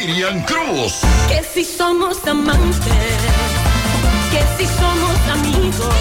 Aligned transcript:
Miriam 0.00 0.40
Cruz. 0.44 1.00
Que 1.28 1.42
si 1.42 1.64
somos 1.64 2.24
amantes, 2.24 2.78
que 4.30 4.42
si 4.56 4.66
somos 4.78 5.18
amigos, 5.32 5.94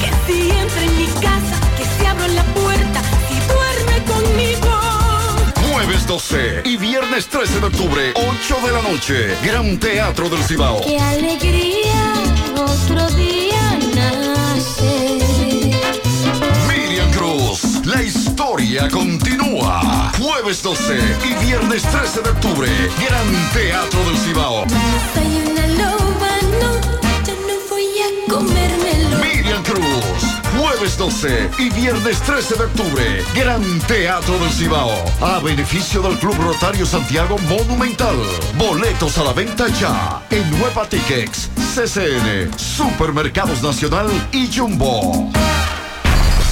que 0.00 0.10
si 0.26 0.50
entra 0.50 0.82
en 0.84 0.96
mi 0.96 1.06
casa, 1.20 1.56
que 1.76 1.84
si 1.84 2.06
abro 2.06 2.28
la 2.28 2.44
puerta, 2.54 3.02
si 3.28 3.34
duerme 3.52 4.04
conmigo. 4.04 4.70
Jueves 5.72 6.06
12 6.06 6.62
y 6.64 6.76
viernes 6.76 7.26
13 7.26 7.58
de 7.58 7.66
octubre, 7.66 8.12
8 8.14 8.56
de 8.64 8.72
la 8.72 8.82
noche, 8.82 9.36
Gran 9.44 9.78
Teatro 9.78 10.28
del 10.28 10.42
Cibao. 10.44 10.80
Qué 10.82 10.98
alegría, 10.98 12.14
otro 12.54 13.10
día 13.16 13.78
nace. 13.96 15.18
Miriam 16.68 17.10
Cruz, 17.10 17.84
la 17.84 18.00
historia 18.00 18.29
continúa. 18.90 20.12
Jueves 20.18 20.62
12 20.62 20.98
y 21.24 21.44
viernes 21.44 21.82
13 21.82 22.22
de 22.22 22.30
octubre, 22.30 22.68
Gran 23.06 23.50
Teatro 23.52 24.04
del 24.04 24.16
Cibao. 24.16 24.64
Soy 25.14 25.50
una 25.50 25.66
loba, 25.66 26.30
no, 26.60 26.80
yo 27.26 27.34
no 27.46 27.54
voy 27.68 27.84
a 28.00 28.32
comérmelo. 28.32 29.18
Miriam 29.18 29.62
Cruz, 29.62 30.40
jueves 30.58 30.96
12 30.96 31.50
y 31.58 31.70
viernes 31.70 32.20
13 32.22 32.54
de 32.56 32.64
octubre, 32.64 33.24
Gran 33.34 33.62
Teatro 33.80 34.38
del 34.38 34.50
Cibao. 34.50 34.94
A 35.20 35.38
beneficio 35.40 36.00
del 36.00 36.18
Club 36.18 36.36
Rotario 36.40 36.86
Santiago 36.86 37.36
Monumental. 37.48 38.16
Boletos 38.56 39.18
a 39.18 39.24
la 39.24 39.32
venta 39.32 39.68
ya 39.68 40.22
en 40.30 40.50
Nueva 40.58 40.86
Tickets, 40.88 41.50
CCN, 41.74 42.58
Supermercados 42.58 43.62
Nacional 43.62 44.10
y 44.32 44.48
Jumbo. 44.54 45.30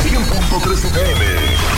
100.3 0.03 0.73
FM, 0.73 1.78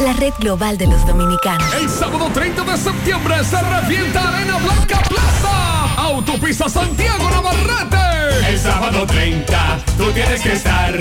la 0.00 0.12
red 0.14 0.32
global 0.38 0.78
de 0.78 0.86
los 0.86 1.04
dominicanos. 1.06 1.66
El 1.74 1.88
sábado 1.88 2.30
30 2.32 2.62
de 2.64 2.76
septiembre 2.78 3.34
se 3.44 3.60
revienta 3.60 4.28
Arena 4.28 4.56
Blanca 4.58 5.02
Plaza. 5.08 5.94
Autopista 5.96 6.68
Santiago 6.68 7.28
Navarrete. 7.30 8.48
El 8.48 8.58
sábado 8.58 9.06
30, 9.06 9.78
tú 9.98 10.10
tienes 10.12 10.40
que 10.40 10.52
estar 10.52 10.94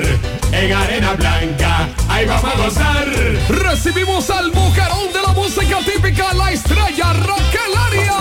en 0.51 0.73
Arena 0.73 1.13
Blanca. 1.13 1.89
Ahí 2.09 2.25
vamos 2.25 2.53
a 2.53 2.57
gozar. 2.57 3.07
Recibimos 3.49 4.29
al 4.29 4.51
mujerón 4.51 5.13
de 5.13 5.21
la 5.21 5.33
música 5.33 5.77
típica, 5.85 6.33
la 6.33 6.51
estrella 6.51 7.13
Raquel 7.13 7.77
Arias. 7.87 8.15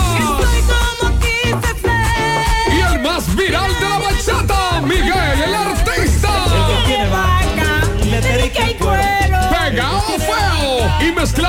Y 2.71 2.79
el 2.93 3.01
más 3.01 3.35
viral 3.35 3.71
de 3.79 3.89
la 3.89 3.99
bachata, 3.99 4.58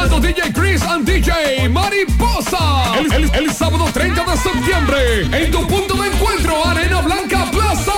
DJ 0.09 0.53
Chris 0.55 0.81
and 0.83 1.05
DJ 1.05 1.69
Mariposa. 1.69 2.95
El 3.35 3.53
sábado 3.53 3.85
30 3.93 4.25
de 4.25 4.37
septiembre. 4.39 5.27
En 5.33 5.51
tu 5.51 5.67
punto 5.67 5.95
de 5.95 6.09
encuentro, 6.09 6.67
Arena 6.67 7.03
Blanca 7.03 7.51
Plaza. 7.51 7.93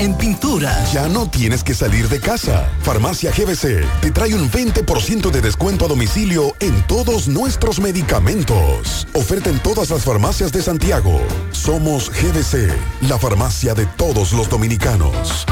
en 0.00 0.16
pintura. 0.16 0.84
Ya 0.92 1.08
no 1.08 1.30
tienes 1.30 1.62
que 1.62 1.72
salir 1.72 2.08
de 2.08 2.18
casa. 2.18 2.68
Farmacia 2.82 3.30
GBC 3.30 3.84
te 4.00 4.10
trae 4.10 4.34
un 4.34 4.50
20% 4.50 5.30
de 5.30 5.40
descuento 5.40 5.84
a 5.84 5.88
domicilio 5.88 6.56
en 6.58 6.82
todos 6.88 7.28
nuestros 7.28 7.78
medicamentos. 7.78 9.06
Oferta 9.14 9.50
en 9.50 9.60
todas 9.60 9.90
las 9.90 10.02
farmacias 10.02 10.50
de 10.50 10.62
Santiago. 10.62 11.20
Somos 11.52 12.10
GBC, 12.10 12.72
la 13.02 13.18
farmacia 13.18 13.72
de 13.74 13.86
todos 13.86 14.32
los 14.32 14.48
dominicanos. 14.48 15.46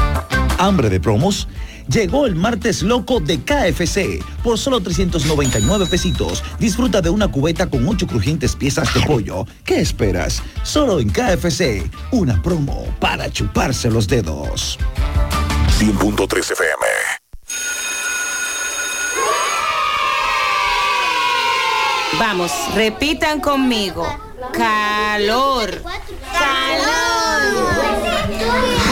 Hambre 0.57 0.89
de 0.89 0.99
promos. 0.99 1.47
Llegó 1.91 2.25
el 2.25 2.35
martes 2.35 2.83
loco 2.83 3.19
de 3.19 3.41
KFC. 3.41 4.23
Por 4.43 4.57
solo 4.57 4.79
399 4.79 5.87
pesitos, 5.87 6.41
disfruta 6.57 7.01
de 7.01 7.09
una 7.09 7.27
cubeta 7.27 7.69
con 7.69 7.85
8 7.85 8.07
crujientes 8.07 8.55
piezas 8.55 8.93
de 8.93 9.01
pollo. 9.01 9.45
¿Qué 9.65 9.81
esperas? 9.81 10.41
Solo 10.63 11.01
en 11.01 11.09
KFC. 11.09 11.83
Una 12.11 12.41
promo 12.41 12.85
para 13.01 13.29
chuparse 13.29 13.91
los 13.91 14.07
dedos. 14.07 14.79
100.3 15.79 16.51
FM. 16.51 16.85
Vamos, 22.17 22.51
repitan 22.73 23.41
conmigo. 23.41 24.07
Calor. 24.53 25.81
Este 28.09 28.90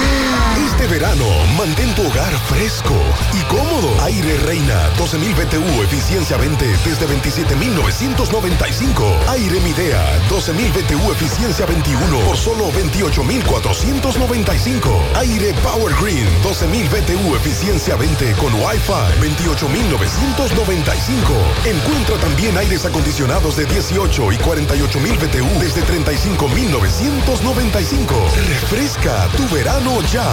verano, 0.90 1.26
mantén 1.56 1.94
tu 1.94 2.02
hogar 2.08 2.34
fresco 2.50 2.98
y 3.32 3.44
cómodo. 3.44 3.94
Aire 4.04 4.36
Reina 4.38 4.90
12.000 4.98 5.36
BTU, 5.36 5.84
eficiencia 5.84 6.36
20 6.38 6.66
desde 6.84 7.08
27.995. 7.08 9.30
Aire 9.30 9.60
Midea 9.62 10.04
12.000 10.28 10.74
BTU, 10.74 11.12
eficiencia 11.12 11.68
21 11.68 12.20
por 12.26 12.36
solo 12.36 12.72
28.495. 12.72 15.16
Aire 15.18 15.54
Power 15.62 15.94
Green 16.02 16.26
12.000 16.42 16.90
BTU, 16.90 17.36
eficiencia 17.36 17.96
20 17.96 18.34
con 18.34 18.52
Wi-Fi 18.56 19.20
28.995. 19.22 21.66
Encuentra 21.66 22.18
también 22.18 22.58
aires 22.58 22.86
acondicionados 22.86 23.56
de 23.56 23.66
18 23.66 24.32
y 24.32 24.38
48.000 24.38 25.20
BTU 25.20 25.60
desde 25.60 25.84
35.995. 25.84 28.32
Refresca 28.48 29.28
tu 29.38 29.48
verano 29.54 30.02
ya. 30.12 30.26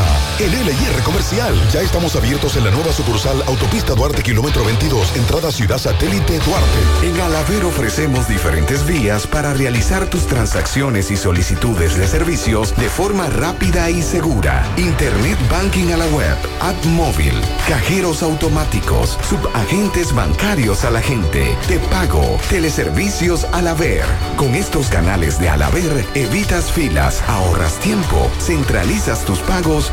En 0.47 0.53
LIR 0.53 1.03
Comercial. 1.03 1.61
Ya 1.73 1.81
estamos 1.81 2.15
abiertos 2.15 2.55
en 2.57 2.63
la 2.63 2.71
nueva 2.71 2.93
sucursal 2.93 3.43
Autopista 3.49 3.95
Duarte, 3.95 4.23
kilómetro 4.23 4.65
22, 4.65 5.17
entrada 5.17 5.51
Ciudad 5.51 5.77
Satélite 5.77 6.39
Duarte. 6.39 6.79
En 7.03 7.21
Alaver 7.21 7.65
ofrecemos 7.65 8.29
diferentes 8.29 8.87
vías 8.87 9.27
para 9.27 9.55
realizar 9.55 10.09
tus 10.09 10.25
transacciones 10.29 11.11
y 11.11 11.17
solicitudes 11.17 11.97
de 11.97 12.07
servicios 12.07 12.77
de 12.77 12.89
forma 12.89 13.27
rápida 13.27 13.91
y 13.91 14.03
segura. 14.03 14.65
Internet 14.77 15.37
Banking 15.51 15.91
a 15.91 15.97
la 15.97 16.07
web, 16.07 16.37
app 16.61 16.85
móvil, 16.85 17.35
cajeros 17.69 18.23
automáticos, 18.23 19.19
subagentes 19.29 20.15
bancarios 20.15 20.85
a 20.85 20.93
la 20.93 21.01
gente, 21.01 21.57
te 21.67 21.81
pago, 21.91 22.39
teleservicios 22.51 23.43
Alaver. 23.53 24.05
Con 24.37 24.55
estos 24.55 24.91
canales 24.91 25.41
de 25.41 25.49
Alaver 25.49 26.07
evitas 26.15 26.71
filas, 26.71 27.21
ahorras 27.27 27.81
tiempo, 27.81 28.31
centralizas 28.39 29.25
tus 29.25 29.41
pagos, 29.41 29.91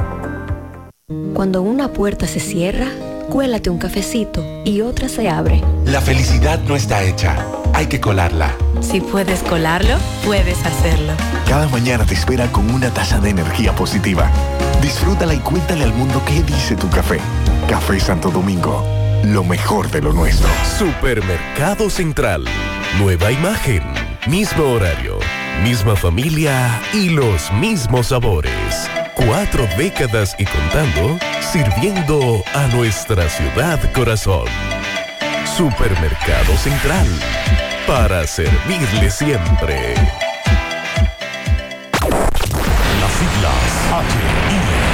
Cuando 1.34 1.62
una 1.62 1.94
puerta 1.94 2.28
se 2.28 2.40
cierra, 2.40 2.88
cuélate 3.30 3.70
un 3.70 3.78
cafecito 3.78 4.44
y 4.66 4.82
otra 4.82 5.10
se 5.10 5.30
abre. 5.30 5.64
La 5.86 6.02
felicidad 6.02 6.60
no 6.68 6.76
está 6.76 7.04
hecha, 7.04 7.46
hay 7.74 7.88
que 7.88 8.00
colarla. 8.00 8.54
Si 8.82 9.02
puedes 9.02 9.42
colarlo, 9.44 9.96
puedes 10.26 10.64
hacerlo. 10.66 11.14
Cada 11.48 11.68
mañana 11.70 12.06
te 12.06 12.14
espera 12.14 12.52
con 12.52 12.70
una 12.70 12.92
taza 12.92 13.20
de 13.20 13.30
energía 13.30 13.76
positiva. 13.76 14.30
Disfrútala 14.82 15.34
y 15.34 15.40
cuéntale 15.40 15.84
al 15.84 15.94
mundo 15.94 16.22
qué 16.26 16.42
dice 16.44 16.76
tu 16.76 16.90
café. 16.90 17.20
Café 17.68 18.00
Santo 18.00 18.32
Domingo, 18.32 18.84
lo 19.26 19.44
mejor 19.44 19.92
de 19.92 20.02
lo 20.02 20.14
nuestro. 20.14 20.50
Supermercado 20.78 21.90
Central. 21.90 22.46
Nueva 22.98 23.32
imagen, 23.32 23.84
mismo 24.28 24.64
horario, 24.64 25.20
misma 25.64 25.96
familia 25.96 26.82
y 26.94 27.10
los 27.10 27.52
mismos 27.54 28.08
sabores. 28.08 28.90
Cuatro 29.16 29.68
décadas 29.78 30.36
y 30.40 30.46
contando, 30.46 31.20
sirviendo 31.52 32.42
a 32.54 32.68
nuestra 32.68 33.30
ciudad 33.30 33.80
corazón. 33.94 34.48
Supermercado 35.58 36.56
Central. 36.58 37.08
Para 37.86 38.26
servirle 38.26 39.12
siempre. 39.12 39.94
Las 43.02 43.12
siglas 43.12 44.59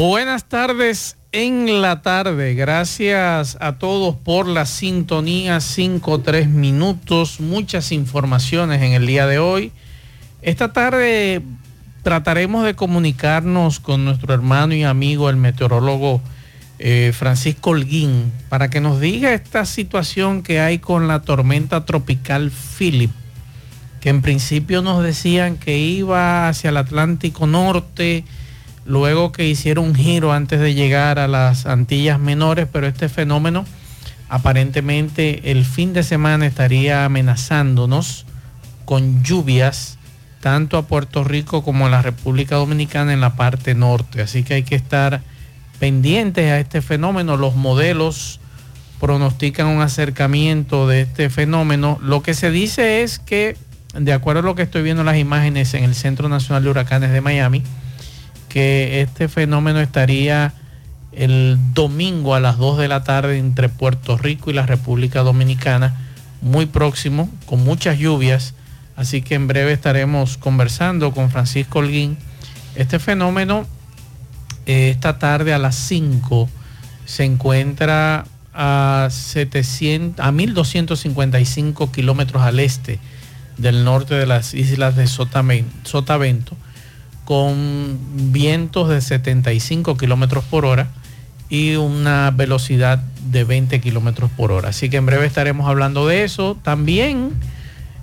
Buenas 0.00 0.46
tardes 0.46 1.18
en 1.30 1.82
la 1.82 2.00
tarde. 2.00 2.54
Gracias 2.54 3.58
a 3.60 3.76
todos 3.76 4.16
por 4.16 4.48
la 4.48 4.64
sintonía. 4.64 5.58
5-3 5.58 6.48
minutos. 6.48 7.38
Muchas 7.38 7.92
informaciones 7.92 8.80
en 8.80 8.94
el 8.94 9.06
día 9.06 9.26
de 9.26 9.38
hoy. 9.38 9.72
Esta 10.40 10.72
tarde 10.72 11.42
trataremos 12.02 12.64
de 12.64 12.74
comunicarnos 12.74 13.78
con 13.78 14.06
nuestro 14.06 14.32
hermano 14.32 14.72
y 14.72 14.84
amigo, 14.84 15.28
el 15.28 15.36
meteorólogo 15.36 16.22
eh, 16.78 17.12
Francisco 17.14 17.72
Holguín, 17.72 18.32
para 18.48 18.70
que 18.70 18.80
nos 18.80 19.00
diga 19.00 19.34
esta 19.34 19.66
situación 19.66 20.42
que 20.42 20.60
hay 20.60 20.78
con 20.78 21.08
la 21.08 21.20
tormenta 21.20 21.84
tropical 21.84 22.50
Philip, 22.50 23.10
que 24.00 24.08
en 24.08 24.22
principio 24.22 24.80
nos 24.80 25.04
decían 25.04 25.58
que 25.58 25.76
iba 25.76 26.48
hacia 26.48 26.70
el 26.70 26.78
Atlántico 26.78 27.46
Norte 27.46 28.24
luego 28.90 29.30
que 29.30 29.46
hicieron 29.46 29.84
un 29.84 29.94
giro 29.94 30.32
antes 30.32 30.58
de 30.58 30.74
llegar 30.74 31.20
a 31.20 31.28
las 31.28 31.64
Antillas 31.64 32.18
Menores, 32.18 32.66
pero 32.70 32.88
este 32.88 33.08
fenómeno 33.08 33.64
aparentemente 34.28 35.52
el 35.52 35.64
fin 35.64 35.92
de 35.92 36.02
semana 36.02 36.44
estaría 36.46 37.04
amenazándonos 37.04 38.26
con 38.84 39.22
lluvias 39.22 39.96
tanto 40.40 40.76
a 40.76 40.82
Puerto 40.82 41.22
Rico 41.22 41.62
como 41.62 41.86
a 41.86 41.90
la 41.90 42.02
República 42.02 42.56
Dominicana 42.56 43.12
en 43.12 43.20
la 43.20 43.36
parte 43.36 43.76
norte. 43.76 44.22
Así 44.22 44.42
que 44.42 44.54
hay 44.54 44.62
que 44.64 44.74
estar 44.74 45.20
pendientes 45.78 46.50
a 46.50 46.58
este 46.58 46.82
fenómeno. 46.82 47.36
Los 47.36 47.54
modelos 47.54 48.40
pronostican 48.98 49.68
un 49.68 49.82
acercamiento 49.82 50.88
de 50.88 51.02
este 51.02 51.30
fenómeno. 51.30 51.98
Lo 52.02 52.22
que 52.22 52.34
se 52.34 52.50
dice 52.50 53.02
es 53.02 53.20
que, 53.20 53.56
de 53.94 54.12
acuerdo 54.12 54.40
a 54.40 54.44
lo 54.44 54.56
que 54.56 54.62
estoy 54.62 54.82
viendo 54.82 55.02
en 55.02 55.06
las 55.06 55.18
imágenes 55.18 55.74
en 55.74 55.84
el 55.84 55.94
Centro 55.94 56.28
Nacional 56.28 56.64
de 56.64 56.70
Huracanes 56.70 57.12
de 57.12 57.20
Miami, 57.20 57.62
que 58.50 59.00
este 59.00 59.28
fenómeno 59.28 59.80
estaría 59.80 60.52
el 61.12 61.56
domingo 61.72 62.34
a 62.34 62.40
las 62.40 62.58
2 62.58 62.78
de 62.78 62.88
la 62.88 63.02
tarde 63.04 63.38
entre 63.38 63.70
Puerto 63.70 64.18
Rico 64.18 64.50
y 64.50 64.54
la 64.54 64.66
República 64.66 65.20
Dominicana, 65.20 65.96
muy 66.42 66.66
próximo, 66.66 67.30
con 67.46 67.64
muchas 67.64 67.98
lluvias. 67.98 68.54
Así 68.96 69.22
que 69.22 69.36
en 69.36 69.46
breve 69.46 69.72
estaremos 69.72 70.36
conversando 70.36 71.12
con 71.12 71.30
Francisco 71.30 71.78
Holguín. 71.78 72.18
Este 72.74 72.98
fenómeno, 72.98 73.66
eh, 74.66 74.90
esta 74.90 75.18
tarde 75.18 75.54
a 75.54 75.58
las 75.58 75.76
5, 75.76 76.48
se 77.06 77.24
encuentra 77.24 78.26
a, 78.52 79.08
700, 79.10 80.24
a 80.24 80.32
1255 80.32 81.92
kilómetros 81.92 82.42
al 82.42 82.60
este 82.60 82.98
del 83.58 83.84
norte 83.84 84.14
de 84.14 84.26
las 84.26 84.54
islas 84.54 84.96
de 84.96 85.06
Sotavento 85.06 86.56
con 87.24 87.98
vientos 88.32 88.88
de 88.88 89.00
75 89.00 89.96
kilómetros 89.96 90.44
por 90.44 90.64
hora 90.64 90.88
y 91.48 91.74
una 91.74 92.30
velocidad 92.30 92.98
de 93.30 93.44
20 93.44 93.80
kilómetros 93.80 94.30
por 94.30 94.52
hora. 94.52 94.70
Así 94.70 94.88
que 94.88 94.96
en 94.96 95.06
breve 95.06 95.26
estaremos 95.26 95.68
hablando 95.68 96.06
de 96.06 96.24
eso. 96.24 96.56
También 96.62 97.32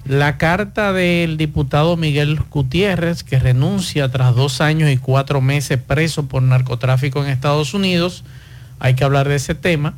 la 0.05 0.37
carta 0.37 0.93
del 0.93 1.37
diputado 1.37 1.97
Miguel 1.97 2.39
Gutiérrez, 2.49 3.23
que 3.23 3.39
renuncia 3.39 4.09
tras 4.09 4.35
dos 4.35 4.61
años 4.61 4.89
y 4.89 4.97
cuatro 4.97 5.41
meses 5.41 5.79
preso 5.79 6.27
por 6.27 6.41
narcotráfico 6.43 7.23
en 7.23 7.29
Estados 7.29 7.73
Unidos. 7.73 8.23
Hay 8.79 8.93
que 8.93 9.03
hablar 9.03 9.27
de 9.27 9.35
ese 9.35 9.55
tema. 9.55 9.95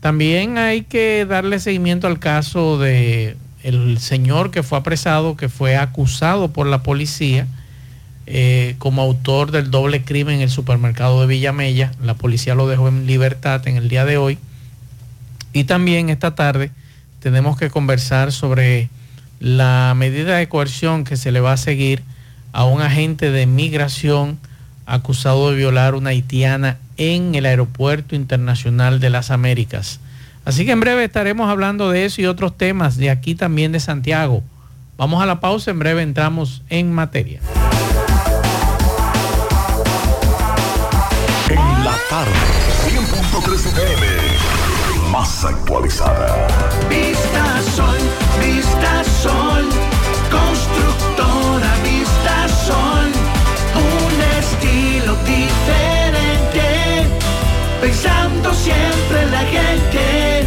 También 0.00 0.58
hay 0.58 0.82
que 0.82 1.26
darle 1.26 1.58
seguimiento 1.58 2.06
al 2.06 2.18
caso 2.18 2.78
de 2.78 3.36
el 3.62 3.98
señor 3.98 4.52
que 4.52 4.62
fue 4.62 4.78
apresado, 4.78 5.36
que 5.36 5.48
fue 5.48 5.76
acusado 5.76 6.48
por 6.52 6.68
la 6.68 6.84
policía 6.84 7.48
eh, 8.26 8.74
como 8.78 9.02
autor 9.02 9.52
del 9.52 9.70
doble 9.70 10.02
crimen 10.02 10.36
en 10.36 10.42
el 10.42 10.50
supermercado 10.50 11.20
de 11.20 11.26
Villamella. 11.28 11.92
La 12.02 12.14
policía 12.14 12.54
lo 12.54 12.66
dejó 12.66 12.88
en 12.88 13.06
libertad 13.06 13.66
en 13.68 13.76
el 13.76 13.88
día 13.88 14.04
de 14.04 14.16
hoy. 14.16 14.38
Y 15.52 15.64
también 15.64 16.10
esta 16.10 16.34
tarde 16.34 16.70
tenemos 17.20 17.56
que 17.56 17.70
conversar 17.70 18.32
sobre 18.32 18.88
la 19.38 19.94
medida 19.96 20.36
de 20.36 20.48
coerción 20.48 21.04
que 21.04 21.16
se 21.16 21.32
le 21.32 21.40
va 21.40 21.52
a 21.52 21.56
seguir 21.56 22.02
a 22.52 22.64
un 22.64 22.82
agente 22.82 23.30
de 23.30 23.46
migración 23.46 24.38
acusado 24.86 25.50
de 25.50 25.56
violar 25.56 25.94
una 25.94 26.10
haitiana 26.10 26.78
en 26.96 27.34
el 27.34 27.46
Aeropuerto 27.46 28.14
Internacional 28.14 29.00
de 29.00 29.10
las 29.10 29.30
Américas. 29.30 30.00
Así 30.44 30.64
que 30.64 30.72
en 30.72 30.80
breve 30.80 31.04
estaremos 31.04 31.50
hablando 31.50 31.90
de 31.90 32.04
eso 32.04 32.22
y 32.22 32.26
otros 32.26 32.56
temas 32.56 32.96
de 32.96 33.10
aquí 33.10 33.34
también 33.34 33.72
de 33.72 33.80
Santiago. 33.80 34.42
Vamos 34.96 35.22
a 35.22 35.26
la 35.26 35.40
pausa, 35.40 35.70
en 35.70 35.78
breve 35.78 36.02
entramos 36.02 36.62
en 36.70 36.92
materia. 36.92 37.40
Tarde, 42.08 42.30
100.3 42.88 43.66
FM, 43.66 44.06
más 45.10 45.44
actualizada. 45.44 46.46
Vista 46.88 47.62
Sol, 47.74 47.98
Vista 48.40 49.02
Sol, 49.22 49.68
constructora 50.30 51.74
Vista 51.82 52.48
Sol, 52.66 53.10
un 53.74 54.20
estilo 54.38 55.16
diferente, 55.24 57.08
pensando 57.80 58.54
siempre 58.54 59.22
en 59.22 59.30
la 59.32 59.40
gente, 59.40 60.46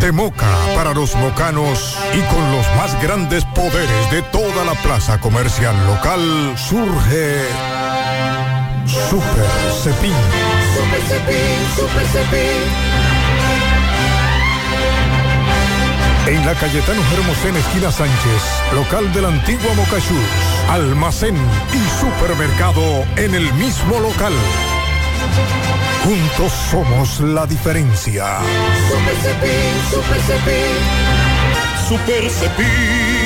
De 0.00 0.12
Moca 0.12 0.46
para 0.74 0.92
los 0.92 1.14
mocanos 1.16 1.96
y 2.12 2.20
con 2.32 2.52
los 2.52 2.66
más 2.76 3.00
grandes 3.02 3.44
poderes 3.46 4.10
de 4.10 4.22
toda 4.22 4.64
la 4.64 4.74
plaza 4.82 5.18
comercial 5.18 5.74
local 5.86 6.54
surge 6.56 7.44
Super 8.86 9.46
Cepín. 9.82 10.12
Super 10.74 11.00
Cepín, 11.02 11.76
Super 11.76 12.06
Cepín. 12.08 12.96
En 16.26 16.46
la 16.46 16.54
Cayetano 16.54 17.00
Hermosén, 17.14 17.56
esquina 17.56 17.90
Sánchez, 17.90 18.42
local 18.74 19.12
de 19.12 19.22
la 19.22 19.28
antigua 19.28 19.72
Mocachús, 19.74 20.18
almacén 20.68 21.36
y 21.72 22.00
supermercado 22.00 22.82
en 23.16 23.34
el 23.34 23.52
mismo 23.54 23.98
local. 24.00 24.32
Juntos 26.06 26.52
somos 26.70 27.18
la 27.18 27.44
diferencia. 27.48 28.38
Super 28.88 29.16
Cepín, 29.16 29.74
Super 29.90 30.20
Cepín. 30.20 30.76
Super 31.88 32.30
Cepín. 32.30 33.25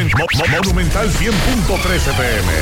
Monument- 0.00 0.14
Mo- 0.18 0.26
Mo- 0.48 0.56
Monumental 0.64 1.10
100.13 1.10 2.12
pm. 2.16 2.52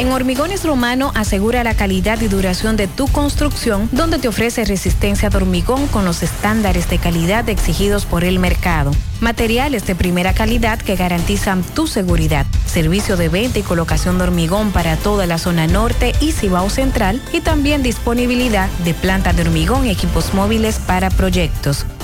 En 0.00 0.10
Hormigones 0.10 0.64
Romano 0.64 1.12
asegura 1.14 1.62
la 1.62 1.74
calidad 1.74 2.20
y 2.20 2.26
duración 2.26 2.76
de 2.76 2.88
tu 2.88 3.06
construcción, 3.06 3.88
donde 3.92 4.18
te 4.18 4.26
ofrece 4.26 4.64
resistencia 4.64 5.30
de 5.30 5.36
hormigón 5.36 5.86
con 5.86 6.04
los 6.04 6.24
estándares 6.24 6.90
de 6.90 6.98
calidad 6.98 7.48
exigidos 7.48 8.04
por 8.04 8.24
el 8.24 8.40
mercado. 8.40 8.90
Materiales 9.20 9.86
de 9.86 9.94
primera 9.94 10.34
calidad 10.34 10.80
que 10.80 10.96
garantizan 10.96 11.62
tu 11.62 11.86
seguridad. 11.86 12.44
Servicio 12.66 13.16
de 13.16 13.28
venta 13.28 13.60
y 13.60 13.62
colocación 13.62 14.18
de 14.18 14.24
hormigón 14.24 14.72
para 14.72 14.96
toda 14.96 15.26
la 15.26 15.38
zona 15.38 15.68
norte 15.68 16.12
y 16.20 16.32
Cibao 16.32 16.68
Central 16.70 17.22
y 17.32 17.40
también 17.40 17.84
disponibilidad 17.84 18.68
de 18.84 18.94
planta 18.94 19.32
de 19.32 19.42
hormigón 19.42 19.86
y 19.86 19.90
equipos 19.90 20.34
móviles 20.34 20.80
para 20.84 21.10
proyectos. 21.10 21.86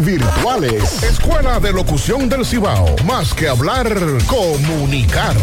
virtuales. 0.00 1.02
Escuela 1.02 1.58
de 1.58 1.72
Locución 1.72 2.28
del 2.28 2.46
Cibao. 2.46 2.94
Más 3.04 3.34
que 3.34 3.48
hablar, 3.48 3.92
comunicar. 4.24 5.34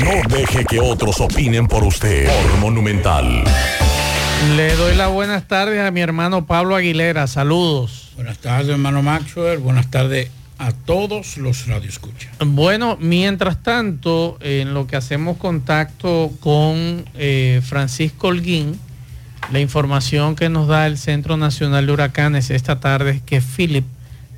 No 0.00 0.34
deje 0.34 0.64
que 0.64 0.80
otros 0.80 1.20
opinen 1.20 1.68
por 1.68 1.84
usted. 1.84 2.28
Por 2.28 2.60
Monumental. 2.60 3.44
Le 4.56 4.74
doy 4.74 4.96
las 4.96 5.10
buenas 5.10 5.46
tardes 5.46 5.80
a 5.80 5.90
mi 5.90 6.00
hermano 6.00 6.46
Pablo 6.46 6.76
Aguilera. 6.76 7.26
Saludos. 7.26 8.12
Buenas 8.16 8.38
tardes, 8.38 8.70
hermano 8.70 9.02
Maxwell. 9.02 9.58
Buenas 9.58 9.90
tardes 9.90 10.30
a 10.56 10.72
todos 10.72 11.36
los 11.36 11.66
radioescuchas. 11.66 12.32
Bueno, 12.44 12.96
mientras 13.00 13.62
tanto, 13.62 14.38
en 14.40 14.72
lo 14.72 14.86
que 14.86 14.96
hacemos 14.96 15.36
contacto 15.36 16.30
con 16.40 17.04
eh, 17.14 17.60
Francisco 17.62 18.28
Holguín, 18.28 18.80
la 19.50 19.60
información 19.60 20.36
que 20.36 20.48
nos 20.48 20.68
da 20.68 20.86
el 20.86 20.98
Centro 20.98 21.36
Nacional 21.36 21.86
de 21.86 21.92
Huracanes 21.92 22.50
esta 22.50 22.80
tarde 22.80 23.10
es 23.12 23.22
que 23.22 23.40
Philip 23.40 23.84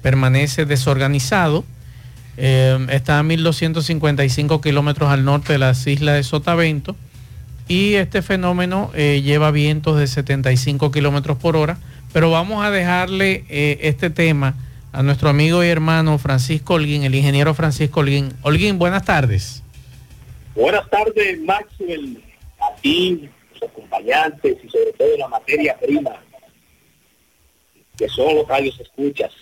permanece 0.02 0.64
desorganizado. 0.64 1.64
Eh, 2.36 2.86
está 2.90 3.18
a 3.18 3.22
1.255 3.22 4.60
kilómetros 4.60 5.10
al 5.10 5.24
norte 5.24 5.52
de 5.52 5.58
las 5.58 5.86
islas 5.86 6.16
de 6.16 6.22
Sotavento 6.22 6.96
y 7.68 7.94
este 7.94 8.22
fenómeno 8.22 8.90
eh, 8.94 9.22
lleva 9.24 9.50
vientos 9.50 9.98
de 9.98 10.06
75 10.06 10.90
kilómetros 10.90 11.38
por 11.38 11.56
hora. 11.56 11.78
Pero 12.12 12.30
vamos 12.30 12.64
a 12.64 12.70
dejarle 12.70 13.44
eh, 13.48 13.78
este 13.82 14.10
tema 14.10 14.54
a 14.92 15.02
nuestro 15.02 15.28
amigo 15.28 15.64
y 15.64 15.68
hermano 15.68 16.18
Francisco 16.18 16.74
Holguín, 16.74 17.02
el 17.02 17.14
ingeniero 17.14 17.54
Francisco 17.54 18.00
Holguín. 18.00 18.32
Holguín, 18.42 18.78
buenas 18.78 19.04
tardes. 19.04 19.62
Buenas 20.54 20.88
tardes, 20.88 21.40
Maxwell, 21.40 22.22
acompañantes 23.64 24.56
y 24.64 24.68
sobre 24.68 24.92
todo 24.92 25.16
la 25.18 25.28
materia 25.28 25.76
prima, 25.78 26.12
que 27.96 28.08
son 28.08 28.34
los 28.36 28.48
radios 28.48 28.78
escuchas. 28.80 29.32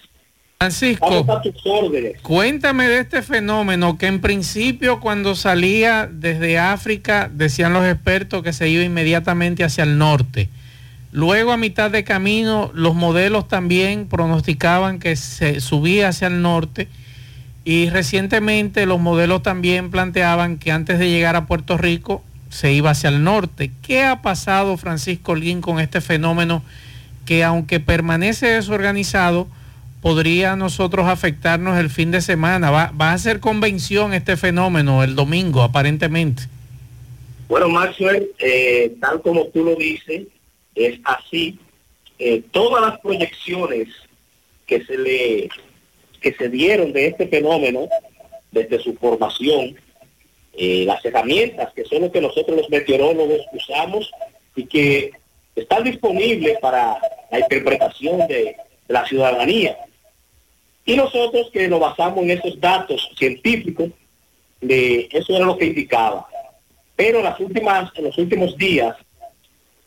Francisco, 0.58 1.06
Vamos 1.10 1.28
a 1.28 1.42
tus 1.42 1.66
órdenes. 1.66 2.20
cuéntame 2.22 2.86
de 2.86 3.00
este 3.00 3.22
fenómeno 3.22 3.98
que 3.98 4.06
en 4.06 4.20
principio 4.20 5.00
cuando 5.00 5.34
salía 5.34 6.08
desde 6.10 6.58
África 6.58 7.28
decían 7.32 7.72
los 7.72 7.84
expertos 7.84 8.44
que 8.44 8.52
se 8.52 8.68
iba 8.68 8.84
inmediatamente 8.84 9.64
hacia 9.64 9.82
el 9.82 9.98
norte. 9.98 10.48
Luego 11.10 11.50
a 11.50 11.56
mitad 11.56 11.90
de 11.90 12.04
camino 12.04 12.70
los 12.74 12.94
modelos 12.94 13.48
también 13.48 14.06
pronosticaban 14.06 15.00
que 15.00 15.16
se 15.16 15.60
subía 15.60 16.08
hacia 16.08 16.28
el 16.28 16.40
norte 16.42 16.88
Y 17.64 17.90
recientemente 17.90 18.86
los 18.86 18.98
modelos 18.98 19.42
también 19.42 19.90
planteaban 19.90 20.58
que 20.58 20.72
antes 20.72 20.98
de 20.98 21.10
llegar 21.10 21.36
a 21.36 21.46
Puerto 21.46 21.76
Rico 21.76 22.22
se 22.52 22.70
iba 22.70 22.90
hacia 22.90 23.08
el 23.08 23.24
norte. 23.24 23.70
¿Qué 23.82 24.02
ha 24.02 24.20
pasado, 24.20 24.76
Francisco 24.76 25.34
Lin, 25.34 25.62
con 25.62 25.80
este 25.80 26.02
fenómeno 26.02 26.62
que 27.24 27.42
aunque 27.44 27.80
permanece 27.80 28.46
desorganizado, 28.46 29.48
podría 30.02 30.52
a 30.52 30.56
nosotros 30.56 31.06
afectarnos 31.06 31.78
el 31.78 31.88
fin 31.88 32.10
de 32.10 32.20
semana? 32.20 32.70
¿Va, 32.70 32.92
va 32.92 33.14
a 33.14 33.18
ser 33.18 33.40
convención 33.40 34.12
este 34.12 34.36
fenómeno 34.36 35.02
el 35.02 35.14
domingo, 35.14 35.62
aparentemente? 35.62 36.42
Bueno, 37.48 37.70
Maxwell, 37.70 38.28
eh, 38.38 38.96
tal 39.00 39.22
como 39.22 39.46
tú 39.46 39.64
lo 39.64 39.74
dices, 39.76 40.26
es 40.74 41.00
así. 41.04 41.58
Eh, 42.18 42.42
todas 42.50 42.82
las 42.82 43.00
proyecciones 43.00 43.88
que 44.66 44.84
se 44.84 44.98
le 44.98 45.48
que 46.20 46.34
se 46.34 46.48
dieron 46.48 46.92
de 46.92 47.06
este 47.08 47.26
fenómeno 47.26 47.88
desde 48.52 48.78
su 48.78 48.94
formación, 48.94 49.74
eh, 50.54 50.84
las 50.86 51.04
herramientas 51.04 51.72
que 51.74 51.84
son 51.84 52.02
lo 52.02 52.12
que 52.12 52.20
nosotros 52.20 52.56
los 52.56 52.70
meteorólogos 52.70 53.40
usamos 53.52 54.10
y 54.54 54.66
que 54.66 55.12
están 55.56 55.84
disponibles 55.84 56.58
para 56.60 56.98
la 57.30 57.38
interpretación 57.38 58.26
de, 58.26 58.34
de 58.34 58.56
la 58.88 59.06
ciudadanía. 59.06 59.76
Y 60.84 60.96
nosotros 60.96 61.50
que 61.52 61.68
nos 61.68 61.80
basamos 61.80 62.24
en 62.24 62.32
esos 62.32 62.60
datos 62.60 63.10
científicos, 63.16 63.90
de 64.60 65.08
eso 65.12 65.36
era 65.36 65.46
lo 65.46 65.56
que 65.56 65.66
indicaba. 65.66 66.26
Pero 66.96 67.22
las 67.22 67.38
últimas, 67.40 67.90
en 67.96 68.04
los 68.04 68.18
últimos 68.18 68.56
días, 68.56 68.96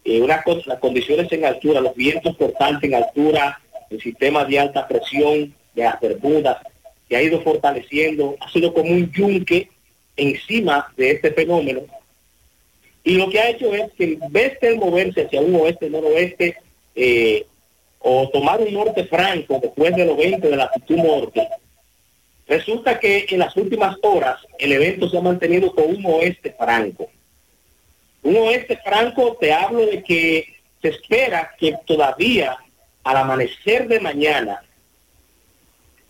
eh, 0.03 0.21
una 0.21 0.43
las 0.65 0.79
condiciones 0.79 1.31
en 1.31 1.45
altura, 1.45 1.81
los 1.81 1.95
vientos 1.95 2.37
cortantes 2.37 2.89
en 2.89 2.95
altura, 2.95 3.59
el 3.89 4.01
sistema 4.01 4.45
de 4.45 4.59
alta 4.59 4.87
presión 4.87 5.53
de 5.73 5.83
las 5.83 5.99
Bermudas, 5.99 6.57
que 7.09 7.15
ha 7.15 7.21
ido 7.21 7.41
fortaleciendo, 7.41 8.35
ha 8.39 8.49
sido 8.51 8.73
como 8.73 8.91
un 8.91 9.11
yunque 9.11 9.69
encima 10.17 10.91
de 10.97 11.11
este 11.11 11.31
fenómeno. 11.31 11.81
Y 13.03 13.15
lo 13.15 13.29
que 13.29 13.39
ha 13.39 13.49
hecho 13.49 13.73
es 13.73 13.91
que 13.93 14.17
en 14.19 14.31
vez 14.31 14.59
de 14.59 14.75
moverse 14.75 15.23
hacia 15.23 15.41
un 15.41 15.55
oeste, 15.55 15.89
noroeste, 15.89 16.57
eh, 16.95 17.45
o 17.99 18.29
tomar 18.29 18.61
un 18.61 18.73
norte 18.73 19.05
franco 19.05 19.59
después 19.61 19.95
de 19.95 20.05
los 20.05 20.17
20 20.17 20.47
de 20.47 20.55
latitud 20.55 20.97
norte, 20.97 21.47
resulta 22.47 22.99
que 22.99 23.25
en 23.29 23.39
las 23.39 23.55
últimas 23.57 23.97
horas 24.01 24.39
el 24.59 24.71
evento 24.71 25.09
se 25.09 25.17
ha 25.17 25.21
mantenido 25.21 25.73
con 25.73 25.85
un 25.85 26.05
oeste 26.05 26.55
franco. 26.57 27.09
Un 28.21 28.37
oeste 28.37 28.77
franco, 28.83 29.37
te 29.39 29.53
hablo 29.53 29.85
de 29.85 30.03
que 30.03 30.55
se 30.81 30.89
espera 30.89 31.51
que 31.59 31.75
todavía 31.85 32.57
al 33.03 33.17
amanecer 33.17 33.87
de 33.87 33.99
mañana, 33.99 34.63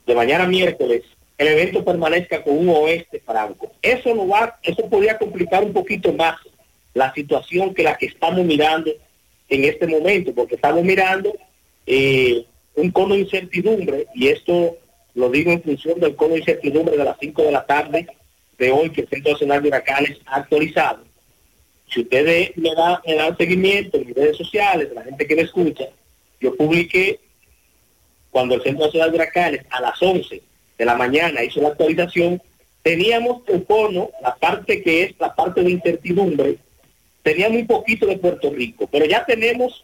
de 0.06 0.16
mañana 0.16 0.48
miércoles, 0.48 1.04
el 1.38 1.48
evento 1.48 1.84
permanezca 1.84 2.44
con 2.44 2.58
un 2.58 2.70
oeste 2.70 3.22
franco. 3.26 3.72
Eso 3.82 4.16
no 4.16 4.28
va, 4.28 4.58
eso 4.64 4.90
podría 4.90 5.18
complicar 5.18 5.64
un 5.64 5.74
poquito 5.74 6.14
más 6.14 6.38
la 6.94 7.14
situación 7.14 7.74
que 7.74 7.84
la 7.84 7.98
que 7.98 8.06
estamos 8.06 8.44
mirando 8.46 8.92
en 9.50 9.64
este 9.66 9.86
momento, 9.86 10.34
porque 10.34 10.56
estamos 10.56 10.84
mirando 10.84 11.36
eh, 11.86 12.46
un 12.76 12.90
cono 12.92 13.16
de 13.16 13.22
incertidumbre, 13.22 14.08
y 14.16 14.28
esto 14.28 14.78
lo 15.14 15.30
digo 15.30 15.52
en 15.52 15.62
función 15.62 16.00
del 16.00 16.16
cono 16.16 16.34
de 16.34 16.40
incertidumbre 16.40 16.98
de 16.98 17.04
las 17.04 17.18
5 17.20 17.44
de 17.44 17.52
la 17.52 17.66
tarde 17.66 18.08
de 18.58 18.72
hoy 18.72 18.90
que 18.90 19.02
el 19.02 19.10
Centro 19.10 19.34
Nacional 19.34 19.62
de 19.62 19.68
Huracanes 19.68 20.18
ha 20.26 20.38
actualizado. 20.38 21.04
Si 21.90 22.02
ustedes 22.02 22.56
me 22.58 22.74
dan, 22.74 23.38
seguimiento 23.38 23.98
en 23.98 24.08
mis 24.08 24.16
redes 24.16 24.38
sociales, 24.38 24.90
la 24.94 25.04
gente 25.04 25.28
que 25.28 25.36
me 25.36 25.44
escucha, 25.44 25.86
yo 26.40 26.56
publiqué 26.56 27.20
cuando 28.32 28.56
el 28.56 28.64
Centro 28.64 28.86
Nacional 28.86 29.12
de 29.12 29.18
Huracanes 29.18 29.66
a 29.70 29.82
las 29.82 30.02
11 30.02 30.42
de 30.78 30.86
la 30.86 30.96
mañana 30.96 31.44
hizo 31.44 31.62
la 31.62 31.70
actualización, 31.70 32.42
teníamos 32.84 33.42
el 33.48 33.64
cono, 33.66 34.12
la 34.22 34.36
parte 34.36 34.82
que 34.84 35.04
es 35.04 35.16
la 35.20 35.34
parte 35.34 35.62
de 35.64 35.72
incertidumbre, 35.72 36.58
tenía 37.24 37.50
muy 37.50 37.64
poquito 37.64 38.06
de 38.06 38.18
Puerto 38.18 38.50
Rico, 38.52 38.88
pero 38.92 39.06
ya 39.06 39.26
tenemos 39.26 39.84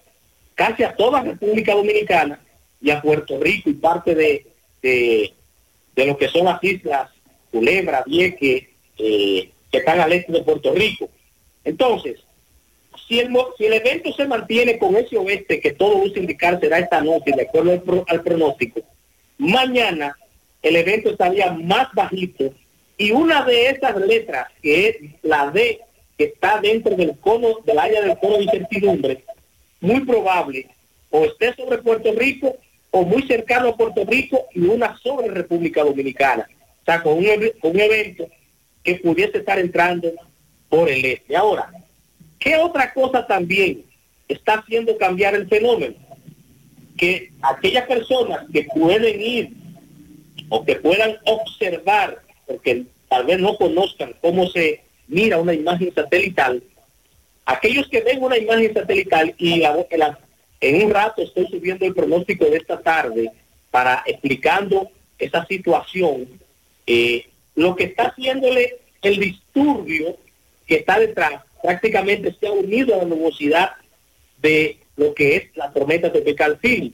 casi 0.55 0.83
a 0.83 0.95
toda 0.95 1.21
República 1.23 1.73
Dominicana 1.73 2.39
y 2.81 2.91
a 2.91 3.01
Puerto 3.01 3.39
Rico 3.39 3.69
y 3.69 3.73
parte 3.73 4.13
de, 4.13 4.45
de, 4.81 5.33
de 5.95 6.05
lo 6.05 6.17
que 6.17 6.27
son 6.27 6.45
las 6.45 6.63
islas 6.63 7.09
Culebra, 7.51 8.03
Vieque, 8.05 8.69
eh, 8.97 9.49
que 9.71 9.77
están 9.77 9.99
al 9.99 10.13
este 10.13 10.31
de 10.33 10.43
Puerto 10.43 10.73
Rico. 10.73 11.09
Entonces, 11.63 12.19
si 13.07 13.19
el, 13.19 13.29
si 13.57 13.65
el 13.65 13.73
evento 13.73 14.13
se 14.13 14.25
mantiene 14.27 14.77
con 14.77 14.95
ese 14.95 15.17
oeste 15.17 15.59
que 15.59 15.71
todo 15.71 16.03
luce 16.03 16.19
indicar 16.19 16.59
será 16.59 16.79
esta 16.79 17.01
noche, 17.01 17.31
de 17.35 17.43
acuerdo 17.43 17.71
al, 17.71 17.81
pro- 17.81 18.05
al 18.07 18.21
pronóstico, 18.21 18.81
mañana 19.37 20.15
el 20.61 20.75
evento 20.75 21.11
estaría 21.11 21.51
más 21.51 21.87
bajito 21.93 22.53
y 22.97 23.11
una 23.11 23.43
de 23.43 23.69
esas 23.69 23.95
letras, 23.97 24.47
que 24.61 24.89
es 24.89 24.95
la 25.23 25.49
D, 25.49 25.79
que 26.17 26.25
está 26.25 26.59
dentro 26.61 26.95
del 26.95 27.17
cono, 27.17 27.57
del 27.65 27.79
área 27.79 28.01
del 28.01 28.17
cono 28.19 28.37
de 28.37 28.43
incertidumbre, 28.43 29.23
muy 29.79 30.01
probable 30.01 30.67
o 31.09 31.25
esté 31.25 31.53
sobre 31.55 31.79
Puerto 31.79 32.13
Rico 32.13 32.55
o 32.91 33.03
muy 33.03 33.23
cercano 33.23 33.69
a 33.69 33.77
Puerto 33.77 34.05
Rico 34.05 34.45
y 34.53 34.61
una 34.61 34.97
sobre 34.97 35.29
República 35.29 35.83
Dominicana. 35.83 36.47
O 36.81 36.85
sea, 36.85 37.01
con 37.01 37.13
un, 37.13 37.25
con 37.59 37.71
un 37.71 37.79
evento 37.79 38.27
que 38.83 38.95
pudiese 38.95 39.39
estar 39.39 39.57
entrando 39.57 40.11
por 40.69 40.89
el 40.89 41.03
este. 41.03 41.35
Ahora, 41.35 41.71
¿qué 42.39 42.57
otra 42.57 42.93
cosa 42.93 43.25
también 43.25 43.83
está 44.27 44.55
haciendo 44.55 44.97
cambiar 44.97 45.35
el 45.35 45.47
fenómeno? 45.47 45.95
Que 46.97 47.31
aquellas 47.41 47.87
personas 47.87 48.45
que 48.51 48.63
pueden 48.65 49.21
ir 49.21 49.49
o 50.53 50.65
que 50.65 50.75
puedan 50.75 51.17
observar, 51.25 52.21
porque 52.45 52.83
tal 53.07 53.25
vez 53.25 53.39
no 53.39 53.55
conozcan 53.55 54.13
cómo 54.21 54.47
se 54.47 54.81
mira 55.07 55.37
una 55.39 55.53
imagen 55.53 55.93
satelital, 55.95 56.61
aquellos 57.45 57.87
que 57.87 58.01
ven 58.01 58.21
una 58.21 58.37
imagen 58.37 58.73
satelital 58.73 59.33
y 59.37 59.59
la- 59.59 59.85
la- 59.91 60.19
en 60.59 60.83
un 60.85 60.91
rato 60.91 61.21
estoy 61.21 61.47
subiendo 61.47 61.85
el 61.85 61.93
pronóstico 61.93 62.45
de 62.45 62.57
esta 62.57 62.81
tarde 62.81 63.31
para 63.71 64.03
explicando 64.05 64.91
esa 65.17 65.45
situación, 65.45 66.27
eh, 66.85 67.25
lo 67.55 67.75
que 67.77 67.85
está 67.85 68.07
haciéndole 68.09 68.79
el 69.01 69.19
disturbio 69.19 70.17
que 70.67 70.75
está 70.75 70.99
detrás 70.99 71.43
prácticamente 71.63 72.35
se 72.37 72.47
ha 72.47 72.51
unido 72.51 72.95
a 72.95 72.97
la 72.99 73.05
nubosidad 73.05 73.71
de 74.41 74.77
lo 74.97 75.13
que 75.13 75.35
es 75.37 75.43
la 75.55 75.71
tormenta 75.71 76.11
tropical 76.11 76.57
Philly. 76.61 76.93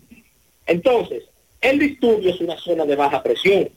Entonces, 0.68 1.24
el 1.62 1.80
disturbio 1.80 2.30
es 2.32 2.40
una 2.42 2.58
zona 2.58 2.86
de 2.86 2.96
baja 2.96 3.22
presión. 3.24 3.70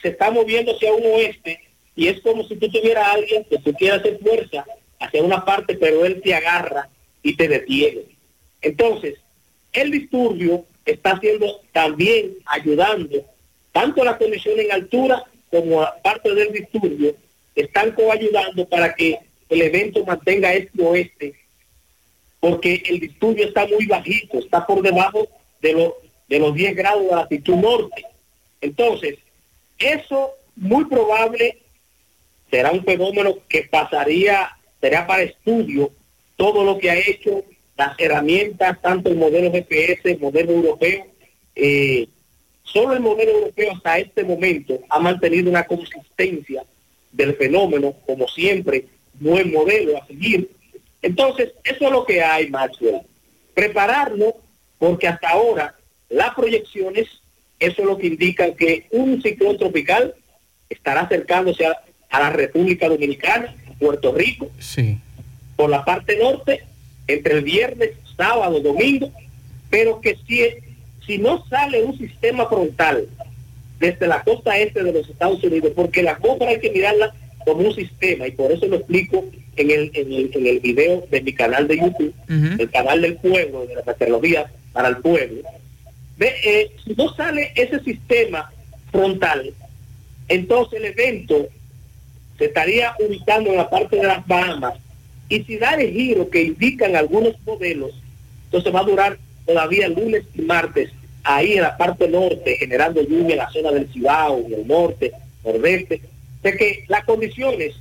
Se 0.00 0.08
está 0.08 0.30
moviendo 0.30 0.74
hacia 0.74 0.92
un 0.92 1.04
oeste 1.06 1.60
y 1.94 2.08
es 2.08 2.20
como 2.20 2.42
si 2.44 2.56
tú 2.56 2.68
tuvieras 2.70 3.06
a 3.06 3.12
alguien 3.12 3.44
que 3.44 3.58
tú 3.58 3.72
quieras 3.74 4.00
hacer 4.00 4.18
fuerza 4.20 4.64
hacia 4.98 5.22
una 5.22 5.44
parte, 5.44 5.74
pero 5.74 6.04
él 6.04 6.20
te 6.22 6.34
agarra 6.34 6.88
y 7.22 7.36
te 7.36 7.48
detiene. 7.48 8.02
Entonces, 8.60 9.14
el 9.72 9.90
disturbio 9.90 10.64
está 10.84 11.12
haciendo 11.12 11.60
también 11.72 12.34
ayudando 12.46 13.24
tanto 13.72 14.04
la 14.04 14.18
condición 14.18 14.58
en 14.60 14.72
altura 14.72 15.24
como 15.50 15.82
a 15.82 15.94
parte 16.02 16.34
del 16.34 16.52
disturbio 16.52 17.14
están 17.54 17.92
coayudando 17.92 18.66
para 18.68 18.94
que 18.94 19.18
el 19.48 19.62
evento 19.62 20.04
mantenga 20.04 20.52
este 20.54 20.82
oeste 20.82 21.34
porque 22.40 22.82
el 22.86 22.98
disturbio 23.00 23.46
está 23.46 23.66
muy 23.66 23.86
bajito, 23.86 24.38
está 24.38 24.66
por 24.66 24.82
debajo 24.82 25.28
de, 25.60 25.72
lo- 25.74 25.96
de 26.32 26.38
los 26.38 26.54
10 26.54 26.74
grados 26.74 27.04
de 27.04 27.14
latitud 27.14 27.56
norte. 27.56 28.06
Entonces, 28.62 29.18
eso 29.78 30.30
muy 30.56 30.86
probable 30.86 31.58
será 32.50 32.70
un 32.70 32.82
fenómeno 32.82 33.34
que 33.50 33.64
pasaría, 33.64 34.56
será 34.80 35.06
para 35.06 35.24
estudio 35.24 35.90
todo 36.36 36.64
lo 36.64 36.78
que 36.78 36.90
ha 36.90 36.96
hecho 36.96 37.44
las 37.76 38.00
herramientas, 38.00 38.80
tanto 38.80 39.10
el 39.10 39.16
modelo 39.16 39.52
GPS, 39.52 40.10
el 40.10 40.20
modelo 40.20 40.52
europeo. 40.52 41.04
eh, 41.54 42.08
solo 42.64 42.94
el 42.94 43.00
modelo 43.00 43.32
europeo 43.32 43.72
hasta 43.72 43.98
este 43.98 44.24
momento 44.24 44.80
ha 44.88 44.98
mantenido 45.00 45.50
una 45.50 45.64
consistencia 45.64 46.64
del 47.10 47.36
fenómeno, 47.36 47.94
como 48.06 48.26
siempre, 48.26 48.86
buen 49.20 49.52
modelo 49.52 49.98
a 49.98 50.06
seguir. 50.06 50.50
Entonces, 51.02 51.52
eso 51.62 51.84
es 51.84 51.92
lo 51.92 52.06
que 52.06 52.22
hay, 52.22 52.48
Maxwell. 52.48 53.02
Prepararlo, 53.52 54.36
porque 54.78 55.08
hasta 55.08 55.28
ahora 55.28 55.76
las 56.12 56.34
proyecciones, 56.34 57.06
eso 57.58 57.82
es 57.82 57.86
lo 57.86 57.96
que 57.98 58.08
indican 58.08 58.54
que 58.54 58.86
un 58.90 59.22
ciclón 59.22 59.56
tropical 59.56 60.14
estará 60.68 61.02
acercándose 61.02 61.66
a, 61.66 61.76
a 62.10 62.20
la 62.20 62.30
República 62.30 62.88
Dominicana, 62.88 63.54
Puerto 63.78 64.12
Rico, 64.12 64.50
Sí. 64.58 64.98
por 65.56 65.70
la 65.70 65.84
parte 65.84 66.16
norte, 66.18 66.62
entre 67.08 67.34
el 67.34 67.42
viernes, 67.42 67.90
sábado, 68.16 68.60
domingo, 68.60 69.10
pero 69.70 70.00
que 70.00 70.16
si, 70.26 70.40
si 71.06 71.18
no 71.18 71.44
sale 71.48 71.82
un 71.82 71.96
sistema 71.98 72.46
frontal 72.46 73.06
desde 73.80 74.06
la 74.06 74.22
costa 74.22 74.56
este 74.58 74.82
de 74.84 74.92
los 74.92 75.08
Estados 75.08 75.42
Unidos, 75.42 75.72
porque 75.74 76.02
la 76.02 76.16
costa 76.18 76.46
hay 76.48 76.60
que 76.60 76.70
mirarla 76.70 77.12
como 77.44 77.66
un 77.68 77.74
sistema, 77.74 78.26
y 78.28 78.32
por 78.32 78.52
eso 78.52 78.66
lo 78.66 78.76
explico 78.76 79.24
en 79.56 79.70
el, 79.70 79.90
en 79.94 80.12
el, 80.12 80.30
en 80.32 80.46
el 80.46 80.60
video 80.60 81.04
de 81.10 81.20
mi 81.20 81.32
canal 81.32 81.66
de 81.66 81.76
YouTube, 81.78 82.14
el 82.60 82.70
canal 82.70 83.02
del 83.02 83.16
pueblo, 83.16 83.66
de 83.66 83.74
la 83.74 83.82
meteorología 83.84 84.50
para 84.72 84.88
el 84.88 84.98
pueblo. 84.98 85.42
Ve, 86.18 86.32
eh, 86.44 86.70
si 86.84 86.94
no 86.94 87.14
sale 87.14 87.52
ese 87.54 87.80
sistema 87.80 88.50
frontal, 88.90 89.52
entonces 90.28 90.80
el 90.80 90.86
evento 90.86 91.48
se 92.38 92.46
estaría 92.46 92.94
ubicando 92.98 93.50
en 93.50 93.56
la 93.56 93.70
parte 93.70 93.96
de 93.96 94.04
las 94.04 94.26
Bahamas 94.26 94.74
y 95.28 95.42
si 95.44 95.56
da 95.56 95.74
el 95.74 95.92
giro 95.92 96.28
que 96.28 96.42
indican 96.42 96.94
algunos 96.94 97.34
modelos, 97.46 97.92
entonces 98.44 98.74
va 98.74 98.80
a 98.80 98.84
durar 98.84 99.18
todavía 99.46 99.88
lunes 99.88 100.24
y 100.34 100.42
martes 100.42 100.90
ahí 101.24 101.54
en 101.54 101.62
la 101.62 101.76
parte 101.76 102.08
norte, 102.08 102.56
generando 102.58 103.02
lluvia 103.02 103.32
en 103.32 103.38
la 103.38 103.50
zona 103.50 103.70
del 103.70 103.88
Cibao, 103.92 104.44
en 104.46 104.54
el 104.54 104.66
norte, 104.66 105.12
nordeste. 105.44 106.02
De 106.42 106.56
que 106.56 106.84
las 106.88 107.04
condiciones, 107.04 107.74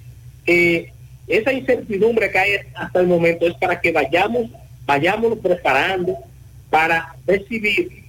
eh, 0.46 0.92
esa 1.28 1.52
incertidumbre 1.52 2.32
que 2.32 2.40
hay 2.40 2.52
hasta 2.76 3.00
el 3.00 3.08
momento 3.08 3.48
es 3.48 3.56
para 3.56 3.82
que 3.82 3.92
vayamos, 3.92 4.50
vayamos 4.86 5.40
preparando 5.40 6.18
para 6.70 7.16
recibir 7.26 8.01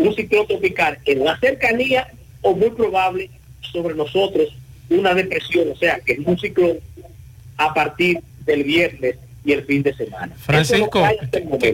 un 0.00 0.14
ciclón 0.14 0.46
tropical 0.46 0.98
en 1.04 1.24
la 1.24 1.38
cercanía 1.38 2.08
o 2.42 2.54
muy 2.54 2.70
probable 2.70 3.30
sobre 3.60 3.94
nosotros 3.94 4.48
una 4.88 5.14
depresión, 5.14 5.68
o 5.72 5.76
sea, 5.76 6.00
que 6.00 6.14
es 6.14 6.18
un 6.24 6.38
ciclón 6.38 6.78
a 7.56 7.72
partir 7.74 8.20
del 8.44 8.64
viernes 8.64 9.16
y 9.44 9.52
el 9.52 9.64
fin 9.64 9.82
de 9.82 9.94
semana. 9.94 10.32
Francisco, 10.36 11.02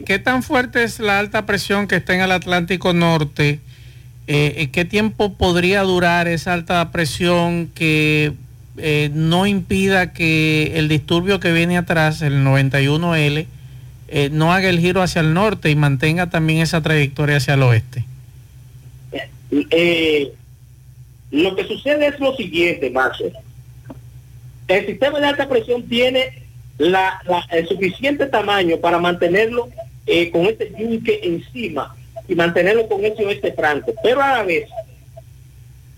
¿qué, 0.04 0.18
tan 0.18 0.42
fuerte 0.42 0.84
es 0.84 1.00
la 1.00 1.18
alta 1.18 1.46
presión 1.46 1.88
que 1.88 1.96
está 1.96 2.14
en 2.14 2.20
el 2.20 2.32
Atlántico 2.32 2.92
Norte? 2.92 3.60
Eh, 4.26 4.54
¿En 4.58 4.72
qué 4.72 4.84
tiempo 4.84 5.34
podría 5.34 5.82
durar 5.82 6.28
esa 6.28 6.52
alta 6.52 6.90
presión 6.90 7.70
que 7.74 8.32
eh, 8.76 9.10
no 9.14 9.46
impida 9.46 10.12
que 10.12 10.72
el 10.74 10.88
disturbio 10.88 11.40
que 11.40 11.52
viene 11.52 11.78
atrás, 11.78 12.22
el 12.22 12.44
91L, 12.44 13.46
eh, 14.08 14.28
no 14.32 14.52
haga 14.52 14.68
el 14.68 14.78
giro 14.78 15.02
hacia 15.02 15.20
el 15.20 15.32
norte 15.32 15.70
y 15.70 15.76
mantenga 15.76 16.28
también 16.28 16.60
esa 16.60 16.80
trayectoria 16.82 17.38
hacia 17.38 17.54
el 17.54 17.62
oeste? 17.62 18.04
Lo 21.30 21.56
que 21.56 21.64
sucede 21.64 22.08
es 22.08 22.20
lo 22.20 22.34
siguiente, 22.36 22.90
Max. 22.90 23.22
El 24.68 24.86
sistema 24.86 25.20
de 25.20 25.26
alta 25.26 25.48
presión 25.48 25.88
tiene 25.88 26.42
la, 26.78 27.20
el 27.50 27.66
suficiente 27.68 28.26
tamaño 28.26 28.78
para 28.78 28.98
mantenerlo 28.98 29.68
eh, 30.06 30.30
con 30.30 30.46
este 30.46 30.72
yunque 30.78 31.20
encima 31.22 31.94
y 32.28 32.34
mantenerlo 32.34 32.88
con 32.88 33.04
ese 33.04 33.24
oeste 33.24 33.52
franco. 33.52 33.94
Pero 34.02 34.22
a 34.22 34.38
la 34.38 34.42
vez, 34.42 34.68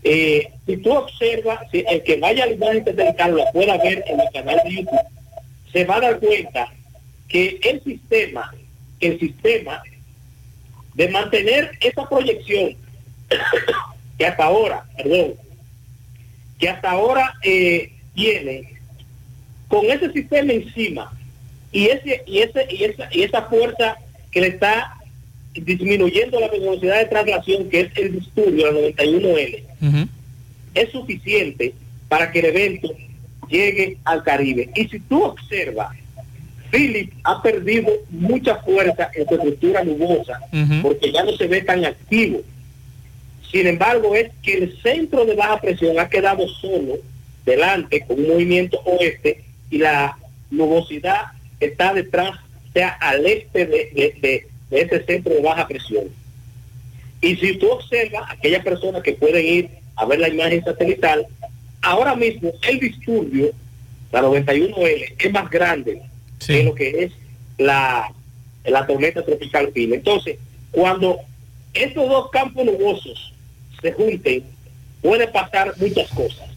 eh, 0.04 0.50
si 0.66 0.76
tú 0.78 0.92
observas, 0.92 1.60
si 1.70 1.84
el 1.88 2.02
que 2.02 2.16
vaya 2.16 2.44
al 2.44 2.52
imagen 2.52 2.84
del 2.84 3.14
carro 3.16 3.36
la 3.36 3.50
pueda 3.52 3.76
ver 3.78 4.04
en 4.06 4.20
el 4.20 4.28
canal 4.32 4.60
de 4.64 4.74
YouTube, 4.74 5.00
se 5.72 5.84
va 5.84 5.96
a 5.96 6.00
dar 6.00 6.18
cuenta 6.18 6.72
que 7.28 7.60
el 7.62 7.82
sistema, 7.82 8.52
el 9.00 9.18
sistema 9.18 9.82
de 10.94 11.08
mantener 11.08 11.72
esa 11.80 12.08
proyección 12.08 12.76
que 14.18 14.26
hasta 14.26 14.44
ahora, 14.44 14.84
perdón, 14.96 15.34
que 16.58 16.68
hasta 16.68 16.90
ahora 16.90 17.34
eh, 17.42 17.92
tiene 18.14 18.74
con 19.68 19.86
ese 19.86 20.12
sistema 20.12 20.52
encima 20.52 21.12
y 21.70 21.86
ese 21.86 22.22
y 22.26 22.38
ese 22.38 22.66
y 22.70 22.84
esa 22.84 23.08
y 23.12 23.22
esa 23.22 23.42
fuerza 23.42 23.96
que 24.30 24.40
le 24.40 24.48
está 24.48 24.96
disminuyendo 25.54 26.40
la 26.40 26.48
velocidad 26.48 26.98
de 26.98 27.06
traslación 27.06 27.68
que 27.68 27.80
es 27.80 27.90
el 27.96 28.18
disturbio 28.18 28.72
la 28.72 28.80
91L 28.80 30.08
es 30.74 30.90
suficiente 30.90 31.74
para 32.08 32.30
que 32.30 32.40
el 32.40 32.46
evento 32.46 32.88
llegue 33.48 33.96
al 34.04 34.22
Caribe. 34.22 34.70
Y 34.74 34.88
si 34.88 35.00
tú 35.00 35.22
observas 35.24 35.96
Philip 36.70 37.12
ha 37.24 37.42
perdido 37.42 37.90
mucha 38.10 38.56
fuerza 38.56 39.10
en 39.14 39.26
su 39.26 39.34
estructura 39.34 39.82
nubosa 39.84 40.38
porque 40.82 41.12
ya 41.12 41.24
no 41.24 41.32
se 41.32 41.46
ve 41.46 41.62
tan 41.62 41.84
activo 41.84 42.40
sin 43.50 43.66
embargo 43.66 44.14
es 44.14 44.30
que 44.42 44.54
el 44.54 44.82
centro 44.82 45.24
de 45.24 45.34
baja 45.34 45.60
presión 45.60 45.98
ha 45.98 46.08
quedado 46.08 46.46
solo 46.48 46.98
delante 47.46 48.00
con 48.06 48.18
un 48.18 48.28
movimiento 48.28 48.78
oeste 48.84 49.42
y 49.70 49.78
la 49.78 50.18
nubosidad 50.50 51.32
está 51.60 51.94
detrás, 51.94 52.38
sea 52.72 52.90
al 53.00 53.24
este 53.26 53.66
de, 53.66 54.46
ese 54.70 55.04
centro 55.04 55.34
de 55.34 55.40
baja 55.40 55.66
presión. 55.66 56.04
Y 57.20 57.36
si 57.36 57.56
tú 57.56 57.70
observas 57.70 58.30
aquellas 58.30 58.62
personas 58.62 59.02
que 59.02 59.14
pueden 59.14 59.44
ir 59.44 59.70
a 59.96 60.04
ver 60.04 60.20
la 60.20 60.28
imagen 60.28 60.62
satelital, 60.62 61.26
ahora 61.82 62.14
mismo 62.14 62.52
el 62.62 62.78
disturbio, 62.78 63.50
la 64.12 64.22
91L, 64.22 65.14
es 65.18 65.32
más 65.32 65.50
grande 65.50 66.02
que 66.46 66.62
lo 66.62 66.74
que 66.74 67.04
es 67.04 67.12
la, 67.56 68.12
la 68.64 68.86
tormenta 68.86 69.24
tropical 69.24 69.72
fina. 69.72 69.96
Entonces, 69.96 70.38
cuando 70.70 71.18
estos 71.74 72.08
dos 72.08 72.30
campos 72.30 72.64
nubosos 72.64 73.34
se 73.80 73.92
junten, 73.92 74.44
puede 75.02 75.28
pasar 75.28 75.74
muchas 75.78 76.08
cosas. 76.10 76.48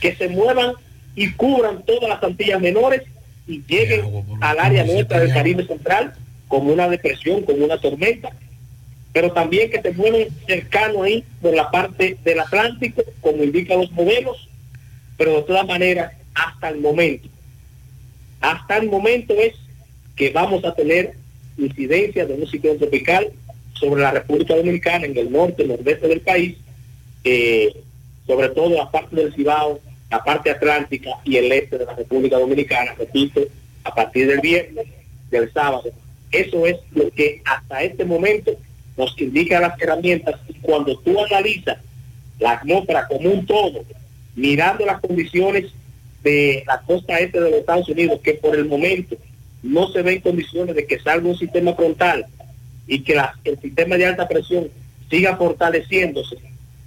Que 0.00 0.14
se 0.14 0.28
muevan 0.28 0.74
y 1.14 1.32
cubran 1.32 1.82
todas 1.84 2.08
las 2.08 2.22
Antillas 2.22 2.60
menores 2.60 3.02
y 3.46 3.62
lleguen 3.66 4.04
al 4.40 4.58
área 4.58 4.84
nuestra 4.84 5.20
del 5.20 5.32
Caribe 5.32 5.66
Central 5.66 6.14
como 6.48 6.72
una 6.72 6.88
depresión, 6.88 7.42
como 7.42 7.64
una 7.64 7.78
tormenta, 7.78 8.30
pero 9.12 9.32
también 9.32 9.70
que 9.70 9.80
se 9.80 9.92
mueven 9.92 10.28
cercano 10.46 11.02
ahí 11.04 11.24
por 11.40 11.54
la 11.54 11.70
parte 11.70 12.16
del 12.24 12.40
Atlántico, 12.40 13.02
como 13.20 13.44
indican 13.44 13.78
los 13.78 13.92
modelos, 13.92 14.48
pero 15.16 15.36
de 15.36 15.42
todas 15.42 15.66
maneras, 15.66 16.12
hasta 16.34 16.68
el 16.68 16.80
momento, 16.80 17.28
hasta 18.40 18.76
el 18.76 18.90
momento 18.90 19.34
es 19.34 19.54
que 20.16 20.30
vamos 20.30 20.64
a 20.64 20.74
tener 20.74 21.14
incidencia 21.56 22.26
de 22.26 22.34
un 22.34 22.46
ciclón 22.46 22.78
tropical 22.78 23.32
sobre 23.74 24.02
la 24.02 24.10
República 24.10 24.56
Dominicana 24.56 25.06
en 25.06 25.16
el 25.16 25.30
norte, 25.30 25.64
nordeste 25.64 26.08
del 26.08 26.20
país, 26.20 26.56
eh, 27.24 27.74
sobre 28.26 28.50
todo 28.50 28.70
la 28.70 28.90
parte 28.90 29.16
del 29.16 29.34
Cibao, 29.34 29.80
la 30.10 30.22
parte 30.22 30.50
atlántica 30.50 31.10
y 31.24 31.36
el 31.36 31.50
este 31.50 31.78
de 31.78 31.86
la 31.86 31.94
República 31.94 32.38
Dominicana, 32.38 32.94
repito, 32.96 33.40
a 33.82 33.94
partir 33.94 34.26
del 34.26 34.40
viernes, 34.40 34.86
del 35.30 35.52
sábado. 35.52 35.84
Eso 36.30 36.66
es 36.66 36.76
lo 36.92 37.10
que 37.10 37.42
hasta 37.44 37.82
este 37.82 38.04
momento 38.04 38.52
nos 38.96 39.18
indica 39.20 39.60
las 39.60 39.80
herramientas 39.80 40.40
y 40.48 40.54
cuando 40.54 40.96
tú 40.98 41.18
analizas 41.24 41.78
la 42.38 42.52
atmósfera 42.52 43.06
como 43.08 43.30
un 43.30 43.46
todo, 43.46 43.84
mirando 44.34 44.84
las 44.84 45.00
condiciones 45.00 45.72
de 46.22 46.64
la 46.66 46.80
costa 46.80 47.18
este 47.20 47.40
de 47.40 47.50
los 47.50 47.60
Estados 47.60 47.88
Unidos, 47.88 48.20
que 48.22 48.34
por 48.34 48.56
el 48.56 48.64
momento 48.64 49.16
no 49.62 49.88
se 49.88 50.02
ven 50.02 50.20
condiciones 50.20 50.74
de 50.74 50.86
que 50.86 50.98
salga 51.00 51.28
un 51.28 51.38
sistema 51.38 51.74
frontal 51.74 52.26
y 52.86 53.00
que 53.00 53.20
el 53.44 53.60
sistema 53.60 53.96
de 53.96 54.06
alta 54.06 54.28
presión 54.28 54.68
siga 55.10 55.36
fortaleciéndose, 55.36 56.36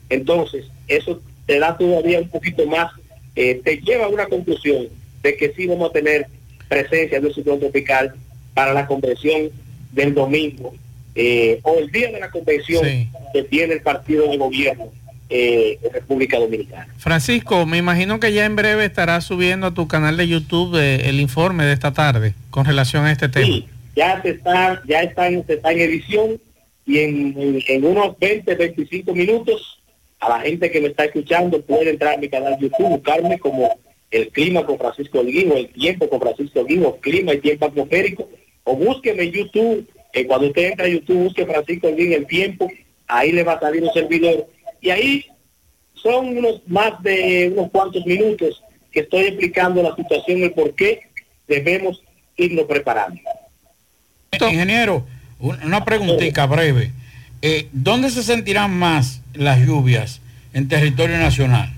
entonces 0.10 0.66
eso 0.88 1.22
te 1.46 1.60
da 1.60 1.78
todavía 1.78 2.20
un 2.20 2.30
poquito 2.30 2.66
más 2.66 2.92
eh, 3.36 3.62
te 3.64 3.78
lleva 3.78 4.06
a 4.06 4.10
una 4.10 4.26
conclusión 4.26 4.88
de 5.22 5.38
que 5.38 5.54
sí 5.56 5.68
vamos 5.68 5.92
a 5.92 5.94
tener 5.94 6.26
presencia 6.68 7.20
de 7.20 7.28
un 7.28 7.34
ciclón 7.36 7.60
tropical 7.60 8.16
para 8.56 8.74
la 8.74 8.88
convención 8.88 9.52
del 9.92 10.16
domingo 10.16 10.74
eh, 11.14 11.60
o 11.62 11.78
el 11.78 11.92
día 11.92 12.12
de 12.12 12.20
la 12.20 12.32
convención 12.32 12.84
que 13.34 13.44
tiene 13.44 13.76
el 13.76 13.82
partido 13.82 14.28
de 14.28 14.38
gobierno 14.38 14.92
eh, 15.30 15.78
de 15.84 15.90
República 15.90 16.40
Dominicana. 16.40 16.88
Francisco, 16.98 17.68
me 17.68 17.78
imagino 17.78 18.20
que 18.20 18.34
ya 18.34 18.46
en 18.46 18.56
breve 18.56 18.86
estarás 18.86 19.26
subiendo 19.26 19.68
a 19.68 19.74
tu 19.74 19.88
canal 19.88 20.18
de 20.18 20.28
YouTube 20.28 20.76
el 20.76 21.20
informe 21.20 21.64
de 21.64 21.74
esta 21.74 21.94
tarde 21.94 22.34
con 22.50 22.66
relación 22.66 23.06
a 23.06 23.12
este 23.12 23.30
tema. 23.30 23.46
Sí, 23.46 23.68
ya 23.96 24.20
se 24.24 24.30
está, 24.32 24.82
ya 24.88 25.02
está 25.02 25.28
en, 25.28 25.46
está 25.48 25.72
en 25.72 25.80
edición 25.80 26.40
y 26.88 27.00
en, 27.00 27.64
en 27.68 27.86
unos 27.86 28.18
20, 28.18 28.56
25 28.56 29.14
minutos 29.14 29.77
a 30.20 30.30
la 30.30 30.40
gente 30.42 30.72
que 30.72 30.82
me 30.82 30.88
está 30.88 31.06
escuchando 31.06 31.62
puede 31.62 31.92
entrar 31.92 32.16
a 32.16 32.18
mi 32.18 32.30
canal 32.30 32.58
YouTube, 32.60 32.90
buscarme 32.90 33.38
como 33.40 33.78
el 34.10 34.30
clima 34.30 34.66
con 34.66 34.78
Francisco 34.78 35.20
Holguín 35.20 35.52
o 35.52 35.58
el 35.58 35.70
tiempo 35.70 36.10
con 36.10 36.20
Francisco 36.20 36.62
Holguín 36.62 36.86
o 36.86 36.98
clima 36.98 37.34
y 37.34 37.40
tiempo 37.40 37.66
atmosférico 37.66 38.30
o 38.64 38.76
búsqueme 38.76 39.24
en 39.24 39.32
YouTube, 39.32 39.88
eh, 40.14 40.26
cuando 40.26 40.48
usted 40.48 40.72
entra 40.72 40.86
a 40.86 40.90
YouTube 40.90 41.24
busque 41.24 41.46
Francisco 41.46 41.88
Holguín 41.88 42.14
el 42.14 42.26
tiempo, 42.26 42.70
ahí 43.08 43.32
le 43.32 43.44
va 43.44 43.54
a 43.54 43.60
salir 43.60 43.84
un 43.84 43.94
servidor 43.94 44.48
y 44.82 44.90
ahí 44.90 45.26
son 45.94 46.38
unos 46.38 46.62
más 46.68 47.02
de 47.04 47.52
unos 47.54 47.72
cuantos 47.72 48.06
minutos 48.06 48.62
que 48.92 49.02
estoy 49.02 49.26
explicando 49.26 49.84
la 49.84 49.96
situación, 49.96 50.44
el 50.44 50.52
por 50.52 50.74
qué 50.74 51.02
debemos 51.48 52.02
irnos 52.36 52.66
preparando. 52.66 53.20
Ingeniero, 54.32 55.06
una 55.40 55.84
preguntita 55.84 56.46
breve. 56.46 56.92
Eh, 57.42 57.68
¿Dónde 57.72 58.10
se 58.10 58.24
sentirán 58.24 58.72
más 58.72 59.22
las 59.38 59.60
lluvias 59.66 60.22
en 60.54 60.68
territorio 60.68 61.18
nacional. 61.18 61.74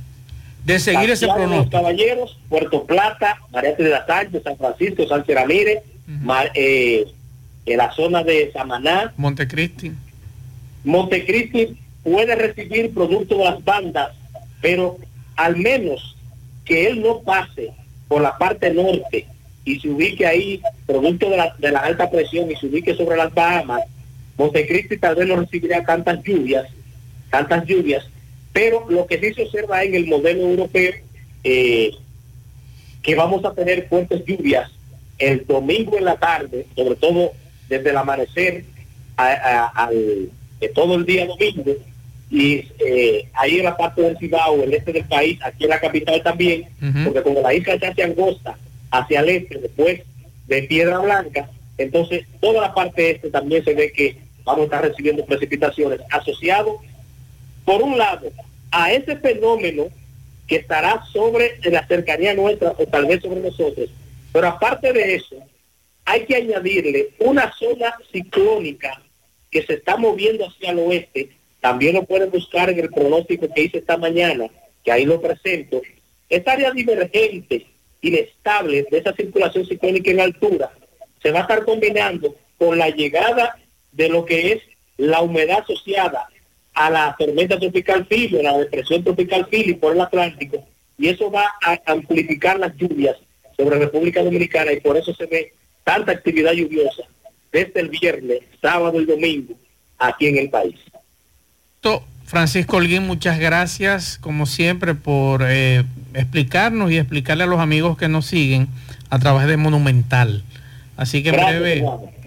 De 0.65 0.79
seguir 0.79 1.09
ese 1.09 1.27
pronóstico. 1.27 1.71
Caballeros, 1.71 2.37
Puerto 2.49 2.85
Plata, 2.85 3.37
María 3.51 3.73
de 3.75 3.89
la 3.89 4.05
Sánchez, 4.05 4.43
San 4.43 4.57
Francisco, 4.57 5.07
Sánchez 5.07 5.35
Ramírez, 5.35 5.83
eh, 6.53 7.07
en 7.65 7.77
la 7.77 7.91
zona 7.91 8.23
de 8.23 8.51
Samaná. 8.51 9.13
Montecristi. 9.17 9.91
Montecristi 10.83 11.77
puede 12.03 12.35
recibir 12.35 12.93
producto 12.93 13.37
de 13.37 13.43
las 13.45 13.63
bandas, 13.63 14.11
pero 14.61 14.97
al 15.35 15.55
menos 15.55 16.15
que 16.65 16.87
él 16.87 17.01
no 17.01 17.19
pase 17.19 17.71
por 18.07 18.21
la 18.21 18.37
parte 18.37 18.73
norte 18.73 19.27
y 19.65 19.79
se 19.79 19.89
ubique 19.89 20.25
ahí, 20.25 20.61
producto 20.85 21.29
de 21.29 21.37
la, 21.37 21.55
de 21.57 21.71
la 21.71 21.79
alta 21.79 22.09
presión, 22.09 22.49
y 22.49 22.55
se 22.55 22.67
ubique 22.67 22.95
sobre 22.95 23.17
las 23.17 23.33
Bahamas, 23.33 23.83
Montecristi 24.37 24.97
tal 24.97 25.15
vez 25.15 25.27
no 25.27 25.35
recibirá 25.35 25.83
tantas 25.83 26.23
lluvias 26.23 26.65
tantas 27.29 27.65
lluvias, 27.65 28.07
Pero 28.53 28.85
lo 28.89 29.05
que 29.05 29.19
sí 29.19 29.33
se 29.33 29.43
observa 29.43 29.83
en 29.83 29.95
el 29.95 30.07
modelo 30.07 30.41
europeo, 30.41 30.93
eh, 31.43 31.91
que 33.01 33.15
vamos 33.15 33.45
a 33.45 33.53
tener 33.53 33.87
fuertes 33.87 34.25
lluvias 34.25 34.69
el 35.17 35.45
domingo 35.45 35.97
en 35.97 36.05
la 36.05 36.17
tarde, 36.17 36.65
sobre 36.75 36.95
todo 36.95 37.31
desde 37.67 37.89
el 37.89 37.97
amanecer 37.97 38.65
al 39.15 40.29
todo 40.73 40.95
el 40.95 41.05
día 41.05 41.25
domingo, 41.25 41.73
y 42.31 42.65
eh, 42.79 43.27
ahí 43.33 43.57
en 43.57 43.65
la 43.65 43.75
parte 43.75 44.01
del 44.01 44.17
Cibao, 44.17 44.61
el 44.61 44.73
este 44.73 44.93
del 44.93 45.05
país, 45.05 45.39
aquí 45.41 45.63
en 45.63 45.71
la 45.71 45.79
capital 45.79 46.21
también, 46.21 46.65
porque 47.03 47.23
como 47.23 47.41
la 47.41 47.53
isla 47.53 47.79
se 47.79 47.87
hace 47.87 48.03
angosta 48.03 48.57
hacia 48.91 49.21
el 49.21 49.29
este, 49.29 49.57
después 49.57 50.01
de 50.47 50.63
Piedra 50.63 50.99
Blanca, 50.99 51.49
entonces 51.77 52.25
toda 52.39 52.61
la 52.61 52.73
parte 52.73 53.11
este 53.11 53.29
también 53.29 53.63
se 53.63 53.73
ve 53.73 53.91
que 53.91 54.17
vamos 54.43 54.61
a 54.61 54.65
estar 54.65 54.81
recibiendo 54.83 55.25
precipitaciones 55.25 56.01
asociado, 56.11 56.79
por 57.69 57.83
un 57.83 57.99
lado, 57.99 58.31
a 58.71 58.91
ese 58.91 59.15
fenómeno 59.17 59.89
que 60.47 60.55
estará 60.55 61.03
sobre 61.13 61.59
la 61.65 61.85
cercanía 61.85 62.33
nuestra 62.33 62.71
o 62.71 62.87
tal 62.87 63.05
vez 63.05 63.21
sobre 63.21 63.41
nosotros, 63.41 63.91
pero 64.33 64.47
aparte 64.47 64.91
de 64.91 65.13
eso, 65.13 65.35
hay 66.03 66.25
que 66.25 66.35
añadirle 66.35 67.09
una 67.19 67.53
zona 67.53 67.93
ciclónica 68.11 68.99
que 69.51 69.61
se 69.61 69.75
está 69.75 69.97
moviendo 69.97 70.47
hacia 70.47 70.71
el 70.71 70.79
oeste. 70.79 71.29
También 71.59 71.93
lo 71.93 72.05
pueden 72.05 72.31
buscar 72.31 72.71
en 72.71 72.79
el 72.79 72.89
pronóstico 72.89 73.47
que 73.53 73.65
hice 73.65 73.77
esta 73.77 73.97
mañana, 73.97 74.47
que 74.83 74.91
ahí 74.91 75.05
lo 75.05 75.21
presento. 75.21 75.79
Esta 76.27 76.53
área 76.53 76.71
divergente, 76.71 77.67
inestable 78.01 78.87
de 78.89 78.97
esa 78.97 79.13
circulación 79.13 79.67
ciclónica 79.67 80.09
en 80.09 80.21
altura, 80.21 80.71
se 81.21 81.29
va 81.29 81.37
a 81.37 81.41
estar 81.43 81.63
combinando 81.65 82.35
con 82.57 82.79
la 82.79 82.89
llegada 82.89 83.59
de 83.91 84.09
lo 84.09 84.25
que 84.25 84.53
es 84.53 84.63
la 84.97 85.21
humedad 85.21 85.59
asociada 85.59 86.29
a 86.79 86.89
la 86.89 87.15
tormenta 87.19 87.59
tropical 87.59 88.05
Philly, 88.07 88.39
a 88.39 88.51
la 88.51 88.57
depresión 88.59 89.03
tropical 89.03 89.45
Philly 89.47 89.73
por 89.73 89.93
el 89.93 90.01
Atlántico, 90.01 90.65
y 90.97 91.09
eso 91.09 91.29
va 91.29 91.53
a 91.61 91.79
amplificar 91.85 92.57
las 92.57 92.75
lluvias 92.77 93.17
sobre 93.57 93.79
República 93.79 94.23
Dominicana 94.23 94.71
y 94.71 94.79
por 94.79 94.95
eso 94.95 95.13
se 95.13 95.25
ve 95.25 95.53
tanta 95.83 96.13
actividad 96.13 96.53
lluviosa 96.53 97.03
desde 97.51 97.81
el 97.81 97.89
viernes, 97.89 98.39
sábado 98.61 99.01
y 99.01 99.05
domingo 99.05 99.55
aquí 99.97 100.27
en 100.27 100.37
el 100.37 100.49
país. 100.49 100.75
Francisco 102.29 102.77
Holguín, 102.77 103.07
muchas 103.07 103.39
gracias 103.39 104.19
como 104.19 104.45
siempre 104.45 104.93
por 104.93 105.43
eh, 105.43 105.83
explicarnos 106.13 106.91
y 106.91 106.97
explicarle 106.99 107.45
a 107.45 107.47
los 107.47 107.59
amigos 107.59 107.97
que 107.97 108.07
nos 108.07 108.27
siguen 108.27 108.67
a 109.09 109.17
través 109.17 109.47
de 109.47 109.57
Monumental. 109.57 110.43
Así 110.99 111.23
que 111.23 111.29
en 111.29 111.35
breve 111.37 111.85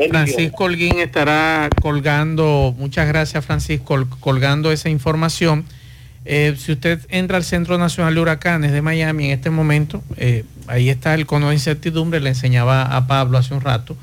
Francisco 0.08 0.64
Holguín 0.64 0.98
estará 0.98 1.68
colgando, 1.82 2.74
muchas 2.78 3.06
gracias 3.06 3.44
Francisco, 3.44 4.06
colgando 4.18 4.72
esa 4.72 4.88
información. 4.88 5.66
Eh, 6.24 6.54
si 6.56 6.72
usted 6.72 6.98
entra 7.10 7.36
al 7.36 7.44
Centro 7.44 7.76
Nacional 7.76 8.14
de 8.14 8.20
Huracanes 8.22 8.72
de 8.72 8.80
Miami 8.80 9.26
en 9.26 9.32
este 9.32 9.50
momento, 9.50 10.02
eh, 10.16 10.44
ahí 10.68 10.88
está 10.88 11.12
el 11.12 11.26
cono 11.26 11.48
de 11.48 11.54
incertidumbre, 11.56 12.20
le 12.20 12.30
enseñaba 12.30 12.96
a 12.96 13.06
Pablo 13.06 13.36
hace 13.36 13.52
un 13.52 13.60
rato 13.60 13.94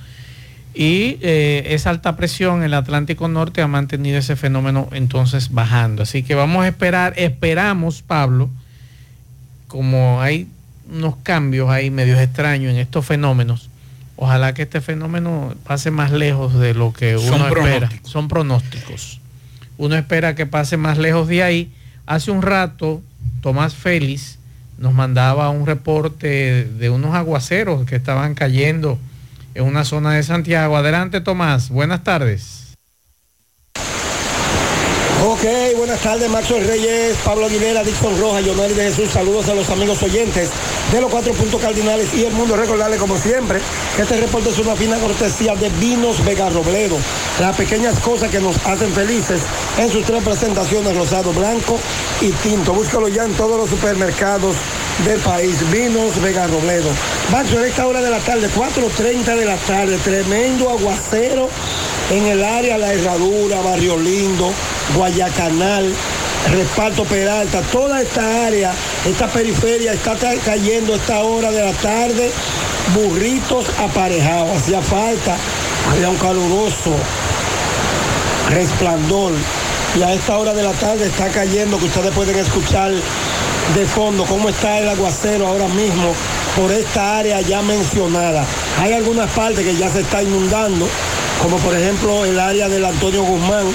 y 0.75 1.17
eh, 1.21 1.63
esa 1.69 1.89
alta 1.89 2.15
presión 2.15 2.59
en 2.59 2.65
el 2.65 2.73
Atlántico 2.75 3.27
Norte 3.27 3.63
ha 3.63 3.67
mantenido 3.67 4.19
ese 4.19 4.35
fenómeno 4.35 4.87
entonces 4.91 5.51
bajando. 5.51 6.03
Así 6.03 6.21
que 6.21 6.35
vamos 6.35 6.63
a 6.63 6.67
esperar, 6.67 7.13
esperamos, 7.17 8.03
Pablo, 8.03 8.51
como 9.67 10.21
hay 10.21 10.47
unos 10.91 11.15
cambios 11.23 11.71
ahí 11.71 11.89
medios 11.89 12.19
extraños 12.19 12.71
en 12.71 12.77
estos 12.77 13.03
fenómenos, 13.03 13.68
ojalá 14.21 14.53
que 14.53 14.63
este 14.63 14.81
fenómeno 14.81 15.55
pase 15.63 15.91
más 15.91 16.11
lejos 16.11 16.53
de 16.59 16.73
lo 16.73 16.91
que 16.91 17.15
uno 17.15 17.47
espera. 17.47 17.89
Son 18.03 18.27
pronósticos. 18.27 19.21
Uno 19.77 19.95
espera 19.95 20.35
que 20.35 20.45
pase 20.45 20.75
más 20.75 20.97
lejos 20.97 21.29
de 21.29 21.41
ahí. 21.41 21.71
Hace 22.05 22.29
un 22.29 22.41
rato, 22.41 23.01
Tomás 23.41 23.75
Félix 23.75 24.37
nos 24.77 24.93
mandaba 24.93 25.49
un 25.49 25.65
reporte 25.65 26.65
de 26.65 26.89
unos 26.89 27.15
aguaceros 27.15 27.85
que 27.85 27.95
estaban 27.95 28.35
cayendo 28.35 28.99
en 29.55 29.63
una 29.63 29.85
zona 29.85 30.11
de 30.11 30.23
Santiago. 30.23 30.75
Adelante, 30.75 31.21
Tomás. 31.21 31.69
Buenas 31.69 32.03
tardes. 32.03 32.68
Ok, 35.27 35.43
buenas 35.75 35.99
tardes, 35.99 36.29
Maxwell 36.29 36.65
Reyes, 36.65 37.17
Pablo 37.25 37.47
Aguilera, 37.47 37.83
Dixon 37.83 38.17
Roja, 38.17 38.39
Yonel 38.39 38.73
de 38.73 38.83
Jesús. 38.83 39.11
Saludos 39.11 39.49
a 39.49 39.53
los 39.53 39.69
amigos 39.69 40.01
oyentes 40.01 40.49
de 40.93 41.01
los 41.01 41.11
cuatro 41.11 41.33
puntos 41.33 41.59
cardinales 41.59 42.13
y 42.13 42.23
el 42.23 42.31
mundo. 42.31 42.55
Recordarle, 42.55 42.95
como 42.95 43.17
siempre, 43.17 43.59
que 43.97 44.03
este 44.03 44.15
reporte 44.15 44.49
es 44.49 44.57
una 44.59 44.77
fina 44.77 44.97
cortesía 44.97 45.55
de 45.55 45.67
Vinos 45.71 46.23
Vega 46.23 46.49
Robledo. 46.49 46.97
Las 47.41 47.53
pequeñas 47.57 47.99
cosas 47.99 48.31
que 48.31 48.39
nos 48.39 48.65
hacen 48.65 48.93
felices 48.93 49.41
en 49.77 49.91
sus 49.91 50.05
tres 50.05 50.23
presentaciones, 50.23 50.95
rosado, 50.95 51.33
blanco 51.33 51.77
y 52.21 52.31
tinto. 52.31 52.73
Búscalo 52.73 53.09
ya 53.09 53.25
en 53.25 53.33
todos 53.33 53.57
los 53.57 53.69
supermercados 53.69 54.55
del 55.05 55.19
país. 55.19 55.57
Vinos 55.71 56.21
Vega 56.21 56.47
Robledo. 56.47 56.89
Maxwell, 57.31 57.65
esta 57.65 57.87
hora 57.87 58.01
de 58.01 58.09
la 58.09 58.19
tarde, 58.19 58.49
4.30 58.49 59.35
de 59.35 59.45
la 59.45 59.55
tarde, 59.57 59.97
tremendo 59.97 60.69
aguacero 60.69 61.49
en 62.11 62.25
el 62.25 62.43
área 62.43 62.77
La 62.77 62.93
Herradura, 62.93 63.61
Barrio 63.61 63.97
Lindo, 63.97 64.51
Guayacanal, 64.95 65.93
Reparto 66.51 67.03
Peralta, 67.05 67.61
toda 67.71 68.01
esta 68.01 68.47
área, 68.47 68.71
esta 69.05 69.27
periferia 69.27 69.93
está 69.93 70.15
cayendo 70.43 70.93
a 70.93 70.97
esta 70.97 71.19
hora 71.19 71.51
de 71.51 71.63
la 71.63 71.73
tarde, 71.73 72.31
burritos 72.95 73.65
aparejados, 73.77 74.57
hacía 74.57 74.81
falta, 74.81 75.37
había 75.91 76.09
un 76.09 76.17
caluroso 76.17 76.95
resplandor 78.49 79.33
y 79.97 80.01
a 80.01 80.13
esta 80.13 80.37
hora 80.37 80.53
de 80.53 80.63
la 80.63 80.73
tarde 80.73 81.05
está 81.05 81.29
cayendo, 81.29 81.77
que 81.77 81.85
ustedes 81.85 82.11
pueden 82.13 82.37
escuchar 82.37 82.91
de 83.75 83.85
fondo 83.85 84.25
cómo 84.25 84.49
está 84.49 84.79
el 84.79 84.89
aguacero 84.89 85.47
ahora 85.47 85.67
mismo 85.67 86.13
por 86.55 86.71
esta 86.71 87.19
área 87.19 87.41
ya 87.41 87.61
mencionada. 87.61 88.45
Hay 88.79 88.93
algunas 88.93 89.29
partes 89.31 89.65
que 89.65 89.75
ya 89.75 89.89
se 89.89 90.01
está 90.01 90.23
inundando, 90.23 90.87
como 91.41 91.57
por 91.57 91.75
ejemplo 91.75 92.25
el 92.25 92.39
área 92.39 92.67
del 92.67 92.85
Antonio 92.85 93.23
Guzmán, 93.23 93.67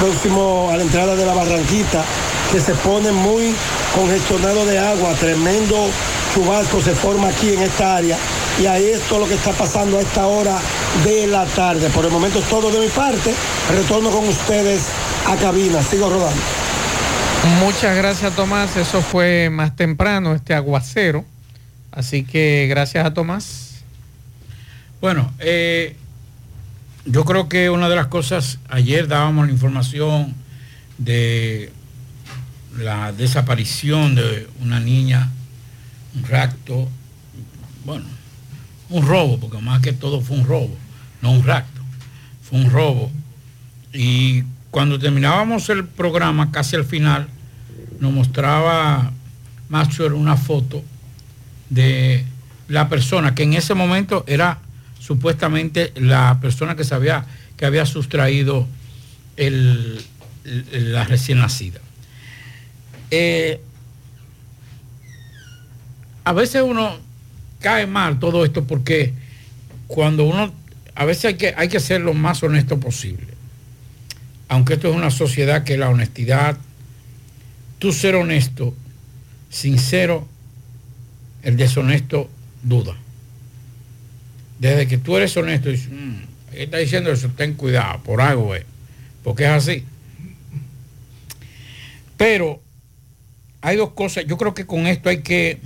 próximo 0.00 0.70
a 0.70 0.76
la 0.76 0.82
entrada 0.82 1.14
de 1.16 1.26
la 1.26 1.34
Barranquita, 1.34 2.04
que 2.50 2.60
se 2.60 2.74
pone 2.74 3.12
muy 3.12 3.54
congestionado 3.94 4.64
de 4.66 4.78
agua, 4.78 5.14
tremendo 5.14 5.88
chubasco 6.36 6.82
se 6.82 6.94
forma 6.94 7.28
aquí 7.28 7.54
en 7.54 7.62
esta 7.62 7.96
área. 7.96 8.16
Y 8.60 8.66
ahí 8.66 8.90
es 8.90 9.00
todo 9.02 9.20
lo 9.20 9.26
que 9.26 9.34
está 9.34 9.52
pasando 9.52 9.98
a 9.98 10.02
esta 10.02 10.26
hora 10.26 10.58
de 11.04 11.26
la 11.26 11.44
tarde. 11.46 11.88
Por 11.90 12.04
el 12.04 12.10
momento 12.10 12.38
es 12.38 12.44
todo 12.46 12.70
de 12.70 12.78
mi 12.78 12.88
parte. 12.88 13.34
Retorno 13.70 14.10
con 14.10 14.28
ustedes 14.28 14.88
a 15.26 15.36
cabina. 15.36 15.82
Sigo 15.82 16.08
rodando. 16.08 16.55
Muchas 17.60 17.96
gracias 17.96 18.34
Tomás. 18.34 18.76
Eso 18.76 19.02
fue 19.02 19.50
más 19.50 19.76
temprano, 19.76 20.34
este 20.34 20.54
aguacero. 20.54 21.24
Así 21.92 22.24
que 22.24 22.66
gracias 22.68 23.06
a 23.06 23.14
Tomás. 23.14 23.84
Bueno, 25.00 25.32
eh, 25.38 25.96
yo 27.04 27.24
creo 27.24 27.48
que 27.48 27.70
una 27.70 27.88
de 27.88 27.96
las 27.96 28.08
cosas, 28.08 28.58
ayer 28.68 29.08
dábamos 29.08 29.46
la 29.46 29.52
información 29.52 30.34
de 30.98 31.72
la 32.78 33.12
desaparición 33.12 34.14
de 34.14 34.48
una 34.60 34.80
niña, 34.80 35.30
un 36.14 36.24
rapto, 36.24 36.88
bueno, 37.84 38.04
un 38.90 39.06
robo, 39.06 39.38
porque 39.38 39.58
más 39.58 39.80
que 39.80 39.92
todo 39.92 40.20
fue 40.20 40.38
un 40.38 40.46
robo, 40.46 40.76
no 41.22 41.32
un 41.32 41.44
rapto, 41.44 41.80
fue 42.42 42.58
un 42.58 42.70
robo. 42.70 43.10
Y 43.92 44.42
cuando 44.70 44.98
terminábamos 44.98 45.68
el 45.70 45.86
programa, 45.86 46.50
casi 46.50 46.76
al 46.76 46.84
final, 46.84 47.28
nos 48.00 48.12
mostraba 48.12 49.12
Maxwell 49.68 50.12
una 50.12 50.36
foto 50.36 50.82
de 51.70 52.24
la 52.68 52.88
persona 52.88 53.34
que 53.34 53.42
en 53.42 53.54
ese 53.54 53.74
momento 53.74 54.24
era 54.26 54.58
supuestamente 54.98 55.92
la 55.96 56.38
persona 56.40 56.74
que, 56.74 56.84
sabía, 56.84 57.24
que 57.56 57.66
había 57.66 57.86
sustraído 57.86 58.66
la 59.36 61.04
recién 61.04 61.38
nacida. 61.38 61.80
Eh, 63.10 63.60
a 66.24 66.32
veces 66.32 66.62
uno 66.62 66.98
cae 67.60 67.86
mal 67.86 68.18
todo 68.18 68.44
esto 68.44 68.64
porque 68.64 69.12
cuando 69.86 70.24
uno, 70.24 70.52
a 70.94 71.04
veces 71.04 71.26
hay 71.26 71.34
que, 71.34 71.54
hay 71.56 71.68
que 71.68 71.78
ser 71.78 72.00
lo 72.00 72.14
más 72.14 72.42
honesto 72.42 72.80
posible. 72.80 73.28
Aunque 74.48 74.74
esto 74.74 74.88
es 74.88 74.96
una 74.96 75.10
sociedad 75.10 75.64
que 75.64 75.76
la 75.76 75.88
honestidad, 75.88 76.56
tú 77.78 77.92
ser 77.92 78.14
honesto, 78.14 78.74
sincero, 79.50 80.26
el 81.42 81.56
deshonesto 81.56 82.28
duda 82.62 82.96
desde 84.58 84.86
que 84.86 84.98
tú 84.98 85.16
eres 85.16 85.36
honesto, 85.36 85.70
y 85.70 85.76
mmm, 85.76 86.22
está 86.52 86.78
diciendo 86.78 87.10
eso, 87.10 87.28
ten 87.36 87.54
cuidado, 87.54 88.02
por 88.02 88.20
algo 88.20 88.54
es, 88.54 88.64
porque 89.22 89.44
es 89.44 89.50
así. 89.50 89.84
Pero 92.16 92.60
hay 93.60 93.76
dos 93.76 93.90
cosas, 93.90 94.24
yo 94.26 94.36
creo 94.38 94.54
que 94.54 94.66
con 94.66 94.86
esto 94.86 95.08
hay 95.08 95.18
que, 95.18 95.58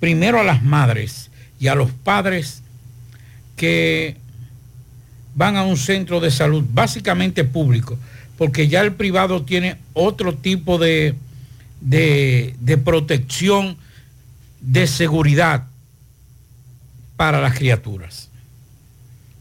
primero 0.00 0.40
a 0.40 0.44
las 0.44 0.62
madres 0.62 1.30
y 1.60 1.68
a 1.68 1.74
los 1.74 1.90
padres 1.90 2.62
que 3.56 4.16
van 5.34 5.56
a 5.56 5.64
un 5.64 5.76
centro 5.76 6.20
de 6.20 6.30
salud, 6.30 6.64
básicamente 6.72 7.44
público, 7.44 7.98
porque 8.42 8.66
ya 8.66 8.80
el 8.80 8.94
privado 8.94 9.44
tiene 9.44 9.76
otro 9.92 10.34
tipo 10.34 10.76
de, 10.76 11.14
de, 11.80 12.80
protección, 12.84 13.76
de 14.60 14.88
seguridad 14.88 15.68
para 17.16 17.40
las 17.40 17.56
criaturas. 17.56 18.30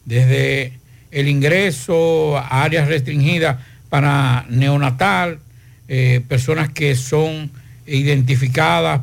Desde 0.05 0.73
el 1.09 1.29
ingreso 1.29 2.37
a 2.37 2.61
áreas 2.61 2.87
restringidas 2.87 3.57
para 3.89 4.45
neonatal, 4.49 5.39
eh, 5.87 6.21
personas 6.27 6.69
que 6.69 6.95
son 6.95 7.49
identificadas 7.87 9.01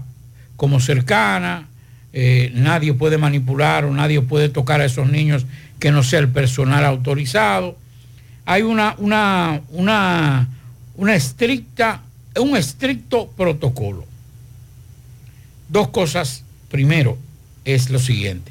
como 0.55 0.79
cercanas, 0.79 1.65
eh, 2.13 2.53
nadie 2.55 2.95
puede 2.95 3.19
manipular 3.19 3.85
o 3.85 3.93
nadie 3.93 4.21
puede 4.21 4.49
tocar 4.49 4.81
a 4.81 4.85
esos 4.85 5.11
niños 5.11 5.45
que 5.81 5.91
no 5.91 6.05
sea 6.05 6.21
el 6.21 6.29
personal 6.29 6.85
autorizado. 6.85 7.77
Hay 8.51 8.63
una, 8.63 8.95
una, 8.97 9.61
una, 9.73 10.49
una 10.97 11.15
estricta, 11.15 12.01
un 12.41 12.57
estricto 12.57 13.29
protocolo. 13.37 14.07
Dos 15.69 15.89
cosas. 15.89 16.45
Primero 16.71 17.19
es 17.67 17.91
lo 17.91 17.99
siguiente. 17.99 18.51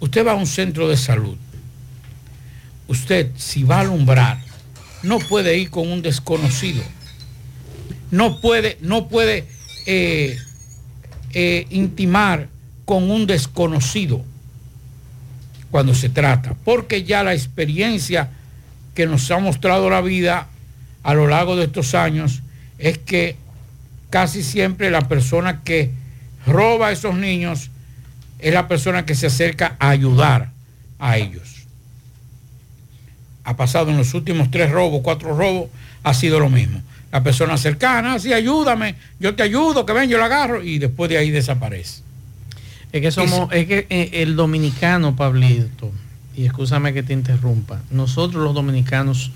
Usted 0.00 0.26
va 0.26 0.32
a 0.32 0.34
un 0.34 0.46
centro 0.46 0.86
de 0.86 0.98
salud. 0.98 1.38
Usted, 2.88 3.30
si 3.36 3.62
va 3.62 3.78
a 3.78 3.80
alumbrar, 3.80 4.38
no 5.02 5.18
puede 5.18 5.56
ir 5.56 5.70
con 5.70 5.90
un 5.90 6.02
desconocido. 6.02 6.82
No 8.10 8.38
puede, 8.42 8.76
no 8.82 9.08
puede 9.08 9.46
eh, 9.86 10.36
eh, 11.32 11.66
intimar 11.70 12.48
con 12.84 13.10
un 13.10 13.26
desconocido 13.26 14.22
cuando 15.70 15.94
se 15.94 16.10
trata, 16.10 16.54
porque 16.66 17.02
ya 17.02 17.22
la 17.22 17.32
experiencia 17.32 18.30
que 18.96 19.06
nos 19.06 19.30
ha 19.30 19.38
mostrado 19.38 19.88
la 19.90 20.00
vida 20.00 20.48
a 21.04 21.14
lo 21.14 21.28
largo 21.28 21.54
de 21.54 21.66
estos 21.66 21.94
años 21.94 22.42
es 22.78 22.98
que 22.98 23.36
casi 24.10 24.42
siempre 24.42 24.90
la 24.90 25.02
persona 25.02 25.62
que 25.62 25.90
roba 26.46 26.88
a 26.88 26.92
esos 26.92 27.14
niños 27.14 27.70
es 28.38 28.54
la 28.54 28.66
persona 28.66 29.04
que 29.04 29.14
se 29.14 29.26
acerca 29.26 29.76
a 29.78 29.90
ayudar 29.90 30.50
a 30.98 31.18
ellos. 31.18 31.66
Ha 33.44 33.56
pasado 33.56 33.90
en 33.90 33.98
los 33.98 34.14
últimos 34.14 34.50
tres 34.50 34.70
robos, 34.70 35.02
cuatro 35.04 35.36
robos, 35.36 35.68
ha 36.02 36.14
sido 36.14 36.40
lo 36.40 36.48
mismo. 36.48 36.82
La 37.12 37.22
persona 37.22 37.56
cercana, 37.58 38.18
sí, 38.18 38.32
ayúdame, 38.32 38.94
yo 39.20 39.34
te 39.34 39.42
ayudo, 39.42 39.84
que 39.84 39.92
ven, 39.92 40.08
yo 40.08 40.18
la 40.18 40.24
agarro 40.24 40.62
y 40.62 40.78
después 40.78 41.10
de 41.10 41.18
ahí 41.18 41.30
desaparece. 41.30 42.00
Es 42.92 43.02
que 43.02 43.10
somos, 43.10 43.52
es 43.52 43.66
que 43.66 43.86
eh, 43.90 44.10
el 44.14 44.36
dominicano, 44.36 45.14
Pablito, 45.14 45.92
y 46.36 46.44
escúchame 46.44 46.92
que 46.92 47.02
te 47.02 47.12
interrumpa, 47.12 47.80
nosotros 47.90 48.44
los 48.44 48.54
dominicanos 48.54 49.30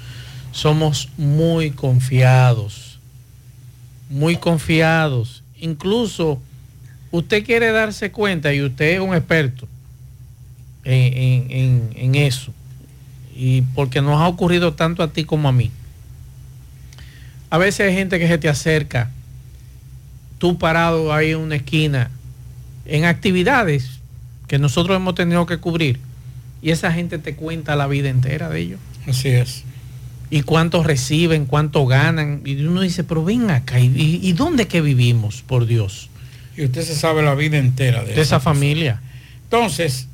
somos 0.53 1.09
muy 1.17 1.71
confiados, 1.71 2.99
muy 4.11 4.37
confiados. 4.37 5.43
Incluso 5.61 6.41
usted 7.11 7.45
quiere 7.45 7.71
darse 7.73 8.11
cuenta 8.11 8.53
y 8.53 8.63
usted 8.63 8.95
es 8.95 9.01
un 9.01 9.15
experto 9.15 9.67
en, 10.85 11.91
en- 11.97 12.15
eso, 12.15 12.53
y 13.37 13.63
porque 13.63 14.01
nos 14.03 14.21
ha 14.21 14.29
ocurrido 14.29 14.75
tanto 14.75 15.03
a 15.03 15.13
ti 15.13 15.25
como 15.25 15.49
a 15.49 15.53
mí. 15.53 15.71
A 17.49 17.59
veces 17.59 17.89
hay 17.89 17.95
gente 17.95 18.19
que 18.19 18.29
se 18.29 18.39
te 18.39 18.49
acerca, 18.49 19.11
tú 20.39 20.59
parado 20.59 21.13
ahí 21.13 21.31
en 21.31 21.39
una 21.39 21.57
esquina, 21.57 22.11
en 22.85 23.05
actividades 23.05 24.01
que 24.49 24.59
nosotros 24.59 24.97
hemos 24.97 25.15
tenido 25.15 25.47
que 25.47 25.59
cubrir, 25.59 26.01
y 26.63 26.71
esa 26.71 26.93
gente 26.93 27.19
te 27.19 27.35
cuenta 27.35 27.77
la 27.77 27.87
vida 27.87 28.09
entera 28.09 28.49
de 28.49 28.61
ellos. 28.61 28.81
Así 29.07 29.29
es. 29.29 29.65
Y 30.31 30.43
cuánto 30.43 30.83
reciben, 30.83 31.47
cuánto 31.47 31.87
ganan. 31.87 32.43
Y 32.45 32.63
uno 32.65 32.83
dice, 32.83 33.03
pero 33.05 33.25
ven 33.25 33.51
acá, 33.51 33.81
¿y, 33.81 34.33
dónde 34.33 34.69
que 34.69 34.81
vivimos, 34.81 35.43
por 35.43 35.67
Dios? 35.67 36.09
Y 36.57 36.65
usted 36.65 36.83
se 36.83 36.95
sabe 36.95 37.23
la 37.23 37.35
vida 37.35 37.59
entera 37.59 38.05
de, 38.05 38.15
De 38.15 38.21
esa 38.21 38.39
familia. 38.39 39.01
Entonces, 39.45 40.07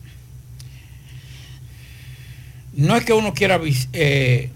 no 2.77 2.95
es 2.97 3.05
que 3.05 3.13
uno 3.13 3.35
quiera 3.35 3.61
eh, 3.93 4.51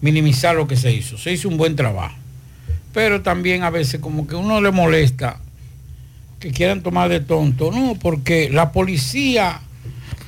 minimizar 0.00 0.54
lo 0.54 0.66
que 0.66 0.76
se 0.76 0.92
hizo, 0.92 1.18
se 1.18 1.32
hizo 1.32 1.48
un 1.48 1.56
buen 1.56 1.74
trabajo, 1.74 2.16
pero 2.92 3.22
también 3.22 3.62
a 3.62 3.70
veces 3.70 4.00
como 4.00 4.26
que 4.26 4.34
uno 4.34 4.60
le 4.60 4.70
molesta 4.70 5.40
que 6.38 6.52
quieran 6.52 6.82
tomar 6.82 7.08
de 7.08 7.20
tonto, 7.20 7.72
no, 7.72 7.96
porque 8.00 8.50
la 8.50 8.72
policía 8.72 9.62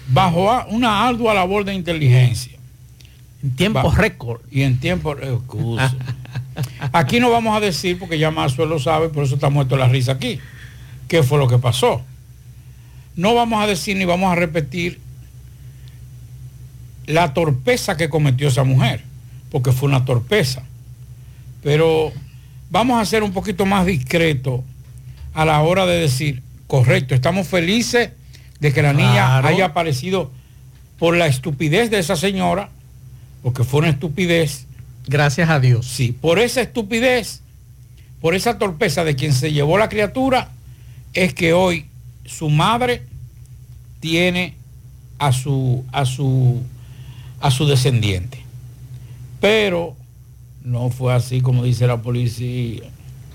bajo 0.09 0.67
una 0.71 1.07
ardua 1.07 1.35
labor 1.35 1.65
de 1.65 1.75
inteligencia. 1.75 2.59
En 3.43 3.55
tiempo 3.55 3.91
récord. 3.93 4.41
Y 4.51 4.63
en 4.63 4.81
tiempo 4.81 5.13
excusa. 5.13 5.95
Aquí 6.93 7.21
no 7.21 7.31
vamos 7.31 7.57
a 7.57 7.61
decir, 7.61 7.99
porque 7.99 8.19
ya 8.19 8.31
Mazo 8.31 8.67
lo 8.67 8.79
sabe, 8.79 9.11
por 9.11 9.25
eso 9.25 9.37
está 9.37 9.49
muerto 9.49 9.77
la 9.77 9.89
risa 9.89 10.13
aquí, 10.13 10.41
qué 11.07 11.23
fue 11.23 11.39
lo 11.39 11.47
que 11.47 11.59
pasó. 11.59 12.03
No 13.15 13.35
vamos 13.35 13.63
a 13.63 13.67
decir 13.67 13.97
ni 13.97 14.05
vamos 14.05 14.33
a 14.33 14.35
repetir 14.35 15.01
la 17.07 17.33
torpeza 17.33 17.97
que 17.97 18.09
cometió 18.09 18.49
esa 18.49 18.65
mujer, 18.65 19.05
porque 19.51 19.71
fue 19.71 19.89
una 19.89 20.05
torpeza. 20.05 20.65
Pero 21.63 22.13
vamos 22.71 23.01
a 23.01 23.05
ser 23.05 23.23
un 23.23 23.33
poquito 23.33 23.65
más 23.67 23.87
discretos 23.87 24.63
a 25.33 25.45
la 25.45 25.61
hora 25.61 25.87
de 25.87 26.01
decir, 26.01 26.43
correcto, 26.67 27.15
estamos 27.15 27.47
felices 27.47 28.11
de 28.61 28.73
que 28.73 28.83
la 28.83 28.93
niña 28.93 29.39
haya 29.39 29.67
aparecido 29.67 30.31
por 30.99 31.17
la 31.17 31.27
estupidez 31.27 31.91
de 31.91 31.99
esa 31.99 32.17
señora, 32.17 32.71
porque 33.43 33.65
fue 33.65 33.81
una 33.81 33.91
estupidez. 33.91 34.67
Gracias 35.07 35.49
a 35.49 35.61
Dios. 35.61 35.87
Sí, 35.87 36.13
por 36.13 36.39
esa 36.39 36.61
estupidez, 36.61 37.41
por 38.21 38.35
esa 38.35 38.59
torpeza 38.59 39.05
de 39.05 39.15
quien 39.15 39.33
se 39.33 39.53
llevó 39.53 39.79
la 39.79 39.89
criatura, 39.89 40.51
es 41.15 41.33
que 41.35 41.53
hoy 41.53 41.87
su 42.27 42.51
madre 42.51 43.03
tiene 44.01 44.55
a 45.19 45.33
su, 45.33 45.85
a 45.93 46.05
su, 46.05 46.61
a 47.41 47.51
su 47.51 47.67
descendiente. 47.67 48.43
Pero 49.41 49.97
no 50.63 50.91
fue 50.91 51.15
así 51.15 51.41
como 51.41 51.65
dice 51.65 51.87
la 51.87 52.03
policía. 52.03 52.83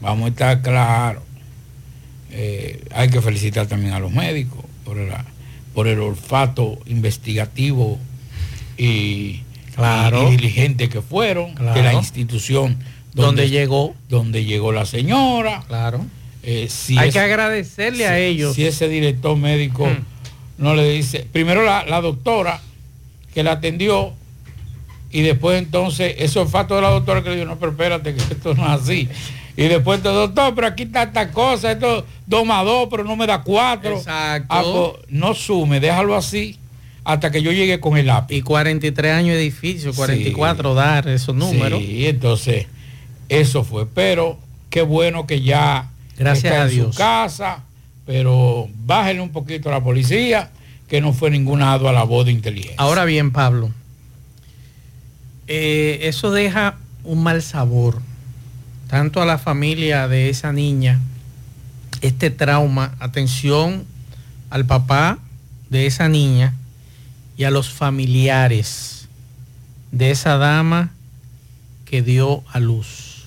Vamos 0.02 0.26
a 0.26 0.30
estar 0.30 0.62
claros. 0.62 1.24
Eh, 2.30 2.84
hay 2.94 3.10
que 3.10 3.22
felicitar 3.22 3.68
también 3.68 3.94
a 3.94 4.00
los 4.00 4.12
médicos 4.12 4.64
por, 4.86 4.98
la- 4.98 5.26
por 5.74 5.88
el 5.88 6.00
olfato 6.00 6.78
investigativo 6.86 8.00
y, 8.78 9.42
Claro. 9.76 10.28
y 10.32 10.36
diligente 10.38 10.90
que 10.90 11.02
fueron 11.02 11.56
de 11.56 11.82
la 11.82 11.94
institución 11.94 12.78
Donde 13.14 13.50
llegó. 13.50 13.96
donde 14.10 14.46
llegó 14.46 14.72
la 14.72 14.86
señora. 14.86 15.64
Claro. 15.68 16.06
Eh, 16.44 16.68
si 16.70 16.98
Hay 16.98 17.10
es- 17.10 17.14
que 17.14 17.20
agradecerle 17.20 18.06
a 18.08 18.20
ellos. 18.20 18.56
Si 18.56 18.66
ese 18.66 18.88
director 18.90 19.36
médico 19.38 19.88
no 20.58 20.76
le 20.76 20.90
dice, 20.92 21.26
primero 21.32 21.64
la, 21.64 21.86
la 21.86 22.02
doctora 22.02 22.60
que 23.34 23.44
la 23.44 23.54
atendió 23.54 24.14
y 25.12 25.22
después 25.22 25.58
entonces 25.62 26.16
ese 26.20 26.40
olfato 26.40 26.76
de 26.76 26.82
la 26.82 26.90
doctora 26.90 27.24
que 27.24 27.30
le 27.30 27.36
dijo, 27.38 27.48
no, 27.48 27.58
pero 27.60 27.72
espérate, 27.72 28.14
que 28.14 28.22
esto 28.22 28.54
no 28.56 28.64
es 28.66 28.82
así. 28.82 29.10
Y 29.56 29.64
después, 29.68 30.00
entonces, 30.00 30.20
doctor, 30.36 30.56
pero 30.56 30.68
aquí 30.68 30.84
está 30.84 31.04
esta 31.04 31.30
cosa, 31.32 31.72
esto 31.72 32.06
dos 32.26 32.46
más 32.46 32.66
dos, 32.66 32.88
pero 32.90 33.04
no 33.04 33.16
me 33.16 33.28
da 33.28 33.42
cuatro. 33.44 33.98
Exacto. 33.98 35.00
No 35.10 35.34
sume, 35.36 35.80
déjalo 35.80 36.16
así 36.16 36.58
hasta 37.04 37.32
que 37.32 37.42
yo 37.42 37.52
llegue 37.52 37.80
con 37.80 37.98
el 37.98 38.08
lápiz. 38.08 38.38
Y 38.38 38.42
43 38.42 39.12
años 39.14 39.36
de 39.36 39.42
edificio, 39.42 39.94
44 39.94 40.74
dar 40.74 41.08
esos 41.08 41.36
números. 41.36 41.80
Sí, 41.80 42.08
entonces, 42.08 42.68
eso 43.30 43.64
fue. 43.64 43.86
Pero 43.86 44.38
qué 44.70 44.82
bueno 44.82 45.28
que 45.28 45.42
ya 45.42 45.90
Gracias 46.18 46.46
está 46.46 46.64
a 46.64 46.66
en 46.66 46.72
Dios. 46.72 46.96
su 46.96 46.98
casa, 46.98 47.64
pero 48.06 48.68
bájenle 48.86 49.22
un 49.22 49.32
poquito 49.32 49.70
a 49.70 49.74
la 49.74 49.84
policía, 49.84 50.50
que 50.88 51.02
no 51.02 51.14
fue 51.14 51.30
ninguna 51.30 51.74
ardua 51.74 51.92
labor 51.92 52.26
de 52.26 52.32
inteligencia. 52.32 52.76
Ahora 52.78 53.06
bien, 53.06 53.32
Pablo, 53.32 53.70
eh, 55.48 56.00
eso 56.04 56.32
deja 56.32 56.78
un 57.04 57.22
mal 57.22 57.42
sabor, 57.42 58.02
tanto 58.94 59.24
a 59.24 59.26
la 59.26 59.40
familia 59.40 60.08
de 60.08 60.30
esa 60.30 60.54
niña, 60.54 61.00
este 62.02 62.30
trauma, 62.30 62.94
atención 63.00 63.86
al 64.52 64.68
papá 64.68 65.18
de 65.72 65.88
esa 65.88 66.10
niña 66.10 66.54
y 67.36 67.46
a 67.46 67.50
los 67.50 67.72
familiares 67.72 69.08
de 69.92 70.12
esa 70.12 70.38
dama 70.38 70.92
que 71.86 72.04
dio 72.04 72.44
a 72.52 72.60
luz. 72.60 73.24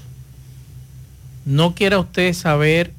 No 1.44 1.74
quiera 1.74 1.98
usted 1.98 2.33
saber 2.33 2.92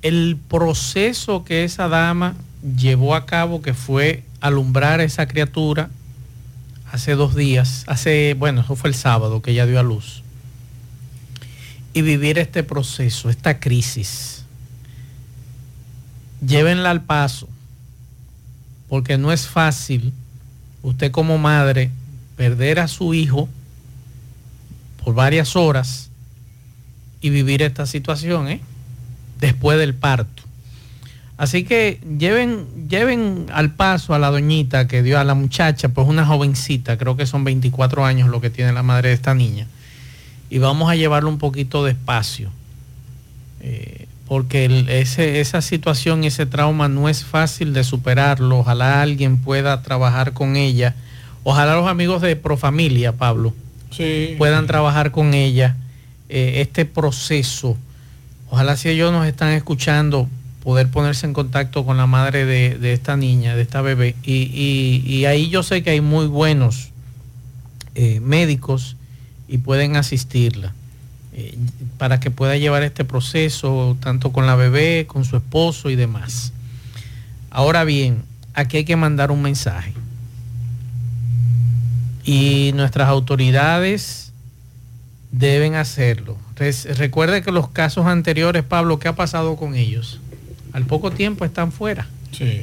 el 0.00 0.38
proceso 0.48 1.44
que 1.44 1.64
esa 1.64 1.88
dama 1.88 2.36
llevó 2.78 3.14
a 3.14 3.26
cabo, 3.26 3.60
que 3.60 3.74
fue 3.74 4.24
alumbrar 4.40 5.00
a 5.00 5.04
esa 5.04 5.28
criatura 5.28 5.90
hace 6.90 7.16
dos 7.16 7.34
días, 7.34 7.84
hace, 7.86 8.32
bueno, 8.32 8.62
eso 8.62 8.76
fue 8.76 8.88
el 8.88 8.96
sábado 8.96 9.42
que 9.42 9.50
ella 9.50 9.66
dio 9.66 9.78
a 9.78 9.82
luz, 9.82 10.22
y 11.98 12.02
vivir 12.02 12.38
este 12.38 12.62
proceso, 12.62 13.28
esta 13.28 13.58
crisis. 13.58 14.44
Llévenla 16.46 16.90
al 16.90 17.02
paso, 17.02 17.48
porque 18.88 19.18
no 19.18 19.32
es 19.32 19.48
fácil 19.48 20.12
usted 20.82 21.10
como 21.10 21.38
madre 21.38 21.90
perder 22.36 22.78
a 22.78 22.86
su 22.86 23.14
hijo 23.14 23.48
por 25.02 25.12
varias 25.14 25.56
horas 25.56 26.10
y 27.20 27.30
vivir 27.30 27.62
esta 27.62 27.84
situación, 27.84 28.46
¿eh? 28.46 28.60
después 29.40 29.76
del 29.76 29.94
parto. 29.94 30.44
Así 31.36 31.64
que 31.64 32.00
lleven, 32.16 32.88
lleven 32.88 33.46
al 33.52 33.74
paso 33.74 34.14
a 34.14 34.20
la 34.20 34.30
doñita 34.30 34.86
que 34.86 35.02
dio 35.02 35.18
a 35.18 35.24
la 35.24 35.34
muchacha, 35.34 35.88
pues 35.88 36.06
una 36.06 36.24
jovencita, 36.24 36.96
creo 36.96 37.16
que 37.16 37.26
son 37.26 37.42
24 37.42 38.04
años 38.04 38.28
lo 38.28 38.40
que 38.40 38.50
tiene 38.50 38.72
la 38.72 38.84
madre 38.84 39.08
de 39.08 39.16
esta 39.16 39.34
niña, 39.34 39.66
y 40.50 40.58
vamos 40.58 40.90
a 40.90 40.96
llevarlo 40.96 41.28
un 41.28 41.38
poquito 41.38 41.84
despacio, 41.84 42.50
eh, 43.60 44.06
porque 44.26 44.84
esa 45.40 45.62
situación, 45.62 46.24
ese 46.24 46.46
trauma 46.46 46.88
no 46.88 47.08
es 47.08 47.24
fácil 47.24 47.72
de 47.72 47.84
superarlo, 47.84 48.58
ojalá 48.58 49.02
alguien 49.02 49.38
pueda 49.38 49.82
trabajar 49.82 50.32
con 50.32 50.56
ella, 50.56 50.94
ojalá 51.44 51.74
los 51.76 51.88
amigos 51.88 52.20
de 52.22 52.36
Profamilia, 52.36 53.12
Pablo, 53.12 53.54
puedan 54.36 54.66
trabajar 54.66 55.10
con 55.10 55.34
ella 55.34 55.76
eh, 56.28 56.60
este 56.60 56.84
proceso, 56.84 57.76
ojalá 58.50 58.76
si 58.76 58.90
ellos 58.90 59.12
nos 59.12 59.26
están 59.26 59.52
escuchando, 59.52 60.28
poder 60.62 60.90
ponerse 60.90 61.26
en 61.26 61.32
contacto 61.32 61.86
con 61.86 61.96
la 61.96 62.06
madre 62.06 62.44
de, 62.44 62.92
esta 62.92 63.16
niña, 63.16 63.56
de 63.56 63.62
esta 63.62 63.80
bebé. 63.80 64.14
Y, 64.22 65.24
ahí 65.24 65.48
yo 65.48 65.62
sé 65.62 65.82
que 65.82 65.90
hay 65.90 66.02
muy 66.02 66.26
buenos 66.26 66.90
eh, 67.94 68.20
médicos 68.20 68.97
y 69.48 69.58
pueden 69.58 69.96
asistirla 69.96 70.74
eh, 71.32 71.56
para 71.96 72.20
que 72.20 72.30
pueda 72.30 72.56
llevar 72.56 72.82
este 72.82 73.04
proceso 73.04 73.96
tanto 74.00 74.32
con 74.32 74.46
la 74.46 74.54
bebé, 74.54 75.06
con 75.06 75.24
su 75.24 75.36
esposo 75.36 75.90
y 75.90 75.96
demás. 75.96 76.52
Ahora 77.50 77.84
bien, 77.84 78.22
aquí 78.54 78.78
hay 78.78 78.84
que 78.84 78.96
mandar 78.96 79.30
un 79.30 79.42
mensaje. 79.42 79.92
Y 82.24 82.72
nuestras 82.74 83.08
autoridades 83.08 84.32
deben 85.32 85.74
hacerlo. 85.74 86.36
recuerde 86.96 87.42
que 87.42 87.52
los 87.52 87.68
casos 87.68 88.06
anteriores, 88.06 88.62
Pablo, 88.64 88.98
¿qué 88.98 89.08
ha 89.08 89.16
pasado 89.16 89.56
con 89.56 89.74
ellos? 89.74 90.20
al 90.72 90.84
poco 90.84 91.10
tiempo 91.10 91.44
están 91.44 91.72
fuera. 91.72 92.06
Sí. 92.32 92.62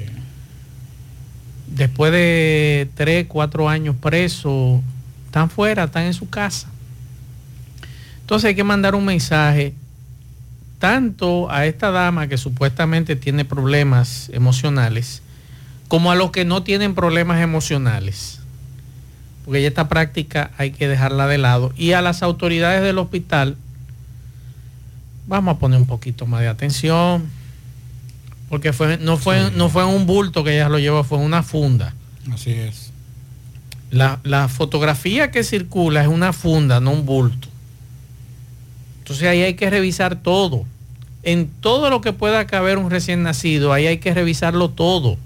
Después 1.68 2.12
de 2.12 2.88
tres, 2.96 3.26
cuatro 3.28 3.68
años 3.68 3.96
presos, 3.96 4.82
están 5.26 5.50
fuera, 5.50 5.86
están 5.86 6.04
en 6.04 6.14
su 6.14 6.30
casa. 6.30 6.70
Entonces 8.26 8.50
hay 8.50 8.56
que 8.56 8.64
mandar 8.64 8.96
un 8.96 9.06
mensaje 9.06 9.74
tanto 10.80 11.50
a 11.52 11.66
esta 11.66 11.92
dama 11.92 12.28
que 12.28 12.38
supuestamente 12.38 13.16
tiene 13.16 13.46
problemas 13.46 14.30
emocionales, 14.34 15.22
como 15.88 16.12
a 16.12 16.16
los 16.16 16.32
que 16.32 16.44
no 16.44 16.64
tienen 16.64 16.96
problemas 16.96 17.42
emocionales. 17.42 18.40
Porque 19.46 19.62
ya 19.62 19.68
esta 19.68 19.88
práctica 19.88 20.52
hay 20.58 20.72
que 20.72 20.88
dejarla 20.88 21.28
de 21.28 21.38
lado. 21.38 21.72
Y 21.78 21.92
a 21.92 22.02
las 22.02 22.24
autoridades 22.24 22.82
del 22.82 22.98
hospital, 22.98 23.58
vamos 25.28 25.56
a 25.56 25.60
poner 25.60 25.80
un 25.80 25.88
poquito 25.88 26.26
más 26.26 26.42
de 26.42 26.48
atención 26.48 27.30
porque 28.50 28.74
fue, 28.74 28.98
no, 28.98 29.18
fue, 29.18 29.52
no 29.52 29.70
fue 29.70 29.86
un 29.86 30.06
bulto 30.06 30.44
que 30.44 30.56
ella 30.56 30.70
lo 30.70 30.80
llevó, 30.80 31.04
fue 31.04 31.18
una 31.18 31.44
funda. 31.44 31.94
Así 32.32 32.52
es. 32.52 32.92
La, 33.90 34.48
fotografía 34.50 35.32
que 35.32 35.44
circula 35.44 36.02
es 36.02 36.08
una 36.08 36.34
funda, 36.34 36.80
no 36.80 36.92
un 36.92 37.06
bulto. 37.06 37.48
Entonces 39.06 39.28
ahí 39.28 39.44
hay 39.44 39.54
que 39.54 39.70
revisar 39.70 40.16
todo. 40.16 40.66
En 41.22 41.48
todo 41.48 41.92
lo 41.92 42.02
que 42.02 42.12
pueda 42.12 42.48
caber 42.48 42.80
un 42.80 42.90
recién 42.90 43.22
nacido, 43.22 43.72
ahí 43.72 43.86
hay 43.86 44.00
que 44.00 44.12
revisarlo 44.12 44.72
todo. 44.72 45.20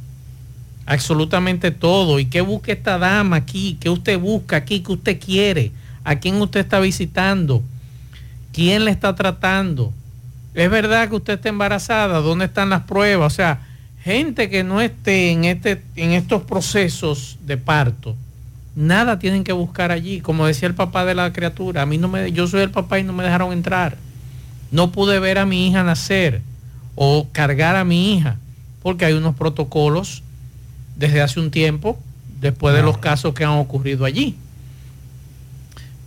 Absolutamente 0.86 1.71
todo. 1.71 2.19
¿Y 2.19 2.25
qué 2.25 2.41
busca 2.41 2.73
esta 2.73 2.97
dama 2.97 3.38
aquí? 3.38 3.77
¿Qué 3.80 3.89
usted 3.89 4.19
busca 4.19 4.57
aquí? 4.57 4.82
¿Qué 4.82 4.91
usted 4.91 5.17
quiere? 5.17 5.71
¿A 6.03 6.19
quién 6.19 6.41
usted 6.41 6.59
está 6.59 6.82
visitando? 6.82 7.63
¿Quién 8.51 8.84
le 8.84 8.91
está 8.91 9.15
tratando? 9.15 9.93
es 10.55 10.69
verdad 10.69 11.07
que 11.07 11.15
usted 11.15 11.36
está 11.36 11.47
embarazada, 11.47 12.19
¿dónde 12.19 12.45
están 12.45 12.69
las 12.71 12.82
pruebas? 12.82 13.32
O 13.32 13.36
sea, 13.36 13.61
gente 14.03 14.49
que 14.49 14.65
no 14.65 14.82
esté 14.82 15.32
en, 15.32 15.45
este, 15.45 15.82
en 15.95 16.11
estos 16.11 16.41
procesos 16.41 17.38
de 17.45 17.55
parto, 17.55 18.17
nada 18.80 19.19
tienen 19.19 19.43
que 19.43 19.51
buscar 19.51 19.91
allí. 19.91 20.21
Como 20.21 20.47
decía 20.47 20.69
el 20.69 20.73
papá 20.73 21.03
de 21.03 21.13
la 21.13 21.34
criatura, 21.34 21.82
a 21.82 21.86
mí 21.86 21.97
no 21.97 22.07
me, 22.07 22.32
yo 22.32 22.47
soy 22.47 22.61
el 22.61 22.71
papá 22.71 22.97
y 22.97 23.03
no 23.03 23.11
me 23.11 23.25
dejaron 23.25 23.51
entrar. 23.51 23.97
No 24.71 24.93
pude 24.93 25.19
ver 25.19 25.38
a 25.38 25.45
mi 25.45 25.67
hija 25.67 25.84
nacer 25.84 26.41
o 26.95 27.27
cargar 27.34 27.75
a 27.75 27.84
mi 27.84 28.13
hija, 28.13 28.38
porque 28.82 29.03
hay 29.03 29.13
unos 29.13 29.36
protocolos 29.36 30.23
desde 30.95 31.21
hace 31.21 31.41
un 31.41 31.51
tiempo, 31.51 31.99
después 32.39 32.73
de 32.73 32.82
los 32.82 32.97
casos 32.97 33.34
que 33.34 33.43
han 33.43 33.51
ocurrido 33.51 34.05
allí. 34.05 34.38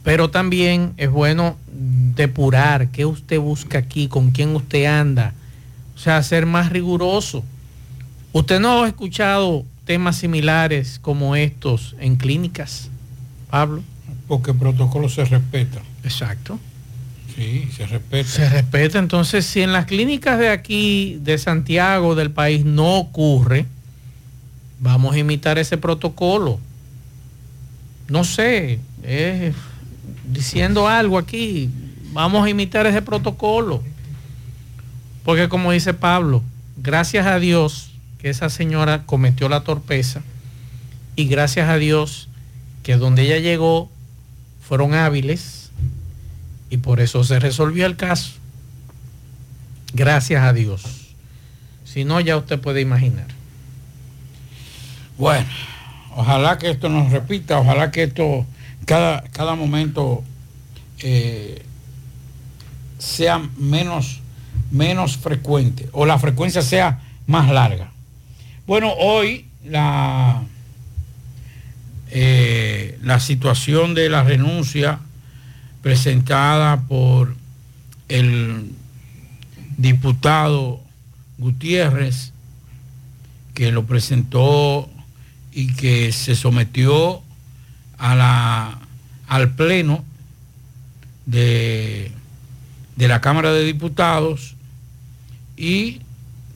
Pero 0.03 0.31
también 0.31 0.95
es 0.97 1.11
bueno 1.11 1.57
depurar 1.69 2.89
qué 2.89 3.05
usted 3.05 3.39
busca 3.39 3.79
aquí, 3.79 4.09
con 4.09 4.31
quién 4.31 4.57
usted 4.57 4.87
anda. 4.87 5.35
O 5.95 5.99
sea, 5.99 6.23
ser 6.23 6.47
más 6.47 6.71
riguroso. 6.71 7.45
¿Usted 8.33 8.61
no 8.61 8.83
ha 8.83 8.89
escuchado 8.89 9.67
temas 9.85 10.17
similares 10.17 10.99
como 11.01 11.37
estos 11.37 11.97
en 11.99 12.17
clínicas, 12.17 12.89
Pablo? 13.51 13.83
Porque 14.29 14.53
el 14.53 14.57
protocolo 14.57 15.09
se 15.09 15.25
respeta. 15.25 15.83
Exacto. 16.05 16.59
Sí, 17.35 17.69
se 17.77 17.87
respeta. 17.87 18.29
Se 18.29 18.49
respeta. 18.49 18.99
Entonces, 18.99 19.47
si 19.47 19.63
en 19.63 19.73
las 19.73 19.87
clínicas 19.87 20.39
de 20.39 20.51
aquí, 20.51 21.19
de 21.23 21.39
Santiago, 21.39 22.15
del 22.15 22.31
país, 22.31 22.65
no 22.65 22.99
ocurre, 22.99 23.67
vamos 24.81 25.15
a 25.15 25.19
imitar 25.19 25.59
ese 25.59 25.79
protocolo. 25.79 26.61
No 28.09 28.25
sé, 28.25 28.81
diciendo 30.29 30.89
algo 30.89 31.17
aquí, 31.17 31.71
vamos 32.13 32.45
a 32.45 32.51
imitar 32.51 32.87
ese 32.87 33.01
protocolo. 33.01 33.83
Porque 35.25 35.49
como 35.49 35.73
dice 35.73 35.95
Pablo, 35.95 36.43
gracias 36.77 37.27
a 37.27 37.39
Dios 37.39 37.92
que 38.23 38.31
esa 38.31 38.49
señora 38.49 39.03
cometió 39.05 39.49
la 39.49 39.65
torpeza 39.65 40.23
y 41.17 41.27
gracias 41.27 41.69
a 41.69 41.77
Dios 41.77 42.29
que 42.85 42.97
donde 42.97 43.23
ella 43.23 43.39
llegó 43.39 43.91
fueron 44.61 44.95
hábiles 44.95 45.73
y 46.71 46.77
por 46.77 47.01
eso 47.01 47.25
se 47.25 47.41
resolvió 47.41 47.85
el 47.85 47.97
caso. 47.97 48.31
Gracias 49.93 50.43
a 50.43 50.53
Dios. 50.53 50.85
Si 51.85 52.05
no, 52.05 52.21
ya 52.21 52.37
usted 52.37 52.61
puede 52.61 52.81
imaginar. 52.81 53.27
Bueno, 55.19 55.49
ojalá 56.15 56.59
que 56.59 56.71
esto 56.71 56.89
nos 56.89 57.11
repita, 57.11 57.59
ojalá 57.59 57.91
que 57.91 58.05
esto 58.05 58.47
cada, 58.87 59.23
cada 59.33 59.57
momento 59.57 60.23
eh, 61.01 61.63
sea 62.99 63.39
menos, 63.59 64.21
menos 64.71 65.17
frecuente 65.17 65.89
o 65.93 66.07
la 66.07 66.21
frecuencia 66.21 66.63
sea 66.63 67.01
más 67.27 67.51
larga. 67.51 67.92
Bueno, 68.65 68.93
hoy 68.93 69.47
la, 69.65 70.41
eh, 72.11 72.97
la 73.03 73.19
situación 73.19 73.95
de 73.95 74.09
la 74.09 74.23
renuncia 74.23 75.01
presentada 75.83 76.83
por 76.83 77.35
el 78.09 78.71
diputado 79.79 80.81
Gutiérrez, 81.39 82.33
que 83.53 83.73
lo 83.73 83.85
presentó 83.85 84.89
y 85.51 85.75
que 85.75 86.13
se 86.13 86.37
sometió 86.37 87.21
a 87.99 88.15
la, 88.15 88.79
al 89.27 89.55
Pleno 89.57 90.05
de, 91.27 92.13
de 92.95 93.09
la 93.09 93.21
Cámara 93.21 93.53
de 93.53 93.65
Diputados 93.65 94.55
y 95.57 96.01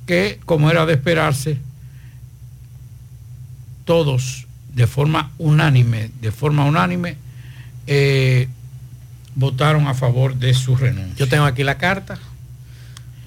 que, 0.06 0.38
como 0.44 0.70
era 0.70 0.86
de 0.86 0.92
esperarse, 0.92 1.58
todos 3.86 4.46
de 4.74 4.86
forma 4.86 5.30
unánime, 5.38 6.10
de 6.20 6.30
forma 6.30 6.66
unánime, 6.66 7.16
eh, 7.86 8.48
votaron 9.34 9.86
a 9.86 9.94
favor 9.94 10.36
de 10.36 10.52
su 10.52 10.76
renuncia. 10.76 11.14
Yo 11.16 11.28
tengo 11.28 11.44
aquí 11.44 11.64
la 11.64 11.78
carta. 11.78 12.18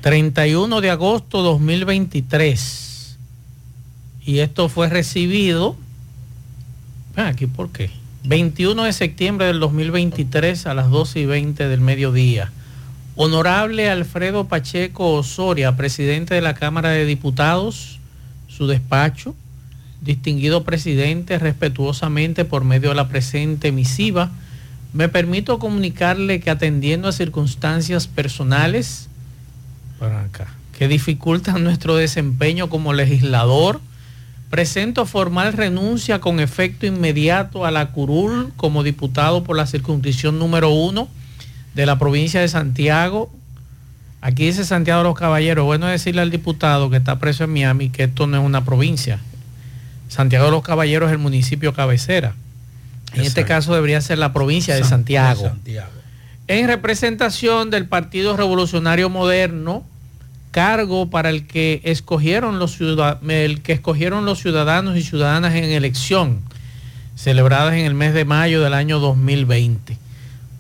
31 0.02 0.82
de 0.82 0.92
agosto 0.92 1.42
2023. 1.42 3.18
Y 4.26 4.40
esto 4.40 4.70
fue 4.70 4.90
recibido. 4.90 5.76
aquí, 7.16 7.48
¿por 7.48 7.70
qué? 7.72 7.90
21 8.26 8.84
de 8.84 8.94
septiembre 8.94 9.48
del 9.48 9.60
2023 9.60 10.68
a 10.68 10.74
las 10.76 10.90
12 10.90 11.22
y 11.22 11.26
20 11.26 11.68
del 11.68 11.82
mediodía. 11.82 12.52
Honorable 13.16 13.90
Alfredo 13.90 14.46
Pacheco 14.48 15.14
Osoria, 15.14 15.76
presidente 15.76 16.36
de 16.36 16.42
la 16.42 16.54
Cámara 16.54 16.90
de 16.90 17.06
Diputados, 17.06 18.00
su 18.48 18.68
despacho, 18.68 19.36
distinguido 20.02 20.64
presidente, 20.64 21.40
respetuosamente 21.40 22.46
por 22.46 22.64
medio 22.64 22.90
de 22.90 22.96
la 22.96 23.10
presente 23.10 23.72
misiva, 23.72 24.32
me 24.94 25.10
permito 25.10 25.60
comunicarle 25.60 26.40
que 26.40 26.50
atendiendo 26.50 27.08
a 27.08 27.12
circunstancias 27.12 28.08
personales 28.08 29.08
para 30.00 30.22
acá, 30.22 30.48
que 30.78 30.88
dificultan 30.88 31.64
nuestro 31.64 31.96
desempeño 31.96 32.70
como 32.70 32.94
legislador, 32.94 33.82
Presento 34.50 35.06
formal 35.06 35.54
renuncia 35.54 36.20
con 36.20 36.40
efecto 36.40 36.88
inmediato 36.88 37.66
a 37.66 37.72
la 37.72 37.92
curul 37.92 38.52
como 38.58 38.82
diputado 38.82 39.44
por 39.44 39.56
la 39.56 39.68
circunscripción 39.68 40.40
número 40.40 40.72
uno 40.72 41.08
de 41.76 41.86
la 41.86 42.00
provincia 42.00 42.42
de 42.42 42.48
Santiago. 42.48 43.32
Aquí 44.22 44.48
dice 44.48 44.66
Santiago 44.66 45.04
de 45.04 45.10
los 45.10 45.18
Caballeros. 45.18 45.66
Bueno 45.66 45.86
decirle 45.86 46.22
al 46.22 46.32
diputado 46.32 46.90
que 46.90 46.98
está 46.98 47.20
preso 47.20 47.44
en 47.44 47.54
Miami 47.54 47.90
que 47.90 48.06
esto 48.06 48.26
no 48.26 48.38
es 48.38 48.44
una 48.44 48.66
provincia. 48.66 49.20
Santiago 50.10 50.46
de 50.46 50.52
los 50.52 50.64
Caballeros 50.64 51.08
es 51.08 51.14
el 51.14 51.20
municipio 51.20 51.74
cabecera. 51.74 52.34
En 53.14 53.22
este 53.22 53.46
caso 53.46 53.74
debería 53.74 54.02
ser 54.02 54.18
la 54.18 54.34
provincia 54.34 54.76
de 54.76 54.82
San- 54.82 54.90
Santiago. 54.90 55.44
de 55.44 55.50
Santiago. 55.50 55.90
En 56.48 56.68
representación 56.68 57.70
del 57.70 57.86
Partido 57.86 58.36
Revolucionario 58.36 59.10
Moderno, 59.10 59.84
cargo 60.52 61.10
para 61.10 61.30
el 61.30 61.46
que 61.48 61.80
escogieron 61.86 62.60
los 62.60 62.78
el 63.28 63.62
que 63.62 63.74
escogieron 63.74 64.26
los 64.26 64.40
ciudadanos 64.40 64.98
y 64.98 65.04
ciudadanas 65.04 65.54
en 65.56 65.66
elección 65.66 66.40
celebradas 67.16 67.74
en 67.74 67.86
el 67.86 67.94
mes 67.94 68.14
de 68.14 68.26
mayo 68.26 68.62
del 68.62 68.74
año 68.74 69.00
2020. 69.00 69.98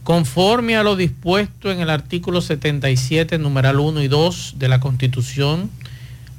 Conforme 0.03 0.75
a 0.75 0.83
lo 0.83 0.95
dispuesto 0.95 1.71
en 1.71 1.79
el 1.81 1.89
artículo 1.89 2.41
77, 2.41 3.37
numeral 3.37 3.79
1 3.79 4.01
y 4.01 4.07
2 4.07 4.55
de 4.57 4.67
la 4.67 4.79
Constitución, 4.79 5.69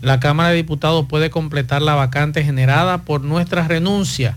la 0.03 0.21
Cámara 0.21 0.51
de 0.51 0.57
Diputados 0.57 1.07
puede 1.07 1.31
completar 1.31 1.83
la 1.83 1.95
vacante 1.95 2.43
generada 2.45 3.03
por 3.03 3.23
nuestra 3.23 3.69
renuncia. 3.69 4.37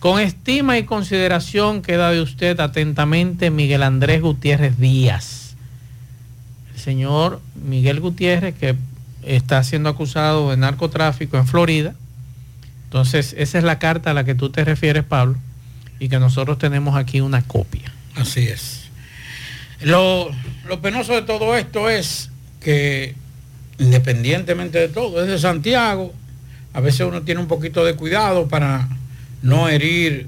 Con 0.00 0.20
estima 0.20 0.78
y 0.78 0.84
consideración 0.84 1.82
queda 1.82 2.10
de 2.10 2.20
usted 2.20 2.58
atentamente 2.60 3.50
Miguel 3.50 3.82
Andrés 3.82 4.22
Gutiérrez 4.22 4.78
Díaz. 4.78 5.56
El 6.74 6.80
señor 6.80 7.40
Miguel 7.54 8.00
Gutiérrez 8.00 8.54
que 8.54 8.76
está 9.24 9.62
siendo 9.62 9.88
acusado 9.88 10.50
de 10.50 10.56
narcotráfico 10.56 11.36
en 11.36 11.46
Florida. 11.46 11.94
Entonces, 12.84 13.34
esa 13.38 13.58
es 13.58 13.64
la 13.64 13.78
carta 13.78 14.12
a 14.12 14.14
la 14.14 14.24
que 14.24 14.34
tú 14.34 14.50
te 14.50 14.64
refieres, 14.64 15.04
Pablo, 15.04 15.36
y 15.98 16.08
que 16.08 16.18
nosotros 16.18 16.58
tenemos 16.58 16.96
aquí 16.96 17.20
una 17.20 17.42
copia. 17.42 17.92
Así 18.16 18.46
es. 18.46 18.84
Lo, 19.80 20.30
lo 20.66 20.80
penoso 20.80 21.12
de 21.12 21.22
todo 21.22 21.56
esto 21.56 21.90
es 21.90 22.30
que 22.60 23.14
independientemente 23.78 24.78
de 24.78 24.88
todo, 24.88 25.22
desde 25.22 25.38
Santiago, 25.38 26.12
a 26.72 26.80
veces 26.80 27.00
uno 27.06 27.22
tiene 27.22 27.40
un 27.40 27.48
poquito 27.48 27.84
de 27.84 27.94
cuidado 27.94 28.48
para 28.48 28.88
no 29.42 29.68
herir 29.68 30.26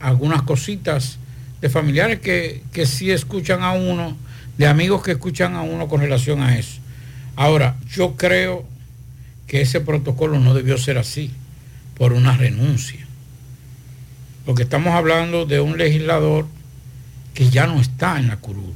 algunas 0.00 0.42
cositas 0.42 1.18
de 1.60 1.68
familiares 1.68 2.20
que, 2.20 2.62
que 2.72 2.86
sí 2.86 3.10
escuchan 3.10 3.62
a 3.62 3.72
uno, 3.72 4.16
de 4.56 4.66
amigos 4.66 5.02
que 5.02 5.12
escuchan 5.12 5.54
a 5.54 5.62
uno 5.62 5.88
con 5.88 6.00
relación 6.00 6.42
a 6.42 6.58
eso. 6.58 6.80
Ahora, 7.36 7.76
yo 7.90 8.16
creo 8.16 8.66
que 9.46 9.62
ese 9.62 9.80
protocolo 9.80 10.38
no 10.38 10.54
debió 10.54 10.76
ser 10.78 10.98
así, 10.98 11.30
por 11.96 12.12
una 12.12 12.36
renuncia. 12.36 13.06
Porque 14.46 14.62
estamos 14.62 14.94
hablando 14.94 15.44
de 15.44 15.60
un 15.60 15.76
legislador 15.76 16.46
que 17.34 17.50
ya 17.50 17.66
no 17.66 17.80
está 17.80 18.18
en 18.18 18.28
la 18.28 18.36
curul, 18.36 18.74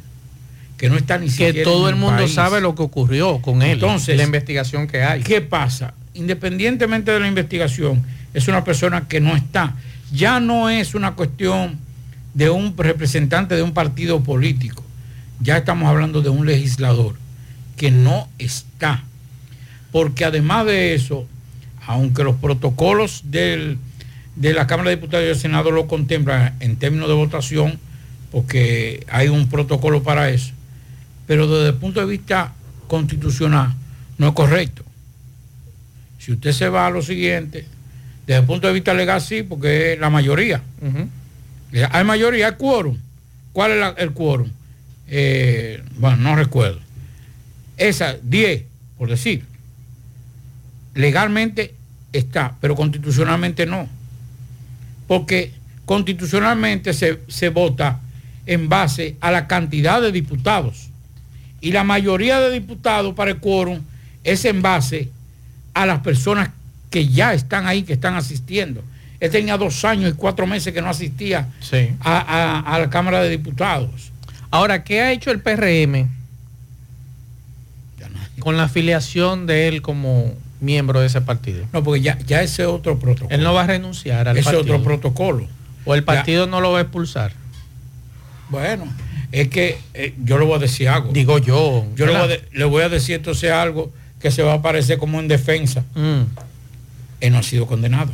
que 0.83 0.89
no 0.91 0.97
está 0.97 1.17
ni 1.17 1.29
siquiera 1.31 1.53
Que 1.53 1.63
todo 1.63 1.89
en 1.89 1.95
el 1.95 2.01
mundo 2.01 2.17
país. 2.25 2.35
sabe 2.35 2.61
lo 2.61 2.75
que 2.75 2.83
ocurrió 2.83 3.39
con 3.41 3.63
él, 3.63 3.71
Entonces, 3.75 4.17
la 4.17 4.25
investigación 4.25 4.89
que 4.89 5.01
hay. 5.05 5.23
¿Qué 5.23 5.41
pasa? 5.41 5.95
Independientemente 6.15 7.13
de 7.13 7.21
la 7.21 7.29
investigación, 7.29 8.03
es 8.35 8.49
una 8.49 8.65
persona 8.65 9.07
que 9.07 9.21
no 9.21 9.37
está. 9.37 9.75
Ya 10.13 10.41
no 10.41 10.71
es 10.71 10.97
una 10.97 11.13
cuestión 11.13 11.79
de 12.35 12.51
un 12.51 12.77
representante 12.77 13.55
de 13.55 13.63
un 13.63 13.73
partido 13.75 14.25
político. 14.25 14.83
Ya 15.39 15.57
estamos 15.59 15.89
hablando 15.89 16.21
de 16.21 16.31
un 16.31 16.47
legislador 16.47 17.15
que 17.77 17.93
no 17.93 18.27
está. 18.41 19.05
Porque 19.93 20.25
además 20.25 20.67
de 20.67 20.95
eso, 20.95 21.29
aunque 21.87 22.25
los 22.25 22.35
protocolos 22.35 23.21
del- 23.27 23.79
de 24.35 24.53
la 24.53 24.67
Cámara 24.67 24.91
de 24.91 24.97
Diputados 24.97 25.23
y 25.27 25.29
del 25.29 25.37
Senado 25.39 25.71
lo 25.71 25.87
contemplan 25.87 26.57
en 26.59 26.75
términos 26.75 27.07
de 27.07 27.15
votación, 27.15 27.79
porque 28.33 29.07
hay 29.09 29.29
un 29.29 29.49
protocolo 29.49 30.03
para 30.03 30.29
eso, 30.31 30.53
pero 31.27 31.47
desde 31.49 31.69
el 31.71 31.75
punto 31.77 32.01
de 32.01 32.07
vista 32.07 32.53
constitucional 32.89 33.73
no 34.19 34.29
es 34.29 34.35
correcto. 34.35 34.85
Si 36.19 36.33
usted 36.33 36.53
se 36.53 36.69
va 36.69 36.87
a 36.87 36.91
lo 36.91 37.03
siguiente, 37.03 37.67
desde 38.27 38.41
el 38.41 38.47
punto 38.47 38.67
de 38.69 38.73
vista 38.75 38.95
legal 38.95 39.21
sí, 39.21 39.43
porque 39.43 39.95
es 39.95 39.99
la 39.99 40.11
mayoría. 40.11 40.63
Hay 41.91 42.05
mayoría, 42.05 42.49
hay 42.49 42.55
quórum. 42.57 42.97
¿Cuál 43.53 43.73
es 43.73 43.79
la- 43.79 43.95
el 43.99 44.13
quórum? 44.13 44.49
Eh, 45.09 45.83
bueno, 45.99 46.17
no 46.19 46.37
recuerdo. 46.37 46.81
Esa, 47.77 48.17
10, 48.23 48.65
por 48.99 49.09
decir. 49.09 49.45
Legalmente 50.95 51.75
está, 52.13 52.55
pero 52.61 52.75
constitucionalmente 52.77 53.67
no. 53.67 53.89
Porque 55.09 55.53
constitucionalmente 55.85 56.93
se, 56.93 57.21
se 57.29 57.49
vota 57.49 58.01
en 58.47 58.69
base 58.69 59.17
a 59.21 59.31
la 59.31 59.47
cantidad 59.49 60.01
de 60.03 60.13
diputados. 60.13 60.89
Y 61.63 61.73
la 61.73 61.83
mayoría 61.85 62.41
de 62.41 62.51
diputados 62.51 63.15
para 63.15 63.31
el 63.31 63.39
quórum 63.39 63.81
es 64.25 64.45
en 64.45 64.61
base 64.61 65.09
a 65.73 65.87
las 65.87 66.01
personas 66.01 66.51
que 66.91 67.09
ya 67.09 67.33
están 67.33 67.67
ahí, 67.67 67.85
que 67.85 67.95
están 67.95 68.15
asistiendo. 68.17 68.83
Él 69.21 69.31
tenía 69.31 69.57
dos 69.57 69.85
años 69.85 70.11
y 70.13 70.15
cuatro 70.15 70.47
meses 70.47 70.75
que 70.75 70.83
no 70.83 70.89
asistía 70.91 71.49
a, 72.01 72.19
a- 72.19 72.59
a 72.75 72.79
la 72.81 72.91
Cámara 72.91 73.23
de 73.23 73.31
Diputados. 73.31 74.11
Ahora, 74.51 74.85
¿qué 74.85 75.01
ha 75.01 75.13
hecho 75.13 75.31
el 75.31 75.41
PRM 75.41 76.09
con 78.41 78.57
la 78.57 78.65
afiliación 78.65 79.47
de 79.47 79.69
él 79.69 79.83
como 79.83 80.35
miembro 80.61 81.01
de 81.01 81.07
ese 81.07 81.21
partido? 81.21 81.65
No, 81.73 81.83
porque 81.85 82.01
ya, 82.01 82.19
ya 82.27 82.43
ese 82.43 82.67
otro 82.67 82.99
protocolo. 82.99 83.35
Él 83.35 83.43
no 83.45 83.55
va 83.55 83.63
a 83.63 83.67
renunciar 83.69 84.29
al 84.29 84.37
Ese 84.37 84.45
partido. 84.51 84.63
otro 84.63 84.83
protocolo. 84.83 85.47
O 85.85 85.95
el 85.95 86.01
Ya. 86.01 86.07
partido 86.07 86.47
no 86.47 86.61
lo 86.61 86.73
va 86.73 86.79
a 86.79 86.83
expulsar. 86.83 87.33
Bueno, 88.49 88.85
es 89.33 89.49
que 89.49 89.79
eh, 89.95 90.15
yo 90.23 90.39
le 90.39 90.45
voy 90.45 90.57
a 90.57 90.59
decir 90.59 90.89
algo. 90.89 91.11
Digo 91.13 91.39
yo. 91.39 91.87
Yo 91.97 92.07
le 92.07 92.13
voy, 92.13 92.21
a, 92.21 92.27
¿verdad? 92.27 92.43
de- 92.51 92.59
le 92.59 92.65
voy 92.65 92.83
a 92.83 92.89
decir 92.89 93.17
entonces 93.17 93.51
algo 93.51 93.91
que 94.21 94.31
se 94.31 94.43
va 94.43 94.53
a 94.53 94.57
aparecer 94.57 94.99
como 94.99 95.19
en 95.19 95.27
defensa. 95.27 95.85
Mm. 95.95 96.23
Él 97.21 97.33
no 97.33 97.39
ha 97.39 97.43
sido 97.43 97.67
condenado. 97.67 98.13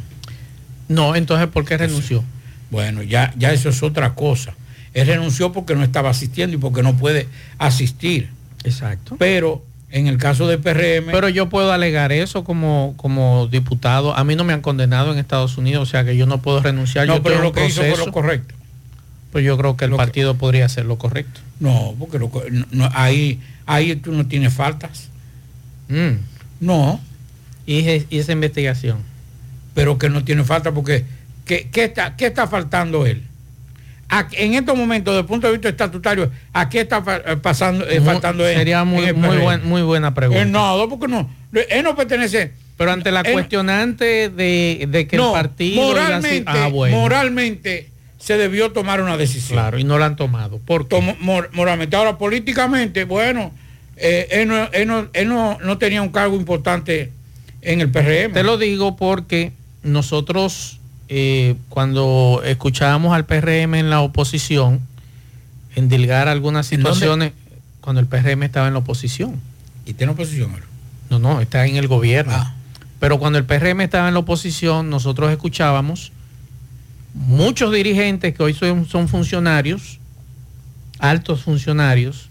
No, 0.89 1.15
entonces 1.17 1.49
¿por 1.49 1.65
qué 1.65 1.77
renunció? 1.77 2.25
Bueno, 2.71 3.03
ya, 3.03 3.35
ya 3.37 3.53
eso 3.53 3.69
es 3.69 3.83
otra 3.83 4.15
cosa. 4.15 4.55
Él 4.95 5.07
renunció 5.07 5.53
porque 5.53 5.75
no 5.75 5.83
estaba 5.83 6.11
asistiendo 6.11 6.57
y 6.57 6.59
porque 6.59 6.83
no 6.83 6.97
puede 6.97 7.27
asistir. 7.59 8.31
Exacto. 8.65 9.17
Pero 9.19 9.63
en 9.91 10.07
el 10.07 10.19
caso 10.19 10.47
de 10.47 10.59
PRM... 10.59 11.11
Pero 11.13 11.29
yo 11.29 11.49
puedo 11.49 11.73
alegar 11.73 12.13
eso 12.13 12.45
como, 12.45 12.95
como 12.97 13.49
diputado. 13.49 14.15
A 14.17 14.25
mí 14.25 14.35
no 14.37 14.45
me 14.45 14.53
han 14.53 14.61
condenado 14.61 15.13
en 15.13 15.19
Estados 15.19 15.57
Unidos, 15.59 15.89
o 15.89 15.91
sea 15.91 16.05
que 16.05 16.17
yo 16.17 16.27
no 16.27 16.41
puedo 16.43 16.61
renunciar. 16.61 17.07
no, 17.07 17.17
yo 17.17 17.23
pero 17.23 17.43
lo 17.43 17.53
que 17.53 17.67
hizo 17.67 17.83
fue 17.83 17.97
lo 17.97 18.13
correcto. 18.13 18.55
Pues 19.33 19.45
yo 19.45 19.57
creo 19.59 19.77
que 19.77 19.85
el 19.85 19.93
partido 19.93 20.37
podría 20.37 20.65
hacer 20.67 20.87
lo 20.87 20.97
correcto. 20.99 21.41
No, 21.61 21.95
porque 21.99 22.19
lo 22.19 22.31
no, 22.51 22.67
no, 22.71 22.89
ahí, 22.95 23.41
ahí 23.67 23.95
tú 23.97 24.13
no 24.13 24.27
tienes 24.27 24.55
faltas. 24.55 25.09
Mm. 25.89 26.21
No. 26.61 27.01
¿Y, 27.67 27.81
ese- 27.81 28.07
y 28.09 28.19
esa 28.19 28.33
investigación? 28.33 28.99
Pero 29.75 29.99
que 29.99 30.09
no 30.09 30.25
tiene 30.25 30.45
falta 30.45 30.73
porque 30.73 31.05
¿qué, 31.45 31.69
qué 31.71 31.85
está, 31.85 32.17
qué 32.17 32.27
está 32.27 32.47
faltando 32.49 33.05
él? 33.07 33.23
En 34.33 34.55
estos 34.55 34.75
momentos, 34.75 35.13
desde 35.13 35.21
el 35.21 35.27
punto 35.27 35.47
de 35.49 35.53
vista 35.53 35.69
estatutario, 35.69 36.31
¿a 36.55 36.71
qué 36.71 36.81
está 36.81 37.05
eh, 37.27 37.37
pasando, 37.37 37.87
eh, 37.87 38.01
faltando 38.01 38.47
él? 38.49 38.57
Sería 38.57 38.83
muy, 38.85 39.13
muy, 39.13 39.29
PRM? 39.37 39.43
buen- 39.43 39.69
muy 39.69 39.83
buena 39.83 40.15
pregunta. 40.15 40.41
Eh, 40.43 40.47
no, 40.47 40.87
porque 40.89 41.09
no. 41.09 41.29
Él 41.69 41.85
no 41.85 41.95
pertenece. 41.95 42.53
Pero 42.79 42.93
ante 42.93 43.11
la 43.13 43.21
él- 43.21 43.33
cuestionante 43.35 44.31
de, 44.31 44.87
de 44.89 45.07
que 45.07 45.19
no, 45.19 45.27
el 45.29 45.33
partido... 45.43 45.91
iba 45.91 46.01
a 46.17 46.23
ser- 46.23 46.45
moralmente, 46.45 46.51
Ah, 46.51 46.69
bueno. 46.69 46.97
moralmente 46.97 47.91
se 48.19 48.37
debió 48.37 48.73
tomar 48.73 49.01
una 49.01 49.17
decisión. 49.17 49.57
Claro, 49.59 49.79
y 49.79 49.85
no 49.85 49.99
la 49.99 50.07
han 50.07 50.17
tomado. 50.17 50.59
¿Por? 50.59 50.87
Tomo- 50.89 51.17
mor- 51.21 51.51
moralmente. 51.53 51.97
Ahora, 51.97 52.19
políticamente, 52.19 53.05
bueno, 53.05 53.53
eh, 53.97 54.29
él, 54.31 54.49
no, 54.49 54.65
él 54.73 54.87
no- 54.89 55.09
él 55.13 55.29
no- 55.29 55.59
no 55.63 55.79
tenía 55.79 56.03
un 56.03 56.09
cargo 56.11 56.37
importante 56.37 57.13
en 57.63 57.81
el 57.81 57.91
PRM. 57.91 58.33
Te 58.33 58.43
lo 58.43 58.59
digo 58.59 58.97
porque 58.97 59.53
nosotros 59.83 60.75
eh, 61.11 61.55
cuando 61.71 62.43
escuchábamos 62.45 63.15
al 63.15 63.25
PRM 63.25 63.75
en 63.79 63.89
la 63.89 64.01
oposición, 64.01 64.81
endilgar 65.75 66.29
algunas 66.29 66.67
situaciones, 66.67 67.33
cuando 67.81 68.01
el 68.01 68.07
PRM 68.07 68.43
estaba 68.45 68.67
en 68.69 68.75
la 68.75 68.81
oposición. 68.81 69.41
¿Y 69.87 69.95
tiene 69.95 70.13
oposición 70.13 70.51
ahora? 70.51 70.65
No, 71.11 71.19
no, 71.19 71.41
está 71.41 71.65
en 71.67 71.77
el 71.77 71.89
gobierno. 71.89 72.55
Pero 73.01 73.19
cuando 73.19 73.39
el 73.39 73.45
PRM 73.47 73.81
estaba 73.85 74.09
en 74.09 74.15
la 74.15 74.21
oposición, 74.21 74.91
nosotros 74.91 75.31
escuchábamos 75.31 76.13
muchos 77.27 77.73
dirigentes 77.73 78.35
que 78.35 78.43
hoy 78.43 78.55
son, 78.55 79.09
funcionarios, 79.09 79.99
altos 80.99 81.43
funcionarios, 81.43 82.31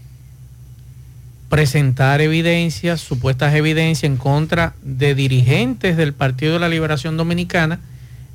presentar 1.48 2.20
evidencias, 2.20 3.00
supuestas 3.00 3.54
evidencias 3.54 4.10
en 4.10 4.16
contra 4.16 4.74
de 4.82 5.14
dirigentes 5.14 5.96
del 5.96 6.14
Partido 6.14 6.54
de 6.54 6.58
la 6.60 6.68
Liberación 6.68 7.16
Dominicana 7.16 7.80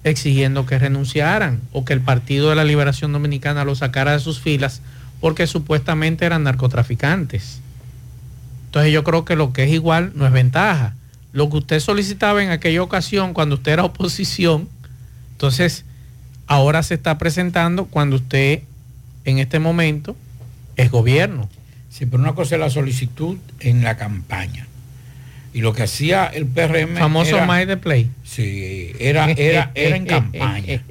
exigiendo 0.04 0.66
que 0.66 0.80
renunciaran 0.80 1.62
o 1.72 1.86
que 1.86 1.94
el 1.94 2.02
Partido 2.02 2.50
de 2.50 2.56
la 2.56 2.66
Liberación 2.66 3.14
Dominicana 3.14 3.66
lo 3.66 3.76
sacara 3.76 4.14
de 4.14 4.20
sus 4.20 4.40
filas 4.40 4.82
porque 5.22 5.48
supuestamente 5.48 6.26
eran 6.26 6.44
narcotraficantes. 6.44 7.62
Entonces 8.66 8.92
yo 8.92 9.04
creo 9.04 9.26
que 9.26 9.36
lo 9.36 9.54
que 9.54 9.64
es 9.64 9.72
igual 9.72 10.12
no 10.16 10.26
es 10.26 10.32
ventaja. 10.32 10.96
lo 11.32 11.50
que 11.50 11.58
usted 11.58 11.80
solicitaba 11.80 12.44
en 12.44 12.52
aquella 12.52 12.84
ocasión 12.84 13.34
cuando 13.34 13.56
usted 13.56 13.72
era 13.72 13.84
oposición, 13.84 14.70
entonces 15.32 15.84
ahora 16.48 16.84
se 16.84 16.94
está 16.96 17.18
presentando 17.18 17.86
cuando 17.86 18.16
usted 18.18 18.62
en 19.26 19.40
este 19.40 19.60
momento 19.60 20.16
es 20.76 20.92
gobierno. 20.92 21.50
Sí, 21.90 22.06
pero 22.06 22.22
una 22.24 22.34
cosa 22.34 22.56
es 22.56 22.60
la 22.62 22.70
solicitud 22.70 23.38
en 23.60 23.84
la 23.84 23.98
campaña. 23.98 24.68
Y 25.54 25.62
lo 25.62 25.74
que 25.74 25.84
hacía 25.84 26.26
el 26.26 26.48
PRM. 26.48 26.98
Famoso 26.98 27.38
era- 27.38 27.46
My 27.46 27.66
de 27.66 27.78
Play. 27.78 28.10
Sí, 28.24 28.92
era, 29.00 29.30
era, 29.38 29.72
era 29.76 29.96
en 29.96 30.06
campaña. 30.06 30.82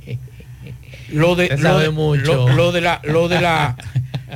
Lo 1.11 1.35
de, 1.37 1.57
lo 1.59 1.79
de, 1.79 1.91
mucho. 1.91 2.23
lo- 2.49 2.49
lo 2.55 2.73
de 2.73 2.81
la, 2.81 3.01
lo 3.05 3.29
de 3.29 3.41
la, 3.41 3.77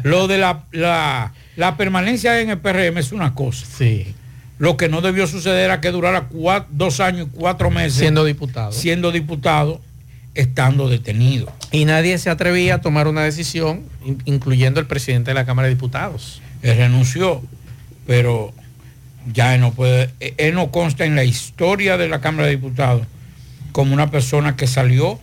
lo 0.03 0.27
de 0.27 0.39
la, 0.39 0.65
la, 0.73 1.33
la 1.57 1.77
permanencia 1.77 2.39
en 2.41 2.51
el 2.51 2.59
PRM 2.59 2.99
es 2.99 3.13
una 3.13 3.35
cosa. 3.35 3.65
Sí. 3.67 4.15
Lo 4.59 4.77
que 4.77 4.89
no 4.89 5.01
debió 5.01 5.27
suceder 5.27 5.65
era 5.67 5.81
que 5.81 5.91
durara 5.91 6.29
dos 6.71 7.01
años 7.01 7.29
y 7.33 7.37
cuatro 7.37 7.71
meses. 7.71 7.95
Siendo 7.95 8.25
diputado. 8.25 8.73
Siendo 8.73 9.13
diputado, 9.13 9.81
estando 10.37 10.89
detenido. 10.89 11.53
Y 11.73 11.85
nadie 11.85 12.17
se 12.19 12.31
atrevía 12.31 12.77
a 12.77 12.81
tomar 12.81 13.09
una 13.09 13.23
decisión, 13.25 13.83
in- 14.05 14.23
incluyendo 14.25 14.81
el 14.81 14.87
presidente 14.87 15.31
de 15.31 15.35
la 15.35 15.45
Cámara 15.47 15.69
de 15.69 15.75
Diputados. 15.75 16.41
Él 16.63 16.77
renunció, 16.77 17.43
pero 18.07 18.53
ya 19.33 19.57
no 19.59 19.73
puede, 19.73 20.11
él 20.39 20.55
no 20.55 20.71
consta 20.71 21.05
en 21.05 21.17
la 21.17 21.25
historia 21.25 21.97
de 21.97 22.09
la 22.09 22.21
Cámara 22.21 22.47
de 22.47 22.53
Diputados 22.57 23.07
como 23.73 23.93
una 23.93 24.11
persona 24.11 24.57
que 24.57 24.67
salió 24.67 25.19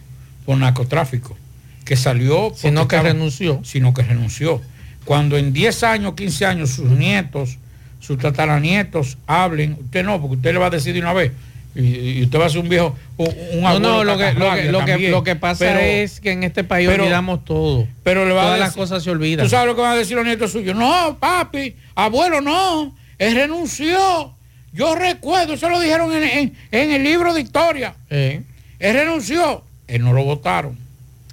por 0.45 0.57
narcotráfico, 0.57 1.38
que 1.86 1.95
salió 1.95 2.51
Sino 2.55 2.88
que 2.88 2.95
estaba- 2.97 3.09
renunció. 3.14 3.61
Sino 3.64 3.93
que 3.93 4.03
renunció. 4.03 4.61
Cuando 5.05 5.38
en 5.38 5.53
10 5.53 5.84
años, 5.84 6.14
15 6.16 6.45
años, 6.45 6.72
sus 6.72 6.89
nietos, 6.89 7.57
sus 7.99 8.18
tataranietos 8.18 9.18
hablen, 9.28 9.78
usted 9.80 10.03
no, 10.03 10.20
porque 10.22 10.36
usted 10.36 10.53
le 10.53 10.59
va 10.59 10.68
a 10.68 10.70
decir 10.70 10.93
de 10.93 10.99
una 10.99 11.14
vez. 11.14 11.32
Y, 11.76 12.19
y 12.19 12.24
usted 12.24 12.39
va 12.39 12.45
a 12.45 12.49
ser 12.49 12.59
un 12.59 12.69
viejo, 12.69 12.95
un, 13.17 13.28
un 13.53 13.61
No, 13.61 13.80
no, 13.80 13.88
abuelo 13.89 14.03
lo 14.03 14.17
que, 14.17 14.34
lo, 14.34 14.53
que, 14.55 14.63
lo, 14.71 14.80
que, 14.82 14.86
también. 14.91 15.11
lo 15.11 15.24
que 15.24 15.36
pasa 15.36 15.65
Pero- 15.65 15.80
es 15.80 16.19
que 16.19 16.32
en 16.32 16.43
este 16.43 16.63
país 16.63 16.88
pero- 16.88 17.03
olvidamos 17.03 17.43
todo. 17.45 17.88
pero 18.03 18.26
le 18.28 18.34
va 18.34 18.43
Todas 18.43 18.55
a 18.55 18.59
las 18.59 18.69
decir- 18.69 18.80
cosas 18.82 19.03
se 19.03 19.09
olvidan. 19.09 19.45
¿Tú 19.45 19.49
sabes 19.49 19.67
lo 19.67 19.76
que 19.76 19.82
van 19.82 19.93
a 19.93 19.95
decir 19.95 20.15
los 20.15 20.26
nietos 20.26 20.51
suyos? 20.51 20.76
No, 20.76 21.17
papi, 21.19 21.76
abuelo, 21.95 22.41
no. 22.41 22.95
Él 23.17 23.36
renunció. 23.36 24.34
Yo 24.71 24.95
recuerdo, 24.95 25.53
eso 25.53 25.69
lo 25.69 25.80
dijeron 25.80 26.11
en, 26.13 26.24
en- 26.24 26.53
en 26.71 26.91
el 26.91 27.03
libro 27.03 27.34
de 27.34 27.41
historia. 27.41 27.95
Eh, 28.09 28.41
Él 28.80 28.93
renunció. 28.95 29.63
Él 29.88 30.03
no 30.03 30.13
lo 30.13 30.24
votaron. 30.24 30.78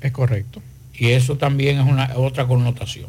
es 0.01 0.13
correcto. 0.13 0.63
Y 0.95 1.09
eso 1.11 1.37
también 1.37 1.79
es 1.81 1.87
una 1.87 2.13
otra 2.17 2.47
connotación. 2.47 3.07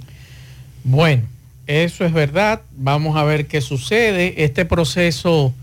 Bueno, 0.83 1.23
eso 1.67 2.05
es 2.05 2.11
verdad. 2.13 2.61
Vamos 2.75 3.17
a 3.17 3.23
ver 3.23 3.47
qué 3.47 3.61
sucede. 3.61 4.43
Este 4.43 4.65
proceso 4.65 5.53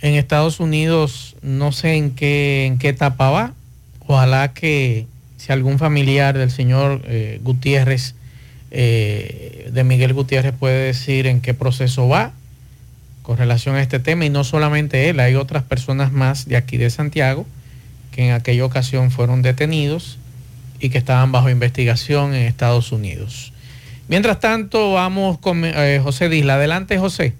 en 0.00 0.14
Estados 0.14 0.60
Unidos 0.60 1.36
no 1.42 1.72
sé 1.72 1.94
en 1.94 2.12
qué, 2.12 2.66
en 2.66 2.78
qué 2.78 2.90
etapa 2.90 3.30
va. 3.30 3.54
Ojalá 4.06 4.54
que 4.54 5.06
si 5.36 5.52
algún 5.52 5.78
familiar 5.78 6.36
del 6.36 6.50
señor 6.50 7.02
eh, 7.04 7.40
Gutiérrez, 7.42 8.14
eh, 8.70 9.70
de 9.72 9.84
Miguel 9.84 10.12
Gutiérrez, 10.12 10.52
puede 10.58 10.86
decir 10.86 11.26
en 11.26 11.40
qué 11.40 11.54
proceso 11.54 12.08
va 12.08 12.32
con 13.22 13.36
relación 13.36 13.76
a 13.76 13.82
este 13.82 13.98
tema. 13.98 14.24
Y 14.24 14.30
no 14.30 14.44
solamente 14.44 15.08
él, 15.08 15.20
hay 15.20 15.34
otras 15.34 15.62
personas 15.62 16.12
más 16.12 16.46
de 16.46 16.56
aquí 16.56 16.76
de 16.76 16.90
Santiago 16.90 17.46
que 18.12 18.26
en 18.26 18.32
aquella 18.32 18.64
ocasión 18.64 19.10
fueron 19.10 19.42
detenidos 19.42 20.18
y 20.80 20.90
que 20.90 20.98
estaban 20.98 21.32
bajo 21.32 21.50
investigación 21.50 22.34
en 22.34 22.46
Estados 22.46 22.92
Unidos. 22.92 23.52
Mientras 24.08 24.40
tanto, 24.40 24.94
vamos 24.94 25.38
con 25.38 25.64
eh, 25.64 26.00
José 26.02 26.28
Disla. 26.28 26.54
Adelante, 26.54 26.98
José. 26.98 27.34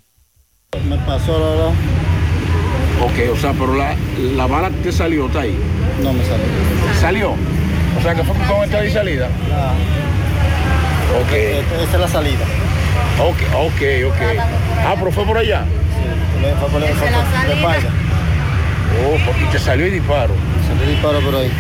Me 0.89 0.97
pasó 0.99 1.39
la 1.39 1.47
verdad. 1.51 1.73
Ok, 3.03 3.37
o 3.37 3.41
sea, 3.41 3.53
pero 3.53 3.75
la, 3.75 3.97
la 4.37 4.47
bala 4.47 4.71
te 4.83 4.93
salió, 4.93 5.27
está 5.27 5.41
ahí. 5.41 5.59
No 6.03 6.13
me 6.13 6.25
salió. 6.25 6.47
¿Salió? 7.01 7.31
O 7.99 8.03
sea, 8.03 8.15
que 8.15 8.23
fue 8.23 8.35
con 8.47 8.63
entrada 8.63 8.87
y 8.87 8.93
salida. 8.93 9.29
Ok. 11.21 11.33
Esa 11.33 11.95
es 11.95 12.01
la 12.01 12.09
salida. 12.09 12.45
Ok, 13.21 13.39
ok, 13.55 13.83
ok. 14.09 14.41
Ah, 14.79 14.95
pero 14.99 15.13
fue 15.13 15.25
por 15.25 15.37
allá. 15.37 15.65
Fue 16.43 16.81
de 16.81 16.87
espalda. 17.55 17.89
Oh, 19.05 19.17
porque 19.25 19.45
te 19.53 19.59
salió 19.59 19.87
el 19.87 19.93
disparo. 19.93 20.35
Salió 20.67 20.83
el 20.85 20.91
disparo 20.91 21.21
por 21.21 21.35
ahí. 21.37 21.51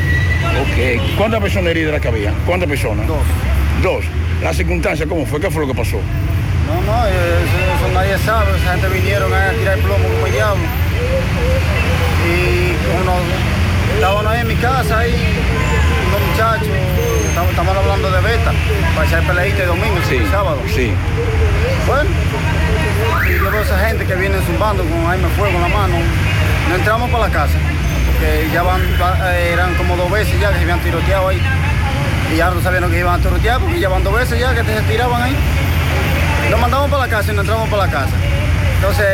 Ok. 0.60 1.16
¿Cuántas 1.16 1.40
personas 1.40 1.70
heridas 1.70 1.90
era 1.90 2.00
que 2.00 2.08
había? 2.08 2.32
¿Cuántas 2.46 2.68
personas? 2.68 3.06
Dos. 3.06 3.22
Dos. 3.82 4.04
La 4.42 4.52
circunstancia, 4.52 5.06
¿cómo 5.06 5.24
fue? 5.24 5.40
¿Qué 5.40 5.50
fue 5.50 5.62
lo 5.62 5.68
que 5.72 5.78
pasó? 5.78 5.96
No, 5.96 6.74
no, 6.92 7.06
eso, 7.06 7.16
eso 7.16 7.94
nadie 7.94 8.18
sabe. 8.18 8.56
Esa 8.58 8.72
gente 8.72 8.88
vinieron 8.88 9.32
a 9.32 9.50
tirar 9.52 9.78
el 9.78 9.84
plomo 9.84 10.04
como 10.08 10.26
llamo. 10.26 10.64
Y 12.26 12.72
uno, 13.02 13.12
estaban 13.94 14.26
ahí 14.26 14.40
en 14.40 14.48
mi 14.48 14.56
casa, 14.56 14.98
ahí, 14.98 15.14
unos 16.08 16.20
muchachos, 16.30 16.68
estamos, 17.28 17.50
estamos 17.50 17.76
hablando 17.76 18.10
de 18.10 18.20
beta, 18.20 18.52
para 18.94 19.06
echar 19.08 19.22
peleita 19.26 19.62
el 19.62 19.68
domingo, 19.68 19.96
Sí, 20.08 20.16
el 20.16 20.30
sábado. 20.30 20.58
sí. 20.74 20.92
Bueno, 21.86 22.08
esa 23.62 23.78
gente 23.78 24.04
que 24.04 24.14
viene 24.14 24.36
zumbando 24.46 24.84
con 24.84 25.06
arma 25.06 25.28
de 25.28 25.34
fuego 25.34 25.54
en 25.54 25.62
la 25.62 25.68
mano. 25.68 25.94
No 26.68 26.74
entramos 26.74 27.10
para 27.10 27.28
la 27.28 27.32
casa, 27.32 27.54
porque 28.06 28.48
ya 28.52 28.62
van, 28.62 28.80
eh, 28.82 29.50
eran 29.52 29.74
como 29.76 29.96
dos 29.96 30.10
veces 30.10 30.38
ya 30.40 30.50
que 30.50 30.56
se 30.56 30.62
habían 30.62 30.80
tiroteado 30.80 31.28
ahí. 31.28 31.40
Y 32.32 32.36
ya 32.36 32.50
no 32.50 32.60
sabían 32.62 32.90
que 32.90 32.98
iban 32.98 33.20
a 33.20 33.22
tirotear, 33.22 33.60
porque 33.60 33.78
ya 33.78 33.88
van 33.88 34.02
dos 34.02 34.14
veces 34.14 34.38
ya 34.40 34.54
que 34.54 34.64
se 34.64 34.82
tiraban 34.82 35.22
ahí. 35.22 35.36
Nos 36.50 36.60
mandamos 36.60 36.90
para 36.90 37.06
la 37.06 37.08
casa 37.08 37.32
y 37.32 37.34
nos 37.34 37.44
entramos 37.44 37.68
para 37.68 37.86
la 37.86 37.92
casa. 37.92 38.12
Entonces, 38.76 39.06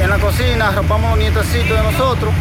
en 0.00 0.10
la 0.10 0.18
cocina 0.18 0.68
arropamos 0.68 1.10
los 1.10 1.18
nietecitos 1.18 1.76
de 1.76 1.82
nosotros, 1.82 2.32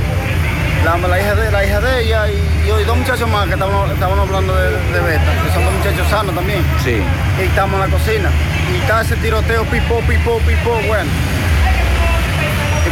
la, 0.84 0.98
la 1.08 1.20
hija, 1.20 1.36
de, 1.36 1.52
la 1.52 1.66
hija 1.66 1.80
de 1.80 2.04
ella 2.04 2.28
y, 2.30 2.70
y 2.70 2.84
dos 2.84 2.98
muchachos 2.98 3.30
más 3.30 3.48
que 3.48 3.54
estaban, 3.54 3.90
estaban 3.92 4.20
hablando 4.20 4.56
de, 4.56 4.72
de 4.72 5.00
Beta, 5.00 5.32
que 5.44 5.54
son 5.54 5.64
dos 5.66 5.74
muchachos 5.74 6.08
sanos 6.10 6.36
también. 6.36 6.64
Sí. 6.84 7.02
Y 7.40 7.44
estamos 7.44 7.76
en 7.76 7.80
la 7.90 7.98
cocina. 7.98 8.30
Y 8.74 8.82
está 8.82 9.02
ese 9.02 9.16
tiroteo, 9.18 9.64
pipo, 9.66 10.02
pipo, 10.02 10.40
pipo, 10.40 10.80
bueno. 10.88 11.10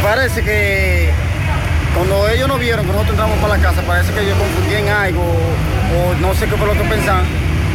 Parece 0.06 0.42
que 0.42 1.10
cuando 1.94 2.28
ellos 2.28 2.46
nos 2.48 2.60
vieron 2.60 2.80
que 2.86 2.92
nosotros 2.92 3.10
entramos 3.10 3.38
para 3.38 3.56
la 3.56 3.62
casa, 3.62 3.82
parece 3.82 4.12
que 4.12 4.20
ellos 4.20 4.36
confundían 4.38 4.88
algo 4.88 5.22
o 5.22 6.14
no 6.20 6.32
sé 6.34 6.46
qué 6.46 6.56
fue 6.56 6.66
lo 6.68 6.74
que 6.74 6.88
pensaban 6.88 7.24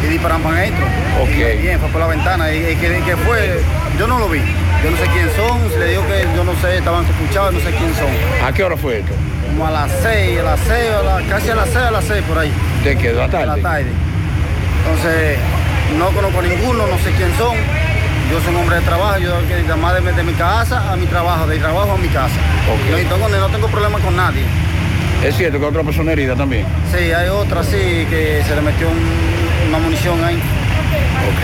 y 0.03 0.07
dispararon 0.07 0.41
para 0.41 0.57
adentro. 0.59 0.85
Y 1.25 1.61
bien, 1.61 1.79
fue 1.79 1.89
por 1.89 1.99
la 2.01 2.07
ventana. 2.07 2.51
Y, 2.53 2.57
y 2.71 2.75
que, 2.77 2.97
y 2.99 3.01
que 3.01 3.17
fue, 3.17 3.59
yo 3.99 4.07
no 4.07 4.17
lo 4.19 4.29
vi. 4.29 4.39
Yo 4.83 4.91
no 4.91 4.97
sé 4.97 5.03
quién 5.13 5.29
son, 5.35 5.69
se 5.71 5.77
le 5.79 5.87
dijo 5.89 6.03
que 6.07 6.25
yo 6.35 6.43
no 6.43 6.53
sé, 6.61 6.77
estaban 6.77 7.05
escuchados, 7.05 7.53
no 7.53 7.59
sé 7.59 7.69
quién 7.77 7.93
son. 7.95 8.07
¿A 8.47 8.51
qué 8.53 8.63
hora 8.63 8.77
fue 8.77 8.99
esto? 8.99 9.11
Como 9.47 9.67
a 9.67 9.71
las 9.71 9.91
6, 10.01 10.39
a 10.39 10.43
las 10.43 10.59
6, 10.61 10.89
a 10.91 11.03
la- 11.03 11.21
casi 11.29 11.49
a 11.49 11.55
las 11.55 11.65
6, 11.69 11.77
a 11.85 11.91
las 11.91 12.05
6 12.05 12.23
por 12.27 12.37
ahí. 12.39 12.51
¿De 12.83 12.95
qué? 12.97 13.09
¿De 13.09 13.13
la 13.15 13.25
De 13.27 13.31
tarde? 13.31 13.45
la 13.61 13.69
tarde. 13.69 13.85
Entonces, 14.85 15.37
no 15.99 16.07
conozco 16.11 16.39
a 16.39 16.41
ninguno, 16.43 16.87
no 16.87 16.97
sé 16.99 17.11
quién 17.11 17.29
son. 17.37 17.55
Yo 18.31 18.39
soy 18.39 18.53
un 18.55 18.61
hombre 18.61 18.77
de 18.77 18.81
trabajo, 18.83 19.17
yo 19.19 19.33
además 19.35 19.93
de, 20.03 20.11
de 20.13 20.23
mi 20.23 20.33
casa 20.33 20.91
a 20.91 20.95
mi 20.95 21.05
trabajo, 21.05 21.47
de 21.47 21.59
trabajo 21.59 21.91
a 21.93 21.97
mi 21.97 22.07
casa. 22.07 22.35
No, 22.91 22.97
y 22.99 23.03
tengo- 23.05 23.27
no 23.27 23.47
tengo 23.47 23.67
problema 23.67 23.99
con 23.99 24.15
nadie. 24.15 24.43
Es 25.23 25.35
cierto 25.35 25.59
que 25.59 25.65
otra 25.65 25.83
persona 25.83 26.13
herida 26.13 26.35
también. 26.35 26.65
Sí, 26.91 27.11
hay 27.11 27.27
otra 27.29 27.61
sí 27.63 28.07
que 28.09 28.41
se 28.47 28.55
le 28.55 28.61
metió 28.61 28.87
un- 28.89 29.67
una 29.69 29.79
munición 29.79 30.23
ahí. 30.23 30.41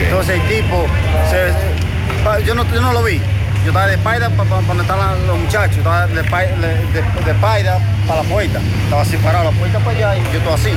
Entonces 0.05 0.35
el 0.39 0.41
tipo, 0.47 0.85
se- 1.29 2.45
yo, 2.45 2.55
no, 2.55 2.65
yo 2.73 2.81
no 2.81 2.93
lo 2.93 3.03
vi, 3.03 3.17
yo 3.63 3.67
estaba 3.67 3.87
de 3.87 3.95
espalda 3.95 4.29
para 4.29 4.49
donde 4.61 4.81
están 4.83 5.27
los 5.27 5.37
muchachos, 5.37 5.77
estaba 5.77 6.07
de, 6.07 6.21
espalda- 6.21 7.79
para 8.07 8.23
la 8.23 8.29
puerta. 8.29 8.59
Estaba 8.85 9.01
así 9.01 9.17
parado 9.17 9.51
la 9.51 9.51
puerta 9.51 9.79
para 9.79 9.97
allá 9.97 10.17
y 10.17 10.23
yo 10.33 10.39
estoy 10.39 10.53
así. 10.53 10.69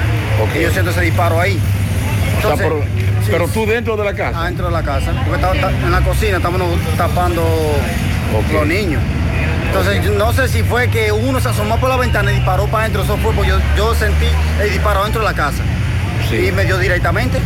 Y 0.58 0.62
yo 0.62 0.70
siento 0.70 0.90
ese 0.90 1.00
disparo 1.02 1.40
ahí. 1.40 1.58
O 2.38 2.40
sea, 2.42 2.50
Entonces, 2.52 2.66
pero, 3.31 3.47
sí, 3.47 3.53
tú 3.55 3.66
dentro 3.66 3.97
de 3.97 4.05
la 4.05 4.14
casa. 4.14 4.41
Adentro 4.43 4.66
de 4.66 4.72
la 4.72 4.83
casa. 4.83 5.12
Porque 5.26 5.35
estaba, 5.35 5.55
ta- 5.55 5.70
en 5.70 5.93
la 5.93 6.01
cocina 6.01 6.37
estábamos 6.39 6.78
tapando 6.97 7.43
los 8.53 8.66
niños. 8.66 9.03
Entonces 9.66 10.05
no 10.11 10.33
sé 10.33 10.49
si 10.49 10.62
fue 10.62 10.89
que 10.89 11.12
uno 11.12 11.41
se 11.41 11.49
asomó 11.49 11.78
por 11.78 11.89
la 11.89 11.97
ventana 11.97 12.33
y 12.33 12.37
disparó 12.37 12.66
para 12.66 12.85
adentro. 12.85 13.03
Eso 13.05 13.16
fue 13.18 13.33
porque 13.33 13.51
yo, 13.51 13.59
yo 13.76 13.95
sentí 13.95 14.26
el 14.61 14.70
disparo 14.70 15.05
dentro 15.05 15.20
de 15.22 15.28
la 15.28 15.35
casa. 15.35 15.62
Y 16.33 16.51
me 16.53 16.64
dio 16.64 16.76
directamente. 16.78 17.39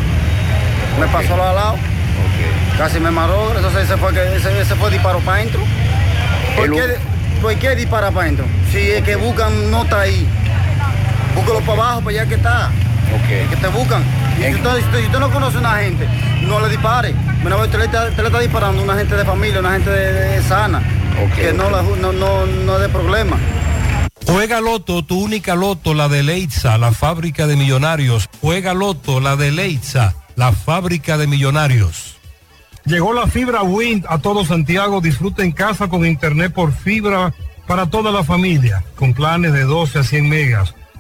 Me 1.00 1.06
pasó 1.08 1.34
al 1.34 1.54
lado. 1.54 1.76
Casi 2.78 2.98
me 3.00 3.10
maró. 3.10 3.52
Entonces 3.54 3.84
ese 3.84 3.96
fue, 3.96 4.12
que, 4.12 4.36
ese, 4.36 4.60
ese 4.60 4.74
fue 4.74 4.88
el 4.88 4.94
disparo 4.94 5.18
para 5.20 5.38
adentro. 5.38 5.60
¿Por, 6.56 6.70
qué, 6.72 6.82
¿Por 7.42 7.54
qué 7.56 7.74
dispara 7.76 8.10
para 8.10 8.22
adentro? 8.24 8.46
Si 8.72 8.78
el 8.90 9.02
que 9.04 9.16
buscan 9.16 9.70
no 9.70 9.82
está 9.84 10.00
ahí. 10.00 10.26
Búscalo 11.34 11.60
para 11.60 11.72
abajo, 11.82 12.00
para 12.00 12.10
allá 12.20 12.26
que 12.28 12.34
está. 12.36 12.70
Que 13.50 13.56
te 13.56 13.68
buscan. 13.68 14.02
Si 14.36 14.54
usted, 14.54 14.98
si 15.00 15.06
usted 15.06 15.18
no 15.18 15.30
conoce 15.30 15.56
a 15.56 15.60
una 15.60 15.76
gente, 15.78 16.08
no 16.42 16.60
le 16.60 16.68
dispare. 16.68 17.14
Vez 17.42 17.54
usted 17.54 17.78
le, 17.78 17.84
está, 17.86 18.04
usted 18.08 18.22
le 18.22 18.26
está 18.28 18.40
disparando 18.40 18.80
a 18.80 18.84
una 18.84 18.96
gente 18.96 19.16
de 19.16 19.24
familia, 19.24 19.60
una 19.60 19.72
gente 19.72 19.90
de, 19.90 20.12
de 20.12 20.42
sana. 20.42 20.82
que 21.36 21.52
no, 21.52 21.70
la 21.70 21.82
ju- 21.82 21.96
no, 21.96 22.12
no, 22.12 22.44
no 22.46 22.78
dé 22.78 22.88
problema. 22.88 23.36
Juega 24.26 24.60
Loto, 24.60 25.04
tu 25.04 25.20
única 25.22 25.54
Loto, 25.54 25.94
la 25.94 26.08
de 26.08 26.22
Leitza, 26.22 26.78
la 26.78 26.92
fábrica 26.92 27.46
de 27.46 27.56
millonarios. 27.56 28.28
Juega 28.40 28.74
Loto, 28.74 29.20
la 29.20 29.36
de 29.36 29.52
Leitza, 29.52 30.14
la 30.36 30.52
fábrica 30.52 31.16
de 31.18 31.26
millonarios. 31.26 32.16
Llegó 32.86 33.12
la 33.14 33.26
fibra 33.26 33.62
Wind 33.62 34.04
a 34.08 34.18
todo 34.18 34.44
Santiago. 34.44 35.00
Disfruta 35.00 35.42
en 35.42 35.52
casa 35.52 35.88
con 35.88 36.04
internet 36.04 36.52
por 36.52 36.72
fibra 36.72 37.32
para 37.66 37.86
toda 37.86 38.10
la 38.10 38.24
familia, 38.24 38.84
con 38.96 39.14
planes 39.14 39.52
de 39.54 39.62
12 39.64 40.00
a 40.00 40.04
100 40.04 40.28
megas, 40.28 40.74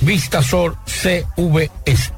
Vistasol 0.00 0.76
CVS. 0.86 2.17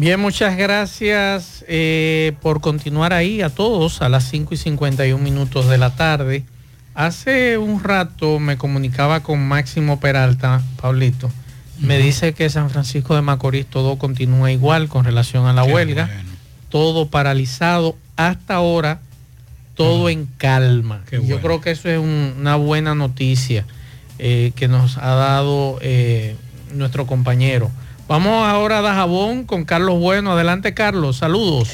Bien, 0.00 0.20
muchas 0.20 0.56
gracias 0.56 1.64
eh, 1.66 2.32
por 2.40 2.60
continuar 2.60 3.12
ahí 3.12 3.42
a 3.42 3.50
todos 3.50 4.00
a 4.00 4.08
las 4.08 4.24
5 4.28 4.54
y 4.54 4.56
51 4.56 5.22
minutos 5.22 5.68
de 5.68 5.76
la 5.78 5.94
tarde. 5.96 6.44
Hace 6.94 7.58
un 7.58 7.82
rato 7.82 8.38
me 8.38 8.56
comunicaba 8.56 9.20
con 9.20 9.46
Máximo 9.46 9.98
Peralta, 10.00 10.62
Pablito. 10.80 11.30
Me 11.80 11.98
dice 11.98 12.32
que 12.32 12.48
San 12.50 12.70
Francisco 12.70 13.14
de 13.14 13.22
Macorís 13.22 13.66
todo 13.66 13.98
continúa 13.98 14.50
igual 14.52 14.88
con 14.88 15.04
relación 15.04 15.46
a 15.46 15.52
la 15.52 15.62
huelga. 15.74 16.04
Todo 16.70 17.08
paralizado 17.08 17.96
hasta 18.16 18.54
ahora, 18.54 19.00
todo 19.74 20.08
en 20.08 20.26
calma. 20.38 21.02
Yo 21.28 21.40
creo 21.40 21.60
que 21.60 21.70
eso 21.72 21.88
es 21.88 21.98
un- 21.98 22.34
una 22.38 22.56
buena 22.56 22.94
noticia 22.94 23.64
eh, 24.18 24.52
que 24.56 24.66
nos 24.68 24.98
ha 24.98 25.14
dado 25.14 25.78
eh, 25.80 26.34
nuestro 26.74 27.06
compañero. 27.06 27.70
Vamos 28.08 28.48
ahora 28.48 28.78
a 28.78 28.82
Dajabón 28.82 29.44
con 29.44 29.66
Carlos 29.66 30.00
Bueno. 30.00 30.32
Adelante, 30.32 30.72
Carlos. 30.72 31.18
Saludos. 31.18 31.68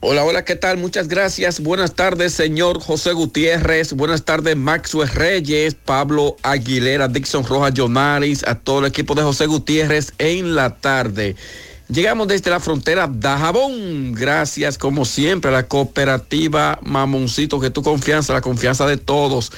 Hola, 0.00 0.22
hola, 0.22 0.44
¿qué 0.44 0.56
tal? 0.56 0.76
Muchas 0.76 1.08
gracias. 1.08 1.60
Buenas 1.60 1.94
tardes, 1.94 2.34
señor 2.34 2.80
José 2.80 3.14
Gutiérrez. 3.14 3.94
Buenas 3.94 4.26
tardes, 4.26 4.58
Maxwell 4.58 5.08
Reyes, 5.08 5.74
Pablo 5.74 6.36
Aguilera, 6.42 7.08
Dixon 7.08 7.46
Rojas, 7.46 7.72
Jonaris, 7.72 8.46
a 8.46 8.56
todo 8.56 8.80
el 8.80 8.84
equipo 8.84 9.14
de 9.14 9.22
José 9.22 9.46
Gutiérrez 9.46 10.12
en 10.18 10.54
la 10.54 10.76
tarde. 10.76 11.34
Llegamos 11.88 12.28
desde 12.28 12.50
la 12.50 12.60
frontera 12.60 13.08
Dajabón. 13.10 14.12
Gracias, 14.12 14.76
como 14.76 15.06
siempre, 15.06 15.48
a 15.48 15.54
la 15.54 15.66
cooperativa 15.66 16.78
Mamoncito, 16.82 17.58
que 17.58 17.70
tu 17.70 17.82
confianza, 17.82 18.34
la 18.34 18.42
confianza 18.42 18.86
de 18.86 18.98
todos. 18.98 19.50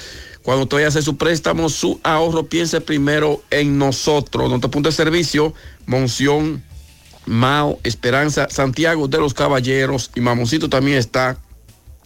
Cuando 0.47 0.79
a 0.79 0.87
hacer 0.87 1.03
su 1.03 1.17
préstamo, 1.17 1.69
su 1.69 1.99
ahorro, 2.05 2.47
piense 2.47 2.81
primero 2.81 3.43
en 3.51 3.79
nosotros. 3.79 4.49
Nuestro 4.49 4.71
punto 4.71 4.89
de 4.89 4.95
servicio, 4.95 5.55
Monción, 5.87 6.63
Mao, 7.27 7.79
Esperanza, 7.83 8.49
Santiago 8.51 9.09
de 9.09 9.19
los 9.19 9.35
Caballeros 9.35 10.11
y 10.15 10.21
Mamoncito 10.21 10.69
también 10.69 10.99
está 10.99 11.37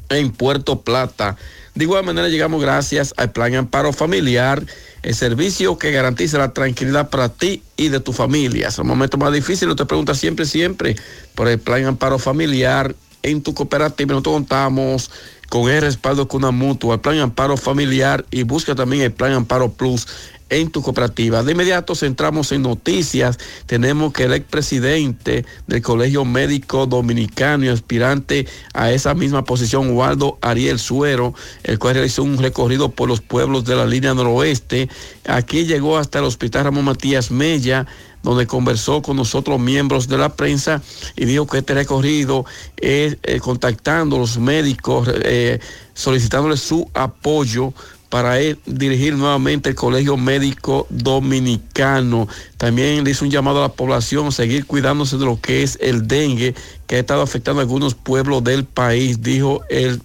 en 0.08 0.30
Puerto 0.30 0.80
Plata. 0.82 1.36
De 1.74 1.84
igual 1.84 2.04
manera 2.04 2.28
llegamos 2.28 2.60
gracias 2.60 3.14
al 3.16 3.30
Plan 3.32 3.54
Amparo 3.54 3.92
Familiar, 3.92 4.62
el 5.02 5.14
servicio 5.14 5.78
que 5.78 5.92
garantiza 5.92 6.38
la 6.38 6.52
tranquilidad 6.52 7.10
para 7.10 7.28
ti 7.28 7.62
y 7.76 7.88
de 7.88 8.00
tu 8.00 8.12
familia. 8.12 8.68
Es 8.68 8.78
el 8.78 8.84
momento 8.84 9.16
más 9.18 9.32
difícil, 9.32 9.74
te 9.76 9.86
preguntas 9.86 10.18
siempre, 10.18 10.46
siempre 10.46 10.96
por 11.34 11.48
el 11.48 11.58
Plan 11.58 11.84
Amparo 11.86 12.18
Familiar 12.18 12.94
en 13.22 13.42
tu 13.42 13.54
cooperativa. 13.54 14.12
Nosotros 14.12 14.34
contamos 14.34 15.10
con 15.48 15.70
el 15.70 15.80
respaldo 15.80 16.28
con 16.28 16.44
una 16.44 16.50
mutua, 16.50 16.94
el 16.94 17.00
Plan 17.00 17.18
Amparo 17.18 17.56
Familiar 17.56 18.24
y 18.30 18.42
busca 18.42 18.74
también 18.74 19.02
el 19.02 19.12
Plan 19.12 19.32
Amparo 19.32 19.70
Plus 19.70 20.06
en 20.50 20.70
tu 20.70 20.82
cooperativa. 20.82 21.42
De 21.42 21.52
inmediato 21.52 21.94
centramos 21.94 22.52
en 22.52 22.62
noticias. 22.62 23.38
Tenemos 23.66 24.12
que 24.12 24.24
el 24.24 24.34
expresidente 24.34 25.46
del 25.66 25.82
Colegio 25.82 26.24
Médico 26.24 26.86
Dominicano 26.86 27.64
y 27.64 27.68
aspirante 27.68 28.46
a 28.74 28.92
esa 28.92 29.14
misma 29.14 29.44
posición, 29.44 29.92
Waldo 29.92 30.38
Ariel 30.42 30.78
Suero, 30.78 31.34
el 31.62 31.78
cual 31.78 31.94
realizó 31.94 32.22
un 32.22 32.38
recorrido 32.38 32.90
por 32.90 33.08
los 33.08 33.20
pueblos 33.20 33.64
de 33.64 33.76
la 33.76 33.86
línea 33.86 34.12
noroeste. 34.12 34.88
Aquí 35.26 35.64
llegó 35.64 35.96
hasta 35.96 36.18
el 36.18 36.24
Hospital 36.24 36.64
Ramón 36.64 36.84
Matías 36.84 37.30
Mella 37.30 37.86
donde 38.22 38.46
conversó 38.46 39.02
con 39.02 39.16
nosotros 39.16 39.58
miembros 39.58 40.08
de 40.08 40.18
la 40.18 40.34
prensa 40.34 40.82
y 41.16 41.24
dijo 41.24 41.46
que 41.46 41.58
este 41.58 41.74
recorrido 41.74 42.44
es 42.76 43.16
eh, 43.22 43.40
contactando 43.40 44.16
a 44.16 44.18
los 44.18 44.38
médicos, 44.38 45.08
eh, 45.24 45.58
solicitándoles 45.94 46.60
su 46.60 46.90
apoyo 46.94 47.72
para 48.10 48.36
dirigir 48.66 49.14
nuevamente 49.14 49.70
el 49.70 49.74
Colegio 49.76 50.16
Médico 50.16 50.86
Dominicano. 50.90 52.28
También 52.58 53.04
le 53.04 53.12
hizo 53.12 53.24
un 53.24 53.30
llamado 53.30 53.60
a 53.60 53.68
la 53.68 53.72
población 53.72 54.26
a 54.26 54.32
seguir 54.32 54.66
cuidándose 54.66 55.16
de 55.16 55.24
lo 55.24 55.40
que 55.40 55.62
es 55.62 55.78
el 55.80 56.06
dengue 56.06 56.54
que 56.86 56.96
ha 56.96 56.98
estado 56.98 57.22
afectando 57.22 57.60
a 57.60 57.62
algunos 57.62 57.94
pueblos 57.94 58.44
del 58.44 58.64
país, 58.64 59.22
dijo 59.22 59.62
el 59.70 60.02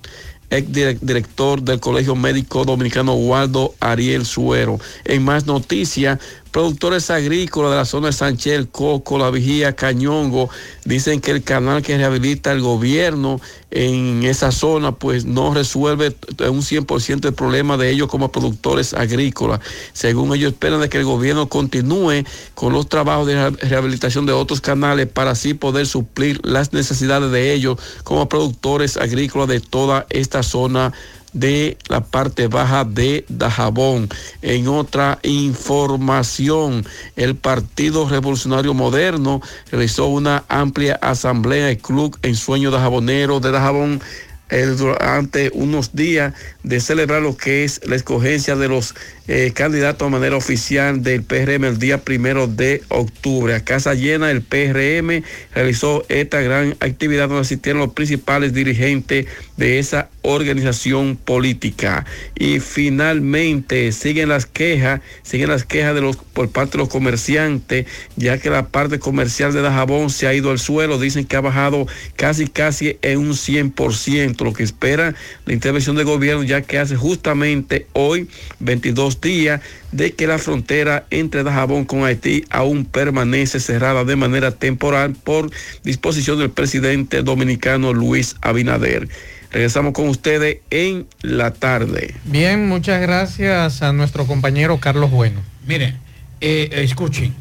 ex 0.51 0.71
direc- 0.71 0.99
director 1.01 1.61
del 1.63 1.79
Colegio 1.79 2.15
Médico 2.15 2.63
Dominicano 2.63 3.15
Waldo 3.15 3.73
Ariel 3.79 4.25
Suero. 4.25 4.79
En 5.03 5.23
más 5.23 5.47
noticias, 5.47 6.19
productores 6.55 7.09
agrícolas 7.09 7.71
de 7.71 7.75
la 7.75 7.83
zona 7.83 8.07
de 8.07 8.13
Sánchez, 8.13 8.67
Coco, 8.71 9.17
La 9.17 9.29
Vigía, 9.29 9.75
Cañongo, 9.75 10.49
dicen 10.85 11.19
que 11.19 11.31
el 11.31 11.43
canal 11.43 11.81
que 11.81 11.97
rehabilita 11.97 12.53
el 12.53 12.61
gobierno 12.61 13.41
en 13.71 14.23
esa 14.23 14.53
zona 14.53 14.93
pues 14.93 15.25
no 15.25 15.53
resuelve 15.53 16.15
un 16.49 16.61
100% 16.61 17.25
el 17.25 17.33
problema 17.33 17.75
de 17.75 17.89
ellos 17.89 18.07
como 18.07 18.31
productores 18.31 18.93
agrícolas. 18.93 19.59
Según 19.91 20.33
ellos 20.33 20.53
esperan 20.53 20.79
de 20.79 20.87
que 20.87 20.97
el 20.99 21.03
gobierno 21.03 21.49
continúe 21.49 22.23
con 22.53 22.71
los 22.71 22.87
trabajos 22.87 23.27
de 23.27 23.35
reha- 23.35 23.57
rehabilitación 23.59 24.25
de 24.25 24.31
otros 24.31 24.61
canales 24.61 25.07
para 25.07 25.31
así 25.31 25.55
poder 25.55 25.85
suplir 25.87 26.39
las 26.45 26.71
necesidades 26.71 27.31
de 27.31 27.51
ellos 27.51 27.77
como 28.05 28.29
productores 28.29 28.95
agrícolas 28.95 29.49
de 29.49 29.59
toda 29.59 30.05
esta 30.09 30.41
zona 30.41 30.93
de 31.35 31.77
la 31.89 31.99
parte 32.01 32.47
baja 32.47 32.85
de 32.85 33.25
Dajabón. 33.27 34.09
En 34.41 34.67
otra 34.67 35.19
información, 35.21 36.85
el 37.17 37.35
Partido 37.35 38.09
Revolucionario 38.09 38.73
Moderno 38.73 39.41
realizó 39.69 40.07
una 40.07 40.45
amplia 40.47 40.95
asamblea 41.01 41.67
del 41.67 41.77
club 41.77 42.17
en 42.21 42.35
sueño 42.35 42.71
dajabonero 42.71 43.41
de 43.41 43.51
Dajabón 43.51 44.01
eh, 44.49 44.61
durante 44.77 45.51
unos 45.53 45.93
días 45.95 46.33
de 46.63 46.79
celebrar 46.79 47.21
lo 47.21 47.35
que 47.35 47.63
es 47.63 47.81
la 47.85 47.95
escogencia 47.95 48.55
de 48.55 48.69
los 48.69 48.95
eh, 49.27 49.51
candidatos 49.53 50.07
de 50.07 50.11
manera 50.11 50.37
oficial 50.37 51.01
del 51.01 51.23
PRM 51.23 51.65
el 51.65 51.79
día 51.79 51.99
primero 51.99 52.47
de 52.47 52.83
octubre. 52.89 53.55
A 53.55 53.63
casa 53.63 53.93
llena, 53.93 54.29
el 54.31 54.41
PRM 54.41 55.23
realizó 55.53 56.05
esta 56.09 56.41
gran 56.41 56.75
actividad 56.79 57.27
donde 57.27 57.41
asistieron 57.41 57.81
los 57.81 57.93
principales 57.93 58.53
dirigentes 58.53 59.25
de 59.57 59.79
esa 59.79 60.09
organización 60.21 61.17
política. 61.17 62.05
Y 62.35 62.59
finalmente 62.59 63.91
siguen 63.91 64.29
las 64.29 64.45
quejas, 64.45 65.01
siguen 65.23 65.49
las 65.49 65.65
quejas 65.65 65.95
de 65.95 66.01
los 66.01 66.17
por 66.17 66.49
parte 66.49 66.73
de 66.73 66.79
los 66.79 66.89
comerciantes, 66.89 67.85
ya 68.17 68.37
que 68.37 68.49
la 68.49 68.67
parte 68.67 68.99
comercial 68.99 69.53
de 69.53 69.61
Dajabón 69.61 70.09
se 70.09 70.27
ha 70.27 70.33
ido 70.33 70.51
al 70.51 70.59
suelo, 70.59 70.99
dicen 70.99 71.25
que 71.25 71.37
ha 71.37 71.41
bajado 71.41 71.87
casi 72.17 72.47
casi 72.47 72.97
en 73.01 73.19
un 73.19 73.31
100%, 73.31 74.43
lo 74.43 74.53
que 74.53 74.63
espera 74.63 75.15
la 75.45 75.53
intervención 75.53 75.95
del 75.95 76.05
gobierno, 76.05 76.43
ya 76.43 76.61
que 76.61 76.77
hace 76.77 76.97
justamente 76.97 77.87
hoy 77.93 78.27
22 78.59 79.14
días 79.21 79.61
de 79.91 80.13
que 80.13 80.27
la 80.27 80.37
frontera 80.37 81.05
entre 81.09 81.43
Dajabón 81.43 81.85
con 81.85 82.03
Haití 82.03 82.45
aún 82.49 82.85
permanece 82.85 83.59
cerrada 83.59 84.03
de 84.03 84.15
manera 84.15 84.51
temporal 84.51 85.15
por 85.15 85.51
disposición 85.83 86.39
del 86.39 86.51
presidente 86.51 87.23
dominicano 87.23 87.93
Luis 87.93 88.35
Abinader. 88.41 89.07
Regresamos 89.51 89.93
con 89.93 90.09
ustedes 90.09 90.57
en 90.69 91.07
la 91.21 91.51
tarde. 91.51 92.13
Bien, 92.25 92.67
muchas 92.67 93.01
gracias 93.01 93.81
a 93.81 93.93
nuestro 93.93 94.27
compañero 94.27 94.79
Carlos 94.79 95.11
Bueno. 95.11 95.41
Mire, 95.65 95.95
eh, 96.41 96.69
escuchen. 96.73 97.33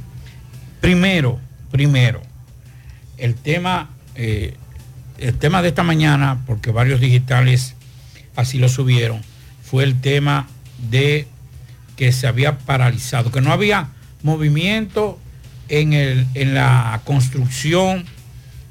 Primero, 0.80 1.40
primero, 1.70 2.22
el 3.18 3.34
tema, 3.34 3.90
eh, 4.14 4.54
el 5.18 5.34
tema 5.34 5.62
de 5.62 5.68
esta 5.68 5.82
mañana, 5.82 6.42
porque 6.46 6.70
varios 6.70 7.00
digitales 7.00 7.74
así 8.36 8.58
lo 8.58 8.68
subieron, 8.68 9.20
fue 9.62 9.84
el 9.84 10.00
tema 10.00 10.46
de 10.90 11.26
que 11.96 12.12
se 12.12 12.26
había 12.26 12.58
paralizado, 12.58 13.30
que 13.30 13.40
no 13.40 13.52
había 13.52 13.88
movimiento 14.22 15.18
en, 15.68 15.92
el, 15.92 16.26
en 16.34 16.54
la 16.54 17.00
construcción 17.04 18.04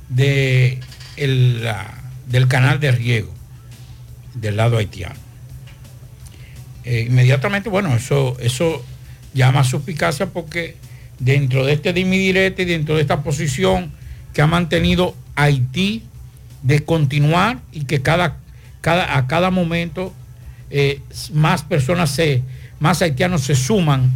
de 0.09 0.79
el, 1.17 1.67
del 2.27 2.47
canal 2.47 2.79
de 2.79 2.91
riego 2.91 3.33
del 4.33 4.57
lado 4.57 4.77
haitiano. 4.77 5.15
Eh, 6.85 7.05
inmediatamente, 7.07 7.69
bueno, 7.69 7.95
eso, 7.95 8.37
eso 8.39 8.83
llama 9.33 9.63
suspicacia 9.63 10.27
porque 10.27 10.75
dentro 11.19 11.65
de 11.65 11.73
este 11.73 11.93
dimidirete 11.93 12.63
y 12.63 12.65
dentro 12.65 12.95
de 12.95 13.01
esta 13.01 13.23
posición 13.23 13.91
que 14.33 14.41
ha 14.41 14.47
mantenido 14.47 15.15
Haití 15.35 16.03
de 16.61 16.83
continuar 16.83 17.59
y 17.71 17.85
que 17.85 18.01
cada, 18.01 18.37
cada, 18.81 19.17
a 19.17 19.27
cada 19.27 19.51
momento 19.51 20.13
eh, 20.69 21.01
más 21.33 21.63
personas 21.63 22.09
se, 22.09 22.41
más 22.83 23.01
haitianos 23.01 23.43
se 23.43 23.55
suman, 23.55 24.11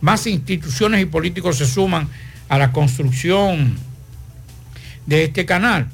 más 0.00 0.26
instituciones 0.26 1.00
y 1.00 1.04
políticos 1.04 1.58
se 1.58 1.66
suman 1.66 2.08
a 2.48 2.58
la 2.58 2.72
construcción 2.72 3.78
de 5.06 5.22
este 5.22 5.46
canal. 5.46 5.86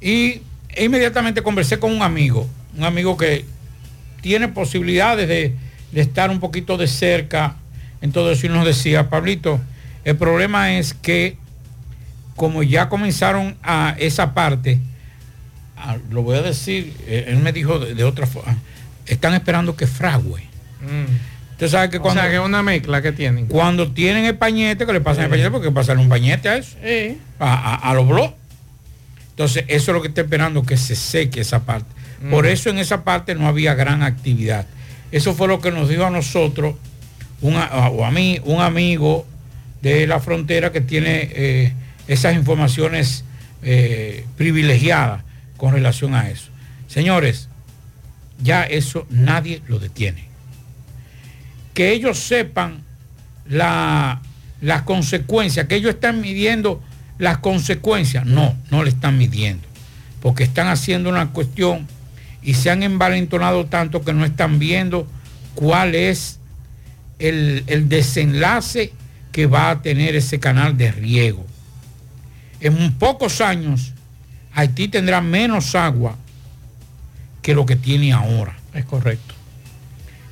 Y 0.00 0.42
inmediatamente 0.76 1.40
conversé 1.40 1.78
con 1.78 1.92
un 1.92 2.02
amigo, 2.02 2.48
un 2.76 2.82
amigo 2.82 3.16
que 3.16 3.44
tiene 4.22 4.48
posibilidades 4.48 5.28
de, 5.28 5.54
estar 5.94 6.30
un 6.30 6.40
poquito 6.40 6.76
de 6.76 6.88
cerca 6.88 7.54
en 8.00 8.10
todo 8.10 8.32
eso 8.32 8.46
y 8.46 8.48
nos 8.48 8.66
decía, 8.66 9.08
Pablito, 9.08 9.60
el 10.02 10.16
problema 10.16 10.78
es 10.78 10.94
que 10.94 11.36
como 12.34 12.64
ya 12.64 12.88
comenzaron 12.88 13.56
a 13.62 13.94
esa 14.00 14.34
parte, 14.34 14.80
lo 16.10 16.22
voy 16.22 16.38
a 16.38 16.42
decir, 16.42 16.92
eh, 17.06 17.26
él 17.28 17.36
me 17.36 17.52
dijo 17.52 17.78
de, 17.78 17.94
de 17.94 18.02
otra 18.02 18.26
forma, 18.26 18.58
están 19.06 19.34
esperando 19.34 19.76
que 19.76 19.86
Usted 21.52 21.68
sabe 21.68 21.90
que 21.90 21.96
O 21.98 22.02
cuando, 22.02 22.20
sea, 22.22 22.30
que 22.30 22.36
es 22.36 22.42
una 22.42 22.62
mezcla 22.62 23.02
que 23.02 23.12
tienen. 23.12 23.46
cuando 23.46 23.90
tienen 23.92 24.24
el 24.26 24.36
pañete, 24.36 24.86
que 24.86 24.92
le 24.92 25.00
pasan 25.00 25.24
el 25.24 25.30
pañete, 25.30 25.50
porque 25.50 25.70
pasarle 25.72 26.02
un 26.02 26.08
pañete 26.08 26.48
a 26.48 26.56
eso, 26.56 26.76
a, 27.40 27.54
a- 27.54 27.90
a 27.90 27.94
los 27.94 28.06
blogs. 28.06 28.34
Entonces, 29.30 29.64
eso 29.68 29.90
es 29.90 29.94
lo 29.94 30.02
que 30.02 30.08
está 30.08 30.20
esperando, 30.22 30.62
que 30.64 30.76
se 30.76 30.94
seque 30.96 31.40
esa 31.40 31.64
parte. 31.64 31.86
Por 32.30 32.44
Mm. 32.44 32.48
eso 32.48 32.70
en 32.70 32.78
esa 32.78 33.04
parte 33.04 33.34
no 33.34 33.46
había 33.46 33.74
gran 33.74 34.02
actividad. 34.02 34.66
Eso 35.12 35.34
fue 35.34 35.48
lo 35.48 35.60
que 35.60 35.70
nos 35.70 35.88
dijo 35.88 36.04
a 36.04 36.10
nosotros, 36.10 36.74
un 37.40 37.54
a- 37.56 37.88
o 37.88 38.04
a 38.04 38.10
mí, 38.10 38.40
un 38.44 38.60
amigo 38.60 39.26
de 39.82 40.06
la 40.08 40.18
frontera 40.20 40.72
que 40.72 40.80
tiene 40.80 41.28
eh, 41.32 41.72
esas 42.08 42.34
informaciones 42.34 43.24
eh, 43.62 44.24
privilegiadas 44.36 45.22
con 45.56 45.72
relación 45.72 46.14
a 46.14 46.28
eso. 46.30 46.50
Señores, 46.88 47.48
ya 48.42 48.62
eso 48.64 49.06
nadie 49.10 49.62
lo 49.66 49.78
detiene. 49.80 50.27
Que 51.78 51.92
ellos 51.92 52.18
sepan 52.18 52.80
la- 53.48 54.20
las 54.60 54.82
consecuencias, 54.82 55.68
que 55.68 55.76
ellos 55.76 55.94
están 55.94 56.20
midiendo 56.20 56.82
las 57.18 57.38
consecuencias. 57.38 58.26
No, 58.26 58.56
no 58.72 58.82
le 58.82 58.90
están 58.90 59.16
midiendo, 59.16 59.62
porque 60.20 60.42
están 60.42 60.66
haciendo 60.66 61.08
una 61.08 61.28
cuestión 61.30 61.86
y 62.42 62.54
se 62.54 62.70
han 62.72 62.82
envalentonado 62.82 63.66
tanto 63.66 64.02
que 64.04 64.12
no 64.12 64.24
están 64.24 64.58
viendo 64.58 65.06
cuál 65.54 65.94
es 65.94 66.40
el, 67.20 67.62
el 67.68 67.88
desenlace 67.88 68.92
que 69.30 69.46
va 69.46 69.70
a 69.70 69.80
tener 69.80 70.16
ese 70.16 70.40
canal 70.40 70.76
de 70.76 70.90
riego. 70.90 71.46
En 72.58 72.92
pocos 72.94 73.40
años, 73.40 73.92
Haití 74.52 74.88
tendrá 74.88 75.20
menos 75.20 75.76
agua 75.76 76.16
que 77.40 77.54
lo 77.54 77.64
que 77.66 77.76
tiene 77.76 78.12
ahora. 78.12 78.56
Es 78.74 78.84
correcto. 78.84 79.36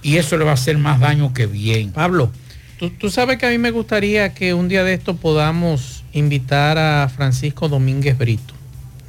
Y 0.06 0.18
eso 0.18 0.36
le 0.38 0.44
va 0.44 0.52
a 0.52 0.54
hacer 0.54 0.78
más 0.78 1.00
daño 1.00 1.34
que 1.34 1.46
bien. 1.46 1.90
Pablo, 1.90 2.30
tú, 2.78 2.90
tú 2.90 3.10
sabes 3.10 3.38
que 3.38 3.46
a 3.46 3.50
mí 3.50 3.58
me 3.58 3.72
gustaría 3.72 4.34
que 4.34 4.54
un 4.54 4.68
día 4.68 4.84
de 4.84 4.94
esto 4.94 5.16
podamos 5.16 6.04
invitar 6.12 6.78
a 6.78 7.08
Francisco 7.08 7.68
Domínguez 7.68 8.16
Brito. 8.16 8.54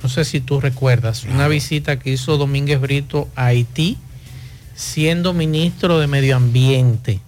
No 0.02 0.10
sé 0.10 0.26
si 0.26 0.40
tú 0.42 0.60
recuerdas, 0.60 1.26
una 1.26 1.48
visita 1.48 2.00
que 2.00 2.12
hizo 2.12 2.38
Domínguez 2.38 2.82
Brito 2.82 3.30
a 3.36 3.48
Haití 3.48 3.98
siendo 4.74 5.34
ministro 5.34 6.00
de 6.00 6.08
Medio 6.08 6.36
Ambiente. 6.36 7.20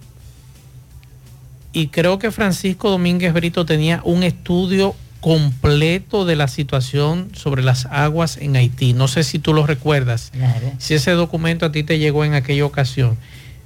Y 1.72 1.88
creo 1.88 2.18
que 2.18 2.32
Francisco 2.32 2.90
Domínguez 2.90 3.32
Brito 3.32 3.64
tenía 3.64 4.00
un 4.02 4.24
estudio 4.24 4.96
completo 5.20 6.24
de 6.24 6.34
la 6.34 6.48
situación 6.48 7.30
sobre 7.34 7.62
las 7.62 7.86
aguas 7.86 8.36
en 8.38 8.56
Haití. 8.56 8.94
No 8.94 9.06
sé 9.06 9.22
si 9.22 9.38
tú 9.38 9.54
lo 9.54 9.64
recuerdas. 9.64 10.30
Claro. 10.32 10.72
Si 10.78 10.94
ese 10.94 11.12
documento 11.12 11.66
a 11.66 11.72
ti 11.72 11.84
te 11.84 12.00
llegó 12.00 12.24
en 12.24 12.34
aquella 12.34 12.64
ocasión. 12.64 13.16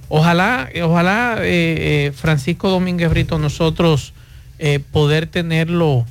Ojalá, 0.08 0.68
ojalá 0.82 1.38
eh, 1.40 2.06
eh, 2.06 2.12
Francisco 2.14 2.68
Domínguez 2.68 3.10
Brito 3.10 3.38
nosotros 3.38 4.12
eh, 4.58 4.78
poder 4.78 5.26
tenerlo 5.26 6.06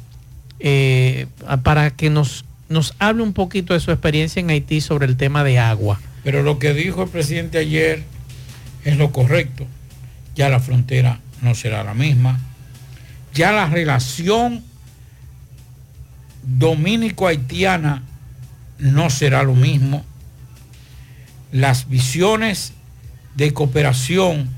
para 1.64 1.92
que 1.92 2.10
nos, 2.10 2.46
nos 2.70 2.96
hable 2.98 3.22
un 3.22 3.34
poquito 3.34 3.74
de 3.74 3.82
su 3.82 3.92
experiencia 3.92 4.40
en 4.40 4.50
Haití 4.50 4.80
sobre 4.80 5.08
el 5.08 5.18
tema 5.18 5.44
de 5.44 5.60
agua. 5.60 6.00
Pero 6.24 6.42
lo 6.42 6.58
que 6.58 6.74
dijo 6.74 7.04
el 7.04 7.10
presidente 7.10 7.58
ayer 7.58 8.04
es 8.86 8.96
lo 8.96 9.12
correcto. 9.12 9.68
Ya 10.36 10.48
la 10.48 10.62
frontera 10.62 11.20
no 11.42 11.54
será 11.54 11.84
la 11.84 11.94
misma. 11.94 12.40
Ya 13.34 13.52
la 13.52 13.68
relación 13.68 14.64
dominico-haitiana 16.44 18.04
no 18.80 19.10
será 19.10 19.44
lo 19.44 19.56
mismo. 19.56 20.06
Las 21.52 21.90
visiones 21.90 22.74
de 23.36 23.54
cooperación 23.54 24.50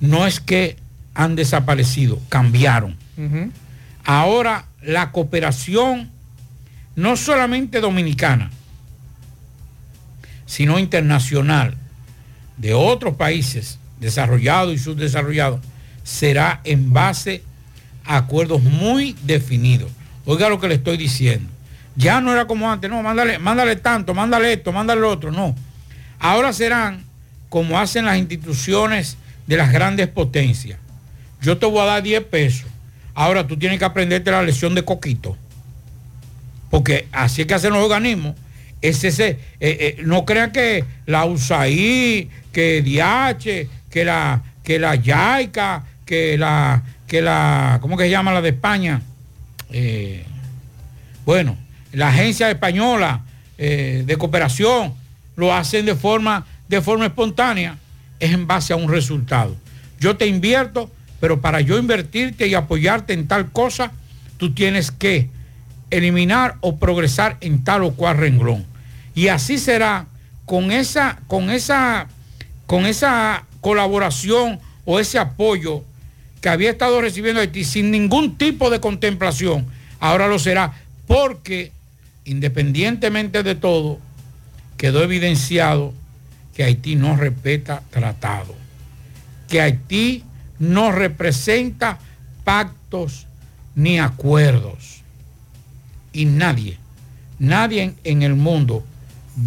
no 0.00 0.26
es 0.26 0.40
que 0.40 0.76
han 1.14 1.36
desaparecido, 1.36 2.18
cambiaron. 2.28 2.96
Ahora 4.04 4.66
la 4.82 5.12
cooperación 5.12 6.10
no 6.96 7.16
solamente 7.16 7.80
dominicana, 7.80 8.50
sino 10.46 10.78
internacional 10.78 11.76
de 12.56 12.74
otros 12.74 13.14
países 13.16 13.78
desarrollados 14.00 14.74
y 14.74 14.78
subdesarrollados 14.78 15.60
será 16.02 16.60
en 16.64 16.92
base 16.92 17.42
a 18.04 18.16
acuerdos 18.16 18.62
muy 18.62 19.14
definidos. 19.22 19.90
Oiga 20.24 20.48
lo 20.48 20.60
que 20.60 20.68
le 20.68 20.74
estoy 20.74 20.96
diciendo. 20.96 21.48
Ya 21.96 22.20
no 22.20 22.32
era 22.32 22.46
como 22.46 22.70
antes, 22.70 22.90
no, 22.90 23.02
mándale, 23.02 23.38
mándale 23.38 23.76
tanto, 23.76 24.14
mándale 24.14 24.54
esto, 24.54 24.72
mándale 24.72 25.00
lo 25.02 25.10
otro, 25.10 25.30
no. 25.30 25.54
Ahora 26.18 26.52
serán 26.52 27.04
como 27.50 27.78
hacen 27.78 28.06
las 28.06 28.16
instituciones 28.16 29.18
de 29.46 29.58
las 29.58 29.70
grandes 29.70 30.08
potencias. 30.08 30.78
Yo 31.42 31.58
te 31.58 31.66
voy 31.66 31.80
a 31.80 31.84
dar 31.84 32.02
10 32.02 32.24
pesos. 32.24 32.66
Ahora 33.14 33.46
tú 33.46 33.58
tienes 33.58 33.78
que 33.78 33.84
aprenderte 33.84 34.30
la 34.30 34.42
lección 34.42 34.74
de 34.74 34.84
coquito. 34.84 35.36
Porque 36.70 37.08
así 37.12 37.42
es 37.42 37.48
que 37.48 37.54
hacen 37.54 37.72
los 37.72 37.82
organismos. 37.82 38.36
Es 38.80 39.02
ese, 39.04 39.30
eh, 39.30 39.38
eh, 39.60 39.96
no 40.04 40.24
crean 40.24 40.52
que 40.52 40.84
la 41.04 41.24
USAID, 41.24 42.28
que 42.52 42.82
DH, 42.82 43.68
que 43.90 44.04
la, 44.04 44.42
que 44.62 44.78
la 44.78 44.94
YAICA, 44.94 45.84
que 46.06 46.38
la, 46.38 46.82
que 47.06 47.20
la, 47.20 47.78
¿cómo 47.82 47.96
que 47.96 48.04
se 48.04 48.10
llama 48.10 48.32
la 48.32 48.40
de 48.40 48.50
España? 48.50 49.02
Eh, 49.70 50.24
bueno, 51.26 51.56
la 51.92 52.08
agencia 52.08 52.48
española 52.48 53.24
de 53.58 54.16
cooperación 54.18 54.94
lo 55.36 55.54
hacen 55.54 55.84
de 55.84 55.94
forma, 55.94 56.46
de 56.70 56.80
forma 56.80 57.06
espontánea, 57.06 57.76
es 58.20 58.32
en 58.32 58.46
base 58.46 58.72
a 58.72 58.76
un 58.76 58.88
resultado. 58.88 59.56
Yo 59.98 60.16
te 60.16 60.26
invierto, 60.26 60.88
pero 61.18 61.40
para 61.40 61.60
yo 61.60 61.76
invertirte 61.78 62.46
y 62.46 62.54
apoyarte 62.54 63.12
en 63.12 63.26
tal 63.26 63.50
cosa, 63.50 63.90
tú 64.36 64.54
tienes 64.54 64.92
que 64.92 65.28
eliminar 65.90 66.56
o 66.60 66.78
progresar 66.78 67.36
en 67.40 67.64
tal 67.64 67.82
o 67.82 67.94
cual 67.94 68.18
renglón. 68.18 68.64
Y 69.16 69.28
así 69.28 69.58
será 69.58 70.06
con 70.46 70.70
esa, 70.70 71.18
con 71.26 71.50
esa, 71.50 72.06
con 72.66 72.86
esa 72.86 73.44
colaboración 73.60 74.60
o 74.84 75.00
ese 75.00 75.18
apoyo 75.18 75.82
que 76.40 76.48
había 76.48 76.70
estado 76.70 77.00
recibiendo 77.00 77.40
Haití 77.40 77.64
sin 77.64 77.90
ningún 77.90 78.38
tipo 78.38 78.70
de 78.70 78.80
contemplación, 78.80 79.66
ahora 79.98 80.28
lo 80.28 80.38
será 80.38 80.72
porque 81.06 81.72
independientemente 82.24 83.42
de 83.42 83.56
todo, 83.56 83.98
quedó 84.76 85.02
evidenciado 85.02 85.92
que 86.60 86.64
Haití 86.64 86.94
no 86.94 87.16
respeta 87.16 87.82
tratado, 87.88 88.54
que 89.48 89.62
Haití 89.62 90.24
no 90.58 90.92
representa 90.92 91.98
pactos 92.44 93.26
ni 93.74 93.98
acuerdos. 93.98 95.00
Y 96.12 96.26
nadie, 96.26 96.76
nadie 97.38 97.94
en, 98.04 98.22
el 98.22 98.34
mundo 98.34 98.84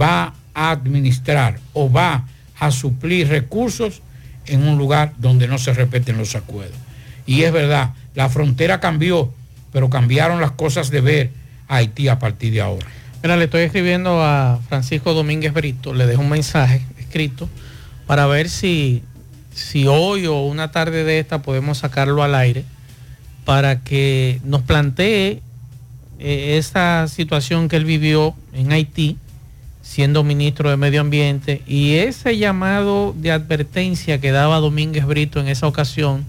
va 0.02 0.34
a 0.56 0.72
administrar 0.72 1.60
o 1.74 1.92
va 1.92 2.26
a 2.58 2.72
suplir 2.72 3.28
recursos 3.28 4.02
en 4.48 4.68
un 4.68 4.80
lugar 4.80 5.14
donde 5.20 5.48
no 5.48 5.60
se 5.60 5.72
respeten 5.72 6.18
los 6.18 6.34
acuerdos. 6.34 6.80
Y 7.28 7.44
es 7.44 7.54
verdad, 7.54 7.92
la 8.16 8.28
frontera 8.28 8.80
cambió, 8.80 9.32
pero 9.72 9.92
cambiaron 9.92 10.42
las 10.42 10.54
cosas 10.54 10.90
de 10.90 11.02
ver 11.02 11.30
a 11.68 11.76
Haití 11.76 12.08
a 12.08 12.18
partir 12.18 12.54
de 12.54 12.62
ahora. 12.62 12.88
Mira, 13.22 13.38
le 13.38 13.46
estoy 13.46 13.62
escribiendo 13.62 14.20
a 14.24 14.60
Francisco 14.68 15.14
Domínguez 15.14 15.54
Brito, 15.54 15.94
le 15.94 16.08
dejo 16.08 16.24
un 16.24 16.30
mensaje 16.30 16.82
para 18.08 18.28
ver 18.28 18.50
si, 18.50 19.04
si 19.54 19.88
hoy 19.88 20.26
o 20.26 20.46
una 20.46 20.72
tarde 20.72 21.04
de 21.04 21.20
esta 21.20 21.42
podemos 21.42 21.80
sacarlo 21.80 22.24
al 22.24 22.36
aire 22.36 22.66
para 23.46 23.82
que 23.82 24.40
nos 24.44 24.62
plantee 24.62 25.42
eh, 26.20 26.58
esa 26.58 27.08
situación 27.08 27.70
que 27.70 27.76
él 27.76 27.86
vivió 27.86 28.36
en 28.54 28.72
Haití 28.72 29.18
siendo 29.84 30.24
ministro 30.24 30.70
de 30.70 30.78
Medio 30.78 31.02
Ambiente 31.02 31.62
y 31.68 31.96
ese 31.96 32.38
llamado 32.38 33.14
de 33.18 33.32
advertencia 33.32 34.20
que 34.20 34.32
daba 34.32 34.60
Domínguez 34.60 35.06
Brito 35.06 35.40
en 35.40 35.50
esa 35.50 35.68
ocasión 35.68 36.26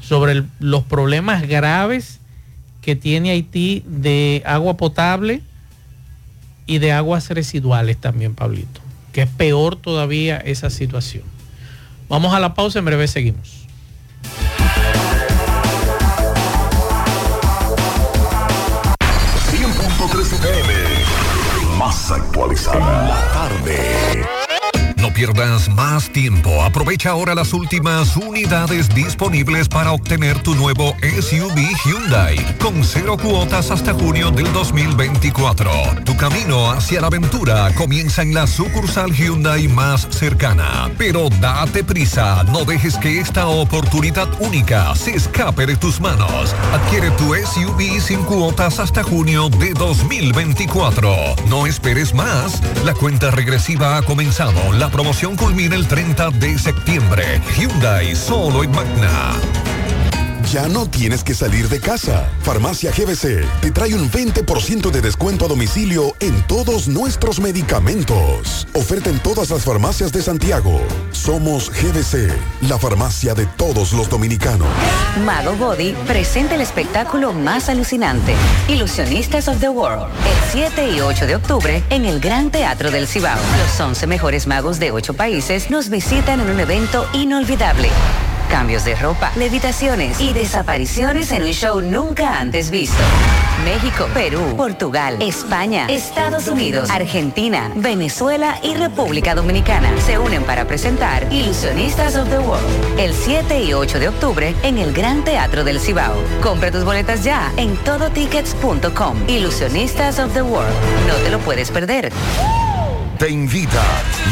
sobre 0.00 0.44
los 0.60 0.84
problemas 0.84 1.48
graves 1.48 2.20
que 2.82 2.94
tiene 2.94 3.30
Haití 3.30 3.82
de 3.86 4.42
agua 4.44 4.76
potable 4.76 5.40
y 6.66 6.78
de 6.78 6.92
aguas 6.92 7.30
residuales 7.30 7.96
también, 7.96 8.34
Pablito, 8.34 8.80
que 9.16 9.22
es 9.22 9.30
peor 9.30 9.76
todavía 9.76 10.36
esa 10.36 10.68
situación. 10.68 11.22
Vamos 12.06 12.34
a 12.34 12.38
la 12.38 12.52
pausa, 12.52 12.80
en 12.80 12.84
breve 12.84 13.08
seguimos. 13.08 13.66
más 21.78 22.10
actualizada. 22.10 22.76
En 22.76 23.08
la 23.08 23.32
tarde. 23.32 24.45
No 25.06 25.12
pierdas 25.12 25.68
más 25.68 26.10
tiempo. 26.10 26.64
Aprovecha 26.64 27.10
ahora 27.10 27.36
las 27.36 27.52
últimas 27.52 28.16
unidades 28.16 28.88
disponibles 28.88 29.68
para 29.68 29.92
obtener 29.92 30.42
tu 30.42 30.56
nuevo 30.56 30.96
SUV 31.00 31.54
Hyundai 31.84 32.58
con 32.58 32.82
cero 32.82 33.16
cuotas 33.16 33.70
hasta 33.70 33.92
junio 33.94 34.32
del 34.32 34.52
2024. 34.52 35.70
Tu 36.04 36.16
camino 36.16 36.72
hacia 36.72 37.00
la 37.00 37.06
aventura 37.06 37.72
comienza 37.76 38.22
en 38.22 38.34
la 38.34 38.48
sucursal 38.48 39.12
Hyundai 39.12 39.68
más 39.68 40.08
cercana. 40.10 40.90
Pero 40.98 41.28
date 41.40 41.84
prisa, 41.84 42.42
no 42.42 42.64
dejes 42.64 42.96
que 42.96 43.20
esta 43.20 43.46
oportunidad 43.46 44.28
única 44.40 44.92
se 44.96 45.14
escape 45.14 45.66
de 45.66 45.76
tus 45.76 46.00
manos. 46.00 46.52
Adquiere 46.72 47.12
tu 47.12 47.32
SUV 47.32 48.00
sin 48.00 48.24
cuotas 48.24 48.80
hasta 48.80 49.04
junio 49.04 49.50
de 49.50 49.72
2024. 49.72 51.36
No 51.48 51.64
esperes 51.68 52.12
más. 52.12 52.60
La 52.84 52.92
cuenta 52.92 53.30
regresiva 53.30 53.98
ha 53.98 54.02
comenzado. 54.02 54.72
La 54.72 54.90
promoción 54.96 55.36
culmina 55.36 55.76
el 55.76 55.86
30 55.86 56.30
de 56.30 56.58
septiembre. 56.58 57.38
Hyundai 57.54 58.16
solo 58.16 58.64
en 58.64 58.70
Magna. 58.70 59.34
Ya 60.56 60.68
no 60.68 60.88
tienes 60.88 61.22
que 61.22 61.34
salir 61.34 61.68
de 61.68 61.80
casa. 61.80 62.30
Farmacia 62.40 62.90
GBC 62.90 63.44
te 63.60 63.70
trae 63.72 63.94
un 63.94 64.10
20% 64.10 64.90
de 64.90 65.02
descuento 65.02 65.44
a 65.44 65.48
domicilio 65.48 66.16
en 66.18 66.40
todos 66.46 66.88
nuestros 66.88 67.40
medicamentos. 67.40 68.66
Oferta 68.72 69.10
en 69.10 69.18
todas 69.18 69.50
las 69.50 69.64
farmacias 69.64 70.12
de 70.12 70.22
Santiago. 70.22 70.80
Somos 71.12 71.70
GBC, 71.70 72.32
la 72.70 72.78
farmacia 72.78 73.34
de 73.34 73.44
todos 73.44 73.92
los 73.92 74.08
dominicanos. 74.08 74.66
Mago 75.26 75.52
Body 75.56 75.94
presenta 76.06 76.54
el 76.54 76.62
espectáculo 76.62 77.34
más 77.34 77.68
alucinante, 77.68 78.34
Ilusionistas 78.68 79.48
of 79.48 79.60
the 79.60 79.68
World, 79.68 80.06
el 80.06 80.52
7 80.52 80.90
y 80.90 81.00
8 81.00 81.26
de 81.26 81.36
octubre 81.36 81.84
en 81.90 82.06
el 82.06 82.18
Gran 82.18 82.50
Teatro 82.50 82.90
del 82.90 83.06
Cibao. 83.06 83.38
Los 83.58 83.78
11 83.78 84.06
mejores 84.06 84.46
magos 84.46 84.78
de 84.78 84.90
8 84.90 85.12
países 85.12 85.68
nos 85.68 85.90
visitan 85.90 86.40
en 86.40 86.48
un 86.48 86.60
evento 86.60 87.06
inolvidable. 87.12 87.90
Cambios 88.50 88.84
de 88.84 88.94
ropa, 88.94 89.32
levitaciones 89.36 90.20
y 90.20 90.32
desapariciones 90.32 91.32
en 91.32 91.42
un 91.42 91.52
show 91.52 91.80
nunca 91.80 92.38
antes 92.38 92.70
visto. 92.70 93.02
México, 93.64 94.08
Perú, 94.14 94.54
Portugal, 94.56 95.16
España, 95.20 95.86
Estados 95.88 96.46
Unidos, 96.46 96.90
Argentina, 96.90 97.72
Venezuela 97.74 98.58
y 98.62 98.74
República 98.74 99.34
Dominicana 99.34 99.90
se 100.04 100.18
unen 100.18 100.44
para 100.44 100.66
presentar 100.66 101.26
Ilusionistas 101.32 102.16
of 102.16 102.28
the 102.28 102.38
World 102.38 102.98
el 102.98 103.12
7 103.12 103.62
y 103.62 103.72
8 103.72 103.98
de 103.98 104.08
octubre 104.08 104.54
en 104.62 104.78
el 104.78 104.92
Gran 104.92 105.24
Teatro 105.24 105.64
del 105.64 105.80
Cibao. 105.80 106.14
Compra 106.42 106.70
tus 106.70 106.84
boletas 106.84 107.24
ya 107.24 107.52
en 107.56 107.76
todotickets.com. 107.78 109.28
Ilusionistas 109.28 110.18
of 110.18 110.32
the 110.32 110.42
World. 110.42 110.74
No 111.08 111.14
te 111.16 111.30
lo 111.30 111.38
puedes 111.40 111.70
perder. 111.70 112.12
Te 113.18 113.30
invita 113.30 113.82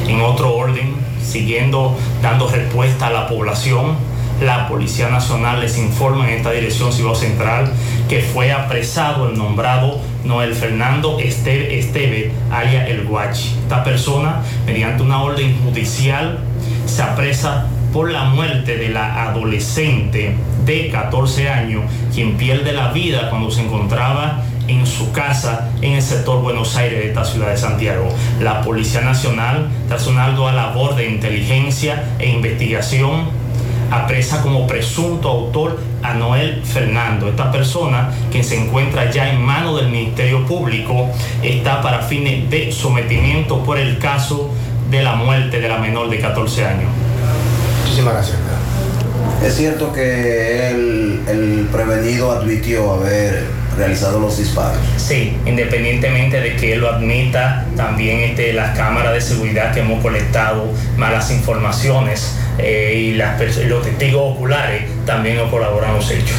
En 0.08 0.22
otro 0.22 0.56
orden, 0.56 0.96
siguiendo 1.24 1.96
dando 2.22 2.48
respuesta 2.50 3.08
a 3.08 3.12
la 3.12 3.28
población, 3.28 3.96
la 4.42 4.68
Policía 4.68 5.10
Nacional 5.10 5.62
les 5.62 5.78
informa 5.78 6.28
en 6.28 6.38
esta 6.38 6.52
dirección 6.52 6.92
Ciudad 6.92 7.14
Central 7.14 7.72
que 8.10 8.22
fue 8.22 8.52
apresado 8.52 9.30
el 9.30 9.38
nombrado 9.38 10.00
Noel 10.26 10.56
Fernando 10.56 11.20
Esteve, 11.20 11.78
Esteve 11.78 12.32
alias 12.52 12.90
El 12.90 13.06
Guachi. 13.06 13.56
Esta 13.62 13.84
persona, 13.84 14.42
mediante 14.66 15.04
una 15.04 15.22
orden 15.22 15.56
judicial, 15.64 16.40
se 16.88 17.04
apresa 17.04 17.68
por 17.94 18.12
la 18.12 18.24
muerte 18.24 18.78
de 18.78 18.90
la 18.90 19.30
adolescente 19.30 20.36
de 20.66 20.90
14 20.90 21.50
años, 21.50 21.84
quien 22.14 22.36
pierde 22.38 22.74
la 22.74 22.92
vida 22.92 23.30
cuando 23.30 23.52
se 23.52 23.62
encontraba 23.62 24.44
en 24.68 24.86
su 24.86 25.12
casa 25.12 25.70
en 25.82 25.94
el 25.94 26.02
sector 26.02 26.42
Buenos 26.42 26.76
Aires 26.76 27.00
de 27.00 27.08
esta 27.10 27.26
ciudad 27.26 27.50
de 27.50 27.58
Santiago. 27.58 28.08
La 28.40 28.62
Policía 28.62 29.02
Nacional, 29.02 29.68
tras 29.88 30.08
una 30.08 30.26
ardua 30.26 30.52
labor 30.52 30.96
de 30.96 31.10
inteligencia 31.10 32.04
e 32.20 32.30
investigación, 32.30 33.26
apresa 33.92 34.42
como 34.42 34.66
presunto 34.66 35.30
autor 35.30 35.80
a 36.02 36.14
Noel 36.14 36.62
Fernando. 36.64 37.28
Esta 37.28 37.52
persona 37.52 38.12
que 38.32 38.44
se 38.44 38.58
encuentra 38.58 39.12
ya 39.12 39.30
en 39.30 39.42
manos 39.42 39.82
del 39.82 39.92
Ministerio 39.92 40.46
Público 40.46 41.10
está 41.44 41.82
para 41.82 42.02
fines 42.02 42.50
de 42.50 42.72
sometimiento 42.72 43.64
por 43.64 43.78
el 43.78 43.98
caso 44.00 44.50
de 44.90 45.04
la 45.04 45.16
muerte 45.16 45.60
de 45.60 45.68
la 45.68 45.78
menor 45.78 46.10
de 46.10 46.20
14 46.20 46.66
años. 46.66 46.90
Muchísimas 47.84 48.14
gracias. 48.14 48.38
Es 49.44 49.56
cierto 49.56 49.92
que 49.92 50.70
el, 50.70 51.22
el 51.28 51.68
prevenido 51.72 52.32
admitió 52.32 52.94
haber 52.94 53.61
realizado 53.82 54.20
los 54.20 54.38
disparos. 54.38 54.78
Sí, 54.98 55.36
independientemente 55.46 56.40
de 56.40 56.56
que 56.56 56.74
él 56.74 56.82
lo 56.82 56.90
admita, 56.90 57.66
también 57.76 58.20
este, 58.20 58.54
las 58.54 58.78
cámaras 58.78 59.14
de 59.14 59.22
seguridad 59.22 59.74
que 59.74 59.80
hemos 59.80 60.02
colectado, 60.04 60.72
malas 60.98 61.32
informaciones 61.32 62.36
eh, 62.60 62.94
y 62.96 63.14
las, 63.14 63.42
los 63.66 63.84
testigos 63.84 64.36
oculares 64.36 64.84
también 65.06 65.38
nos 65.38 65.50
colaboran 65.50 65.96
los 65.96 66.12
hechos. 66.12 66.38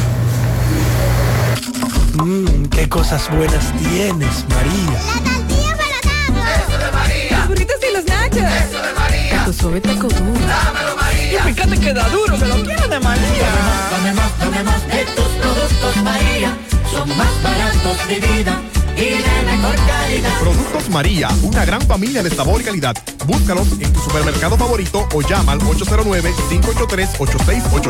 Mmm, 2.13 2.65
qué 2.67 2.87
cosas 2.87 3.29
buenas 3.29 3.73
tienes, 3.73 4.45
María. 4.47 4.99
La 5.05 5.31
tortilla 5.31 5.75
para 5.75 6.55
Eso 6.55 6.77
de 6.77 6.91
María. 6.91 7.37
Los 7.39 7.47
burritos 7.49 7.75
y 7.89 7.93
los 7.93 8.05
nachos. 8.05 8.37
Eso 8.37 8.81
de 8.81 8.93
María. 8.93 9.29
Taco 9.31 9.53
suave, 9.53 9.81
taco 9.81 10.07
duro. 10.07 10.47
Dámelo, 10.47 10.95
María. 10.95 11.39
Y 11.49 11.53
fíjate 11.53 11.77
que 11.77 11.93
da 11.93 12.07
duro, 12.07 12.39
que 12.39 12.45
lo 12.45 12.55
quiero 12.63 12.87
de 12.87 12.99
María. 13.01 13.49
Dame 13.91 14.13
más, 14.13 14.39
dame 14.39 14.63
más 14.63 14.87
de 14.87 15.03
tus 15.13 15.27
productos, 15.41 16.03
María. 16.03 16.55
Son 16.93 17.09
más 17.17 17.43
baratos 17.43 18.07
de 18.07 18.19
vida. 18.19 18.61
Y 18.95 19.05
de 19.05 19.43
mejor 19.45 19.75
calidad. 19.87 20.39
Productos 20.39 20.87
María, 20.89 21.29
una 21.41 21.65
gran 21.65 21.81
familia 21.81 22.21
de 22.21 22.29
sabor 22.29 22.61
y 22.61 22.63
calidad. 22.63 22.95
Búscalos 23.25 23.71
en 23.79 23.91
tu 23.91 23.99
supermercado 23.99 24.55
favorito 24.57 25.07
o 25.13 25.21
llama 25.21 25.53
al 25.53 25.59
809-583-8689. 25.59 27.89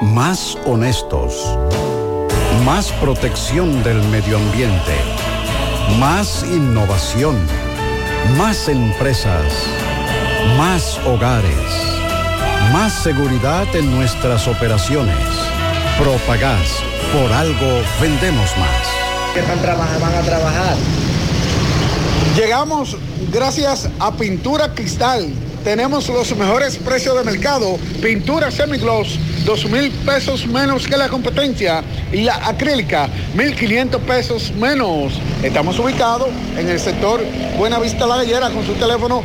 Más 0.00 0.56
honestos. 0.64 1.34
Más 2.64 2.92
protección 2.92 3.82
del 3.82 4.02
medio 4.08 4.38
ambiente. 4.38 4.94
Más 5.98 6.42
innovación. 6.44 7.36
Más 8.38 8.68
empresas. 8.68 9.52
más 10.56 10.98
hogares, 11.06 11.52
más 12.72 12.92
seguridad 12.92 13.66
en 13.74 13.94
nuestras 13.94 14.48
operaciones. 14.48 15.16
Propagás, 15.98 16.82
por 17.10 17.32
algo 17.32 17.82
vendemos 17.98 18.50
más. 18.58 18.86
que 19.32 19.40
están 19.40 19.60
trabajando, 19.62 20.00
van 20.00 20.14
a 20.14 20.20
trabajar. 20.20 20.76
Llegamos 22.36 22.98
gracias 23.32 23.88
a 23.98 24.12
Pintura 24.14 24.74
Cristal. 24.74 25.26
Tenemos 25.64 26.08
los 26.10 26.36
mejores 26.36 26.76
precios 26.76 27.16
de 27.16 27.24
mercado. 27.24 27.78
Pintura 28.02 28.50
semigloss, 28.50 29.18
dos 29.46 29.64
mil 29.64 29.90
pesos 29.90 30.46
menos 30.46 30.86
que 30.86 30.98
la 30.98 31.08
competencia. 31.08 31.82
Y 32.12 32.22
la 32.22 32.46
acrílica, 32.46 33.08
1.500 33.34 33.98
pesos 34.00 34.52
menos. 34.52 35.14
Estamos 35.42 35.78
ubicados 35.78 36.28
en 36.58 36.68
el 36.68 36.78
sector 36.78 37.24
Buenavista 37.56 38.06
La 38.06 38.18
Gallera 38.18 38.50
con 38.50 38.66
su 38.66 38.74
teléfono 38.74 39.22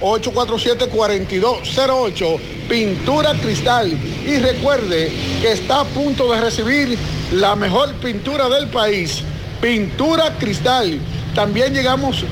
809-847-4208. 0.00 2.38
Pintura 2.68 3.32
Cristal. 3.34 3.92
Y 4.26 4.38
recuerde 4.38 5.12
que 5.40 5.52
está 5.52 5.80
a 5.80 5.84
punto 5.84 6.32
de 6.32 6.40
recibir 6.40 6.98
la 7.32 7.54
mejor 7.56 7.92
pintura 7.94 8.48
del 8.48 8.68
país. 8.68 9.22
Pintura 9.60 10.36
Cristal. 10.38 11.00
También 11.34 11.74
llegamos 11.74 12.24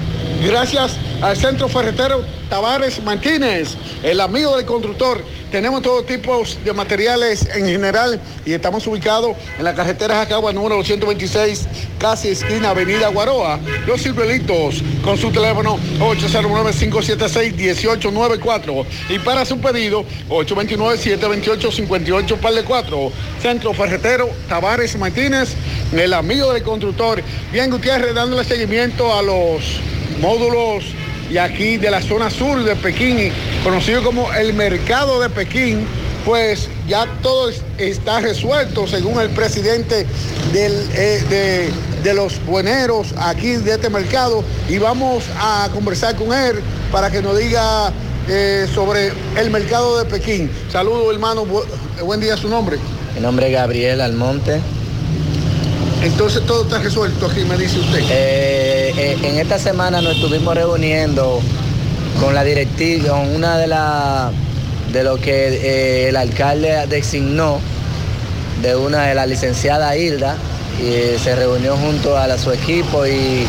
gracias 0.42 0.96
al 1.22 1.36
Centro 1.36 1.68
Ferretero 1.68 2.24
Tavares 2.48 3.00
Martínez, 3.02 3.76
el 4.02 4.20
amigo 4.20 4.56
del 4.56 4.66
constructor. 4.66 5.22
Tenemos 5.50 5.82
todo 5.82 6.02
tipo 6.02 6.42
de 6.64 6.72
materiales 6.72 7.46
en 7.54 7.66
general 7.66 8.18
y 8.44 8.52
estamos 8.52 8.84
ubicados 8.86 9.36
en 9.56 9.64
la 9.64 9.74
carretera 9.74 10.16
Jacagua 10.16 10.52
número 10.52 10.76
226, 10.76 11.66
casi 11.98 12.28
esquina 12.30 12.70
Avenida 12.70 13.08
Guaroa. 13.08 13.60
Los 13.86 14.02
Silvelitos 14.02 14.82
con 15.04 15.16
su 15.16 15.30
teléfono 15.30 15.78
809-576-1894 16.00 18.84
y 19.10 19.20
para 19.20 19.44
su 19.44 19.60
pedido 19.60 20.04
829-728-58 20.28 22.36
par 22.38 22.54
de 22.54 22.64
4. 22.64 23.12
Centro 23.40 23.72
Ferretero 23.74 24.28
Tavares 24.48 24.98
Martínez, 24.98 25.54
el 25.92 26.14
amigo 26.14 26.52
del 26.52 26.64
constructor. 26.64 27.22
Bien 27.52 27.70
Gutiérrez 27.70 28.12
dándole 28.14 28.42
seguimiento 28.44 29.16
a 29.16 29.22
los 29.22 29.62
módulos 30.24 30.84
y 31.30 31.36
aquí 31.36 31.76
de 31.76 31.90
la 31.90 32.00
zona 32.00 32.30
sur 32.30 32.64
de 32.64 32.74
Pekín, 32.76 33.30
conocido 33.62 34.02
como 34.02 34.32
el 34.32 34.54
mercado 34.54 35.20
de 35.20 35.28
Pekín, 35.28 35.86
pues 36.24 36.68
ya 36.88 37.06
todo 37.22 37.50
es- 37.50 37.60
está 37.76 38.20
resuelto 38.20 38.86
según 38.86 39.20
el 39.20 39.28
presidente 39.30 40.06
eh, 40.54 41.22
de, 41.28 41.68
de 42.02 42.14
los 42.14 42.42
bueneros 42.46 43.08
aquí 43.18 43.56
de 43.56 43.72
este 43.72 43.90
mercado 43.90 44.42
y 44.68 44.78
vamos 44.78 45.24
a 45.38 45.68
conversar 45.74 46.16
con 46.16 46.32
él 46.32 46.60
para 46.90 47.10
que 47.10 47.20
nos 47.20 47.38
diga 47.38 47.92
eh, 48.26 48.66
sobre 48.74 49.12
el 49.36 49.50
mercado 49.50 49.98
de 49.98 50.06
Pekín. 50.06 50.50
Saludos 50.72 51.12
hermano, 51.12 51.44
Bu- 51.44 51.66
buen 52.02 52.20
día 52.20 52.36
su 52.38 52.48
nombre. 52.48 52.78
Mi 53.14 53.20
nombre 53.20 53.48
es 53.48 53.52
Gabriel 53.52 54.00
Almonte. 54.00 54.60
Entonces 56.04 56.44
todo 56.44 56.64
está 56.64 56.78
resuelto 56.80 57.26
aquí, 57.26 57.44
me 57.44 57.56
dice 57.56 57.78
usted. 57.78 58.00
Eh, 58.10 58.92
eh, 58.94 59.18
en 59.22 59.38
esta 59.38 59.58
semana 59.58 60.02
nos 60.02 60.16
estuvimos 60.16 60.54
reuniendo 60.54 61.40
con 62.20 62.34
la 62.34 62.44
directiva, 62.44 63.16
con 63.16 63.34
una 63.34 63.56
de 63.56 63.66
las 63.68 64.30
de 64.92 65.02
lo 65.02 65.16
que 65.16 65.48
eh, 65.48 66.08
el 66.10 66.16
alcalde 66.16 66.86
designó 66.88 67.58
de 68.60 68.76
una 68.76 69.06
de 69.06 69.14
la 69.14 69.24
licenciada 69.24 69.96
Hilda 69.96 70.36
y 70.78 71.18
se 71.18 71.34
reunió 71.36 71.74
junto 71.78 72.18
a 72.18 72.36
su 72.36 72.52
equipo 72.52 73.06
y, 73.06 73.46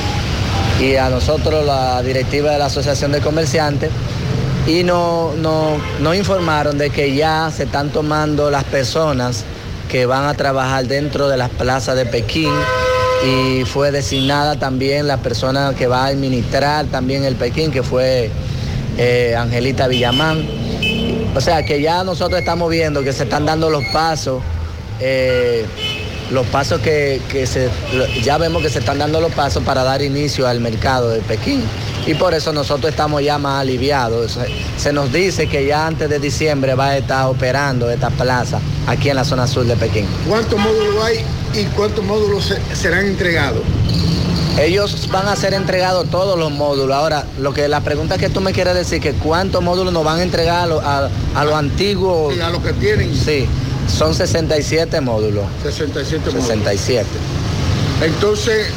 y 0.80 0.96
a 0.96 1.10
nosotros 1.10 1.66
la 1.66 2.02
directiva 2.04 2.52
de 2.52 2.60
la 2.60 2.68
Asociación 2.68 3.12
de 3.12 3.20
Comerciantes 3.20 3.92
y 4.66 4.84
nos 4.84 5.36
no, 5.36 5.78
nos 6.00 6.16
informaron 6.16 6.78
de 6.78 6.90
que 6.90 7.14
ya 7.14 7.52
se 7.54 7.64
están 7.64 7.90
tomando 7.90 8.50
las 8.50 8.64
personas 8.64 9.44
que 9.96 10.06
van 10.06 10.26
a 10.26 10.34
trabajar 10.34 10.88
dentro 10.88 11.30
de 11.30 11.38
las 11.38 11.50
plazas 11.50 11.96
de 11.96 12.06
Pekín 12.06 12.52
y 13.26 13.64
fue 13.64 13.92
designada 13.92 14.60
también 14.60 15.08
la 15.08 15.16
persona 15.16 15.74
que 15.74 15.88
va 15.88 16.04
a 16.04 16.08
administrar 16.08 16.88
también 16.88 17.24
el 17.24 17.38
Pekín, 17.38 17.72
que 17.72 17.82
fue 17.82 18.30
eh, 18.98 19.36
Angelita 19.38 19.88
Villamán. 19.88 20.46
O 21.34 21.40
sea 21.40 21.64
que 21.64 21.82
ya 21.82 22.04
nosotros 22.04 22.42
estamos 22.42 22.70
viendo 22.70 23.04
que 23.04 23.14
se 23.14 23.24
están 23.24 23.46
dando 23.46 23.70
los 23.70 23.86
pasos, 23.94 24.44
eh, 25.00 25.66
los 26.30 26.46
pasos 26.48 26.82
que, 26.82 27.22
que 27.32 27.48
se, 27.48 27.70
ya 28.22 28.38
vemos 28.38 28.62
que 28.62 28.70
se 28.70 28.80
están 28.80 29.00
dando 29.00 29.22
los 29.22 29.32
pasos 29.32 29.64
para 29.64 29.86
dar 29.86 30.02
inicio 30.02 30.46
al 30.46 30.60
mercado 30.60 31.08
de 31.08 31.22
Pekín. 31.22 31.64
Y 32.08 32.14
por 32.14 32.34
eso 32.36 32.54
nosotros 32.54 32.92
estamos 32.92 33.24
ya 33.24 33.38
más 33.40 33.62
aliviados. 33.62 34.38
Se, 34.78 34.94
nos 34.94 35.12
dice 35.12 35.48
que 35.48 35.66
ya 35.66 35.88
antes 35.88 36.08
de 36.10 36.20
diciembre 36.20 36.76
va 36.76 36.90
a 36.90 36.98
estar 36.98 37.26
operando 37.26 37.90
esta 37.90 38.10
plaza 38.12 38.60
aquí 38.86 39.10
en 39.10 39.16
la 39.16 39.26
zona 39.26 39.48
sur 39.48 39.66
de 39.66 39.76
Pekín. 39.76 40.06
¿Cuántos 40.28 40.60
módulos 40.60 41.04
hay 41.04 41.26
y 41.60 41.64
cuántos 41.76 42.06
módulos 42.06 42.46
se- 42.46 42.76
serán 42.76 43.06
entregados? 43.08 43.62
Ellos 44.60 45.10
van 45.12 45.28
a 45.28 45.36
ser 45.36 45.54
entregados 45.54 46.10
todos 46.12 46.38
los 46.38 46.52
módulos. 46.52 46.96
Ahora, 46.96 47.26
lo 47.40 47.54
que 47.54 47.68
la 47.68 47.82
pregunta 47.82 48.18
que 48.20 48.30
tú 48.30 48.40
me 48.40 48.54
quieres 48.54 48.76
decir 48.76 49.02
que 49.02 49.12
cuántos 49.14 49.62
módulos 49.64 49.92
nos 49.92 50.04
van 50.06 50.20
a 50.20 50.24
entregar 50.24 50.62
a, 50.62 50.66
lo- 50.68 50.82
a, 50.82 51.10
a 51.34 51.44
los 51.44 51.56
antiguos. 51.56 52.36
Sí, 52.36 52.40
a 52.42 52.50
los 52.52 52.62
que 52.62 52.74
tienen. 52.74 53.14
Sí, 53.16 53.48
son 53.88 54.14
67 54.14 55.02
módulos. 55.02 55.46
67 55.64 56.20
módulos. 56.28 56.46
67. 56.48 57.06
Entonces, 58.04 58.68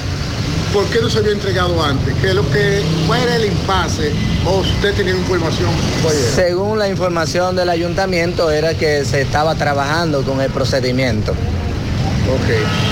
¿por 0.73 0.85
qué 0.87 1.01
no 1.01 1.09
se 1.11 1.19
había 1.19 1.33
entregado 1.33 1.83
antes? 1.83 2.15
¿Qué 2.21 2.29
es 2.29 2.35
lo 2.35 2.49
que 2.51 2.83
cuál 3.07 3.23
era 3.23 3.37
el 3.37 3.47
impasse? 3.47 4.13
¿O 4.47 4.59
usted 4.59 4.95
tenía 4.95 5.15
información? 5.15 5.71
Según 6.35 6.79
la 6.79 6.89
información 6.89 7.57
del 7.57 7.69
ayuntamiento 7.69 8.51
era 8.51 8.75
que 8.75 9.05
se 9.05 9.21
estaba 9.21 9.55
trabajando 9.55 10.23
con 10.23 10.41
el 10.41 10.51
procedimiento. 10.51 11.35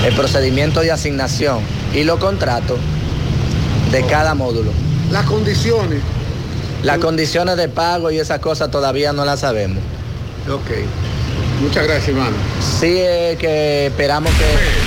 El 0.05 0.15
procedimiento 0.15 0.81
de 0.81 0.91
asignación 0.91 1.59
y 1.93 2.03
los 2.03 2.19
contratos 2.19 2.79
de 3.91 4.03
cada 4.03 4.33
módulo. 4.33 4.71
Las 5.11 5.25
condiciones. 5.25 6.01
Las 6.83 6.97
condiciones 6.97 7.55
de 7.57 7.69
pago 7.69 8.09
y 8.09 8.19
esas 8.19 8.39
cosas 8.39 8.71
todavía 8.71 9.13
no 9.13 9.25
las 9.25 9.41
sabemos. 9.41 9.77
Ok. 10.49 10.71
Muchas 11.61 11.83
gracias, 11.85 12.09
hermano. 12.09 12.35
Sí, 12.79 12.95
eh, 12.97 13.35
que 13.39 13.87
esperamos 13.87 14.31
que... 14.33 14.86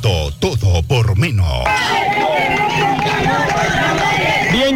Todo. 0.00 0.82
Por 0.82 1.16
menos. 1.16 1.64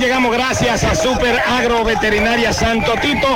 damos 0.09 0.33
gracias 0.33 0.85
a 0.85 0.95
Super 0.95 1.41
Agro 1.47 1.83
Veterinaria 1.85 2.53
Santo 2.53 2.93
Tito, 3.01 3.29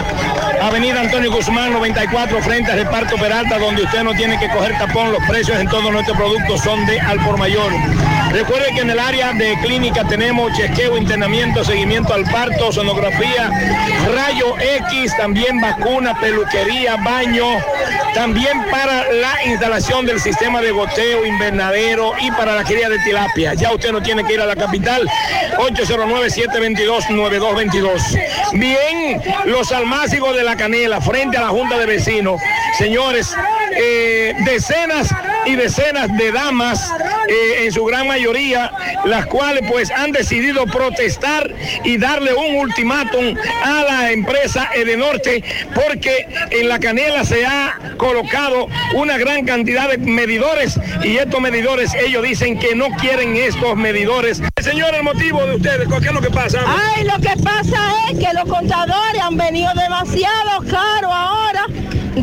Avenida 0.61 1.01
Antonio 1.01 1.33
Guzmán 1.33 1.73
94 1.73 2.43
frente 2.43 2.73
al 2.73 2.79
reparto 2.79 3.17
Peralta, 3.17 3.59
donde 3.59 3.83
usted 3.85 4.03
no 4.03 4.13
tiene 4.15 4.39
que 4.39 4.49
coger 4.51 4.77
tapón, 4.77 5.13
los 5.13 5.23
precios 5.27 5.59
en 5.59 5.69
todos 5.69 5.91
nuestros 5.91 6.17
productos 6.17 6.61
son 6.61 6.85
de 6.87 7.01
al 7.01 7.19
por 7.25 7.39
mayor. 7.39 7.73
Recuerde 8.31 8.75
que 8.75 8.81
en 8.81 8.91
el 8.91 8.99
área 8.99 9.33
de 9.33 9.59
clínica 9.63 10.05
tenemos 10.05 10.53
chequeo, 10.57 10.99
internamiento, 10.99 11.65
seguimiento 11.65 12.13
al 12.13 12.25
parto, 12.25 12.71
sonografía, 12.71 13.51
rayo 14.15 14.55
X, 14.61 15.17
también 15.17 15.61
vacuna, 15.61 16.19
peluquería, 16.21 16.97
baño, 16.97 17.47
también 18.19 18.61
para 18.69 19.13
la 19.13 19.45
instalación 19.45 20.05
del 20.05 20.19
sistema 20.19 20.61
de 20.61 20.73
goteo, 20.73 21.25
invernadero 21.25 22.15
y 22.21 22.33
para 22.33 22.57
la 22.57 22.65
cría 22.65 22.89
de 22.89 22.99
tilapia. 22.99 23.55
Ya 23.55 23.73
usted 23.73 23.93
no 23.93 24.03
tiene 24.03 24.25
que 24.25 24.35
ir 24.35 24.41
a 24.41 24.47
la 24.47 24.57
capital. 24.57 25.09
809-722-9222. 25.57 28.21
Bien, 28.55 29.23
los 29.45 29.71
almácigos 29.71 30.35
de 30.35 30.43
la 30.43 30.57
canela 30.57 31.01
frente 31.01 31.37
a 31.37 31.43
la 31.43 31.51
Junta 31.51 31.79
de 31.79 31.87
Vecinos. 31.87 32.41
Señores, 32.77 33.33
eh, 33.77 34.35
decenas 34.45 35.15
y 35.47 35.57
decenas 35.57 36.15
de 36.17 36.33
damas, 36.33 36.93
eh, 37.29 37.65
en 37.65 37.73
su 37.73 37.85
gran 37.85 38.07
mayoría, 38.07 38.71
las 39.05 39.27
cuales 39.27 39.65
pues 39.71 39.91
han 39.91 40.13
decidido 40.13 40.65
protestar 40.67 41.55
y 41.85 41.97
darle 41.99 42.35
un 42.35 42.57
ultimátum 42.57 43.35
a 43.65 43.83
la 43.83 44.13
empresa 44.13 44.69
Edenorte 44.75 45.43
porque 45.75 46.29
en 46.51 46.69
la 46.69 46.79
canela 46.79 47.25
se 47.25 47.47
ha 47.47 47.79
colocado 47.97 48.69
una 48.95 49.19
gran 49.19 49.45
cantidad 49.45 49.89
de 49.89 49.99
medidores 49.99 50.79
y 51.03 51.17
estos 51.17 51.41
medidores 51.41 51.95
ellos 51.95 52.23
dicen 52.23 52.59
que 52.59 52.75
no 52.75 52.89
quieren 53.01 53.37
estos 53.37 53.77
medidores. 53.77 54.43
Señor, 54.63 54.95
el 54.95 55.03
motivo 55.03 55.45
de 55.47 55.57
ustedes, 55.57 55.89
¿qué 55.89 56.09
es 56.09 56.13
lo 56.13 56.21
que 56.21 56.31
pasa? 56.31 56.61
Ay, 56.67 57.05
lo 57.05 57.19
que 57.19 57.35
pasa 57.43 57.79
es 58.11 58.19
que 58.19 58.33
los 58.35 58.45
contadores 58.49 59.21
han 59.23 59.37
venido 59.37 59.71
demasiado 59.75 60.61
caros 60.71 61.13
ahora. 61.13 61.67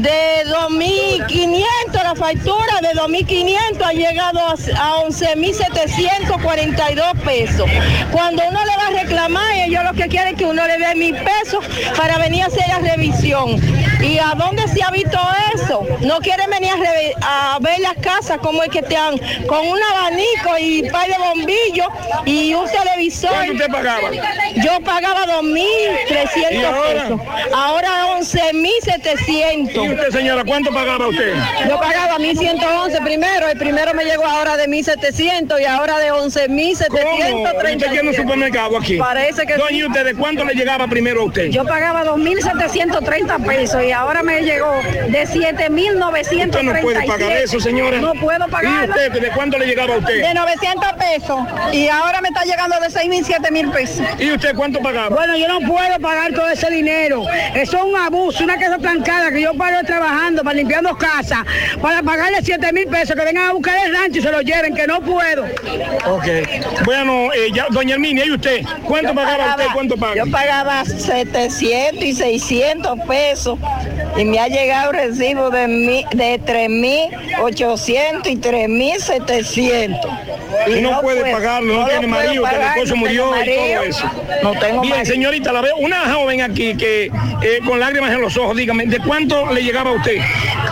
De 0.01 0.43
2.500 0.47 2.03
la 2.03 2.15
factura 2.15 2.81
de 2.81 2.89
2.500 2.99 3.81
ha 3.81 3.93
llegado 3.93 4.39
a, 4.39 4.51
a 4.51 5.03
11.742 5.05 7.15
pesos. 7.23 7.69
Cuando 8.11 8.43
uno 8.45 8.59
le 8.65 8.75
va 8.75 8.87
a 8.87 8.89
reclamar, 9.03 9.55
ellos 9.55 9.85
lo 9.85 9.93
que 9.93 10.09
quieren 10.09 10.33
es 10.33 10.39
que 10.39 10.45
uno 10.45 10.67
le 10.67 10.77
dé 10.77 10.95
mil 10.95 11.15
pesos 11.15 11.63
para 11.95 12.17
venir 12.17 12.43
a 12.43 12.47
hacer 12.47 12.67
la 12.67 12.79
revisión. 12.79 13.55
¿Y 14.01 14.17
a 14.19 14.33
dónde 14.35 14.67
se 14.67 14.83
ha 14.83 14.91
visto 14.91 15.17
eso? 15.55 15.87
No 16.01 16.19
quieren 16.19 16.49
venir 16.49 16.73
a, 17.21 17.57
ver 17.61 17.79
las 17.79 17.93
casas 17.95 18.39
como 18.39 18.61
es 18.63 18.69
que 18.69 18.79
están 18.79 19.17
con 19.47 19.65
un 19.65 19.79
abanico 19.91 20.57
y 20.59 20.89
par 20.89 21.07
de 21.07 21.15
bombillos 21.17 21.87
y 22.25 22.53
un 22.53 22.67
televisor. 22.69 23.29
¿Cuánto 23.31 23.53
usted 23.53 23.71
pagaba? 23.71 24.11
Yo 24.55 24.81
pagaba 24.81 25.25
2.300 25.25 26.51
¿Y 26.51 26.63
ahora? 26.63 27.03
pesos. 27.03 27.21
Ahora 27.53 28.07
11.700. 28.19 29.84
¿Y 29.85 29.89
usted, 29.93 30.09
señora, 30.11 30.43
cuánto 30.45 30.71
pagaba 30.73 31.07
usted? 31.07 31.33
Yo 31.69 31.79
pagaba 31.79 32.17
1.111 32.17 33.03
primero, 33.03 33.47
el 33.49 33.57
primero 33.57 33.93
me 33.93 34.03
llegó 34.03 34.25
ahora 34.25 34.57
de 34.57 34.67
1.700 34.67 35.61
y 35.61 35.65
ahora 35.65 35.99
de 35.99 36.09
¿Cómo? 36.09 36.23
11.730. 36.23 37.75
¿Usted 37.75 37.91
tiene 37.91 38.09
un 38.09 38.15
supermercado 38.15 38.77
aquí? 38.77 38.97
Parece 38.97 39.45
que 39.45 39.53
Doña, 39.55 39.69
sí. 39.69 39.75
¿y 39.77 39.83
usted 39.85 40.05
de 40.05 40.15
cuánto 40.15 40.43
le 40.45 40.53
llegaba 40.53 40.87
primero 40.87 41.21
a 41.21 41.25
usted? 41.25 41.49
Yo 41.49 41.63
pagaba 41.65 42.03
2.730 42.05 43.45
pesos 43.45 43.83
y 43.83 43.91
ahora 43.91 44.23
me 44.23 44.41
llegó 44.41 44.71
de 45.09 45.27
7.937. 45.27 46.45
Usted 46.49 46.63
no 46.63 46.73
puede 46.81 47.05
pagar 47.05 47.31
eso, 47.33 47.59
señora. 47.59 47.99
No 47.99 48.13
puedo 48.13 48.47
¿Y 48.47 48.51
pagarlo. 48.51 48.93
usted 48.93 49.11
de 49.21 49.29
cuánto 49.29 49.57
le 49.57 49.65
llegaba 49.67 49.95
a 49.95 49.97
usted? 49.97 50.21
De 50.21 50.33
900 50.33 50.93
pesos 50.93 51.39
y 51.73 51.87
ahora 51.87 52.21
me 52.21 52.29
está 52.29 52.43
llegando 52.43 52.79
de 52.79 52.87
6.000, 52.87 53.25
7.000 53.25 53.71
pesos. 53.71 54.05
¿Y 54.19 54.31
usted 54.31 54.55
cuánto 54.55 54.79
pagaba? 54.81 55.09
Bueno, 55.15 55.35
yo 55.37 55.47
no 55.47 55.59
puedo 55.67 55.99
pagar 55.99 56.33
todo 56.33 56.49
ese 56.49 56.69
dinero. 56.69 57.23
Eso 57.53 57.77
es 57.77 57.83
un 57.83 57.95
abuso, 57.95 58.43
una 58.43 58.57
casa 58.57 58.77
tan 58.77 59.01
cara 59.03 59.31
que 59.31 59.41
yo 59.41 59.53
paro 59.65 59.83
trabajando 59.83 60.43
para 60.43 60.55
limpiando 60.57 60.95
casas, 60.95 61.39
para 61.81 62.03
pagarle 62.03 62.37
7 62.43 62.71
mil 62.71 62.87
pesos, 62.87 63.15
que 63.15 63.25
vengan 63.25 63.49
a 63.49 63.53
buscar 63.53 63.75
el 63.85 63.93
rancho 63.95 64.19
y 64.19 64.21
se 64.21 64.31
lo 64.31 64.41
lleven, 64.41 64.75
que 64.75 64.85
no 64.85 65.01
puedo. 65.01 65.43
Ok. 66.05 66.25
Bueno, 66.85 67.33
eh, 67.33 67.49
ya, 67.53 67.65
doña 67.71 67.95
Herminia, 67.95 68.25
¿y 68.25 68.31
usted? 68.31 68.61
¿Cuánto 68.83 69.09
Yo 69.09 69.15
pagaba- 69.15 69.49
usted? 69.55 69.65
¿Cuánto 69.73 69.97
paga? 69.97 70.15
Yo 70.23 70.29
pagaba 70.31 70.85
700 70.85 72.03
y 72.03 72.13
600 72.13 72.99
pesos 73.07 73.57
y 74.17 74.25
me 74.25 74.39
ha 74.39 74.47
llegado 74.47 74.91
recibo 74.91 75.49
de, 75.49 75.67
mi- 75.67 76.05
de 76.13 76.39
3.800 76.39 78.27
y 78.29 78.37
3.700. 78.37 79.99
Y 80.67 80.81
no, 80.81 81.01
puede 81.01 81.31
pagarlo, 81.31 81.81
no, 81.81 81.85
tiene 81.87 82.07
marido, 82.07 82.43
que 82.43 82.55
el 82.55 82.61
esposo 82.61 82.93
no 82.95 83.01
murió 83.01 83.29
y 83.43 83.45
todo 83.45 83.83
eso. 83.83 84.09
No 84.41 84.51
tengo 84.53 84.81
Bien, 84.81 84.95
marido. 84.97 85.13
señorita, 85.13 85.51
la 85.51 85.61
veo 85.61 85.75
una 85.77 86.13
joven 86.13 86.41
aquí 86.41 86.75
que 86.75 87.05
eh, 87.05 87.59
con 87.65 87.79
lágrimas 87.79 88.11
en 88.13 88.21
los 88.21 88.35
ojos, 88.37 88.55
dígame, 88.55 88.85
¿de 88.85 88.99
cuánto 88.99 89.51
le 89.53 89.61
llegaba 89.63 89.91
a 89.91 89.93
usted? 89.93 90.17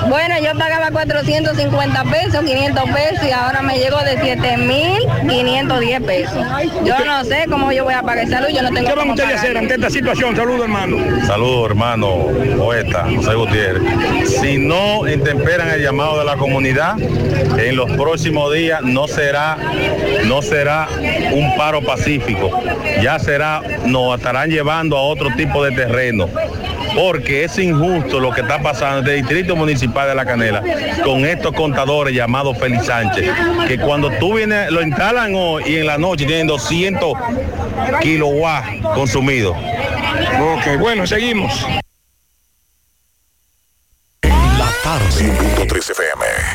Bueno, 0.10 0.36
yo 0.40 0.58
pagaba 0.58 0.90
450 0.92 2.04
pesos, 2.06 2.44
500 2.46 2.84
pesos 2.92 3.26
y 3.28 3.32
ahora 3.32 3.62
me 3.62 3.78
llegó 3.78 3.98
de 4.00 4.18
7.510 4.18 6.06
pesos. 6.06 6.46
Yo 6.84 7.00
no 7.06 7.24
sé 7.26 7.46
cómo 7.50 7.72
yo 7.72 7.84
voy 7.84 7.94
a 7.94 8.02
pagar 8.04 8.28
salud, 8.28 8.48
yo 8.50 8.62
no 8.62 8.70
tengo 8.72 8.88
¿Qué 8.90 8.96
van 8.96 9.10
ustedes 9.12 9.32
a 9.32 9.36
hacer 9.36 9.58
ante 9.58 9.76
esta 9.76 9.90
situación? 9.90 10.36
Saludos, 10.36 10.62
hermano. 10.64 10.98
Saludos, 11.26 11.70
hermano 11.70 12.28
poeta 12.58 13.06
José 13.16 13.33
Gutiérrez. 13.36 14.30
Si 14.40 14.58
no 14.58 15.08
intemperan 15.08 15.70
el 15.70 15.82
llamado 15.82 16.20
de 16.20 16.26
la 16.26 16.38
comunidad, 16.38 17.00
en 17.00 17.76
los 17.76 17.92
próximos 17.92 18.54
días 18.54 18.82
no 18.82 19.08
será, 19.08 19.58
no 20.26 20.42
será 20.42 20.88
un 21.32 21.56
paro 21.58 21.82
pacífico. 21.82 22.50
Ya 23.02 23.20
será, 23.20 23.62
nos 23.86 24.18
estarán 24.18 24.50
llevando 24.50 24.98
a 24.98 25.02
otro 25.02 25.30
tipo 25.36 25.64
de 25.64 25.72
terreno. 25.72 26.30
Porque 26.96 27.44
es 27.44 27.58
injusto 27.58 28.20
lo 28.20 28.32
que 28.32 28.42
está 28.42 28.62
pasando 28.62 29.10
en 29.10 29.16
el 29.16 29.22
Distrito 29.24 29.56
Municipal 29.56 30.08
de 30.08 30.14
La 30.14 30.26
Canela 30.26 30.62
con 31.04 31.26
estos 31.26 31.54
contadores 31.54 32.14
llamados 32.14 32.58
Félix 32.60 32.86
Sánchez, 32.86 33.30
que 33.68 33.80
cuando 33.80 34.12
tú 34.20 34.36
vienes, 34.36 34.72
lo 34.72 34.82
instalan 34.82 35.34
hoy 35.36 35.64
y 35.66 35.78
en 35.78 35.88
la 35.88 35.98
noche 35.98 36.26
tienen 36.26 36.46
200 36.46 37.14
kilowatts 38.02 38.68
consumidos. 38.94 39.58
Ok, 40.40 40.80
bueno, 40.80 41.08
seguimos. 41.08 41.66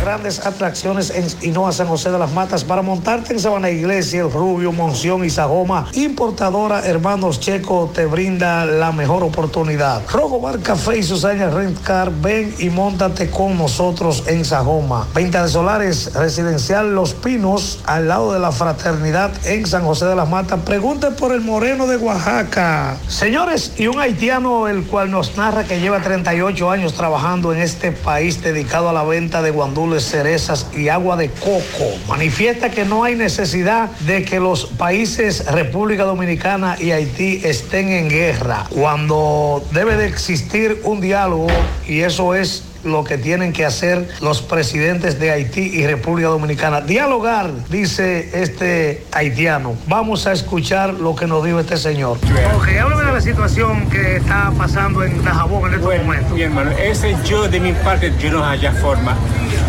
Grandes 0.00 0.44
atracciones 0.46 1.10
en 1.10 1.26
Hinoa 1.42 1.72
San 1.72 1.86
José 1.86 2.10
de 2.10 2.18
las 2.18 2.32
Matas 2.32 2.64
para 2.64 2.82
montarte 2.82 3.32
en 3.32 3.40
Sabana 3.40 3.70
Iglesia, 3.70 4.22
El 4.22 4.30
Rubio, 4.30 4.72
Monción 4.72 5.24
y 5.24 5.30
Sajoma. 5.30 5.88
Importadora 5.92 6.86
Hermanos 6.86 7.40
Checo 7.40 7.90
te 7.94 8.06
brinda 8.06 8.64
la 8.64 8.92
mejor 8.92 9.22
oportunidad. 9.22 10.02
Rojo 10.10 10.40
Bar 10.40 10.60
Café 10.60 10.98
y 10.98 11.02
Susana 11.02 11.50
Rent 11.50 11.80
Car, 11.82 12.10
ven 12.10 12.54
y 12.58 12.70
montate 12.70 13.30
con 13.30 13.58
nosotros 13.58 14.24
en 14.26 14.44
Sajoma. 14.44 15.08
Venta 15.14 15.42
de 15.42 15.48
solares 15.48 16.14
residencial 16.14 16.94
Los 16.94 17.14
Pinos, 17.14 17.80
al 17.84 18.08
lado 18.08 18.32
de 18.32 18.38
la 18.38 18.52
Fraternidad 18.52 19.32
en 19.44 19.66
San 19.66 19.84
José 19.84 20.06
de 20.06 20.16
las 20.16 20.28
Matas. 20.28 20.60
Pregunte 20.60 21.10
por 21.10 21.32
el 21.32 21.40
Moreno 21.40 21.86
de 21.86 21.96
Oaxaca. 21.96 22.96
Señores, 23.08 23.72
y 23.76 23.86
un 23.86 23.98
haitiano 24.00 24.68
el 24.68 24.84
cual 24.84 25.10
nos 25.10 25.36
narra 25.36 25.64
que 25.64 25.80
lleva 25.80 26.00
38 26.00 26.70
años 26.70 26.94
trabajando 26.94 27.52
en 27.52 27.60
este 27.60 27.92
país 27.92 28.42
dedicado 28.42 28.88
a 28.88 28.92
la 28.92 29.02
venta 29.02 29.42
de 29.42 29.50
cerezas 30.00 30.66
y 30.76 30.88
agua 30.88 31.16
de 31.16 31.28
coco. 31.28 31.96
Manifiesta 32.08 32.70
que 32.70 32.84
no 32.84 33.04
hay 33.04 33.14
necesidad 33.14 33.90
de 34.00 34.24
que 34.24 34.40
los 34.40 34.66
países 34.66 35.46
República 35.46 36.04
Dominicana 36.04 36.76
y 36.78 36.92
Haití 36.92 37.40
estén 37.44 37.90
en 37.90 38.08
guerra, 38.08 38.66
cuando 38.70 39.64
debe 39.72 39.96
de 39.96 40.06
existir 40.06 40.80
un 40.84 41.00
diálogo 41.00 41.48
y 41.86 42.00
eso 42.00 42.34
es 42.34 42.64
lo 42.84 43.04
que 43.04 43.18
tienen 43.18 43.52
que 43.52 43.64
hacer 43.64 44.08
los 44.20 44.42
presidentes 44.42 45.18
de 45.18 45.30
Haití 45.30 45.60
y 45.60 45.86
República 45.86 46.28
Dominicana. 46.28 46.80
Dialogar, 46.80 47.50
dice 47.68 48.30
este 48.42 49.04
haitiano. 49.12 49.76
Vamos 49.86 50.26
a 50.26 50.32
escuchar 50.32 50.94
lo 50.94 51.14
que 51.14 51.26
nos 51.26 51.44
dijo 51.44 51.60
este 51.60 51.76
señor. 51.76 52.18
Ok, 52.56 52.68
háblame 52.80 53.04
de 53.04 53.12
la 53.12 53.20
situación 53.20 53.88
que 53.90 54.16
está 54.16 54.52
pasando 54.56 55.04
en 55.04 55.22
Dajabón 55.24 55.68
en 55.68 55.80
estos 55.80 55.96
momentos. 55.98 56.32
Mi 56.32 56.42
hermano, 56.42 56.70
ese 56.72 57.16
yo 57.24 57.48
de 57.48 57.60
mi 57.60 57.72
parte, 57.72 58.12
yo 58.20 58.30
no 58.30 58.44
haya 58.44 58.72
forma. 58.72 59.16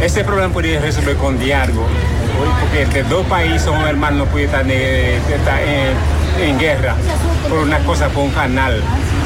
Ese 0.02 0.23
problema 0.23 0.52
podría 0.52 0.81
resolver 0.81 1.15
con 1.18 1.40
diálogo. 1.40 1.85
Porque 2.61 2.84
entre 2.84 3.03
dos 3.03 3.26
países, 3.27 3.68
un 3.68 3.81
hermano 3.81 4.18
no 4.18 4.26
puede 4.26 4.45
estar, 4.45 4.65
eh, 4.68 5.18
estar 5.18 5.61
en, 5.61 6.49
en 6.49 6.60
guerra 6.60 6.95
por 7.49 7.60
una 7.60 7.80
cosa, 7.80 8.10
por 8.10 8.23
un 8.23 8.31
canal. 8.31 8.81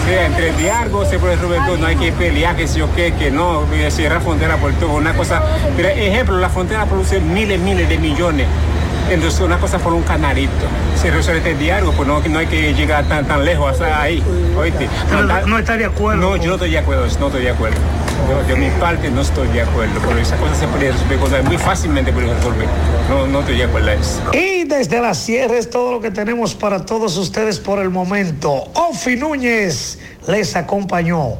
Entre 0.08 0.54
diálogo 0.54 1.06
se 1.06 1.20
puede 1.20 1.36
resolver 1.36 1.60
todo, 1.66 1.78
no 1.78 1.86
hay 1.86 1.98
que 1.98 2.14
pelear, 2.14 2.56
que 2.56 2.68
si 2.68 2.82
o 2.82 2.94
qué, 2.96 3.14
que 3.14 3.30
no, 3.30 3.64
cierrar 3.90 4.22
frontera 4.22 4.56
por 4.56 4.72
todo, 4.74 4.96
una 4.96 5.14
cosa. 5.14 5.42
Pero, 5.76 5.90
ejemplo, 5.90 6.38
la 6.38 6.50
frontera 6.50 6.86
produce 6.86 7.20
miles, 7.20 7.60
miles 7.60 7.90
de 7.90 7.98
millones. 7.98 8.48
Entonces, 9.10 9.40
una 9.42 9.58
cosa 9.58 9.80
por 9.80 9.94
un 9.94 10.04
canalito. 10.04 10.52
Se 11.02 11.12
resuelve 11.12 11.40
este 11.40 11.56
diálogo, 11.56 11.94
pues 11.94 12.08
no, 12.08 12.20
no 12.22 12.40
hay 12.40 12.48
que 12.48 12.74
llegar 12.74 13.06
tan, 13.06 13.26
tan 13.26 13.44
lejos 13.44 13.72
hasta 13.72 14.02
ahí. 14.02 14.24
¿oíste? 14.58 14.90
Pero 15.10 15.24
no 15.46 15.60
está 15.60 15.78
de 15.78 15.86
acuerdo. 15.86 16.22
No, 16.22 16.38
yo 16.38 16.48
no 16.48 16.54
estoy 16.54 16.72
de 16.72 16.80
acuerdo, 16.80 17.06
no 17.20 17.28
estoy 17.28 17.44
de 17.44 17.50
acuerdo. 17.50 17.78
Yo, 18.30 18.56
de 18.56 18.60
mi 18.60 18.70
parte 18.80 19.10
no 19.10 19.22
estoy 19.22 19.48
de 19.50 19.62
acuerdo, 19.62 20.00
porque 20.04 20.22
esa 20.22 20.36
cosa 20.38 20.56
se 20.56 20.68
puede 20.68 20.92
resolver 20.92 21.20
cosas 21.20 21.44
muy 21.46 21.58
fácilmente 21.58 22.12
puede 22.12 22.34
resolver. 22.34 22.68
No, 23.10 23.28
no 23.28 23.40
estoy 23.40 23.58
de 23.58 23.64
acuerdo 23.64 23.90
a 23.90 23.94
eso. 23.94 24.22
Desde 24.68 25.00
la 25.00 25.16
sierra 25.16 25.58
es 25.58 25.70
todo 25.70 25.94
lo 25.94 26.02
que 26.02 26.12
tenemos 26.12 26.54
para 26.54 26.86
todos 26.86 27.16
ustedes 27.16 27.58
por 27.58 27.80
el 27.80 27.90
momento. 27.90 28.52
Ofi 28.74 29.16
Núñez 29.16 29.98
les 30.28 30.58
acompañó. 30.58 31.40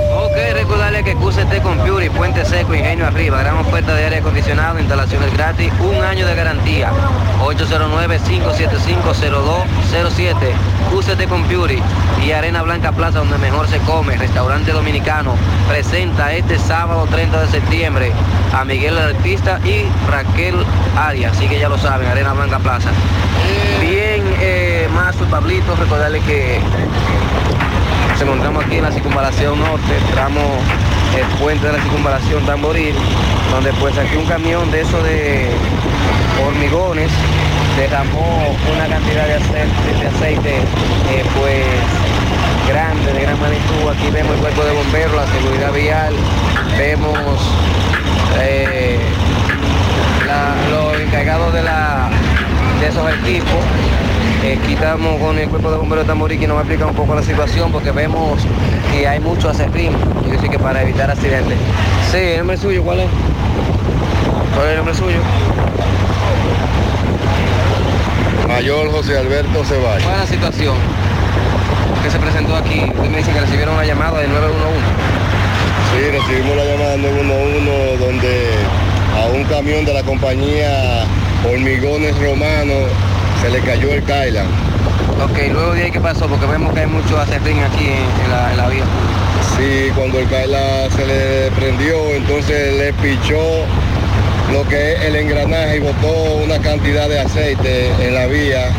Ok, 0.13 0.35
recordarle 0.53 1.03
que 1.03 1.15
QCT 1.15 1.63
Computer 1.63 2.05
y 2.05 2.09
Puente 2.09 2.45
Seco, 2.45 2.75
Ingenio 2.75 3.07
Arriba, 3.07 3.39
gran 3.39 3.57
oferta 3.57 3.95
de 3.95 4.03
aire 4.03 4.17
acondicionado, 4.17 4.77
instalaciones 4.77 5.33
gratis, 5.33 5.71
un 5.79 5.95
año 6.03 6.27
de 6.27 6.35
garantía. 6.35 6.91
809-575-0207. 7.39 10.35
QCT 10.91 11.27
Computer 11.29 11.79
y 12.25 12.31
Arena 12.31 12.61
Blanca 12.61 12.91
Plaza, 12.91 13.19
donde 13.19 13.37
mejor 13.37 13.69
se 13.69 13.77
come. 13.79 14.17
Restaurante 14.17 14.73
Dominicano 14.73 15.35
presenta 15.69 16.33
este 16.33 16.59
sábado 16.59 17.07
30 17.09 17.43
de 17.43 17.47
septiembre 17.47 18.11
a 18.53 18.65
Miguel 18.65 18.97
el 18.97 19.15
Artista 19.15 19.61
y 19.63 19.85
Raquel 20.11 20.65
Arias. 20.97 21.37
Así 21.37 21.47
que 21.47 21.57
ya 21.57 21.69
lo 21.69 21.77
saben, 21.77 22.09
Arena 22.09 22.33
Blanca 22.33 22.59
Plaza. 22.59 22.89
Bien, 23.79 24.21
eh, 24.41 24.89
más 24.93 25.15
Pablito, 25.29 25.73
recordarle 25.75 26.19
que 26.21 26.59
nos 28.21 28.35
encontramos 28.35 28.65
aquí 28.65 28.75
en 28.75 28.83
la 28.83 28.91
circunvalación 28.91 29.59
norte, 29.59 29.93
tramo 30.13 30.41
el 31.17 31.25
puente 31.39 31.65
de 31.65 31.73
la 31.73 31.81
circunvalación 31.81 32.45
Tamboril, 32.45 32.93
donde 33.51 33.73
pues 33.73 33.97
aquí 33.97 34.15
un 34.15 34.25
camión 34.25 34.69
de 34.69 34.81
eso 34.81 35.01
de 35.01 35.49
hormigones 36.45 37.09
derramó 37.77 38.55
una 38.75 38.85
cantidad 38.87 39.25
de 39.25 40.07
aceite, 40.07 40.55
eh, 40.57 41.25
pues 41.35 41.65
grande, 42.67 43.11
de 43.11 43.21
gran 43.21 43.39
magnitud. 43.39 43.89
Aquí 43.89 44.11
vemos 44.11 44.35
el 44.35 44.41
cuerpo 44.41 44.65
de 44.65 44.71
bomberos, 44.71 45.15
la 45.15 45.25
seguridad 45.25 45.73
vial, 45.73 46.13
vemos 46.77 47.39
eh, 48.39 48.99
los 50.69 50.99
encargados 51.01 51.53
de, 51.53 51.63
la, 51.63 52.09
de 52.79 52.87
esos 52.87 53.09
equipos. 53.15 53.65
Eh, 54.43 54.57
quitamos 54.67 55.21
con 55.21 55.37
el 55.37 55.47
cuerpo 55.49 55.69
de 55.69 55.77
bomberos 55.77 56.03
de 56.03 56.07
Tamborí 56.07 56.39
que 56.39 56.47
nos 56.47 56.55
va 56.55 56.61
a 56.61 56.63
explicar 56.63 56.87
un 56.87 56.95
poco 56.95 57.13
la 57.13 57.21
situación 57.21 57.71
porque 57.71 57.91
vemos 57.91 58.41
que 58.91 59.07
hay 59.07 59.19
mucho 59.19 59.49
acerrín, 59.49 59.93
quiere 60.21 60.37
decir 60.37 60.49
que 60.49 60.57
para 60.57 60.81
evitar 60.81 61.11
accidentes. 61.11 61.55
Sí, 62.11 62.17
el 62.17 62.37
nombre 62.39 62.57
suyo, 62.57 62.81
¿cuál 62.81 63.01
es? 63.01 63.09
¿Cuál 64.55 64.65
es 64.65 64.71
el 64.71 64.77
nombre 64.77 64.95
suyo? 64.95 65.17
Mayor 68.47 68.91
José 68.91 69.19
Alberto 69.19 69.63
Ceballos. 69.63 70.03
¿Cuál 70.03 70.15
es 70.15 70.21
la 70.21 70.27
situación 70.27 70.75
que 72.03 72.09
se 72.09 72.17
presentó 72.17 72.55
aquí? 72.55 72.81
Usted 72.95 73.09
me 73.11 73.19
dice 73.19 73.31
que 73.31 73.41
recibieron 73.41 73.75
una 73.75 73.85
llamada 73.85 74.21
de 74.21 74.27
911. 74.27 74.79
Sí, 75.93 76.17
recibimos 76.17 76.57
la 76.57 76.65
llamada 76.65 76.97
911 76.97 77.97
donde 78.03 78.49
a 79.21 79.25
un 79.27 79.43
camión 79.43 79.85
de 79.85 79.93
la 79.93 80.01
compañía 80.01 81.05
Hormigones 81.47 82.17
Romanos 82.19 82.89
se 83.41 83.49
le 83.49 83.59
cayó 83.59 83.93
el 83.93 84.03
Kailan. 84.03 84.45
Ok, 85.23 85.37
luego 85.51 85.73
de 85.73 85.83
ahí 85.83 85.91
qué 85.91 85.99
pasó, 85.99 86.27
porque 86.27 86.45
vemos 86.45 86.73
que 86.73 86.81
hay 86.81 86.87
mucho 86.87 87.19
acerrín 87.19 87.59
aquí 87.63 87.85
en, 87.85 88.25
en 88.25 88.31
la, 88.31 88.51
en 88.51 88.57
la 88.57 88.67
vía. 88.69 88.83
Sí, 89.57 89.91
cuando 89.95 90.19
el 90.19 90.27
Kailan 90.29 90.89
se 90.95 91.05
le 91.05 91.51
prendió, 91.51 91.95
entonces 92.15 92.77
le 92.77 92.93
pichó 92.93 93.39
lo 94.51 94.67
que 94.67 94.93
es 94.93 95.01
el 95.03 95.15
engranaje 95.15 95.77
y 95.77 95.79
botó 95.79 96.35
una 96.43 96.59
cantidad 96.59 97.07
de 97.07 97.19
aceite 97.19 97.91
en 97.99 98.15
la 98.15 98.25
vía 98.25 98.69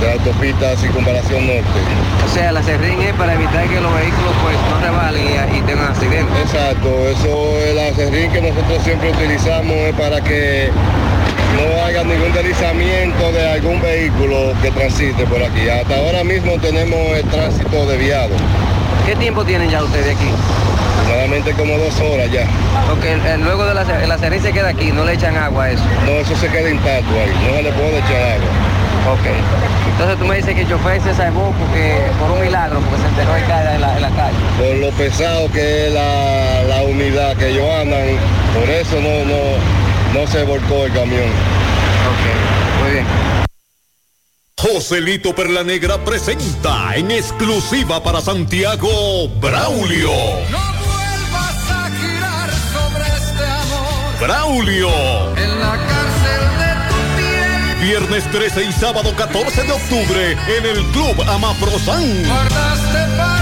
de 0.00 0.06
la 0.06 0.12
autopista 0.14 0.76
Circunvalación 0.76 1.46
Norte. 1.46 1.80
O 2.26 2.34
sea, 2.34 2.50
el 2.50 2.56
acerrín 2.56 3.00
es 3.00 3.14
para 3.14 3.34
evitar 3.34 3.66
que 3.66 3.80
los 3.80 3.94
vehículos 3.94 4.32
pues 4.42 4.56
no 4.70 4.80
rebalen 4.80 5.22
y, 5.22 5.58
y 5.58 5.60
tengan 5.62 5.86
accidentes. 5.88 6.36
Exacto, 6.42 6.88
eso 7.08 7.58
el 7.66 7.78
acerrín 7.78 8.30
que 8.32 8.42
nosotros 8.42 8.82
siempre 8.84 9.10
utilizamos 9.10 9.74
es 9.76 9.94
para 9.94 10.20
que 10.20 10.70
no 11.56 11.84
haya 11.84 12.04
ningún 12.04 12.32
deslizamiento 12.32 13.32
de 13.32 13.48
algún 13.50 13.80
vehículo 13.80 14.52
que 14.62 14.70
transite 14.70 15.24
por 15.26 15.42
aquí. 15.42 15.68
Hasta 15.68 15.96
ahora 15.96 16.24
mismo 16.24 16.58
tenemos 16.60 16.98
el 17.16 17.24
tránsito 17.24 17.86
desviado. 17.86 18.30
¿Qué 19.06 19.16
tiempo 19.16 19.44
tienen 19.44 19.68
ya 19.70 19.82
ustedes 19.82 20.14
aquí? 20.14 20.30
Aproximadamente 20.92 21.52
como 21.54 21.76
dos 21.76 22.00
horas 22.00 22.30
ya. 22.30 22.46
Porque 22.88 23.16
luego 23.38 23.66
de 23.66 23.74
la, 23.74 24.14
acerrín 24.14 24.42
se 24.42 24.52
queda 24.52 24.68
aquí, 24.68 24.92
no 24.92 25.04
le 25.04 25.14
echan 25.14 25.36
agua 25.36 25.64
a 25.64 25.70
eso. 25.70 25.82
No, 26.06 26.12
eso 26.12 26.36
se 26.36 26.48
queda 26.48 26.70
intacto 26.70 27.10
ahí, 27.10 27.32
no 27.46 27.56
se 27.56 27.62
le 27.62 27.72
puede 27.72 27.98
echar 27.98 28.22
agua. 28.22 28.72
Ok. 29.12 29.26
Entonces 29.92 30.18
tú 30.18 30.24
me 30.26 30.36
dices 30.36 30.54
que 30.54 30.62
el 30.62 30.68
chofer 30.68 31.02
se 31.02 31.14
salvó 31.14 31.52
porque, 31.58 31.98
por 32.18 32.30
un 32.30 32.40
milagro, 32.40 32.80
porque 32.80 33.02
se 33.02 33.22
el 33.22 33.46
cara 33.46 33.74
en 33.74 33.80
la, 33.80 33.96
en 33.96 34.02
la 34.02 34.10
calle. 34.10 34.36
Por 34.58 34.76
lo 34.76 34.90
pesado 34.90 35.50
que 35.50 35.88
es 35.88 35.92
la, 35.92 36.62
la 36.68 36.82
unidad 36.82 37.36
que 37.36 37.48
ellos 37.48 37.66
andan, 37.80 38.16
por 38.54 38.70
eso 38.70 38.96
no, 39.00 39.24
no, 39.26 39.91
no 40.12 40.26
se 40.26 40.44
volcó 40.44 40.84
el 40.84 40.92
camión. 40.92 41.30
Muy 42.82 42.92
bien. 42.92 43.06
Joselito 44.58 45.34
Perla 45.34 45.64
Negra 45.64 45.98
presenta 46.04 46.94
en 46.94 47.10
exclusiva 47.10 48.02
para 48.02 48.20
Santiago 48.20 49.28
Braulio. 49.40 50.12
Vas 51.32 51.70
a 51.70 51.90
girar 51.90 52.50
sobre 52.72 53.04
este 53.16 53.44
amor 53.44 54.20
Braulio. 54.20 55.36
en 55.36 55.58
la 55.58 55.72
cárcel 55.72 56.42
de 56.58 56.70
tu 56.88 56.96
piel. 57.16 57.88
Viernes 57.88 58.30
13 58.30 58.64
y 58.64 58.72
sábado 58.72 59.12
14 59.16 59.62
de 59.64 59.72
octubre 59.72 60.32
en 60.32 60.66
el 60.66 60.84
Club 60.92 61.22
Amaprosan. 61.28 62.24
Guardaste 62.24 63.16
para 63.16 63.41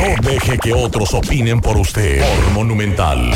No 0.00 0.30
deje 0.30 0.56
que 0.56 0.72
otros 0.72 1.12
opinen 1.12 1.60
por 1.60 1.76
usted. 1.76 2.24
Monumental. 2.54 3.32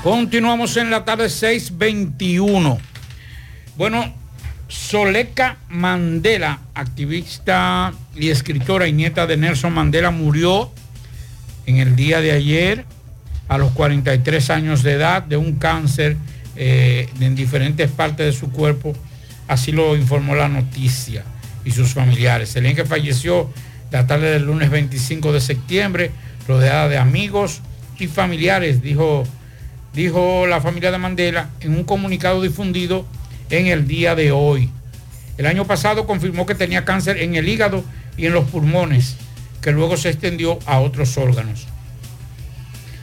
Continuamos 0.00 0.76
en 0.76 0.90
la 0.90 1.04
tarde 1.04 1.28
621. 1.28 2.78
Bueno, 3.76 4.14
Soleca 4.68 5.56
Mandela, 5.70 6.60
activista 6.74 7.92
y 8.14 8.28
escritora 8.28 8.86
y 8.86 8.92
nieta 8.92 9.26
de 9.26 9.36
Nelson 9.36 9.72
Mandela, 9.72 10.12
murió 10.12 10.70
en 11.66 11.78
el 11.78 11.96
día 11.96 12.20
de 12.20 12.30
ayer 12.30 12.84
a 13.48 13.58
los 13.58 13.72
43 13.72 14.50
años 14.50 14.84
de 14.84 14.92
edad 14.92 15.24
de 15.24 15.36
un 15.36 15.56
cáncer 15.56 16.16
eh, 16.54 17.08
en 17.18 17.34
diferentes 17.34 17.90
partes 17.90 18.26
de 18.26 18.32
su 18.32 18.52
cuerpo. 18.52 18.92
Así 19.48 19.72
lo 19.72 19.96
informó 19.96 20.36
la 20.36 20.48
noticia 20.48 21.24
y 21.64 21.72
sus 21.72 21.92
familiares. 21.92 22.54
El 22.54 22.72
que 22.76 22.84
falleció 22.84 23.50
la 23.92 24.06
tarde 24.06 24.30
del 24.30 24.46
lunes 24.46 24.70
25 24.70 25.32
de 25.32 25.40
septiembre, 25.40 26.10
rodeada 26.48 26.88
de 26.88 26.96
amigos 26.96 27.60
y 27.98 28.08
familiares, 28.08 28.82
dijo, 28.82 29.24
dijo 29.92 30.46
la 30.46 30.62
familia 30.62 30.90
de 30.90 30.98
Mandela 30.98 31.50
en 31.60 31.76
un 31.76 31.84
comunicado 31.84 32.40
difundido 32.40 33.04
en 33.50 33.66
el 33.66 33.86
día 33.86 34.14
de 34.14 34.32
hoy. 34.32 34.70
El 35.36 35.46
año 35.46 35.66
pasado 35.66 36.06
confirmó 36.06 36.46
que 36.46 36.54
tenía 36.54 36.86
cáncer 36.86 37.18
en 37.18 37.36
el 37.36 37.48
hígado 37.48 37.84
y 38.16 38.26
en 38.26 38.32
los 38.32 38.48
pulmones, 38.48 39.16
que 39.60 39.72
luego 39.72 39.98
se 39.98 40.08
extendió 40.08 40.58
a 40.66 40.80
otros 40.80 41.18
órganos. 41.18 41.66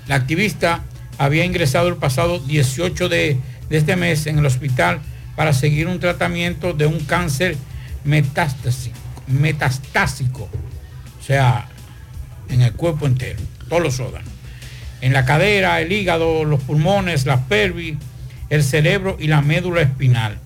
La 0.07 0.15
activista 0.15 0.83
había 1.19 1.45
ingresado 1.45 1.87
el 1.87 1.97
pasado 1.97 2.39
18 2.39 3.09
de, 3.09 3.37
este 3.69 3.95
mes 3.95 4.25
en 4.25 4.39
el 4.39 4.45
hospital 4.47 5.01
para 5.35 5.53
seguir 5.53 5.87
un 5.87 5.99
tratamiento 5.99 6.73
de 6.73 6.87
un 6.87 6.99
cáncer 7.01 7.55
metastásico, 8.03 10.49
sea, 11.29 11.67
en 12.49 12.63
el 12.63 12.73
cuerpo 12.73 13.05
entero, 13.05 13.39
todos 13.67 13.83
los 13.83 13.99
órganos. 13.99 14.27
En 14.99 15.13
la 15.13 15.25
cadera, 15.25 15.79
el 15.79 15.91
hígado, 15.91 16.43
los 16.43 16.59
pulmones, 16.63 17.27
la 17.27 17.45
pelvis, 17.45 17.97
el 18.49 18.63
cerebro 18.63 19.15
y 19.19 19.27
la 19.27 19.41
médula 19.41 19.81
espinal. 19.81 20.39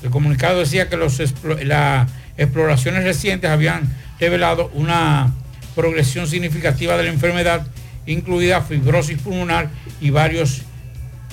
El 0.00 0.10
comunicado 0.10 0.60
decía 0.60 0.88
que 0.88 0.96
los 0.96 1.20
las 1.64 2.08
exploraciones 2.36 3.02
recientes 3.02 3.50
habían 3.50 3.92
revelado 4.20 4.70
una 4.74 5.34
progresión 5.74 6.28
significativa 6.28 6.96
de 6.96 7.02
la 7.02 7.10
enfermedad, 7.10 7.66
incluida 8.06 8.62
fibrosis 8.62 9.20
pulmonar 9.20 9.70
y 10.00 10.10
varios 10.10 10.62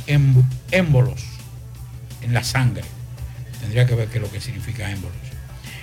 em- 0.08 0.42
émbolos 0.72 1.24
en 2.24 2.34
la 2.34 2.44
sangre. 2.44 2.84
Tendría 3.62 3.86
que 3.86 3.94
ver 3.94 4.08
qué 4.08 4.18
es 4.18 4.24
lo 4.24 4.32
que 4.32 4.42
significa 4.42 4.90
émbolos. 4.90 5.16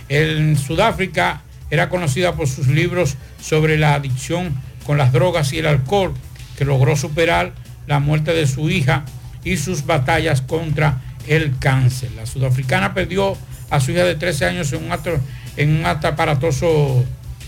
En 0.08 0.58
Sudáfrica 0.58 1.42
era 1.72 1.88
conocida 1.88 2.34
por 2.34 2.48
sus 2.48 2.66
libros 2.68 3.16
sobre 3.40 3.78
la 3.78 3.94
adicción 3.94 4.54
con 4.84 4.98
las 4.98 5.10
drogas 5.10 5.54
y 5.54 5.58
el 5.58 5.66
alcohol, 5.66 6.12
que 6.58 6.66
logró 6.66 6.96
superar 6.96 7.54
la 7.86 7.98
muerte 7.98 8.34
de 8.34 8.46
su 8.46 8.68
hija 8.68 9.06
y 9.42 9.56
sus 9.56 9.86
batallas 9.86 10.42
contra 10.42 11.00
el 11.26 11.58
cáncer. 11.58 12.10
La 12.14 12.26
sudafricana 12.26 12.92
perdió 12.92 13.38
a 13.70 13.80
su 13.80 13.92
hija 13.92 14.04
de 14.04 14.16
13 14.16 14.44
años 14.44 14.70
en 14.74 14.84
un 14.84 14.92
acto, 14.92 15.18
en 15.56 15.70
un 15.70 17.06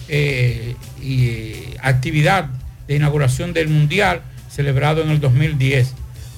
eh, 0.08 0.76
y, 1.02 1.26
eh, 1.26 1.76
actividad 1.82 2.46
de 2.88 2.96
inauguración 2.96 3.52
del 3.52 3.68
Mundial 3.68 4.22
celebrado 4.50 5.02
en 5.02 5.10
el 5.10 5.20
2010. 5.20 5.92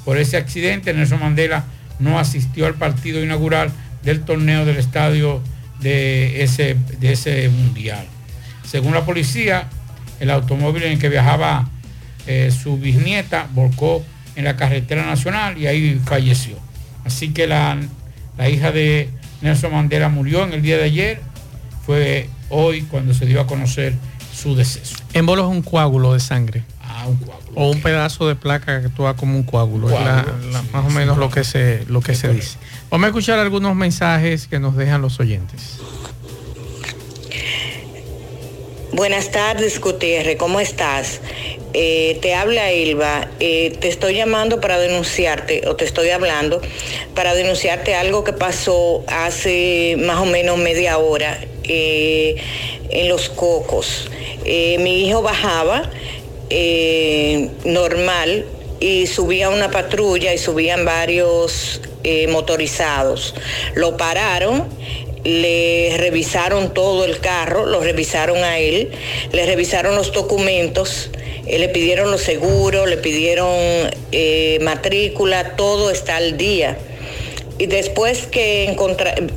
Por 0.05 0.19
ese 0.19 0.37
accidente, 0.37 0.93
Nelson 0.93 1.21
Mandela 1.21 1.63
no 2.01 2.19
asistió 2.19 2.67
al 2.67 2.75
partido 2.75 3.23
inaugural 3.23 3.71
del 4.03 4.23
torneo 4.23 4.65
del 4.65 4.79
estadio 4.79 5.41
de 5.81 6.43
ese, 6.43 6.77
de 6.99 7.13
ese 7.13 7.49
Mundial. 7.49 8.07
Según 8.65 8.95
la 8.95 9.05
policía, 9.05 9.69
el 10.21 10.31
automóvil 10.31 10.85
en 10.85 10.93
el 10.93 10.99
que 10.99 11.09
viajaba 11.09 11.69
eh, 12.27 12.51
su 12.51 12.79
bisnieta 12.79 13.49
volcó 13.53 14.05
en 14.35 14.45
la 14.45 14.57
carretera 14.57 15.07
nacional 15.07 15.59
y 15.59 15.67
ahí 15.67 16.01
falleció. 16.05 16.57
Así 17.05 17.31
que 17.31 17.47
la, 17.47 17.79
la 18.37 18.49
hija 18.49 18.73
de 18.73 19.11
Nelson 19.43 19.73
Mandela 19.73 20.09
murió 20.09 20.45
en 20.45 20.53
el 20.53 20.63
día 20.63 20.77
de 20.77 20.85
ayer. 20.85 21.21
Fue 21.85 22.29
hoy 22.51 22.83
cuando 22.83 23.15
se 23.15 23.27
dio 23.27 23.41
a 23.41 23.47
conocer 23.47 23.95
su 24.35 24.57
deceso. 24.57 24.97
Émbolo 25.13 25.45
es 25.45 25.57
un 25.57 25.63
coágulo 25.63 26.13
de 26.15 26.21
sangre. 26.21 26.65
Ah, 26.83 27.07
un 27.07 27.17
coágulo. 27.17 27.46
O 27.59 27.71
un 27.71 27.81
pedazo 27.81 28.29
de 28.29 28.37
placa 28.37 28.81
que 28.81 28.87
actúa 28.89 29.17
como 29.17 29.35
un 29.37 29.43
coágulo. 29.43 29.89
es 29.89 29.95
la- 29.95 30.63
más 30.73 30.85
o 30.87 30.91
menos 30.91 31.17
lo 31.17 31.31
que 31.31 31.43
se, 31.43 31.85
lo 31.89 32.01
que 32.03 32.15
se 32.15 32.29
dice. 32.29 32.59
Vamos 32.91 33.07
a 33.07 33.09
escuchar 33.09 33.39
algunos 33.39 33.75
mensajes 33.75 34.47
que 34.47 34.61
nos 34.61 34.77
dejan 34.77 35.01
los 35.03 35.19
oyentes. 35.21 35.79
Buenas 38.93 39.31
tardes, 39.31 39.81
Gutiérrez, 39.81 40.37
¿cómo 40.37 40.61
estás? 40.61 41.21
Eh, 41.75 42.19
te 42.23 42.35
habla 42.35 42.73
Ilva, 42.73 43.29
Eh, 43.41 43.77
te 43.81 43.89
estoy 43.89 44.15
llamando 44.15 44.61
para 44.61 44.79
denunciarte, 44.79 45.67
o 45.69 45.77
te 45.77 45.85
estoy 45.85 46.11
hablando, 46.11 46.61
para 47.15 47.35
denunciarte 47.35 47.95
algo 47.95 48.25
que 48.25 48.33
pasó 48.33 49.05
hace 49.09 49.97
más 50.07 50.19
o 50.19 50.25
menos 50.27 50.57
media 50.59 50.97
hora 50.99 51.39
eh, 51.65 52.37
en 52.91 53.09
Los 53.09 53.29
Cocos. 53.29 54.09
Eh, 54.45 54.79
mi 54.79 55.07
hijo 55.07 55.21
bajaba 55.23 55.91
eh, 56.51 57.51
normal 57.65 58.47
y 58.81 59.07
subía 59.07 59.49
una 59.49 59.71
patrulla 59.71 60.35
y 60.35 60.39
subían 60.39 60.85
varios 60.85 61.81
eh, 62.05 62.29
motorizados. 62.29 63.35
Lo 63.75 63.97
pararon 63.97 64.65
le 65.25 65.97
revisaron 65.97 66.73
todo 66.73 67.05
el 67.05 67.19
carro, 67.19 67.67
lo 67.67 67.81
revisaron 67.81 68.45
a 68.45 68.61
él, 68.61 68.93
le 69.33 69.45
revisaron 69.45 69.97
los 69.97 70.13
documentos, 70.13 71.11
eh, 71.49 71.59
le 71.59 71.69
pidieron 71.69 72.13
los 72.13 72.21
seguros, 72.21 72.89
le 72.89 72.97
pidieron 72.97 73.53
matrícula, 74.61 75.57
todo 75.57 75.91
está 75.91 76.17
al 76.17 76.37
día. 76.37 76.79
Y 77.59 77.67
después 77.67 78.27
que 78.27 78.77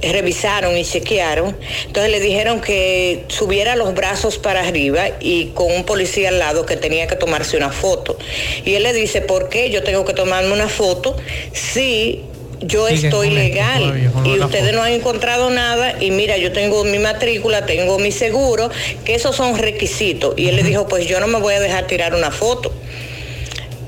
revisaron 0.02 0.78
y 0.78 0.84
chequearon, 0.84 1.56
entonces 1.86 2.12
le 2.12 2.20
dijeron 2.20 2.62
que 2.62 3.26
subiera 3.28 3.76
los 3.76 3.94
brazos 3.94 4.38
para 4.38 4.62
arriba 4.62 5.08
y 5.20 5.48
con 5.48 5.72
un 5.72 5.84
policía 5.86 6.30
al 6.30 6.40
lado 6.40 6.66
que 6.66 6.76
tenía 6.76 7.08
que 7.08 7.16
tomarse 7.16 7.58
una 7.58 7.72
foto. 7.72 8.18
Y 8.66 8.76
él 8.76 8.84
le 8.84 8.94
dice, 8.94 9.22
¿por 9.22 9.50
qué 9.50 9.70
yo 9.70 9.84
tengo 9.84 10.06
que 10.06 10.14
tomarme 10.14 10.52
una 10.52 10.68
foto 10.68 11.16
si 11.54 12.24
yo 12.62 12.88
Sigue 12.88 13.08
estoy 13.08 13.28
esto 13.28 13.40
legal 13.40 14.12
y 14.26 14.40
ustedes 14.40 14.74
no 14.74 14.84
han 14.84 14.92
encontrado 14.92 15.50
nada 15.50 15.96
y 16.02 16.12
mira, 16.12 16.38
yo 16.38 16.52
tengo 16.52 16.84
mi 16.84 17.00
matrícula, 17.00 17.66
tengo 17.66 18.00
mi 18.00 18.12
seguro, 18.12 18.70
que 19.06 19.16
esos 19.16 19.36
son 19.36 19.58
requisitos. 19.58 20.34
Y 20.38 20.50
él 20.50 20.58
le 20.58 20.64
dijo, 20.64 20.88
pues 20.88 21.08
yo 21.08 21.20
no 21.20 21.28
me 21.28 21.40
voy 21.40 21.54
a 21.54 21.60
dejar 21.60 21.88
tirar 21.88 22.14
una 22.14 22.32
foto. 22.32 22.74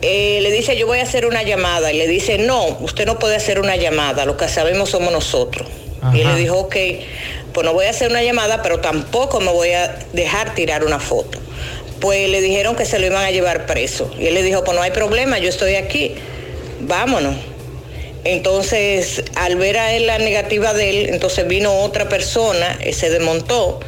Eh, 0.02 0.40
le 0.42 0.52
dice, 0.52 0.76
yo 0.76 0.88
voy 0.88 1.00
a 1.00 1.04
hacer 1.04 1.26
una 1.26 1.44
llamada. 1.44 1.92
Y 1.92 1.98
le 1.98 2.08
dice, 2.08 2.38
no, 2.38 2.78
usted 2.82 3.06
no 3.06 3.20
puede 3.20 3.36
hacer 3.36 3.60
una 3.60 3.76
llamada, 3.76 4.26
lo 4.26 4.38
que 4.38 4.48
sabemos 4.48 4.90
somos 4.90 5.12
nosotros. 5.12 5.68
Y 6.14 6.22
él 6.22 6.28
le 6.28 6.36
dijo, 6.36 6.58
ok, 6.58 6.76
pues 7.54 7.64
no 7.64 7.74
voy 7.74 7.86
a 7.86 7.92
hacer 7.92 8.10
una 8.10 8.24
llamada, 8.24 8.64
pero 8.64 8.80
tampoco 8.80 9.40
me 9.40 9.52
voy 9.52 9.72
a 9.74 10.00
dejar 10.14 10.56
tirar 10.56 10.84
una 10.84 11.00
foto. 11.00 11.38
Pues 12.00 12.28
le 12.28 12.42
dijeron 12.42 12.76
que 12.76 12.86
se 12.86 12.98
lo 12.98 13.06
iban 13.06 13.24
a 13.24 13.30
llevar 13.30 13.68
preso. 13.68 14.12
Y 14.18 14.26
él 14.26 14.34
le 14.34 14.42
dijo, 14.42 14.64
pues 14.64 14.76
no 14.76 14.82
hay 14.82 14.90
problema, 14.90 15.38
yo 15.38 15.50
estoy 15.50 15.76
aquí, 15.76 16.16
vámonos. 16.80 17.36
Entonces, 18.24 19.24
al 19.36 19.58
ver 19.58 19.78
a 19.78 19.94
él 19.94 20.08
la 20.08 20.18
negativa 20.18 20.74
de 20.74 20.90
él, 20.90 21.10
entonces 21.10 21.48
vino 21.48 21.82
otra 21.82 22.10
persona, 22.10 22.78
eh, 22.82 22.94
se 22.94 23.10
desmontó, 23.10 23.80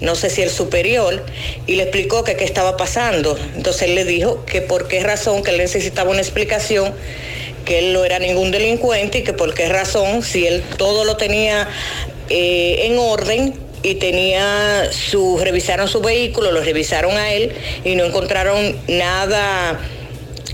no 0.00 0.14
sé 0.14 0.30
si 0.30 0.42
el 0.42 0.50
superior, 0.50 1.24
y 1.66 1.74
le 1.74 1.84
explicó 1.84 2.24
que 2.24 2.36
qué 2.36 2.44
estaba 2.44 2.76
pasando. 2.76 3.38
Entonces 3.56 3.82
él 3.82 3.94
le 3.94 4.04
dijo 4.04 4.44
que 4.44 4.60
por 4.60 4.88
qué 4.88 5.00
razón, 5.00 5.42
que 5.42 5.50
él 5.50 5.58
necesitaba 5.58 6.10
una 6.10 6.20
explicación, 6.20 6.94
que 7.64 7.80
él 7.80 7.92
no 7.92 8.04
era 8.04 8.18
ningún 8.18 8.50
delincuente 8.50 9.18
y 9.18 9.22
que 9.22 9.32
por 9.32 9.54
qué 9.54 9.68
razón, 9.68 10.22
si 10.22 10.46
él 10.46 10.62
todo 10.76 11.04
lo 11.04 11.16
tenía 11.16 11.68
eh, 12.30 12.86
en 12.86 12.98
orden 12.98 13.54
y 13.82 13.96
tenía 13.96 14.88
su, 14.90 15.38
revisaron 15.38 15.88
su 15.88 16.00
vehículo, 16.00 16.52
lo 16.52 16.62
revisaron 16.62 17.16
a 17.16 17.32
él 17.32 17.52
y 17.84 17.94
no 17.94 18.04
encontraron 18.04 18.76
nada 18.88 19.78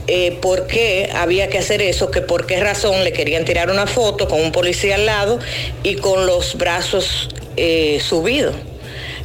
eh, 0.06 0.36
por 0.42 0.66
qué 0.66 1.08
había 1.14 1.48
que 1.48 1.58
hacer 1.58 1.80
eso, 1.80 2.10
que 2.10 2.20
por 2.20 2.46
qué 2.46 2.60
razón 2.60 3.04
le 3.04 3.12
querían 3.12 3.44
tirar 3.44 3.70
una 3.70 3.86
foto 3.86 4.28
con 4.28 4.40
un 4.40 4.52
policía 4.52 4.96
al 4.96 5.06
lado 5.06 5.38
y 5.82 5.94
con 5.94 6.26
los 6.26 6.56
brazos 6.58 7.30
eh, 7.56 8.00
subidos, 8.06 8.54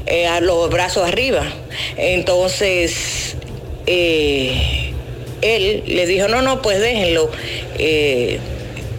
eh, 0.05 0.27
a 0.27 0.41
los 0.41 0.69
brazos 0.69 1.07
arriba. 1.07 1.43
Entonces, 1.97 3.35
eh, 3.85 4.93
él 5.41 5.83
le 5.87 6.05
dijo, 6.05 6.27
no, 6.27 6.41
no, 6.41 6.61
pues 6.61 6.79
déjenlo, 6.79 7.29
eh, 7.77 8.39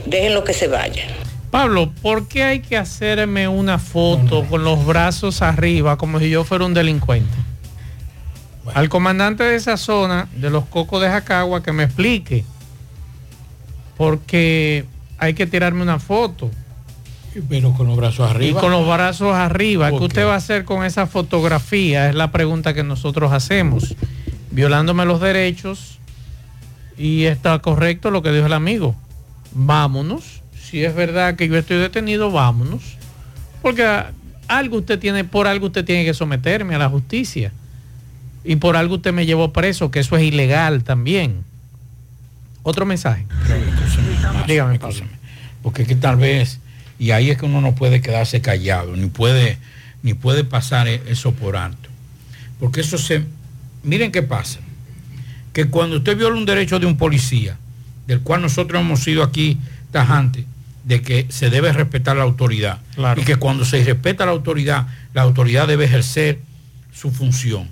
déjenlo 0.06 0.44
que 0.44 0.54
se 0.54 0.68
vaya. 0.68 1.04
Pablo, 1.50 1.92
¿por 2.00 2.28
qué 2.28 2.44
hay 2.44 2.60
que 2.60 2.76
hacerme 2.76 3.48
una 3.48 3.78
foto 3.78 4.44
con 4.44 4.62
los 4.62 4.86
brazos 4.86 5.42
arriba 5.42 5.96
como 5.96 6.20
si 6.20 6.30
yo 6.30 6.44
fuera 6.44 6.64
un 6.64 6.74
delincuente? 6.74 7.36
Al 8.72 8.88
comandante 8.88 9.42
de 9.42 9.56
esa 9.56 9.76
zona, 9.76 10.28
de 10.36 10.48
los 10.48 10.64
cocos 10.66 11.02
de 11.02 11.08
Jacagua, 11.08 11.62
que 11.62 11.72
me 11.72 11.84
explique. 11.84 12.44
Porque 13.96 14.84
hay 15.18 15.34
que 15.34 15.46
tirarme 15.46 15.82
una 15.82 15.98
foto. 15.98 16.50
Pero 17.48 17.72
con 17.72 17.86
los 17.86 17.96
brazos 17.96 18.28
Y 18.28 18.34
arriba. 18.34 18.60
con 18.60 18.72
los 18.72 18.86
brazos 18.86 19.34
arriba. 19.34 19.90
¿Qué 19.90 19.96
usted 19.96 20.26
va 20.26 20.34
a 20.34 20.36
hacer 20.36 20.64
con 20.64 20.84
esa 20.84 21.06
fotografía? 21.06 22.08
Es 22.08 22.14
la 22.14 22.32
pregunta 22.32 22.74
que 22.74 22.82
nosotros 22.82 23.32
hacemos. 23.32 23.94
Violándome 24.50 25.04
los 25.04 25.20
derechos. 25.20 25.98
Y 26.98 27.24
está 27.24 27.58
correcto 27.60 28.10
lo 28.10 28.22
que 28.22 28.32
dijo 28.32 28.46
el 28.46 28.52
amigo. 28.52 28.94
Vámonos. 29.52 30.42
Si 30.60 30.84
es 30.84 30.94
verdad 30.94 31.36
que 31.36 31.48
yo 31.48 31.56
estoy 31.56 31.78
detenido, 31.78 32.30
vámonos. 32.30 32.96
Porque 33.62 33.86
algo 34.48 34.78
usted 34.78 34.98
tiene, 34.98 35.24
por 35.24 35.46
algo 35.46 35.66
usted 35.66 35.84
tiene 35.84 36.04
que 36.04 36.14
someterme 36.14 36.74
a 36.74 36.78
la 36.78 36.88
justicia. 36.88 37.52
Y 38.44 38.56
por 38.56 38.76
algo 38.76 38.96
usted 38.96 39.12
me 39.12 39.26
llevó 39.26 39.52
preso, 39.52 39.90
que 39.90 40.00
eso 40.00 40.16
es 40.16 40.22
ilegal 40.24 40.82
también. 40.82 41.44
Otro 42.62 42.86
mensaje. 42.86 43.26
Dígame, 44.46 44.78
Pablo. 44.78 45.04
Porque 45.62 45.82
es 45.82 45.88
que 45.88 45.94
tal 45.94 46.16
vez, 46.16 46.58
y 47.00 47.12
ahí 47.12 47.30
es 47.30 47.38
que 47.38 47.46
uno 47.46 47.62
no 47.62 47.74
puede 47.74 48.02
quedarse 48.02 48.42
callado, 48.42 48.94
ni 48.94 49.06
puede, 49.08 49.56
ni 50.02 50.12
puede 50.12 50.44
pasar 50.44 50.86
e- 50.86 51.00
eso 51.08 51.32
por 51.32 51.56
alto. 51.56 51.88
Porque 52.60 52.82
eso 52.82 52.98
se, 52.98 53.24
miren 53.82 54.12
qué 54.12 54.22
pasa, 54.22 54.60
que 55.54 55.64
cuando 55.64 55.96
usted 55.96 56.16
viola 56.16 56.36
un 56.36 56.44
derecho 56.44 56.78
de 56.78 56.84
un 56.84 56.98
policía, 56.98 57.56
del 58.06 58.20
cual 58.20 58.42
nosotros 58.42 58.82
hemos 58.82 59.02
sido 59.02 59.22
aquí 59.22 59.56
tajantes, 59.90 60.44
de 60.84 61.00
que 61.00 61.26
se 61.30 61.48
debe 61.48 61.72
respetar 61.72 62.18
la 62.18 62.22
autoridad. 62.22 62.80
Y 63.16 63.24
que 63.24 63.36
cuando 63.36 63.64
se 63.64 63.82
respeta 63.82 64.26
la 64.26 64.32
autoridad, 64.32 64.86
la 65.14 65.22
autoridad 65.22 65.66
debe 65.66 65.86
ejercer 65.86 66.40
su 66.92 67.10
función. 67.10 67.66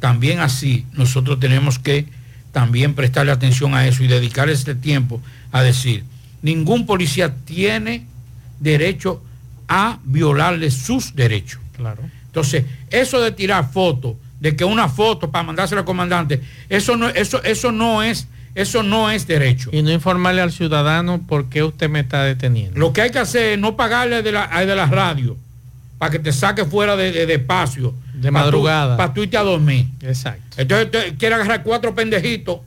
También 0.00 0.40
así 0.40 0.84
nosotros 0.94 1.38
tenemos 1.38 1.78
que 1.78 2.06
también 2.50 2.94
prestarle 2.94 3.30
atención 3.30 3.74
a 3.74 3.86
eso 3.86 4.02
y 4.02 4.08
dedicar 4.08 4.48
este 4.48 4.74
tiempo 4.74 5.20
a 5.52 5.62
decir, 5.62 6.02
ningún 6.42 6.86
policía 6.86 7.36
tiene 7.44 8.06
derecho 8.60 9.22
a 9.68 9.98
violarle 10.04 10.70
sus 10.70 11.14
derechos. 11.14 11.60
Claro. 11.76 12.02
Entonces, 12.26 12.64
eso 12.90 13.20
de 13.20 13.32
tirar 13.32 13.70
fotos, 13.70 14.16
de 14.40 14.56
que 14.56 14.64
una 14.64 14.88
foto 14.88 15.30
para 15.30 15.44
mandársela 15.44 15.80
al 15.80 15.84
comandante, 15.86 16.40
eso 16.68 16.96
no, 16.96 17.08
eso, 17.08 17.42
eso 17.44 17.72
no 17.72 18.02
es, 18.02 18.26
eso 18.54 18.82
no 18.82 19.10
es 19.10 19.26
derecho. 19.26 19.70
Y 19.72 19.82
no 19.82 19.90
informarle 19.90 20.40
al 20.40 20.52
ciudadano 20.52 21.20
por 21.26 21.48
qué 21.48 21.62
usted 21.62 21.88
me 21.88 22.00
está 22.00 22.24
deteniendo. 22.24 22.78
Lo 22.78 22.92
que 22.92 23.02
hay 23.02 23.10
que 23.10 23.18
hacer 23.20 23.52
es 23.54 23.58
no 23.58 23.76
pagarle 23.76 24.22
de 24.22 24.32
la, 24.32 24.46
de 24.64 24.76
la 24.76 24.86
radio 24.86 25.36
para 25.98 26.10
que 26.10 26.18
te 26.18 26.32
saque 26.32 26.64
fuera 26.64 26.96
de, 26.96 27.12
de- 27.12 27.26
de 27.26 27.34
espacio. 27.34 27.94
De 28.12 28.30
madrugada. 28.30 28.96
Para 28.96 29.12
tú 29.14 29.22
irte 29.22 29.36
a 29.36 29.42
dormir. 29.42 29.86
Exacto. 30.02 30.42
Entonces 30.56 30.90
te, 30.90 31.14
quiere 31.16 31.34
agarrar 31.36 31.62
cuatro 31.62 31.94
pendejitos 31.94 32.58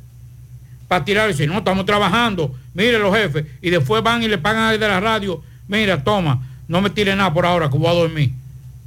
para 0.88 1.04
tirar 1.04 1.30
y 1.30 1.34
decir, 1.34 1.50
no, 1.50 1.58
estamos 1.58 1.86
trabajando, 1.86 2.56
mire 2.74 2.98
los 3.00 3.14
jefes, 3.16 3.46
y 3.62 3.70
después 3.70 4.02
van 4.02 4.24
y 4.24 4.28
le 4.30 4.38
pagan 4.38 4.80
de 4.80 4.88
la 4.88 5.00
radio, 5.02 5.44
mira, 5.68 6.04
toma, 6.04 6.42
no 6.68 6.82
me 6.82 6.90
tire 6.90 7.16
nada 7.16 7.34
por 7.34 7.46
ahora, 7.46 7.70
que 7.70 7.78
voy 7.78 7.88
a 7.88 7.94
dormir. 7.94 8.32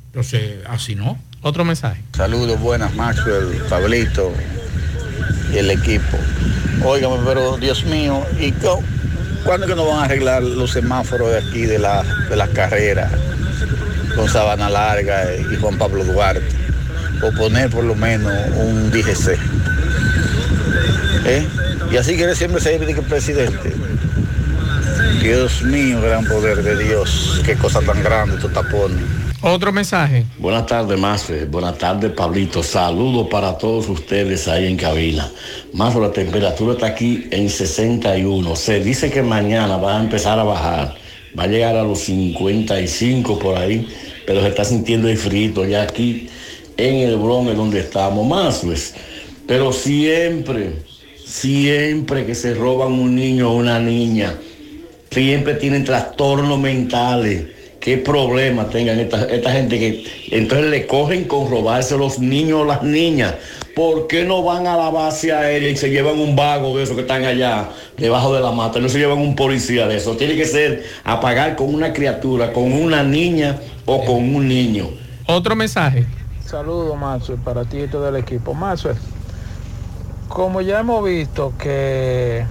Entonces, 0.06 0.58
así 0.68 0.94
no. 0.94 1.18
Otro 1.42 1.64
mensaje. 1.64 2.02
Saludos, 2.16 2.60
buenas, 2.60 2.94
Maxwell, 2.94 3.62
Pablito 3.68 4.32
y 5.54 5.58
el 5.58 5.70
equipo. 5.70 6.18
Óigame, 6.84 7.16
pero 7.24 7.56
Dios 7.56 7.84
mío, 7.84 8.22
¿y 8.38 8.52
co- 8.52 8.82
cuándo 9.44 9.66
es 9.66 9.70
que 9.72 9.76
nos 9.76 9.88
van 9.88 10.00
a 10.00 10.04
arreglar 10.04 10.42
los 10.42 10.70
semáforos 10.72 11.30
de 11.30 11.38
aquí 11.38 11.62
de, 11.62 11.78
la, 11.78 12.02
de 12.28 12.36
las 12.36 12.48
carreras 12.50 13.10
con 14.14 14.28
Sabana 14.28 14.68
Larga 14.68 15.24
y 15.36 15.56
Juan 15.56 15.78
Pablo 15.78 16.04
Duarte? 16.04 16.46
O 17.22 17.30
poner 17.32 17.70
por 17.70 17.84
lo 17.84 17.94
menos 17.94 18.32
un 18.56 18.90
DGC. 18.90 19.38
¿Eh? 21.26 21.46
Y 21.92 21.96
así 21.96 22.16
quiere 22.16 22.34
siempre 22.34 22.60
ser 22.60 22.82
el 22.82 22.96
presidente. 23.02 23.74
Dios 25.18 25.62
mío, 25.62 26.00
gran 26.00 26.24
poder 26.24 26.62
de 26.62 26.84
Dios, 26.84 27.40
qué 27.44 27.56
cosa 27.56 27.80
tan 27.80 28.02
grande 28.02 28.36
estos 28.36 28.52
tapones. 28.52 29.02
Otro 29.42 29.72
mensaje. 29.72 30.26
Buenas 30.38 30.66
tardes, 30.66 30.98
Mafe. 30.98 31.46
Buenas 31.46 31.78
tardes, 31.78 32.12
Pablito. 32.12 32.62
Saludos 32.62 33.28
para 33.30 33.56
todos 33.56 33.88
ustedes 33.88 34.46
ahí 34.48 34.66
en 34.66 34.76
cabina. 34.76 35.30
Más 35.72 35.94
la 35.94 36.12
temperatura 36.12 36.74
está 36.74 36.88
aquí 36.88 37.26
en 37.30 37.48
61. 37.48 38.54
Se 38.56 38.80
dice 38.80 39.10
que 39.10 39.22
mañana 39.22 39.78
va 39.78 39.96
a 39.96 40.00
empezar 40.00 40.38
a 40.38 40.44
bajar. 40.44 40.94
Va 41.38 41.44
a 41.44 41.46
llegar 41.46 41.76
a 41.76 41.82
los 41.82 42.00
55 42.00 43.38
por 43.38 43.56
ahí, 43.56 43.88
pero 44.26 44.42
se 44.42 44.48
está 44.48 44.64
sintiendo 44.64 45.08
el 45.08 45.16
frío 45.16 45.64
ya 45.64 45.82
aquí 45.82 46.28
en 46.76 47.08
el 47.08 47.16
Bronx 47.16 47.56
donde 47.56 47.80
estamos, 47.80 48.26
más 48.26 48.58
pues. 48.58 48.94
Pero 49.46 49.72
siempre, 49.72 50.74
siempre 51.24 52.26
que 52.26 52.34
se 52.34 52.54
roban 52.54 52.92
un 52.92 53.14
niño 53.14 53.50
o 53.50 53.56
una 53.56 53.78
niña, 53.78 54.34
siempre 55.10 55.54
tienen 55.54 55.84
trastornos 55.84 56.58
mentales. 56.58 57.46
¿Qué 57.80 57.96
problema 57.96 58.68
tengan 58.68 59.00
esta, 59.00 59.24
esta 59.24 59.52
gente 59.52 59.78
que 59.78 60.04
entonces 60.30 60.70
le 60.70 60.86
cogen 60.86 61.24
con 61.24 61.50
robarse 61.50 61.96
los 61.96 62.18
niños 62.18 62.60
o 62.60 62.64
las 62.64 62.82
niñas? 62.82 63.34
¿Por 63.74 64.06
qué 64.06 64.24
no 64.24 64.42
van 64.42 64.66
a 64.66 64.76
la 64.76 64.90
base 64.90 65.32
aérea 65.32 65.70
y 65.70 65.76
se 65.76 65.88
llevan 65.88 66.18
un 66.18 66.36
vago 66.36 66.76
de 66.76 66.82
esos 66.82 66.94
que 66.94 67.02
están 67.02 67.24
allá 67.24 67.70
debajo 67.96 68.34
de 68.34 68.40
la 68.42 68.52
mata? 68.52 68.80
No 68.80 68.88
se 68.88 68.98
llevan 68.98 69.18
un 69.18 69.34
policía 69.34 69.88
de 69.88 69.96
eso. 69.96 70.16
Tiene 70.16 70.36
que 70.36 70.44
ser 70.44 70.84
a 71.04 71.20
pagar 71.20 71.56
con 71.56 71.74
una 71.74 71.92
criatura, 71.92 72.52
con 72.52 72.70
una 72.70 73.02
niña 73.02 73.58
o 73.86 74.04
con 74.04 74.34
un 74.34 74.46
niño. 74.46 74.90
Otro 75.26 75.56
mensaje. 75.56 76.04
Saludos, 76.44 76.98
Maxwell, 76.98 77.38
para 77.38 77.64
ti 77.64 77.78
y 77.78 77.86
todo 77.86 78.08
el 78.08 78.16
equipo. 78.16 78.52
Maxwell, 78.52 78.96
como 80.28 80.60
ya 80.60 80.80
hemos 80.80 81.02
visto 81.02 81.54
que 81.58 82.44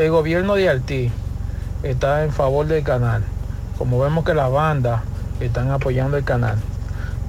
el 0.00 0.10
gobierno 0.10 0.54
de 0.54 0.68
Haití 0.68 1.10
está 1.82 2.24
en 2.24 2.32
favor 2.32 2.66
del 2.66 2.82
canal, 2.82 3.22
como 3.78 4.00
vemos 4.00 4.24
que 4.24 4.34
las 4.34 4.50
bandas 4.50 5.02
están 5.40 5.70
apoyando 5.70 6.16
el 6.16 6.24
canal, 6.24 6.56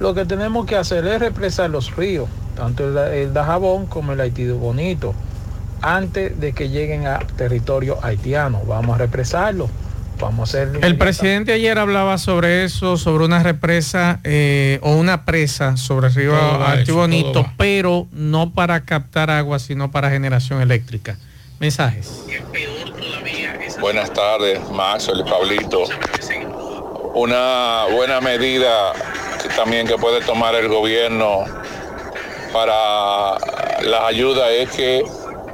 lo 0.00 0.14
que 0.14 0.24
tenemos 0.24 0.66
que 0.66 0.76
hacer 0.76 1.06
es 1.06 1.20
represar 1.20 1.70
los 1.70 1.94
ríos, 1.96 2.28
tanto 2.56 2.84
el, 2.88 2.96
el 3.14 3.34
Dajabón 3.34 3.86
como 3.86 4.12
el 4.12 4.20
Haití 4.20 4.48
Bonito, 4.48 5.14
antes 5.82 6.38
de 6.40 6.52
que 6.52 6.70
lleguen 6.70 7.06
a 7.06 7.18
territorio 7.18 7.98
haitiano. 8.02 8.62
Vamos 8.66 8.94
a 8.94 8.98
represarlo. 8.98 9.68
Vamos 10.20 10.54
a 10.54 10.62
hacer 10.62 10.78
El 10.84 10.96
presidente 10.96 11.52
ayer 11.52 11.78
hablaba 11.78 12.16
sobre 12.16 12.64
eso, 12.64 12.96
sobre 12.96 13.24
una 13.24 13.42
represa 13.42 14.20
eh, 14.22 14.78
o 14.82 14.94
una 14.94 15.24
presa 15.24 15.76
sobre 15.76 16.08
el 16.08 16.14
río 16.14 16.34
eso, 16.74 16.94
Bonito, 16.94 17.50
pero 17.56 18.06
no 18.12 18.52
para 18.52 18.84
captar 18.84 19.30
agua, 19.30 19.58
sino 19.58 19.90
para 19.90 20.10
generación 20.10 20.60
eléctrica. 20.60 21.16
Mensajes. 21.62 22.24
Buenas 23.78 24.12
tardes, 24.12 24.58
Maxwell 24.70 25.20
y 25.20 25.22
Pablito. 25.22 25.84
Una 27.14 27.84
buena 27.92 28.20
medida 28.20 28.92
también 29.54 29.86
que 29.86 29.96
puede 29.96 30.20
tomar 30.22 30.56
el 30.56 30.66
gobierno 30.66 31.44
para 32.52 33.38
las 33.80 34.00
ayudas 34.02 34.50
es 34.50 34.70
que 34.72 35.04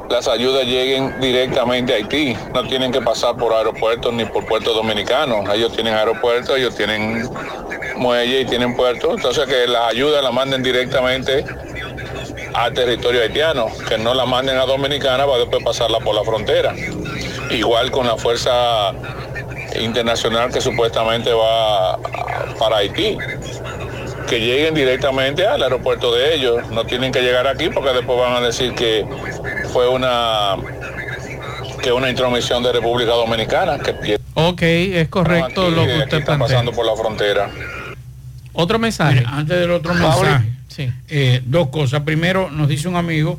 las 0.09 0.29
ayudas 0.29 0.65
lleguen 0.65 1.21
directamente 1.21 1.93
a 1.93 1.97
Haití. 1.97 2.35
No 2.55 2.67
tienen 2.67 2.91
que 2.91 3.03
pasar 3.03 3.37
por 3.37 3.53
aeropuertos 3.53 4.11
ni 4.15 4.25
por 4.25 4.47
puertos 4.47 4.75
dominicanos. 4.75 5.47
Ellos 5.55 5.75
tienen 5.75 5.93
aeropuertos, 5.93 6.57
ellos 6.57 6.75
tienen 6.75 7.29
muelle 7.97 8.41
y 8.41 8.47
tienen 8.47 8.75
puertos. 8.75 9.17
Entonces 9.17 9.45
que 9.45 9.67
las 9.67 9.91
ayudas 9.91 10.25
las 10.25 10.33
manden 10.33 10.63
directamente 10.63 11.45
a 12.65 12.71
territorio 12.73 13.23
haitiano, 13.23 13.67
que 13.89 13.99
no 13.99 14.15
la 14.15 14.27
manden 14.27 14.57
a 14.59 14.67
Dominicana 14.67 15.25
para 15.27 15.39
después 15.39 15.63
pasarla 15.65 16.01
por 16.01 16.15
la 16.15 16.23
frontera. 16.25 16.75
Igual 17.51 17.91
con 17.91 18.07
la 18.07 18.17
fuerza 18.17 18.93
internacional 19.81 20.53
que 20.53 20.61
supuestamente 20.61 21.33
va 21.33 21.99
para 22.59 22.79
Haití. 22.79 23.17
Que 24.29 24.41
lleguen 24.41 24.75
directamente 24.75 25.47
al 25.47 25.63
aeropuerto 25.63 26.13
de 26.15 26.35
ellos, 26.35 26.69
no 26.71 26.85
tienen 26.85 27.13
que 27.13 27.23
llegar 27.23 27.47
aquí 27.47 27.71
porque 27.71 27.91
después 27.95 28.19
van 28.19 28.35
a 28.35 28.41
decir 28.41 28.75
que 28.75 29.07
fue 29.73 29.89
una 29.89 30.57
que 31.83 31.93
una 31.93 32.11
intromisión 32.11 32.63
de 32.63 32.73
República 32.73 33.13
Dominicana 33.13 33.79
que 33.79 34.19
Ok, 34.35 34.63
es 34.63 35.09
correcto 35.09 35.63
aquí, 35.67 35.75
lo 35.75 35.85
que 35.85 35.93
aquí 35.95 36.03
usted 36.03 36.25
plantea. 36.25 36.39
pasando 36.39 36.73
por 36.73 36.85
la 36.85 36.95
frontera. 36.97 37.49
Otro 38.53 38.79
mensaje. 38.79 39.21
Mira, 39.21 39.31
antes 39.31 39.59
del 39.61 39.71
otro 39.71 39.93
Pablo. 39.93 40.09
mensaje, 40.23 40.49
Sí. 40.79 40.91
eh, 41.09 41.43
dos 41.45 41.69
cosas. 41.69 42.03
Primero, 42.05 42.51
nos 42.51 42.69
dice 42.69 42.89
un 42.89 42.97
amigo 42.97 43.39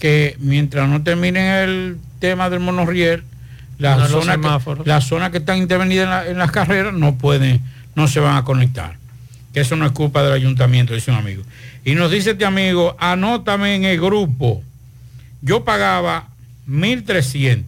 que 0.00 0.36
mientras 0.40 0.88
no 0.88 1.02
terminen 1.04 1.44
el 1.46 1.96
tema 2.18 2.50
del 2.50 2.58
monorriel, 2.60 3.22
las 3.78 3.98
No, 3.98 4.08
zonas 4.08 4.36
que, 4.38 4.42
las 4.88 5.04
zonas 5.06 5.30
que 5.30 5.38
están 5.38 5.58
intervenidas 5.58 6.04
en, 6.04 6.10
la- 6.10 6.26
en 6.28 6.38
las 6.38 6.50
carreras 6.50 6.92
no 6.94 7.14
pueden, 7.16 7.60
no 7.94 8.08
se 8.08 8.18
van 8.20 8.36
a 8.36 8.42
conectar. 8.44 8.96
Que 9.54 9.60
eso 9.60 9.76
no 9.76 9.84
es 9.86 9.92
culpa 9.92 10.22
del 10.24 10.32
ayuntamiento, 10.32 10.94
dice 10.94 11.10
un 11.10 11.18
amigo. 11.18 11.42
Y 11.84 11.94
nos 11.94 12.10
dice 12.10 12.30
este 12.32 12.44
amigo, 12.46 12.96
anótame 12.98 13.74
en 13.76 13.84
el 13.84 14.00
grupo. 14.00 14.62
Yo 15.42 15.64
pagaba 15.64 16.28
1.300. 16.68 17.64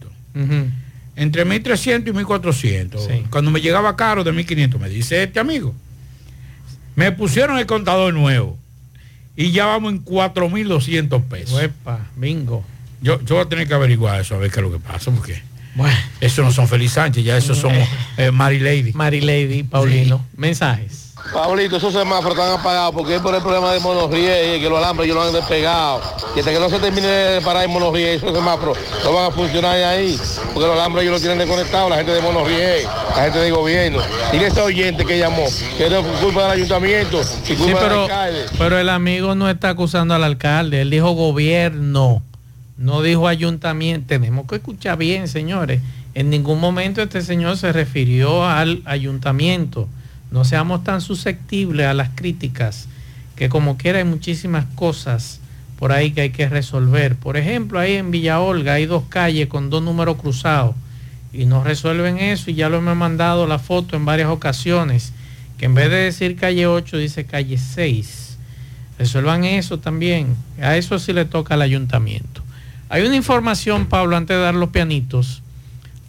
Entre 1.17 1.45
1.300 1.45 2.07
y 2.07 2.11
1.400. 2.11 3.29
Cuando 3.29 3.51
me 3.51 3.61
llegaba 3.61 3.95
caro 3.95 4.23
de 4.23 4.33
1.500, 4.33 4.79
me 4.79 4.89
dice 4.89 5.23
este 5.23 5.39
amigo. 5.39 5.73
Me 6.95 7.11
pusieron 7.11 7.57
el 7.57 7.65
contador 7.65 8.13
nuevo. 8.13 8.57
Y 9.35 9.51
ya 9.51 9.65
vamos 9.65 9.93
en 9.93 10.05
4.200 10.05 11.23
pesos. 11.23 11.61
Epa, 11.61 12.07
bingo. 12.15 12.63
Yo, 13.01 13.21
yo 13.21 13.35
voy 13.35 13.45
a 13.45 13.49
tener 13.49 13.67
que 13.67 13.73
averiguar 13.73 14.21
eso, 14.21 14.35
a 14.35 14.37
ver 14.37 14.49
qué 14.49 14.59
es 14.59 14.63
lo 14.65 14.71
que 14.71 14.79
pasa, 14.79 15.11
porque 15.11 15.41
eso 16.21 16.41
no 16.41 16.51
son 16.51 16.67
Feliz 16.67 16.93
Sánchez, 16.93 17.23
ya 17.23 17.37
eso 17.37 17.53
son 17.53 17.73
eh, 18.17 18.31
Mary 18.31 18.59
Lady. 18.59 18.93
Mary 18.93 19.21
Lady, 19.21 19.63
Paulino. 19.63 20.25
Mensajes. 20.37 21.04
Pablito, 21.33 21.77
esos 21.77 21.91
semáforos 21.93 22.37
están 22.37 22.57
apagados 22.59 22.93
porque 22.93 23.15
es 23.15 23.21
por 23.21 23.33
el 23.35 23.41
problema 23.41 23.73
de 23.73 23.79
monorriel 23.79 24.59
que 24.59 24.69
los 24.69 24.77
alambres 24.77 25.05
ellos 25.05 25.17
lo 25.17 25.23
han 25.23 25.33
despegado. 25.33 26.01
Y 26.35 26.39
hasta 26.39 26.51
que 26.51 26.59
no 26.59 26.69
se 26.69 26.79
termine 26.79 27.07
de 27.07 27.41
parar 27.41 27.63
el 27.63 27.69
monorriel, 27.69 28.15
esos 28.17 28.33
semáforos 28.33 28.77
no 29.03 29.13
van 29.13 29.25
a 29.25 29.31
funcionar 29.31 29.75
ahí, 29.75 30.17
porque 30.53 30.67
los 30.67 30.77
alambres 30.77 31.03
ellos 31.03 31.15
lo 31.15 31.19
tienen 31.19 31.37
desconectados, 31.39 31.89
la 31.89 31.97
gente 31.97 32.11
de 32.13 32.21
monorriel, 32.21 32.83
la 33.15 33.23
gente 33.23 33.39
del 33.39 33.53
gobierno. 33.53 33.99
Y 34.33 34.37
ese 34.37 34.61
oyente 34.61 35.03
que 35.05 35.17
llamó, 35.17 35.45
que 35.77 35.89
no 35.89 35.99
es 35.99 36.05
culpa 36.21 36.43
del 36.43 36.51
ayuntamiento, 36.51 37.21
y 37.49 37.55
culpa 37.55 37.63
Sí, 37.65 37.65
del 37.65 37.77
pero, 37.79 38.01
alcalde. 38.03 38.45
pero 38.57 38.79
el 38.79 38.89
amigo 38.89 39.35
no 39.35 39.49
está 39.49 39.69
acusando 39.69 40.13
al 40.13 40.23
alcalde, 40.23 40.81
él 40.81 40.89
dijo 40.89 41.11
gobierno, 41.11 42.21
no 42.77 43.01
dijo 43.01 43.27
ayuntamiento. 43.27 44.07
Tenemos 44.07 44.47
que 44.47 44.55
escuchar 44.55 44.97
bien, 44.97 45.27
señores. 45.27 45.81
En 46.13 46.29
ningún 46.29 46.59
momento 46.61 47.01
este 47.01 47.21
señor 47.21 47.57
se 47.57 47.73
refirió 47.73 48.45
al 48.45 48.81
ayuntamiento. 48.85 49.87
No 50.31 50.43
seamos 50.43 50.83
tan 50.83 51.01
susceptibles 51.01 51.87
a 51.87 51.93
las 51.93 52.09
críticas, 52.15 52.87
que 53.35 53.49
como 53.49 53.77
quiera 53.77 53.99
hay 53.99 54.05
muchísimas 54.05 54.65
cosas 54.75 55.39
por 55.77 55.91
ahí 55.91 56.11
que 56.11 56.21
hay 56.21 56.29
que 56.29 56.49
resolver. 56.49 57.15
Por 57.15 57.37
ejemplo, 57.37 57.79
ahí 57.79 57.93
en 57.93 58.11
Villa 58.11 58.39
Olga 58.39 58.73
hay 58.73 58.85
dos 58.85 59.03
calles 59.09 59.47
con 59.47 59.69
dos 59.69 59.83
números 59.83 60.17
cruzados 60.17 60.75
y 61.33 61.45
no 61.45 61.63
resuelven 61.63 62.17
eso 62.17 62.49
y 62.49 62.55
ya 62.55 62.69
lo 62.69 62.77
hemos 62.77 62.95
mandado 62.95 63.45
la 63.45 63.59
foto 63.59 63.95
en 63.95 64.05
varias 64.05 64.29
ocasiones, 64.29 65.11
que 65.57 65.65
en 65.65 65.73
vez 65.73 65.89
de 65.89 65.97
decir 65.97 66.35
calle 66.37 66.67
8 66.67 66.97
dice 66.97 67.25
calle 67.25 67.57
6. 67.57 68.37
Resuelvan 68.97 69.43
eso 69.43 69.79
también. 69.79 70.35
A 70.61 70.77
eso 70.77 70.97
sí 70.99 71.11
le 71.11 71.25
toca 71.25 71.55
al 71.55 71.61
ayuntamiento. 71.61 72.41
Hay 72.87 73.05
una 73.05 73.15
información, 73.15 73.87
Pablo, 73.87 74.15
antes 74.15 74.37
de 74.37 74.43
dar 74.43 74.55
los 74.55 74.69
pianitos. 74.69 75.41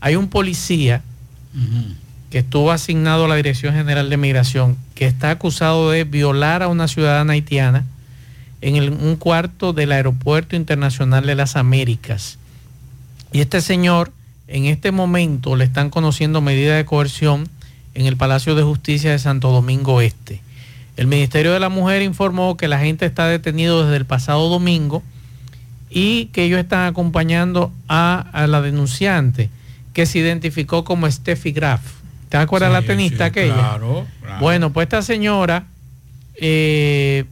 Hay 0.00 0.14
un 0.14 0.28
policía 0.28 1.02
que 2.30 2.38
estuvo 2.38 2.72
asignado 2.72 3.24
a 3.24 3.28
la 3.28 3.36
Dirección 3.36 3.74
General 3.74 4.10
de 4.10 4.16
Migración, 4.16 4.76
que 4.94 5.06
está 5.06 5.30
acusado 5.30 5.90
de 5.90 6.04
violar 6.04 6.62
a 6.62 6.68
una 6.68 6.88
ciudadana 6.88 7.34
haitiana 7.34 7.84
en 8.60 8.92
un 8.92 9.16
cuarto 9.16 9.72
del 9.72 9.92
Aeropuerto 9.92 10.56
Internacional 10.56 11.24
de 11.26 11.34
las 11.34 11.56
Américas. 11.56 12.38
Y 13.32 13.40
este 13.40 13.60
señor, 13.60 14.12
en 14.48 14.66
este 14.66 14.92
momento, 14.92 15.56
le 15.56 15.64
están 15.64 15.90
conociendo 15.90 16.40
medidas 16.40 16.76
de 16.76 16.84
coerción 16.84 17.48
en 17.94 18.06
el 18.06 18.16
Palacio 18.16 18.54
de 18.54 18.62
Justicia 18.62 19.10
de 19.10 19.18
Santo 19.18 19.50
Domingo 19.50 20.00
Este. 20.00 20.40
El 20.96 21.06
Ministerio 21.06 21.52
de 21.52 21.60
la 21.60 21.68
Mujer 21.68 22.02
informó 22.02 22.56
que 22.56 22.68
la 22.68 22.78
gente 22.78 23.04
está 23.04 23.26
detenido 23.26 23.84
desde 23.84 23.96
el 23.96 24.06
pasado 24.06 24.48
domingo 24.48 25.02
y 25.90 26.26
que 26.26 26.44
ellos 26.44 26.58
están 26.58 26.86
acompañando 26.86 27.72
a, 27.88 28.18
a 28.32 28.46
la 28.46 28.62
denunciante, 28.62 29.50
que 29.92 30.06
se 30.06 30.18
identificó 30.18 30.84
como 30.84 31.10
Steffi 31.10 31.52
Graf. 31.52 31.95
¿Te 32.28 32.36
acuerdas 32.36 32.72
la 32.72 32.82
tenista 32.82 33.26
aquella? 33.26 33.54
Claro, 33.54 34.06
claro. 34.20 34.40
Bueno, 34.40 34.72
pues 34.72 34.86
esta 34.86 35.02
señora, 35.02 35.66
eh, 36.34 37.24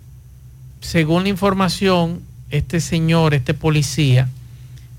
según 0.81 1.25
la 1.25 1.29
información, 1.31 2.21
este 2.51 2.81
señor, 2.81 3.35
este 3.35 3.55
policía, 3.55 4.29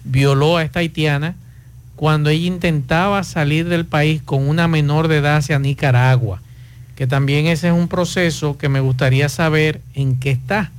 violó 0.04 0.58
a 0.58 0.64
esta 0.64 0.80
haitiana 0.80 1.36
cuando 1.96 2.30
ella 2.30 2.48
intentaba 2.48 3.24
salir 3.24 3.68
del 3.70 3.86
país 3.86 4.22
con 4.22 4.48
una 4.48 4.68
menor 4.68 5.08
de 5.08 5.18
edad 5.18 5.38
hacia 5.38 5.60
Nicaragua, 5.60 6.42
que 6.96 7.08
también 7.08 7.48
ese 7.48 7.68
es 7.68 7.74
un 7.74 7.88
proceso 7.88 8.58
que 8.58 8.70
me 8.70 8.82
gustaría 8.82 9.30
saber 9.30 9.82
en 9.94 10.20
qué 10.20 10.32
está 10.32 10.72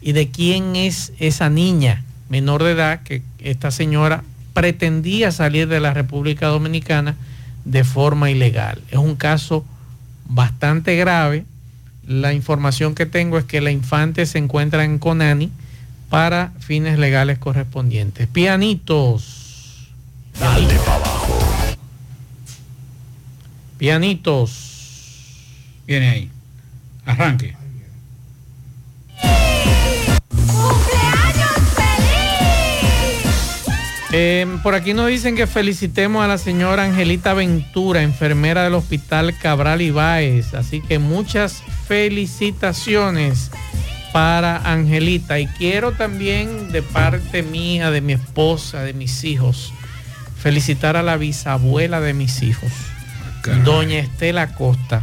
y 0.00 0.12
de 0.12 0.30
quién 0.30 0.76
es 0.76 1.12
esa 1.18 1.50
niña 1.50 2.04
menor 2.28 2.62
de 2.62 2.72
edad 2.72 3.02
que 3.02 3.22
esta 3.38 3.70
señora 3.70 4.24
pretendía 4.54 5.30
salir 5.30 5.68
de 5.68 5.80
la 5.80 5.92
República 5.92 6.46
Dominicana 6.46 7.14
de 7.66 7.84
forma 7.84 8.30
ilegal. 8.30 8.80
Es 8.90 8.98
un 8.98 9.16
caso 9.16 9.64
bastante 10.24 10.96
grave. 10.96 11.44
La 12.06 12.32
información 12.32 12.94
que 12.94 13.06
tengo 13.06 13.38
es 13.38 13.44
que 13.44 13.60
la 13.60 13.72
infante 13.72 14.24
se 14.24 14.38
encuentra 14.38 14.84
en 14.84 14.98
Conani 14.98 15.50
para 16.08 16.52
fines 16.60 16.98
legales 16.98 17.38
correspondientes. 17.38 18.28
Pianitos. 18.28 19.88
Dale 20.38 20.74
para 20.76 20.94
abajo. 20.94 21.38
Pianitos. 23.78 25.42
Viene 25.86 26.08
ahí. 26.08 26.30
Arranque. 27.04 27.56
Eh, 34.12 34.46
por 34.62 34.74
aquí 34.74 34.94
nos 34.94 35.08
dicen 35.08 35.34
que 35.34 35.46
felicitemos 35.46 36.24
a 36.24 36.28
la 36.28 36.38
señora 36.38 36.84
Angelita 36.84 37.34
Ventura, 37.34 38.02
enfermera 38.02 38.62
del 38.62 38.74
Hospital 38.74 39.36
Cabral 39.38 39.82
Ibáez. 39.82 40.54
Así 40.54 40.80
que 40.80 40.98
muchas 40.98 41.62
felicitaciones 41.88 43.50
para 44.12 44.56
Angelita. 44.58 45.38
Y 45.38 45.46
quiero 45.46 45.92
también 45.92 46.72
de 46.72 46.82
parte 46.82 47.42
mía, 47.42 47.90
de 47.90 48.00
mi 48.00 48.14
esposa, 48.14 48.82
de 48.82 48.94
mis 48.94 49.24
hijos, 49.24 49.74
felicitar 50.40 50.96
a 50.96 51.02
la 51.02 51.16
bisabuela 51.16 52.00
de 52.00 52.14
mis 52.14 52.42
hijos, 52.42 52.72
doña 53.64 53.98
Estela 53.98 54.54
Costa, 54.54 55.02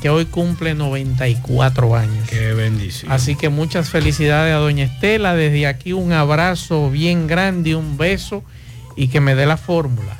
que 0.00 0.08
hoy 0.08 0.26
cumple 0.26 0.74
94 0.74 1.96
años. 1.96 2.28
Qué 2.28 2.52
bendición. 2.52 3.10
Así 3.12 3.34
que 3.36 3.48
muchas 3.48 3.90
felicidades 3.90 4.54
a 4.54 4.58
doña 4.58 4.84
Estela. 4.84 5.34
Desde 5.34 5.66
aquí 5.66 5.92
un 5.92 6.12
abrazo 6.12 6.88
bien 6.90 7.26
grande, 7.26 7.74
un 7.76 7.98
beso 7.98 8.44
y 8.96 9.08
que 9.08 9.20
me 9.20 9.34
dé 9.34 9.46
la 9.46 9.56
fórmula. 9.56 10.16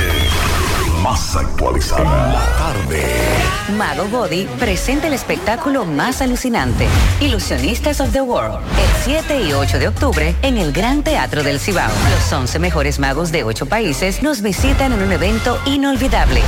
Más 1.03 1.35
actualizada. 1.35 2.01
En 2.01 2.07
la 2.33 2.45
tarde. 2.57 3.44
Mago 3.69 4.05
Body 4.05 4.47
presenta 4.59 5.07
el 5.07 5.13
espectáculo 5.13 5.85
más 5.85 6.21
alucinante, 6.21 6.87
Illusionistas 7.19 7.99
of 7.99 8.11
the 8.11 8.21
World, 8.21 8.59
el 8.77 9.03
7 9.03 9.41
y 9.41 9.53
8 9.53 9.79
de 9.79 9.87
octubre 9.87 10.35
en 10.43 10.57
el 10.57 10.71
Gran 10.71 11.03
Teatro 11.03 11.43
del 11.43 11.59
Cibao. 11.59 11.89
Los 12.11 12.31
11 12.31 12.59
mejores 12.59 12.99
magos 12.99 13.31
de 13.31 13.43
8 13.43 13.65
países 13.65 14.21
nos 14.21 14.41
visitan 14.41 14.93
en 14.93 15.01
un 15.01 15.11
evento 15.11 15.59
inolvidable. 15.65 16.41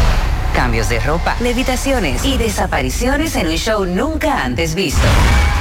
Cambios 0.58 0.90
de 0.90 1.00
ropa, 1.00 1.36
levitaciones 1.40 2.26
y 2.26 2.36
desapariciones 2.36 3.36
en 3.36 3.46
un 3.46 3.58
show 3.58 3.86
nunca 3.86 4.44
antes 4.44 4.74
visto. 4.74 5.08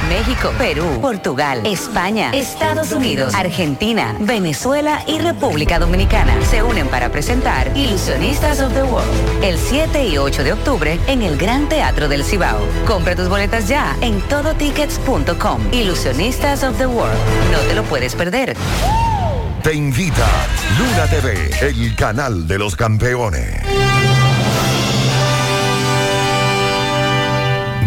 México, 0.09 0.51
Perú, 0.57 0.99
Portugal, 0.99 1.61
España, 1.67 2.31
Estados 2.33 2.91
Unidos, 2.91 3.35
Argentina, 3.35 4.15
Venezuela 4.19 5.03
y 5.05 5.19
República 5.19 5.77
Dominicana 5.77 6.33
se 6.49 6.63
unen 6.63 6.87
para 6.87 7.09
presentar 7.09 7.77
Ilusionistas 7.77 8.59
of 8.59 8.73
the 8.73 8.81
World 8.81 9.43
el 9.43 9.59
7 9.59 10.03
y 10.07 10.17
8 10.17 10.43
de 10.43 10.53
octubre 10.53 10.99
en 11.05 11.21
el 11.21 11.37
Gran 11.37 11.69
Teatro 11.69 12.07
del 12.07 12.23
Cibao. 12.23 12.59
Compra 12.87 13.15
tus 13.15 13.29
boletas 13.29 13.67
ya 13.67 13.95
en 14.01 14.19
todotickets.com. 14.21 15.61
Ilusionistas 15.73 16.63
of 16.63 16.75
the 16.79 16.87
World. 16.87 17.19
No 17.51 17.59
te 17.59 17.75
lo 17.75 17.83
puedes 17.83 18.15
perder. 18.15 18.57
Te 19.61 19.75
invita 19.75 20.27
Luna 20.79 21.05
TV, 21.05 21.51
el 21.61 21.95
canal 21.95 22.47
de 22.47 22.57
los 22.57 22.75
campeones. 22.75 23.61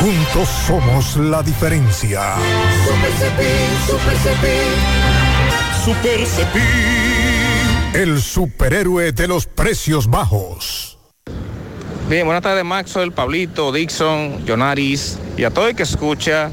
Juntos 0.00 0.48
somos 0.48 1.16
la 1.18 1.42
diferencia. 1.42 2.34
Super 2.86 3.12
Cepín, 3.18 3.46
Super 3.86 4.16
Cepín. 4.16 5.84
Super 5.84 6.26
Cepín. 6.26 7.92
El 7.92 8.22
superhéroe 8.22 9.12
de 9.12 9.28
los 9.28 9.44
precios 9.44 10.06
bajos. 10.06 10.96
Bien, 12.08 12.24
buenas 12.24 12.42
tardes 12.42 12.64
Maxwell, 12.64 13.12
Pablito, 13.12 13.72
Dixon, 13.72 14.46
Jonaris 14.46 15.18
y 15.36 15.44
a 15.44 15.50
todo 15.50 15.68
el 15.68 15.76
que 15.76 15.82
escucha 15.82 16.50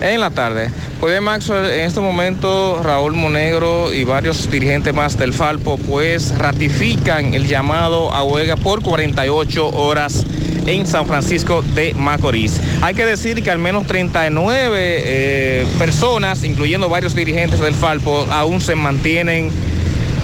en 0.00 0.20
la 0.20 0.30
tarde. 0.30 0.70
Pues 1.00 1.12
bien, 1.12 1.24
Maxwell, 1.24 1.68
en 1.72 1.80
este 1.80 1.98
momento 1.98 2.80
Raúl 2.84 3.14
Monegro 3.14 3.92
y 3.92 4.04
varios 4.04 4.48
dirigentes 4.48 4.94
más 4.94 5.18
del 5.18 5.32
Falpo 5.32 5.76
pues 5.76 6.38
ratifican 6.38 7.34
el 7.34 7.48
llamado 7.48 8.14
a 8.14 8.22
huelga 8.22 8.54
por 8.54 8.80
48 8.80 9.70
horas 9.70 10.24
en 10.66 10.86
San 10.86 11.06
Francisco 11.06 11.62
de 11.74 11.94
Macorís. 11.94 12.60
Hay 12.82 12.94
que 12.94 13.06
decir 13.06 13.42
que 13.42 13.50
al 13.50 13.58
menos 13.58 13.86
39 13.86 14.76
eh, 14.78 15.66
personas, 15.78 16.44
incluyendo 16.44 16.88
varios 16.88 17.14
dirigentes 17.14 17.60
del 17.60 17.74
Falpo, 17.74 18.26
aún 18.30 18.60
se 18.60 18.74
mantienen 18.74 19.50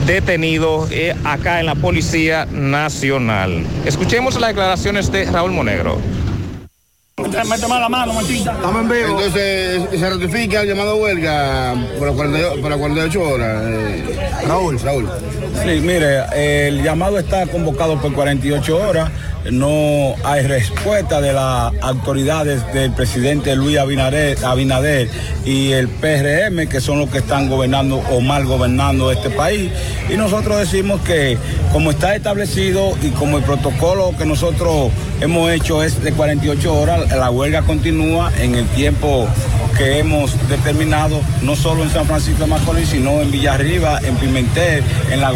detenidos 0.06 0.88
eh, 0.92 1.14
acá 1.24 1.60
en 1.60 1.66
la 1.66 1.74
Policía 1.74 2.46
Nacional. 2.50 3.64
Escuchemos 3.84 4.38
las 4.40 4.50
declaraciones 4.50 5.10
de 5.10 5.24
Raúl 5.24 5.52
Monegro. 5.52 5.98
Mete 7.18 7.66
más 7.66 7.80
la 7.80 7.88
mano, 7.88 8.12
Martita. 8.12 8.52
Estamos 8.52 8.82
en 8.82 8.88
vivo. 8.90 9.18
Entonces 9.18 9.82
se 9.98 10.10
ratifica 10.10 10.60
el 10.60 10.68
llamado 10.68 10.90
a 10.90 10.94
huelga 10.96 11.74
por 11.98 12.08
las 12.08 12.16
48, 12.16 12.60
por 12.60 12.70
las 12.70 12.78
48 12.78 13.22
horas. 13.22 13.62
eh, 13.66 14.04
Raúl. 14.46 14.78
Raúl. 14.78 15.08
Mire, 15.66 16.68
el 16.68 16.84
llamado 16.84 17.18
está 17.18 17.44
convocado 17.48 18.00
por 18.00 18.12
48 18.12 18.88
horas. 18.88 19.10
No 19.50 20.14
hay 20.24 20.46
respuesta 20.46 21.20
de 21.20 21.32
las 21.32 21.72
autoridades 21.80 22.62
del 22.72 22.92
presidente 22.92 23.56
Luis 23.56 23.76
Abinader, 23.76 24.38
Abinader 24.44 25.08
y 25.44 25.72
el 25.72 25.88
PRM, 25.88 26.68
que 26.68 26.80
son 26.80 27.00
los 27.00 27.10
que 27.10 27.18
están 27.18 27.48
gobernando 27.48 27.96
o 28.10 28.20
mal 28.20 28.44
gobernando 28.44 29.10
este 29.10 29.28
país. 29.30 29.72
Y 30.08 30.16
nosotros 30.16 30.56
decimos 30.56 31.00
que 31.00 31.36
como 31.72 31.90
está 31.90 32.14
establecido 32.14 32.96
y 33.02 33.10
como 33.10 33.38
el 33.38 33.42
protocolo 33.42 34.14
que 34.16 34.24
nosotros 34.24 34.92
hemos 35.20 35.50
hecho 35.50 35.82
es 35.82 36.00
de 36.00 36.12
48 36.12 36.74
horas, 36.74 37.10
la 37.10 37.30
huelga 37.30 37.62
continúa 37.62 38.30
en 38.40 38.54
el 38.54 38.66
tiempo 38.68 39.28
que 39.76 39.98
hemos 39.98 40.32
determinado, 40.48 41.20
no 41.42 41.54
solo 41.54 41.82
en 41.82 41.90
San 41.90 42.06
Francisco 42.06 42.44
de 42.44 42.50
Macorís, 42.50 42.88
sino 42.88 43.20
en 43.20 43.30
Villarriba, 43.30 44.00
en 44.02 44.16
Pimentel, 44.16 44.82
en 45.10 45.20
La 45.20 45.32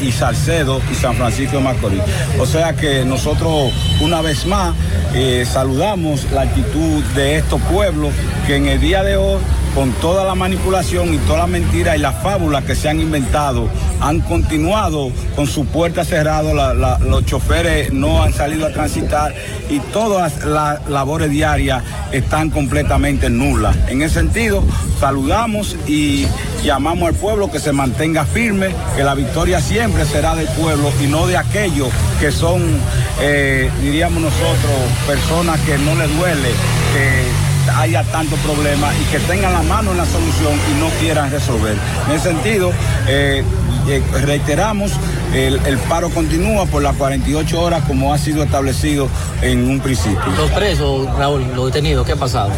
Y 0.00 0.10
Salcedo 0.10 0.80
y 0.90 0.94
San 0.94 1.14
Francisco 1.14 1.58
de 1.58 1.62
Macorís. 1.62 2.02
O 2.40 2.46
sea 2.46 2.74
que 2.74 3.04
nosotros, 3.04 3.72
una 4.00 4.20
vez 4.20 4.44
más, 4.46 4.74
eh, 5.14 5.44
saludamos 5.48 6.30
la 6.32 6.42
actitud 6.42 7.02
de 7.14 7.36
estos 7.36 7.60
pueblos 7.62 8.12
que 8.46 8.56
en 8.56 8.66
el 8.66 8.80
día 8.80 9.02
de 9.04 9.16
hoy 9.16 9.40
con 9.74 9.92
toda 9.92 10.24
la 10.24 10.34
manipulación 10.34 11.14
y 11.14 11.18
toda 11.18 11.40
la 11.40 11.46
mentira 11.46 11.96
y 11.96 12.00
la 12.00 12.12
fábula 12.12 12.62
que 12.62 12.74
se 12.74 12.88
han 12.88 13.00
inventado, 13.00 13.68
han 14.00 14.20
continuado 14.20 15.10
con 15.34 15.46
su 15.46 15.66
puerta 15.66 16.04
cerrada, 16.04 16.74
los 16.98 17.24
choferes 17.26 17.92
no 17.92 18.22
han 18.22 18.32
salido 18.32 18.66
a 18.66 18.72
transitar 18.72 19.34
y 19.70 19.78
todas 19.92 20.44
las 20.44 20.88
labores 20.88 21.30
diarias 21.30 21.82
están 22.12 22.50
completamente 22.50 23.30
nulas. 23.30 23.76
En 23.88 24.02
ese 24.02 24.14
sentido, 24.14 24.62
saludamos 25.00 25.76
y 25.86 26.26
llamamos 26.62 27.08
al 27.08 27.14
pueblo 27.14 27.50
que 27.50 27.58
se 27.58 27.72
mantenga 27.72 28.24
firme, 28.24 28.68
que 28.96 29.04
la 29.04 29.14
victoria 29.14 29.60
siempre 29.60 30.04
será 30.04 30.34
del 30.34 30.48
pueblo 30.48 30.90
y 31.02 31.06
no 31.06 31.26
de 31.26 31.36
aquellos 31.36 31.88
que 32.20 32.30
son, 32.30 32.62
eh, 33.20 33.70
diríamos 33.80 34.22
nosotros, 34.22 34.72
personas 35.06 35.58
que 35.60 35.78
no 35.78 35.94
les 35.94 36.16
duele. 36.18 36.48
Haya 37.76 38.02
tantos 38.04 38.38
problemas 38.40 38.94
y 39.00 39.04
que 39.10 39.18
tengan 39.20 39.52
la 39.52 39.62
mano 39.62 39.92
en 39.92 39.98
la 39.98 40.06
solución 40.06 40.52
y 40.70 40.80
no 40.80 40.88
quieran 41.00 41.30
resolver. 41.30 41.76
En 42.08 42.14
ese 42.16 42.28
sentido, 42.30 42.72
eh, 43.08 43.42
eh, 43.88 44.02
reiteramos, 44.24 44.92
el, 45.34 45.60
el 45.66 45.78
paro 45.78 46.10
continúa 46.10 46.66
por 46.66 46.82
las 46.82 46.94
48 46.96 47.60
horas 47.60 47.82
como 47.86 48.12
ha 48.12 48.18
sido 48.18 48.42
establecido 48.42 49.08
en 49.42 49.68
un 49.68 49.80
principio. 49.80 50.20
Los 50.36 50.50
presos, 50.50 51.08
Raúl, 51.16 51.44
los 51.54 51.66
detenidos, 51.66 52.06
¿qué 52.06 52.12
ha 52.12 52.16
pasado? 52.16 52.50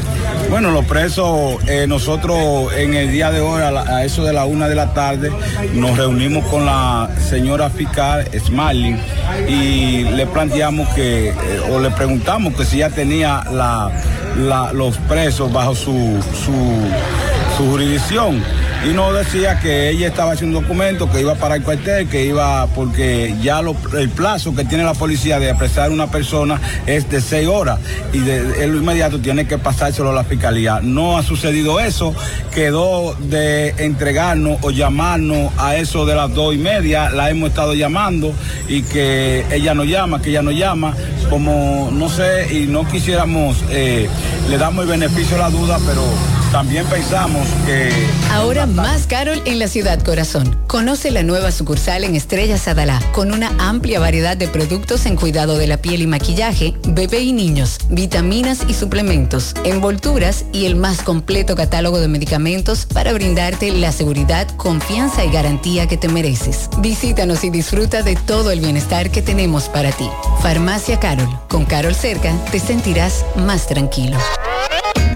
Bueno, 0.51 0.71
los 0.71 0.85
presos, 0.85 1.57
eh, 1.67 1.87
nosotros 1.89 2.73
en 2.77 2.95
el 2.95 3.11
día 3.11 3.31
de 3.31 3.41
hoy, 3.41 3.63
a, 3.63 3.71
la- 3.71 3.83
a 3.83 4.05
eso 4.05 4.25
de 4.25 4.33
la 4.33 4.45
una 4.45 4.69
de 4.69 4.75
la 4.75 4.93
tarde, 4.93 5.31
nos 5.75 5.97
reunimos 5.97 6.45
con 6.47 6.67
la 6.67 7.09
señora 7.29 7.71
fiscal 7.71 8.29
Smiling 8.47 8.99
y 9.49 10.03
le 10.05 10.27
planteamos 10.27 10.89
que, 10.91 11.29
eh, 11.29 11.35
o 11.71 11.79
le 11.81 11.91
preguntamos 11.91 12.55
que 12.55 12.65
si 12.65 12.79
ya 12.79 12.91
tenía 12.91 13.45
la, 13.51 13.91
los 14.37 14.97
presos 15.09 15.53
bajo 15.53 15.75
su, 15.75 15.93
su, 16.45 16.53
su 17.57 17.71
jurisdicción. 17.71 18.43
Y 18.85 18.93
nos 18.93 19.15
decía 19.15 19.59
que 19.61 19.89
ella 19.89 20.09
estaba 20.09 20.33
haciendo 20.33 20.59
un 20.59 20.65
documento, 20.65 21.11
que 21.11 21.21
iba 21.23 21.35
para 21.37 21.55
el 21.57 21.63
cuartel, 21.63 22.07
que 22.07 22.27
iba, 22.27 22.67
porque 22.75 23.35
ya 23.41 23.63
lo- 23.63 23.75
el 23.99 24.11
plazo 24.11 24.55
que 24.55 24.65
tiene 24.67 24.85
la 24.85 24.93
policía 24.93 25.39
de 25.41 25.51
apresar 25.51 25.89
a 25.89 25.93
una 25.93 26.09
persona 26.09 26.61
es 26.87 27.09
de 27.09 27.23
seis 27.23 27.49
horas 27.49 27.79
y 28.13 28.19
de, 28.19 28.63
él 28.63 28.77
inmediato 28.77 29.19
tiene 29.21 29.47
que 29.47 29.57
pasárselo 29.57 30.11
a 30.11 30.13
la 30.13 30.25
fiscalía. 30.25 30.81
No 30.83 31.17
ha 31.17 31.23
sucedido 31.23 31.81
eso, 31.81 32.15
quedó 32.53 33.15
de 33.15 33.71
entregarnos 33.79 34.59
o 34.61 34.71
llamarnos 34.71 35.51
a 35.57 35.77
eso 35.77 36.05
de 36.05 36.15
las 36.15 36.35
dos 36.35 36.55
y 36.55 36.59
media, 36.59 37.09
la 37.09 37.31
hemos 37.31 37.49
estado 37.49 37.73
llamando 37.73 38.35
y 38.69 38.83
que 38.83 39.47
ella 39.51 39.73
no 39.73 39.85
llama, 39.85 40.21
que 40.21 40.29
ella 40.29 40.43
no 40.43 40.51
llama, 40.51 40.95
como 41.35 41.91
no 41.91 42.09
sé, 42.09 42.47
y 42.55 42.69
no 42.69 42.87
quisiéramos, 42.87 43.65
eh, 43.69 44.09
le 44.49 44.57
damos 44.57 44.85
el 44.85 44.91
beneficio 44.91 45.37
de 45.37 45.43
la 45.43 45.51
duda, 45.51 45.81
pero 45.85 46.05
también 46.55 46.87
pensamos 46.87 47.49
que 47.67 47.91
Ahora 48.31 48.65
más 48.65 49.09
Carol 49.09 49.43
en 49.45 49.59
la 49.59 49.67
ciudad 49.67 50.01
corazón. 50.05 50.57
Conoce 50.69 51.11
la 51.11 51.25
nueva 51.25 51.51
sucursal 51.51 52.05
en 52.05 52.15
Estrellas 52.15 52.69
Adalá 52.69 53.03
con 53.13 53.33
una 53.33 53.51
amplia 53.59 53.99
variedad 53.99 54.37
de 54.37 54.47
productos 54.47 55.05
en 55.07 55.17
cuidado 55.17 55.59
de 55.59 55.67
la 55.67 55.79
piel 55.79 56.03
y 56.03 56.07
maquillaje, 56.07 56.75
bebé 56.87 57.23
y 57.23 57.33
niños, 57.33 57.79
vitaminas 57.89 58.61
y 58.69 58.75
suplementos, 58.75 59.53
envolturas 59.65 60.45
y 60.53 60.67
el 60.67 60.77
más 60.77 61.03
completo 61.03 61.57
catálogo 61.57 61.99
de 61.99 62.07
medicamentos 62.07 62.87
para 62.87 63.13
brindarte 63.13 63.73
la 63.73 63.91
seguridad, 63.91 64.47
confianza 64.57 65.25
y 65.25 65.33
garantía 65.33 65.89
que 65.89 65.97
te 65.97 66.07
mereces. 66.07 66.71
Visítanos 66.79 67.43
y 67.43 67.51
disfruta 67.51 68.05
de 68.05 68.15
todo 68.15 68.53
el 68.53 68.61
bienestar 68.61 69.11
que 69.11 69.23
tenemos 69.23 69.69
para 69.69 69.91
ti. 69.91 70.09
Farmacia 70.41 71.01
Carol. 71.01 71.29
Con 71.49 71.65
Carol 71.65 71.97
cerca 71.97 72.33
te 72.53 72.61
sentirás 72.61 73.25
más 73.35 73.67
tranquilo. 73.67 74.19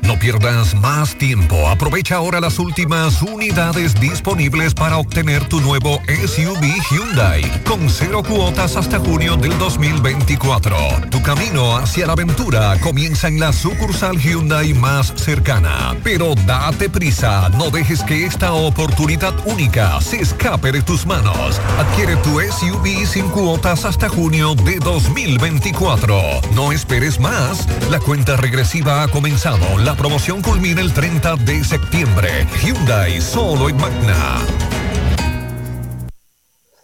No 0.09 0.19
pierdas 0.19 0.75
más 0.75 1.19
tiempo. 1.19 1.69
Aprovecha 1.69 2.17
ahora 2.17 2.41
las 2.41 2.59
últimas 2.59 3.21
unidades 3.21 3.95
disponibles 4.01 4.73
para 4.73 4.97
obtener 4.97 5.45
tu 5.45 5.61
nuevo 5.61 6.01
SUV 6.09 6.65
Hyundai 6.91 7.43
con 7.65 7.91
cero 7.91 8.23
cuotas 8.27 8.77
hasta 8.77 8.99
junio 8.99 9.37
del 9.37 9.59
2024. 9.59 10.75
Tu 11.11 11.21
camino 11.21 11.77
hacia 11.77 12.07
la 12.07 12.15
aventura 12.15 12.79
comienza 12.81 13.29
en 13.29 13.39
la 13.39 13.53
sucursal 13.53 14.19
Hyundai 14.19 14.73
más 14.73 15.13
cercana. 15.15 15.95
Pero 16.03 16.35
date 16.47 16.89
prisa, 16.89 17.51
no 17.51 17.69
dejes 17.69 18.03
que 18.03 18.25
esta 18.25 18.55
oportunidad 18.55 19.35
única 19.45 20.01
se 20.01 20.23
escape 20.23 20.73
de 20.73 20.81
tus 20.81 21.05
manos. 21.05 21.61
Adquiere 21.79 22.17
tu 22.17 22.41
SUV 22.41 23.07
sin 23.07 23.29
cuotas 23.29 23.85
hasta 23.85 24.09
junio 24.09 24.55
de 24.55 24.79
2024. 24.79 26.41
No 26.55 26.73
esperes 26.73 27.21
más. 27.21 27.69
La 27.91 28.01
cuenta 28.01 28.39
regresiva 28.39 29.03
ha 29.03 29.09
comenzado. 29.09 29.77
Promoción 29.99 30.41
culmina 30.43 30.81
el 30.81 30.93
30 30.95 31.37
de 31.39 31.65
septiembre. 31.65 32.47
Hyundai 32.63 33.21
solo 33.21 33.69
en 33.69 33.77
Magna. 33.79 34.39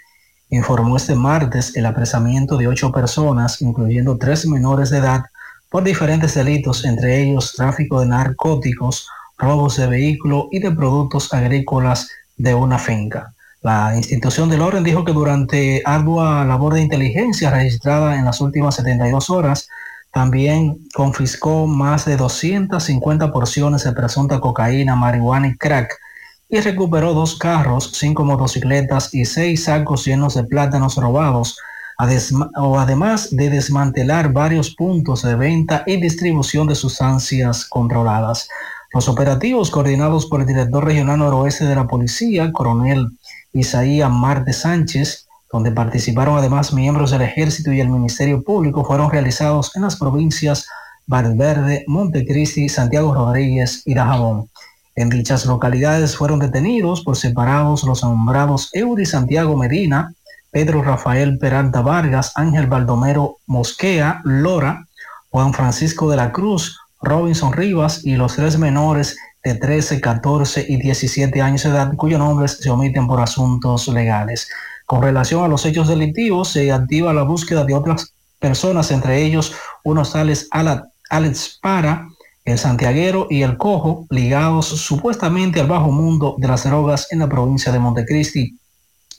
informó 0.49 0.95
este 0.95 1.15
martes 1.15 1.75
el 1.75 1.85
apresamiento 1.85 2.55
de 2.57 2.67
ocho 2.67 2.91
personas, 2.91 3.61
incluyendo 3.61 4.17
tres 4.17 4.47
menores 4.47 4.89
de 4.89 4.99
edad, 4.99 5.23
por 5.69 5.83
diferentes 5.83 6.33
delitos, 6.33 6.85
entre 6.85 7.21
ellos 7.21 7.53
tráfico 7.53 7.99
de 7.99 8.07
narcóticos, 8.07 9.09
robos 9.37 9.75
de 9.75 9.87
vehículo 9.87 10.47
y 10.51 10.59
de 10.59 10.71
productos 10.71 11.33
agrícolas 11.33 12.07
de 12.37 12.53
una 12.53 12.79
finca. 12.79 13.33
La 13.61 13.95
institución 13.95 14.49
del 14.49 14.61
orden 14.61 14.83
dijo 14.83 15.03
que 15.03 15.13
durante 15.13 15.81
ardua 15.85 16.45
labor 16.45 16.73
de 16.73 16.81
inteligencia 16.81 17.49
registrada 17.49 18.17
en 18.17 18.25
las 18.25 18.41
últimas 18.41 18.75
72 18.75 19.29
horas, 19.29 19.67
También 20.11 20.77
confiscó 20.95 21.67
más 21.67 22.05
de 22.05 22.17
250 22.17 23.31
porciones 23.31 23.83
de 23.83 23.91
presunta 23.91 24.39
cocaína, 24.39 24.95
marihuana 24.95 25.49
y 25.49 25.57
crack 25.57 25.93
y 26.49 26.59
recuperó 26.61 27.13
dos 27.13 27.37
carros, 27.37 27.91
cinco 27.93 28.23
motocicletas 28.23 29.13
y 29.13 29.25
seis 29.25 29.65
sacos 29.65 30.05
llenos 30.05 30.35
de 30.35 30.45
plátanos 30.45 30.95
robados, 30.95 31.57
o 32.55 32.79
además 32.79 33.35
de 33.35 33.49
desmantelar 33.49 34.31
varios 34.31 34.73
puntos 34.75 35.23
de 35.23 35.35
venta 35.35 35.83
y 35.85 35.97
distribución 35.99 36.67
de 36.67 36.75
sustancias 36.75 37.65
controladas. 37.65 38.47
Los 38.93 39.09
operativos 39.09 39.69
coordinados 39.69 40.25
por 40.27 40.41
el 40.41 40.47
director 40.47 40.85
regional 40.85 41.19
noroeste 41.19 41.65
de 41.65 41.75
la 41.75 41.87
policía, 41.87 42.51
coronel 42.53 43.09
Isaías 43.59 44.11
Marte 44.11 44.53
Sánchez, 44.53 45.27
donde 45.51 45.71
participaron 45.71 46.37
además 46.37 46.73
miembros 46.73 47.11
del 47.11 47.21
ejército 47.21 47.71
y 47.71 47.79
el 47.79 47.89
Ministerio 47.89 48.43
Público, 48.43 48.83
fueron 48.85 49.09
realizados 49.09 49.75
en 49.75 49.83
las 49.83 49.95
provincias 49.95 50.67
Valverde, 51.07 51.85
Montecristi, 51.87 52.67
Santiago 52.67 53.13
Rodríguez 53.13 53.81
y 53.85 53.93
Dajabón. 53.93 54.49
En 54.95 55.09
dichas 55.09 55.45
localidades 55.45 56.17
fueron 56.17 56.39
detenidos 56.39 57.01
por 57.01 57.15
separados 57.15 57.83
los 57.83 58.03
nombrados 58.03 58.69
Eury 58.73 59.05
Santiago 59.05 59.55
Medina, 59.55 60.13
Pedro 60.51 60.81
Rafael 60.81 61.37
Peralta 61.37 61.81
Vargas, 61.81 62.33
Ángel 62.35 62.67
Baldomero 62.67 63.37
Mosquea, 63.45 64.21
Lora, 64.23 64.87
Juan 65.29 65.53
Francisco 65.53 66.09
de 66.09 66.17
la 66.17 66.31
Cruz, 66.31 66.79
Robinson 67.01 67.53
Rivas 67.53 68.03
y 68.05 68.15
los 68.15 68.35
tres 68.35 68.57
menores 68.57 69.17
de 69.43 69.55
13, 69.55 69.99
14 70.01 70.65
y 70.67 70.77
17 70.77 71.41
años 71.41 71.63
de 71.63 71.69
edad 71.69 71.95
cuyos 71.95 72.19
nombres 72.19 72.57
se 72.59 72.69
omiten 72.69 73.07
por 73.07 73.21
asuntos 73.21 73.87
legales. 73.87 74.49
Con 74.85 75.01
relación 75.01 75.43
a 75.43 75.47
los 75.47 75.65
hechos 75.65 75.87
delictivos, 75.87 76.49
se 76.49 76.71
activa 76.71 77.11
la 77.13 77.23
búsqueda 77.23 77.65
de 77.65 77.73
otras 77.73 78.13
personas, 78.39 78.91
entre 78.91 79.23
ellos 79.23 79.53
unos 79.83 80.13
tales 80.13 80.47
Alex 80.51 81.59
Para, 81.61 82.07
el 82.45 82.57
Santiaguero 82.57 83.27
y 83.29 83.41
el 83.41 83.57
Cojo, 83.57 84.07
ligados 84.09 84.67
supuestamente 84.67 85.59
al 85.59 85.67
bajo 85.67 85.91
mundo 85.91 86.37
de 86.37 86.47
las 86.47 86.63
drogas 86.63 87.11
en 87.11 87.19
la 87.19 87.27
provincia 87.27 87.73
de 87.73 87.79
Montecristi. 87.79 88.57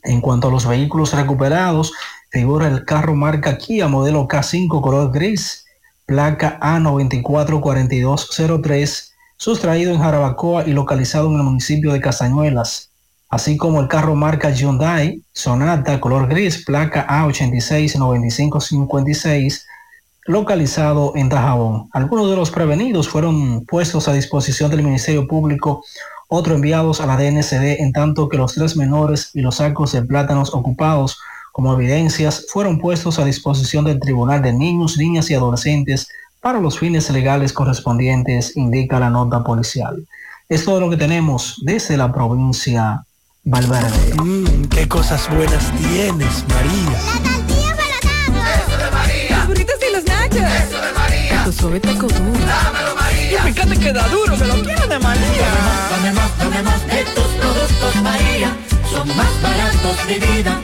En 0.04 0.22
cuanto 0.22 0.48
a 0.48 0.50
los 0.50 0.66
vehículos 0.66 1.12
recuperados, 1.12 1.92
figura 2.30 2.68
el 2.68 2.86
carro 2.86 3.14
marca 3.14 3.58
Kia 3.58 3.88
modelo 3.88 4.26
K5 4.26 4.80
color 4.80 5.12
gris, 5.12 5.66
placa 6.06 6.58
A944203, 6.60 9.07
sustraído 9.38 9.92
en 9.92 10.00
Jarabacoa 10.00 10.66
y 10.66 10.72
localizado 10.72 11.28
en 11.28 11.36
el 11.36 11.44
municipio 11.44 11.92
de 11.92 12.00
Castañuelas, 12.00 12.90
así 13.30 13.56
como 13.56 13.80
el 13.80 13.86
carro 13.86 14.16
marca 14.16 14.50
Hyundai 14.50 15.22
Sonata 15.32 16.00
color 16.00 16.26
gris, 16.28 16.64
placa 16.64 17.06
A869556, 17.06 19.62
localizado 20.26 21.12
en 21.14 21.28
Tajabón. 21.28 21.88
Algunos 21.92 22.28
de 22.28 22.34
los 22.36 22.50
prevenidos 22.50 23.08
fueron 23.08 23.64
puestos 23.64 24.08
a 24.08 24.12
disposición 24.12 24.72
del 24.72 24.82
Ministerio 24.82 25.28
Público, 25.28 25.84
otros 26.26 26.56
enviados 26.56 27.00
a 27.00 27.06
la 27.06 27.16
DNCD, 27.16 27.80
en 27.80 27.92
tanto 27.92 28.28
que 28.28 28.36
los 28.36 28.54
tres 28.54 28.76
menores 28.76 29.30
y 29.34 29.40
los 29.40 29.54
sacos 29.56 29.92
de 29.92 30.02
plátanos 30.02 30.52
ocupados 30.52 31.16
como 31.52 31.74
evidencias 31.74 32.46
fueron 32.50 32.78
puestos 32.78 33.18
a 33.18 33.24
disposición 33.24 33.84
del 33.84 33.98
Tribunal 34.00 34.42
de 34.42 34.52
Niños, 34.52 34.98
Niñas 34.98 35.30
y 35.30 35.34
Adolescentes 35.34 36.08
para 36.40 36.60
los 36.60 36.78
fines 36.78 37.10
legales 37.10 37.52
correspondientes, 37.52 38.56
indica 38.56 39.00
la 39.00 39.10
nota 39.10 39.42
policial. 39.42 40.06
Es 40.48 40.64
todo 40.64 40.80
lo 40.80 40.90
que 40.90 40.96
tenemos 40.96 41.56
desde 41.62 41.96
la 41.96 42.12
provincia 42.12 43.02
Valverde. 43.44 44.14
Mmm, 44.22 44.64
qué 44.66 44.86
cosas 44.88 45.28
buenas 45.34 45.72
tienes, 45.76 46.44
María. 46.48 46.90
La 46.92 47.30
tortilla 47.30 47.76
para 47.76 48.54
Eso 48.54 48.76
de 48.76 48.90
María. 48.90 49.38
Los 49.38 49.46
burritos 49.48 49.74
y 49.88 49.92
los 49.94 50.04
nachos. 50.04 50.36
Eso 50.36 50.80
de 50.80 50.92
María. 50.92 51.44
Tu 51.44 51.52
suave 51.52 51.80
taco 51.80 52.06
duro. 52.08 52.46
Dámelo, 52.46 52.94
María. 52.96 53.48
Y 53.48 53.52
fíjate 53.52 53.76
que 53.78 53.92
da 53.92 54.08
duro, 54.08 54.36
que 54.36 54.44
lo 54.44 54.54
quiero 54.62 54.86
de 54.86 54.98
María. 54.98 55.48
Tomemos, 55.90 56.30
tomemos, 56.32 56.32
tomemos 56.38 56.86
de 56.86 57.04
tus 57.14 57.26
productos, 57.40 58.02
María. 58.02 58.56
Son 58.90 59.08
más 59.16 59.42
baratos 59.42 60.06
de 60.06 60.18
vida 60.18 60.60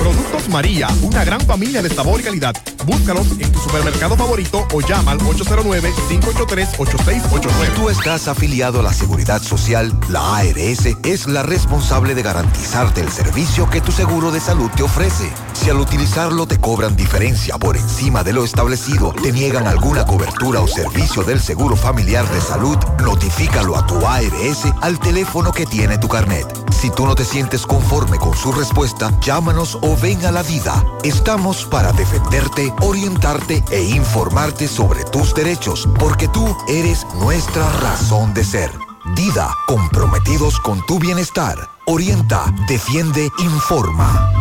Productos 0.00 0.48
María, 0.48 0.88
una 1.02 1.24
gran 1.24 1.40
familia 1.42 1.80
de 1.80 1.90
sabor 1.90 2.20
y 2.20 2.24
calidad. 2.24 2.56
Búscalos 2.84 3.28
en 3.38 3.52
tu 3.52 3.60
supermercado 3.60 4.16
favorito 4.16 4.66
o 4.72 4.80
llama 4.80 5.12
al 5.12 5.20
809-583-8689. 5.20 7.66
Si 7.66 7.70
tú 7.76 7.88
estás 7.88 8.26
afiliado 8.26 8.80
a 8.80 8.82
la 8.82 8.92
Seguridad 8.92 9.40
Social, 9.42 9.96
la 10.08 10.38
ARS 10.38 10.86
es 11.04 11.28
la 11.28 11.44
responsable 11.44 12.16
de 12.16 12.22
garantizarte 12.22 13.00
el 13.00 13.12
servicio 13.12 13.70
que 13.70 13.80
tu 13.80 13.92
seguro 13.92 14.32
de 14.32 14.40
salud 14.40 14.68
te 14.74 14.82
ofrece. 14.82 15.30
Si 15.52 15.70
al 15.70 15.78
utilizarlo 15.78 16.48
te 16.48 16.58
cobran 16.58 16.96
diferencia 16.96 17.58
por 17.58 17.76
encima 17.76 18.24
de 18.24 18.32
lo 18.32 18.42
establecido, 18.44 19.12
te 19.12 19.30
niegan 19.30 19.68
alguna 19.68 20.04
cobertura 20.04 20.60
o 20.60 20.66
servicio 20.66 21.22
del 21.22 21.40
Seguro 21.40 21.76
Familiar 21.76 22.28
de 22.28 22.40
Salud, 22.40 22.76
notifícalo 23.04 23.76
a 23.76 23.86
tu 23.86 24.04
ARS 24.04 24.64
al 24.80 24.98
teléfono 24.98 25.52
que 25.52 25.66
tiene 25.66 25.98
tu 25.98 26.08
carnet. 26.08 26.46
Si 26.70 26.90
tú 26.90 27.06
no 27.06 27.14
te 27.16 27.24
sientes 27.24 27.66
conforme 27.66 28.18
con 28.18 28.36
su 28.36 28.47
respuesta, 28.52 29.12
llámanos 29.20 29.78
o 29.82 29.96
ven 29.96 30.24
a 30.26 30.32
la 30.32 30.42
vida. 30.42 30.84
Estamos 31.02 31.64
para 31.64 31.92
defenderte, 31.92 32.72
orientarte 32.80 33.62
e 33.70 33.82
informarte 33.82 34.68
sobre 34.68 35.04
tus 35.04 35.34
derechos, 35.34 35.88
porque 35.98 36.28
tú 36.28 36.56
eres 36.68 37.06
nuestra 37.20 37.68
razón 37.80 38.34
de 38.34 38.44
ser. 38.44 38.70
Dida, 39.14 39.54
comprometidos 39.66 40.58
con 40.60 40.84
tu 40.86 40.98
bienestar. 40.98 41.56
Orienta, 41.86 42.44
defiende, 42.68 43.30
informa. 43.38 44.32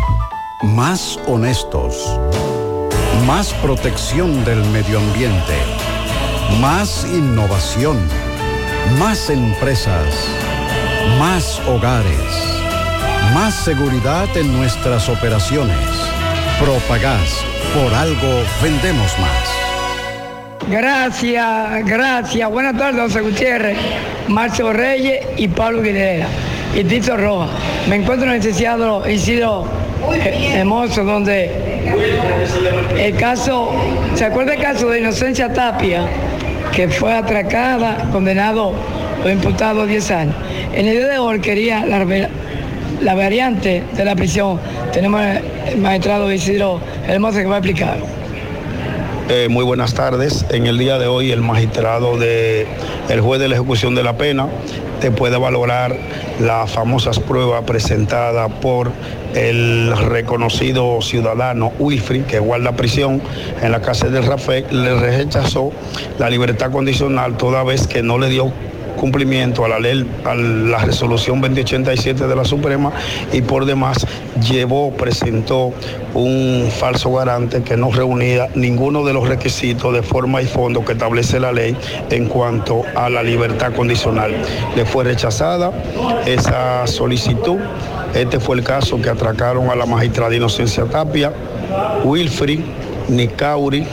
Más 0.63 1.19
honestos. 1.27 1.95
Más 3.25 3.53
protección 3.55 4.43
del 4.43 4.63
medio 4.71 4.99
ambiente. 4.99 5.55
Más 6.59 7.05
innovación. 7.05 7.97
Más 8.99 9.29
empresas. 9.29 10.13
Más 11.19 11.59
hogares. 11.67 12.46
Más 13.33 13.53
seguridad 13.53 14.25
en 14.35 14.55
nuestras 14.57 15.09
operaciones. 15.09 15.75
Propagás. 16.59 17.43
Por 17.73 17.93
algo 17.93 18.43
vendemos 18.61 19.11
más. 19.19 20.69
Gracias, 20.69 21.85
gracias. 21.85 22.49
Buenas 22.49 22.77
tardes, 22.77 23.01
José 23.01 23.21
Gutiérrez, 23.21 23.77
Marcio 24.27 24.71
Reyes 24.73 25.25
y 25.37 25.47
Pablo 25.47 25.81
Guilera 25.81 26.27
y 26.75 26.83
Tito 26.83 27.17
Rojas. 27.17 27.49
Me 27.89 27.97
encuentro 27.97 28.27
en 28.27 28.37
licenciado 28.37 29.07
Isidro 29.09 29.65
eh, 30.13 30.53
Hermoso, 30.55 31.03
donde 31.03 31.51
el 32.97 33.15
caso, 33.17 33.71
¿se 34.15 34.25
acuerda 34.25 34.53
el 34.53 34.61
caso 34.61 34.89
de 34.89 34.99
Inocencia 34.99 35.51
Tapia, 35.53 36.07
que 36.71 36.87
fue 36.87 37.13
atracada, 37.13 38.09
condenado 38.11 38.73
o 39.23 39.29
imputado 39.29 39.81
a 39.81 39.85
10 39.85 40.11
años? 40.11 40.35
En 40.73 40.87
el 40.87 40.97
día 40.97 41.07
de 41.07 41.17
hoy 41.17 41.39
quería 41.39 41.85
la, 41.85 42.05
la 43.01 43.15
variante 43.15 43.83
de 43.95 44.05
la 44.05 44.15
prisión. 44.15 44.59
Tenemos 44.91 45.21
el 45.67 45.77
magistrado 45.77 46.31
Isidro 46.31 46.79
Hermoso 47.07 47.37
que 47.37 47.45
va 47.45 47.55
a 47.55 47.59
explicar. 47.59 47.97
Eh, 49.29 49.47
muy 49.49 49.65
buenas 49.65 49.93
tardes. 49.93 50.45
En 50.49 50.67
el 50.67 50.77
día 50.77 50.97
de 50.97 51.07
hoy 51.07 51.31
el 51.31 51.41
magistrado 51.41 52.17
de 52.17 52.65
el 53.09 53.19
juez 53.19 53.41
de 53.41 53.49
la 53.49 53.55
ejecución 53.55 53.93
de 53.93 54.03
la 54.03 54.17
pena 54.17 54.47
te 55.01 55.11
puede 55.11 55.37
valorar 55.37 55.95
las 56.39 56.71
famosas 56.71 57.19
pruebas 57.19 57.63
presentadas 57.65 58.49
por 58.61 58.91
el 59.35 59.95
reconocido 59.97 61.01
ciudadano 61.01 61.73
Wilfrid, 61.77 62.23
que 62.23 62.39
guarda 62.39 62.71
prisión 62.71 63.21
en 63.61 63.71
la 63.71 63.81
cárcel 63.81 64.13
del 64.13 64.25
Rafael, 64.25 64.65
le 64.71 64.97
rechazó 64.97 65.71
la 66.17 66.29
libertad 66.29 66.71
condicional 66.71 67.35
toda 67.35 67.63
vez 67.63 67.85
que 67.85 68.01
no 68.01 68.17
le 68.17 68.29
dio 68.29 68.51
cumplimiento 68.97 69.63
a 69.63 69.69
la 69.69 69.79
ley, 69.79 70.05
a 70.25 70.35
la 70.35 70.79
resolución 70.79 71.39
2087 71.39 72.27
de 72.27 72.35
la 72.35 72.43
Suprema 72.43 72.91
y 73.31 73.41
por 73.41 73.65
demás 73.65 74.05
llevó, 74.41 74.91
presentó 74.91 75.71
un 76.13 76.67
falso 76.77 77.13
garante 77.13 77.61
que 77.63 77.77
no 77.77 77.91
reunía 77.91 78.47
ninguno 78.55 79.05
de 79.05 79.13
los 79.13 79.27
requisitos 79.27 79.93
de 79.93 80.01
forma 80.01 80.41
y 80.41 80.45
fondo 80.45 80.83
que 80.83 80.93
establece 80.93 81.39
la 81.39 81.51
ley 81.51 81.77
en 82.09 82.27
cuanto 82.27 82.83
a 82.95 83.09
la 83.09 83.23
libertad 83.23 83.73
condicional. 83.73 84.35
Le 84.75 84.85
fue 84.85 85.05
rechazada 85.05 85.71
esa 86.25 86.85
solicitud. 86.87 87.57
Este 88.13 88.39
fue 88.39 88.57
el 88.57 88.63
caso 88.63 89.01
que 89.01 89.09
atracaron 89.09 89.69
a 89.69 89.75
la 89.75 89.85
magistrada 89.85 90.35
Inocencia 90.35 90.85
Tapia, 90.85 91.31
Wilfrid, 92.03 92.59
Nicauri 93.07 93.85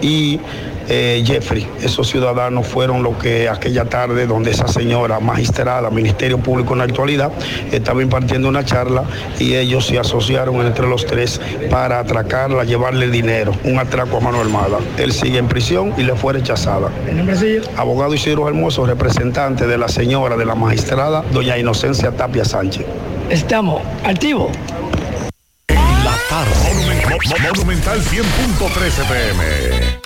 y 0.00 0.40
eh, 0.88 1.22
Jeffrey. 1.24 1.66
Esos 1.80 2.08
ciudadanos 2.08 2.66
fueron 2.66 3.02
los 3.02 3.16
que 3.16 3.48
aquella 3.48 3.84
tarde, 3.84 4.26
donde 4.26 4.50
esa 4.50 4.68
señora 4.68 5.20
magistrada, 5.20 5.90
Ministerio 5.90 6.38
Público 6.38 6.72
en 6.72 6.78
la 6.78 6.84
actualidad, 6.84 7.32
estaba 7.72 8.02
impartiendo 8.02 8.48
una 8.48 8.64
charla 8.64 9.04
y 9.38 9.54
ellos 9.54 9.86
se 9.86 9.98
asociaron 9.98 10.64
entre 10.66 10.86
los 10.88 11.06
tres 11.06 11.40
para 11.70 12.00
atracarla, 12.00 12.64
llevarle 12.64 13.08
dinero, 13.08 13.52
un 13.64 13.78
atraco 13.78 14.18
a 14.18 14.20
mano 14.20 14.40
armada. 14.40 14.78
Él 14.98 15.12
sigue 15.12 15.38
en 15.38 15.48
prisión 15.48 15.92
y 15.96 16.02
le 16.02 16.14
fue 16.14 16.34
rechazada. 16.34 16.90
¿El 17.08 17.16
nombre 17.18 17.36
suyo? 17.36 17.62
Abogado 17.76 18.14
Isidro 18.14 18.48
Hermoso, 18.48 18.86
representante 18.86 19.66
de 19.66 19.78
la 19.78 19.88
señora 19.88 20.36
de 20.36 20.44
la 20.44 20.54
magistrada, 20.54 21.24
doña 21.32 21.58
Inocencia 21.58 22.12
Tapia 22.12 22.44
Sánchez. 22.44 22.86
Estamos 23.30 23.82
activos. 24.04 24.50
En 25.68 26.04
la 26.04 26.16
tarde. 26.28 26.76
Monumental 27.54 28.00
100.13 28.00 29.08
pm. 29.08 30.05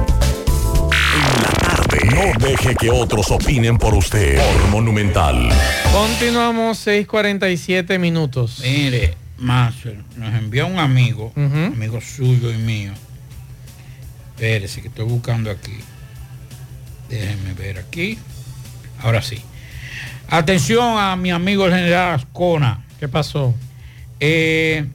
No 2.13 2.45
deje 2.45 2.75
que 2.75 2.89
otros 2.89 3.31
opinen 3.31 3.77
por 3.77 3.93
usted. 3.93 4.37
Por 4.37 4.69
Monumental. 4.69 5.49
Continuamos 5.91 6.85
6:47 6.85 7.99
minutos. 7.99 8.61
Mire, 8.63 9.15
Marcel, 9.37 10.03
nos 10.17 10.33
envió 10.33 10.67
un 10.67 10.79
amigo, 10.79 11.31
amigo 11.35 11.99
suyo 12.01 12.51
y 12.51 12.57
mío. 12.57 12.91
Espérese, 14.35 14.81
que 14.81 14.87
estoy 14.87 15.05
buscando 15.05 15.51
aquí. 15.51 15.77
Déjenme 17.09 17.53
ver 17.53 17.79
aquí. 17.79 18.17
Ahora 19.01 19.21
sí. 19.21 19.41
Atención 20.29 20.97
a 20.97 21.15
mi 21.15 21.31
amigo 21.31 21.65
el 21.65 21.73
general 21.73 22.15
Ascona. 22.15 22.85
¿Qué 22.99 23.07
pasó? 23.07 23.53
Eh, 24.19 24.85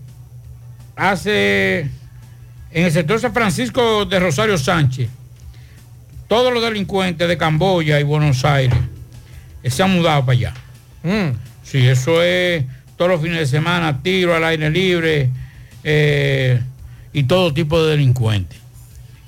hace 0.96 1.80
en 2.70 2.84
el 2.84 2.92
sector 2.92 3.20
San 3.20 3.34
Francisco 3.34 4.04
de 4.04 4.18
Rosario 4.18 4.56
Sánchez, 4.58 5.08
todos 6.28 6.52
los 6.52 6.62
delincuentes 6.62 7.28
de 7.28 7.36
Camboya 7.36 8.00
y 8.00 8.02
Buenos 8.02 8.44
Aires 8.44 8.78
eh, 9.62 9.70
se 9.70 9.82
han 9.82 9.92
mudado 9.92 10.24
para 10.24 10.38
allá. 10.38 10.54
Sí, 11.62 11.86
eso 11.86 12.22
es 12.22 12.64
todos 12.96 13.10
los 13.10 13.20
fines 13.20 13.38
de 13.38 13.46
semana, 13.46 14.02
tiro 14.02 14.34
al 14.34 14.44
aire 14.44 14.70
libre 14.70 15.30
eh, 15.84 16.60
y 17.12 17.22
todo 17.24 17.52
tipo 17.52 17.82
de 17.82 17.92
delincuentes. 17.92 18.58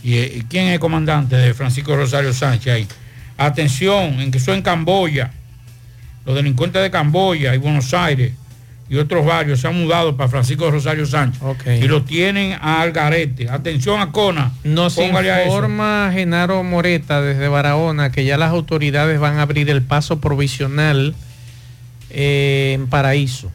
¿Y, 0.02 0.14
eh, 0.14 0.32
y 0.36 0.40
quién 0.42 0.66
es 0.66 0.74
el 0.74 0.80
comandante 0.80 1.36
de 1.36 1.54
Francisco 1.54 1.94
Rosario 1.94 2.32
Sánchez 2.32 2.72
ahí? 2.72 2.86
Atención, 3.36 4.20
en 4.20 4.30
que 4.30 4.38
eso 4.38 4.52
en 4.52 4.62
Camboya, 4.62 5.30
los 6.26 6.34
delincuentes 6.34 6.82
de 6.82 6.90
Camboya 6.90 7.54
y 7.54 7.58
Buenos 7.58 7.94
Aires 7.94 8.32
y 8.90 8.97
otros 8.97 9.27
barrios 9.27 9.60
se 9.60 9.69
han 9.69 9.78
mudado 9.78 10.16
para 10.16 10.31
Francisco 10.31 10.70
Rosario 10.70 11.05
Sánchez 11.05 11.40
y 11.66 11.86
lo 11.86 12.02
tienen 12.02 12.59
al 12.60 12.93
garete. 12.93 13.51
Atención 13.51 14.01
a 14.01 14.12
Cona. 14.12 14.52
Nos 14.65 14.97
a 14.98 15.44
informa 15.44 16.10
Genaro 16.12 16.62
Moreta 16.62 17.20
desde 17.20 17.48
Barahona 17.48 18.10
que 18.10 18.24
ya 18.24 18.39
las 18.39 18.51
autoridades 18.51 19.20
van 19.20 19.39
a 19.39 19.43
abrir 19.43 19.69
el 19.69 19.82
paso 19.82 20.20
provisional 20.20 21.15
eh, 22.10 22.73
en 22.74 22.86
Paraíso. 22.86 23.51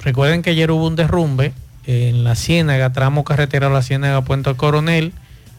Recuerden 0.00 0.42
que 0.42 0.50
ayer 0.50 0.70
hubo 0.70 0.86
un 0.86 0.96
derrumbe 0.96 1.52
en 1.84 2.24
la 2.24 2.36
Ciénaga, 2.36 2.92
tramo 2.92 3.24
carretera 3.24 3.68
La 3.68 3.82
Ciénaga 3.82 4.22
Puente 4.22 4.54
Coronel, 4.54 5.12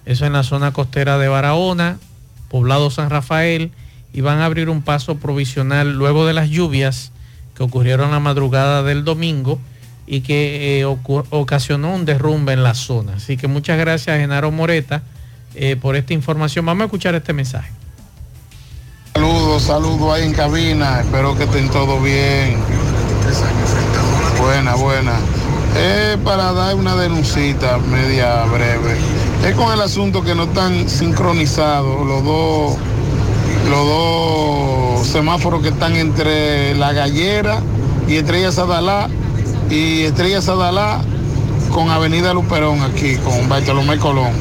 eso 0.06 0.26
en 0.26 0.34
la 0.34 0.44
zona 0.44 0.72
costera 0.72 1.18
de 1.18 1.28
Barahona, 1.28 1.98
poblado 2.49 2.90
San 2.90 3.10
Rafael, 3.10 3.72
y 4.18 4.22
van 4.22 4.39
a 4.39 4.45
abrir 4.45 4.68
un 4.68 4.81
paso 4.81 5.18
provisional 5.18 5.94
luego 5.94 6.26
de 6.26 6.34
las 6.34 6.49
lluvias 6.49 7.11
que 7.56 7.61
ocurrieron 7.61 8.10
la 8.10 8.19
madrugada 8.19 8.81
del 8.81 9.03
domingo 9.03 9.60
y 10.07 10.22
que 10.22 10.80
eh, 10.80 10.85
ocasionó 10.85 11.94
un 11.94 12.03
derrumbe 12.03 12.53
en 12.53 12.64
la 12.64 12.73
zona. 12.73 13.18
Así 13.18 13.38
que 13.38 13.48
muchas 13.48 13.77
gracias 13.77 14.18
Genaro 14.18 14.49
Moreta 14.49 15.03
eh, 15.53 15.76
por 15.76 15.95
esta 15.95 16.15
información. 16.15 16.65
Vamos 16.65 16.81
a 16.81 16.85
escuchar 16.85 17.14
este 17.14 17.31
mensaje. 17.31 17.72
Saludos, 19.14 19.61
saludos 19.61 20.15
ahí 20.15 20.23
en 20.23 20.34
cabina. 20.34 21.02
Espero 21.02 21.38
que 21.38 21.44
estén 21.44 21.69
todos 21.69 22.03
bien. 22.03 22.57
Buena, 24.39 24.73
buena. 24.73 25.14
Es 25.76 26.18
para 26.23 26.53
dar 26.53 26.73
una 26.73 26.95
denuncita 26.95 27.77
media 27.77 28.45
breve. 28.45 28.98
Es 29.45 29.53
con 29.53 29.72
el 29.72 29.81
asunto 29.81 30.23
que 30.23 30.34
no 30.34 30.45
están 30.45 30.89
sincronizados 30.89 32.03
los 32.03 32.23
dos, 32.23 32.77
los 33.69 33.85
dos 33.85 35.07
semáforos 35.07 35.61
que 35.61 35.69
están 35.69 35.95
entre 35.95 36.76
la 36.76 36.94
gallera 36.94 37.60
y 38.07 38.15
Estrella 38.15 38.52
Sadalá 38.52 39.10
y 39.69 40.03
Estrella 40.03 40.41
Sadalá 40.41 41.02
con 41.73 41.89
Avenida 41.89 42.34
Luperón 42.34 42.81
aquí, 42.81 43.15
con 43.18 43.48
Bartolomé 43.49 43.98
Colón, 43.98 44.31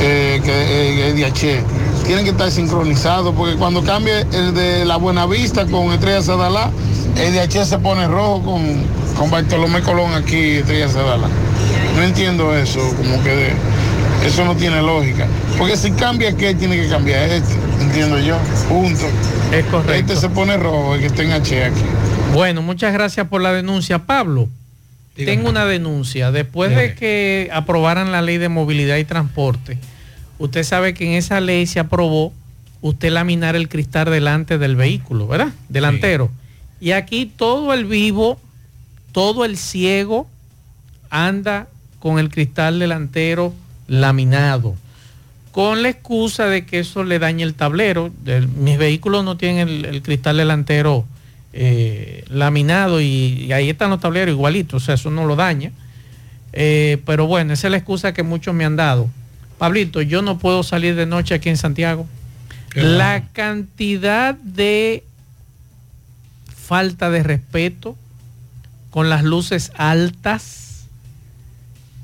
eh, 0.00 0.40
que 0.42 0.50
eh, 0.50 1.08
es 1.08 1.16
de 1.16 1.24
H. 1.26 1.62
Tienen 2.06 2.24
que 2.24 2.30
estar 2.30 2.50
sincronizados 2.50 3.34
porque 3.34 3.56
cuando 3.56 3.82
cambie 3.82 4.24
el 4.32 4.54
de 4.54 4.84
la 4.84 4.96
Buenavista 4.96 5.66
con 5.66 5.92
Estrella 5.92 6.22
Sadalá, 6.22 6.70
el 7.16 7.32
de 7.32 7.40
H 7.40 7.64
se 7.66 7.78
pone 7.78 8.06
rojo 8.06 8.42
con, 8.42 8.62
con 9.18 9.30
Bartolomé 9.30 9.82
Colón 9.82 10.14
aquí, 10.14 10.56
Estrella 10.56 10.88
Sadalá. 10.88 11.28
No 11.96 12.02
entiendo 12.02 12.54
eso, 12.56 12.80
como 12.96 13.22
que 13.22 13.30
de- 13.30 13.52
eso 14.26 14.44
no 14.44 14.56
tiene 14.56 14.82
lógica. 14.82 15.26
Porque 15.56 15.76
si 15.76 15.92
cambia 15.92 16.30
aquel, 16.30 16.56
tiene 16.56 16.76
que 16.76 16.88
cambiar 16.88 17.30
este, 17.30 17.54
entiendo 17.80 18.18
yo. 18.18 18.36
Punto. 18.68 19.06
Es 19.52 19.64
correcto. 19.66 20.12
Este 20.12 20.16
se 20.16 20.28
pone 20.28 20.56
rojo, 20.56 20.96
el 20.96 21.12
que 21.12 21.22
en 21.22 21.32
H 21.32 21.64
aquí. 21.64 21.82
Bueno, 22.32 22.60
muchas 22.60 22.92
gracias 22.92 23.28
por 23.28 23.40
la 23.40 23.52
denuncia. 23.52 24.00
Pablo, 24.00 24.48
tengo 25.14 25.48
una 25.48 25.64
denuncia. 25.64 26.32
Después 26.32 26.74
de 26.74 26.94
que 26.94 27.48
aprobaran 27.52 28.12
la 28.12 28.20
ley 28.20 28.38
de 28.38 28.48
movilidad 28.48 28.96
y 28.96 29.04
transporte, 29.04 29.78
usted 30.38 30.64
sabe 30.64 30.92
que 30.92 31.06
en 31.06 31.12
esa 31.12 31.40
ley 31.40 31.66
se 31.66 31.78
aprobó 31.78 32.32
usted 32.80 33.10
laminar 33.10 33.56
el 33.56 33.68
cristal 33.68 34.10
delante 34.10 34.58
del 34.58 34.76
vehículo, 34.76 35.26
¿verdad? 35.28 35.52
Delantero. 35.68 36.30
Y 36.80 36.90
aquí 36.90 37.26
todo 37.26 37.72
el 37.72 37.86
vivo, 37.86 38.38
todo 39.12 39.44
el 39.44 39.56
ciego 39.56 40.28
anda 41.08 41.68
con 42.00 42.18
el 42.18 42.28
cristal 42.28 42.78
delantero 42.78 43.54
laminado 43.88 44.74
con 45.52 45.82
la 45.82 45.88
excusa 45.88 46.46
de 46.46 46.66
que 46.66 46.80
eso 46.80 47.02
le 47.04 47.18
daña 47.18 47.44
el 47.46 47.54
tablero. 47.54 48.10
El- 48.26 48.48
mis 48.48 48.76
vehículos 48.78 49.24
no 49.24 49.36
tienen 49.36 49.68
el, 49.68 49.84
el 49.86 50.02
cristal 50.02 50.36
delantero 50.36 51.06
eh, 51.54 52.24
laminado 52.28 53.00
y, 53.00 53.06
y 53.46 53.52
ahí 53.52 53.70
están 53.70 53.88
los 53.90 54.00
tableros 54.00 54.32
igualitos, 54.34 54.82
o 54.82 54.84
sea, 54.86 54.96
eso 54.96 55.10
no 55.10 55.24
lo 55.24 55.34
daña. 55.36 55.72
Eh, 56.52 56.98
pero 57.06 57.26
bueno, 57.26 57.52
esa 57.54 57.68
es 57.68 57.70
la 57.70 57.76
excusa 57.78 58.12
que 58.12 58.22
muchos 58.22 58.54
me 58.54 58.64
han 58.66 58.76
dado. 58.76 59.08
Pablito, 59.58 60.02
yo 60.02 60.20
no 60.20 60.38
puedo 60.38 60.62
salir 60.62 60.94
de 60.94 61.06
noche 61.06 61.34
aquí 61.34 61.48
en 61.48 61.56
Santiago. 61.56 62.06
La 62.74 63.24
cantidad 63.32 64.34
de 64.34 65.02
falta 66.54 67.10
de 67.10 67.22
respeto 67.22 67.96
con 68.90 69.08
las 69.08 69.24
luces 69.24 69.72
altas 69.76 70.75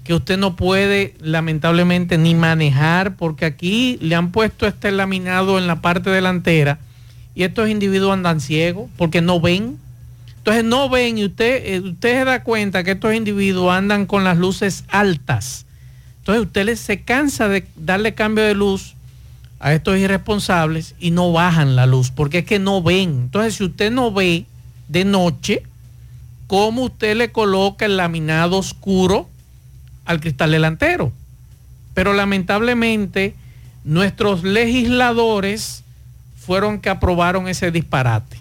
que 0.05 0.15
usted 0.15 0.37
no 0.37 0.57
puede 0.57 1.15
lamentablemente 1.21 2.19
ni 2.19 2.35
manejar 2.35 3.17
porque 3.17 3.45
aquí 3.45 3.99
le 4.01 4.15
han 4.15 4.33
puesto 4.33 4.67
este 4.67 4.91
laminado 4.91 5.59
en 5.59 5.67
la 5.67 5.81
parte 5.81 6.11
delantera 6.11 6.79
y 7.35 7.45
estos 7.45 7.69
individuos 7.69 8.13
andan 8.13 8.41
ciegos 8.41 8.91
porque 8.97 9.21
no 9.21 9.41
ven. 9.41 9.79
Entonces 10.39 10.65
no 10.65 10.89
ven 10.89 11.19
y 11.19 11.25
usted, 11.25 11.63
eh, 11.65 11.81
usted 11.81 12.19
se 12.19 12.25
da 12.25 12.43
cuenta 12.43 12.83
que 12.83 12.93
estos 12.93 13.15
individuos 13.15 13.73
andan 13.73 14.07
con 14.07 14.25
las 14.25 14.37
luces 14.37 14.85
altas. 14.89 15.67
Entonces 16.19 16.47
usted 16.47 16.75
se 16.77 17.03
cansa 17.03 17.49
de 17.49 17.67
darle 17.77 18.15
cambio 18.15 18.45
de 18.45 18.55
luz 18.55 18.95
a 19.61 19.73
estos 19.73 19.97
irresponsables 19.99 20.97
y 20.99 21.13
no 21.13 21.31
bajan 21.31 21.77
la 21.77 21.87
luz, 21.87 22.11
porque 22.11 22.39
es 22.39 22.45
que 22.45 22.59
no 22.59 22.83
ven. 22.83 23.11
Entonces 23.11 23.55
si 23.55 23.65
usted 23.65 23.93
no 23.93 24.13
ve 24.13 24.47
de 24.89 25.05
noche, 25.05 25.63
¿cómo 26.49 26.83
usted 26.83 27.17
le 27.17 27.31
coloca 27.31 27.87
el 27.87 27.97
laminado 27.97 28.59
oscuro 28.59 29.29
al 30.05 30.21
cristal 30.21 30.51
delantero? 30.53 31.13
Pero 31.95 32.13
lamentablemente 32.13 33.35
nuestros 33.85 34.45
legisladores 34.45 35.83
fueron 36.39 36.81
que 36.81 36.91
aprobaron 36.91 37.49
ese 37.49 37.71
disparate. 37.71 38.39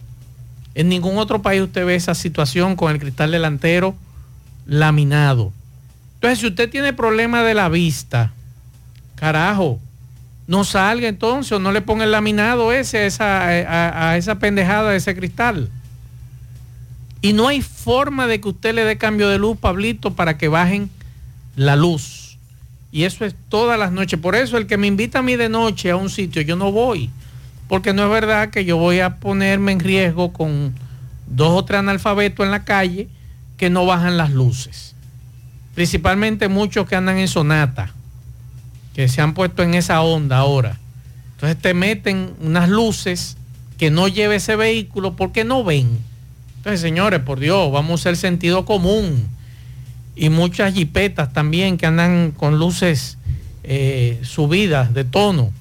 En 0.73 0.89
ningún 0.89 1.17
otro 1.17 1.41
país 1.41 1.61
usted 1.61 1.85
ve 1.85 1.95
esa 1.95 2.15
situación 2.15 2.75
con 2.75 2.91
el 2.91 2.99
cristal 2.99 3.31
delantero 3.31 3.95
laminado. 4.65 5.51
Entonces, 6.15 6.39
si 6.39 6.47
usted 6.47 6.69
tiene 6.69 6.93
problema 6.93 7.43
de 7.43 7.53
la 7.55 7.67
vista, 7.67 8.31
carajo, 9.15 9.79
no 10.47 10.63
salga 10.63 11.07
entonces 11.07 11.51
o 11.51 11.59
no 11.59 11.71
le 11.71 11.81
ponga 11.81 12.03
el 12.03 12.11
laminado 12.11 12.71
ese 12.71 12.99
a 12.99 13.05
esa, 13.05 13.41
a- 13.47 14.09
a 14.11 14.17
esa 14.17 14.35
pendejada 14.39 14.91
de 14.91 14.97
ese 14.97 15.15
cristal. 15.15 15.69
Y 17.21 17.33
no 17.33 17.47
hay 17.47 17.61
forma 17.61 18.27
de 18.27 18.39
que 18.41 18.49
usted 18.49 18.73
le 18.73 18.83
dé 18.83 18.97
cambio 18.97 19.29
de 19.29 19.38
luz, 19.39 19.57
Pablito, 19.57 20.13
para 20.15 20.38
que 20.38 20.47
bajen 20.47 20.89
la 21.56 21.76
luz. 21.76 22.38
Y 22.91 23.03
eso 23.03 23.26
es 23.26 23.36
todas 23.49 23.80
las 23.80 23.91
noches. 23.91 24.19
Por 24.19 24.36
eso 24.36 24.57
el 24.57 24.68
que 24.68 24.78
me 24.78 24.88
invita 24.88 25.19
a 25.19 25.22
mí 25.22 25.36
de 25.36 25.49
noche 25.49 25.91
a 25.91 25.95
un 25.95 26.10
sitio, 26.10 26.41
yo 26.41 26.56
no 26.56 26.72
voy. 26.72 27.10
Porque 27.68 27.94
no 27.94 28.03
es 28.03 28.10
verdad 28.10 28.49
que 28.49 28.65
yo 28.65 28.78
voy 28.78 28.99
a 28.99 29.18
ponerme 29.18 29.72
en 29.72 29.80
riesgo 29.80 30.34
con 30.34 30.73
dos 31.28 31.52
o 31.52 31.64
tres 31.64 31.80
analfabetos 31.80 32.45
en 32.45 32.52
la 32.52 32.65
calle 32.65 33.07
que 33.57 33.69
no 33.69 33.86
bajan 33.86 34.18
las 34.18 34.32
luces. 34.32 34.94
Principalmente 35.73 36.49
muchos 36.49 36.88
que 36.88 36.98
andan 36.98 37.18
en 37.18 37.30
sonata, 37.30 37.94
que 38.94 39.07
se 39.07 39.22
han 39.22 39.34
puesto 39.34 39.64
en 39.64 39.73
esa 39.73 40.02
onda 40.02 40.38
ahora. 40.38 40.78
Entonces 41.36 41.61
te 41.61 41.73
meten 41.73 42.34
unas 42.41 42.68
luces 42.68 43.38
que 43.78 43.90
no 43.90 44.07
lleve 44.07 44.36
ese 44.36 44.56
vehículo 44.56 45.15
porque 45.15 45.44
no 45.45 45.64
ven. 45.64 45.98
Entonces, 46.57 46.82
señores, 46.82 47.22
por 47.22 47.40
Dios, 47.40 47.72
vamos 47.72 48.06
a 48.06 48.10
el 48.10 48.18
sentido 48.18 48.65
común. 48.65 49.28
Y 50.15 50.29
muchas 50.29 50.73
jipetas 50.73 51.33
también 51.33 51.77
que 51.77 51.85
andan 51.85 52.31
con 52.31 52.59
luces 52.59 53.17
eh, 53.63 54.19
subidas 54.23 54.93
de 54.93 55.03
tono. 55.03 55.51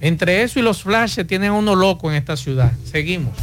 Entre 0.00 0.42
eso 0.42 0.58
y 0.58 0.62
los 0.62 0.82
flashes 0.82 1.26
tienen 1.26 1.52
uno 1.52 1.76
loco 1.76 2.10
en 2.10 2.16
esta 2.16 2.36
ciudad. 2.36 2.72
Seguimos. 2.90 3.36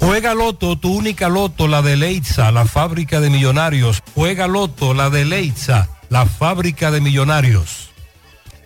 Juega 0.00 0.34
Loto, 0.34 0.78
tu 0.78 0.94
única 0.94 1.28
Loto, 1.28 1.68
la 1.68 1.82
de 1.82 1.96
Leitza, 1.96 2.50
la 2.52 2.64
fábrica 2.64 3.20
de 3.20 3.30
millonarios. 3.30 4.00
Juega 4.14 4.46
Loto, 4.46 4.94
la 4.94 5.10
de 5.10 5.24
Leitza, 5.24 5.88
la 6.08 6.24
fábrica 6.24 6.90
de 6.90 7.00
millonarios. 7.00 7.90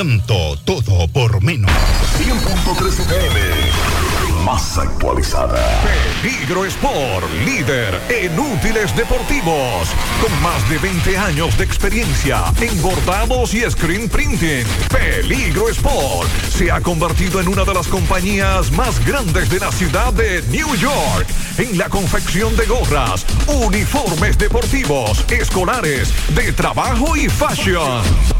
Encanto 0.00 0.56
todo 0.64 1.06
por 1.08 1.42
menos. 1.42 1.70
100.3 2.18 3.00
FM. 3.00 3.40
más 4.46 4.78
actualizada. 4.78 5.60
Peligro 6.22 6.64
Sport, 6.64 7.30
líder 7.44 8.00
en 8.08 8.38
útiles 8.38 8.96
deportivos. 8.96 9.90
Con 10.22 10.42
más 10.42 10.66
de 10.70 10.78
20 10.78 11.18
años 11.18 11.58
de 11.58 11.64
experiencia 11.64 12.42
en 12.62 12.80
bordados 12.80 13.52
y 13.52 13.60
screen 13.70 14.08
printing. 14.08 14.64
Peligro 14.90 15.68
Sport 15.68 16.30
se 16.48 16.70
ha 16.70 16.80
convertido 16.80 17.38
en 17.38 17.48
una 17.48 17.64
de 17.64 17.74
las 17.74 17.86
compañías 17.86 18.72
más 18.72 19.04
grandes 19.04 19.50
de 19.50 19.60
la 19.60 19.70
ciudad 19.70 20.14
de 20.14 20.42
New 20.48 20.74
York. 20.76 21.26
En 21.58 21.76
la 21.76 21.90
confección 21.90 22.56
de 22.56 22.64
gorras, 22.64 23.26
uniformes 23.46 24.38
deportivos, 24.38 25.26
escolares, 25.28 26.10
de 26.34 26.52
trabajo 26.52 27.14
y 27.16 27.28
fashion. 27.28 28.39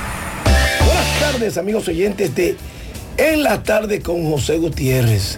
Buenas 0.45 1.19
tardes, 1.19 1.57
amigos 1.57 1.87
oyentes 1.87 2.35
de 2.35 2.55
En 3.17 3.43
la 3.43 3.63
tarde 3.63 4.01
con 4.01 4.29
José 4.29 4.57
Gutiérrez. 4.57 5.37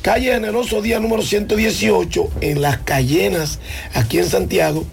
Calle 0.00 0.32
Generoso 0.32 0.80
Día 0.80 0.98
número 1.00 1.20
118 1.22 2.30
en 2.40 2.62
Las 2.62 2.78
Cayenas, 2.78 3.58
aquí 3.92 4.16
en 4.18 4.24
Santiago. 4.24 4.86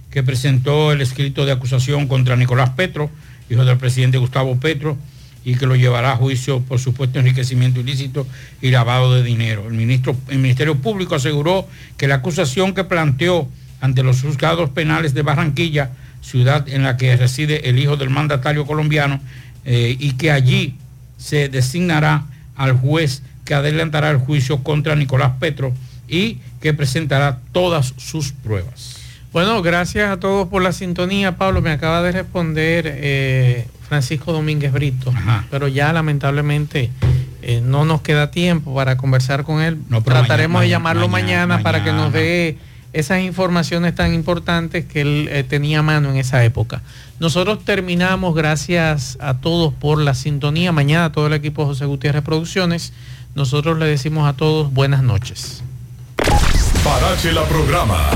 que 0.09 0.23
presentó 0.23 0.91
el 0.91 1.01
escrito 1.01 1.45
de 1.45 1.53
acusación 1.53 2.07
contra 2.07 2.35
Nicolás 2.35 2.71
Petro, 2.71 3.09
hijo 3.49 3.63
del 3.63 3.77
presidente 3.77 4.17
Gustavo 4.17 4.59
Petro, 4.59 4.97
y 5.45 5.55
que 5.55 5.65
lo 5.65 5.77
llevará 5.77 6.11
a 6.11 6.15
juicio 6.17 6.59
por 6.61 6.79
supuesto 6.79 7.19
enriquecimiento 7.19 7.79
ilícito 7.79 8.27
y 8.61 8.71
lavado 8.71 9.13
de 9.13 9.23
dinero. 9.23 9.65
El, 9.67 9.73
ministro, 9.75 10.17
el 10.27 10.39
Ministerio 10.39 10.75
Público 10.75 11.15
aseguró 11.15 11.65
que 11.95 12.09
la 12.09 12.15
acusación 12.15 12.73
que 12.73 12.83
planteó 12.83 13.47
ante 13.79 14.03
los 14.03 14.21
juzgados 14.21 14.69
penales 14.71 15.13
de 15.13 15.21
Barranquilla, 15.21 15.91
ciudad 16.21 16.67
en 16.67 16.83
la 16.83 16.97
que 16.97 17.15
reside 17.15 17.69
el 17.69 17.79
hijo 17.79 17.95
del 17.95 18.09
mandatario 18.09 18.65
colombiano, 18.65 19.21
eh, 19.63 19.95
y 19.97 20.13
que 20.13 20.31
allí 20.31 20.75
se 21.17 21.47
designará 21.47 22.25
al 22.57 22.73
juez 22.73 23.21
que 23.47 23.55
adelantará 23.55 24.11
el 24.11 24.17
juicio 24.17 24.61
contra 24.61 24.95
Nicolás 24.95 25.31
Petro 25.39 25.73
y 26.07 26.39
que 26.61 26.73
presentará 26.73 27.39
todas 27.53 27.93
sus 27.97 28.33
pruebas. 28.33 28.97
Bueno, 29.31 29.61
gracias 29.61 30.09
a 30.09 30.17
todos 30.17 30.47
por 30.49 30.61
la 30.61 30.73
sintonía. 30.73 31.37
Pablo, 31.37 31.61
me 31.61 31.71
acaba 31.71 32.01
de 32.01 32.11
responder 32.11 32.85
eh, 32.87 33.67
Francisco 33.87 34.33
Domínguez 34.33 34.73
Brito, 34.73 35.13
pero 35.49 35.67
ya 35.67 35.93
lamentablemente 35.93 36.91
eh, 37.41 37.61
no 37.63 37.85
nos 37.85 38.01
queda 38.01 38.31
tiempo 38.31 38.75
para 38.75 38.97
conversar 38.97 39.43
con 39.43 39.61
él. 39.61 39.79
Trataremos 40.03 40.53
mañana, 40.55 40.61
de 40.61 40.69
llamarlo 40.69 41.07
mañana, 41.07 41.47
mañana, 41.47 41.63
para 41.63 41.83
que 41.83 41.91
nos 41.93 42.11
dé 42.11 42.57
esas 42.93 43.21
informaciones 43.21 43.95
tan 43.95 44.13
importantes 44.13 44.85
que 44.85 45.01
él 45.01 45.29
eh, 45.31 45.43
tenía 45.43 45.79
a 45.79 45.83
mano 45.83 46.09
en 46.09 46.17
esa 46.17 46.43
época. 46.43 46.81
Nosotros 47.19 47.63
terminamos, 47.63 48.33
gracias 48.33 49.17
a 49.21 49.35
todos 49.35 49.73
por 49.73 49.99
la 49.99 50.13
sintonía. 50.15 50.71
Mañana 50.71 51.11
todo 51.11 51.27
el 51.27 51.33
equipo 51.33 51.63
de 51.63 51.67
José 51.69 51.85
Gutiérrez 51.85 52.23
Producciones. 52.23 52.93
Nosotros 53.37 53.77
le 53.77 53.85
decimos 53.85 54.27
a 54.27 54.33
todos 54.33 54.73
buenas 54.73 55.03
noches. 55.03 55.61
Parache 56.83 57.31
la 57.31 57.43
programa. 57.43 58.09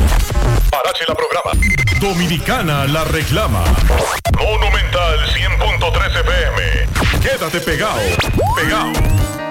Parache 0.72 1.04
la 1.08 1.14
programa. 1.14 1.52
Dominicana 2.00 2.88
la 2.88 3.04
reclama. 3.04 3.64
Monumental 4.40 5.20
100.13 5.30 6.22
FM. 6.22 7.22
Quédate 7.22 7.60
pegado. 7.60 8.00
Pegado. 8.56 9.51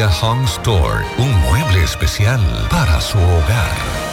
Home 0.00 0.46
Store. 0.46 1.04
Un 1.18 1.30
mueble 1.42 1.82
especial 1.84 2.40
para 2.70 2.98
su 3.00 3.18
hogar. 3.18 4.11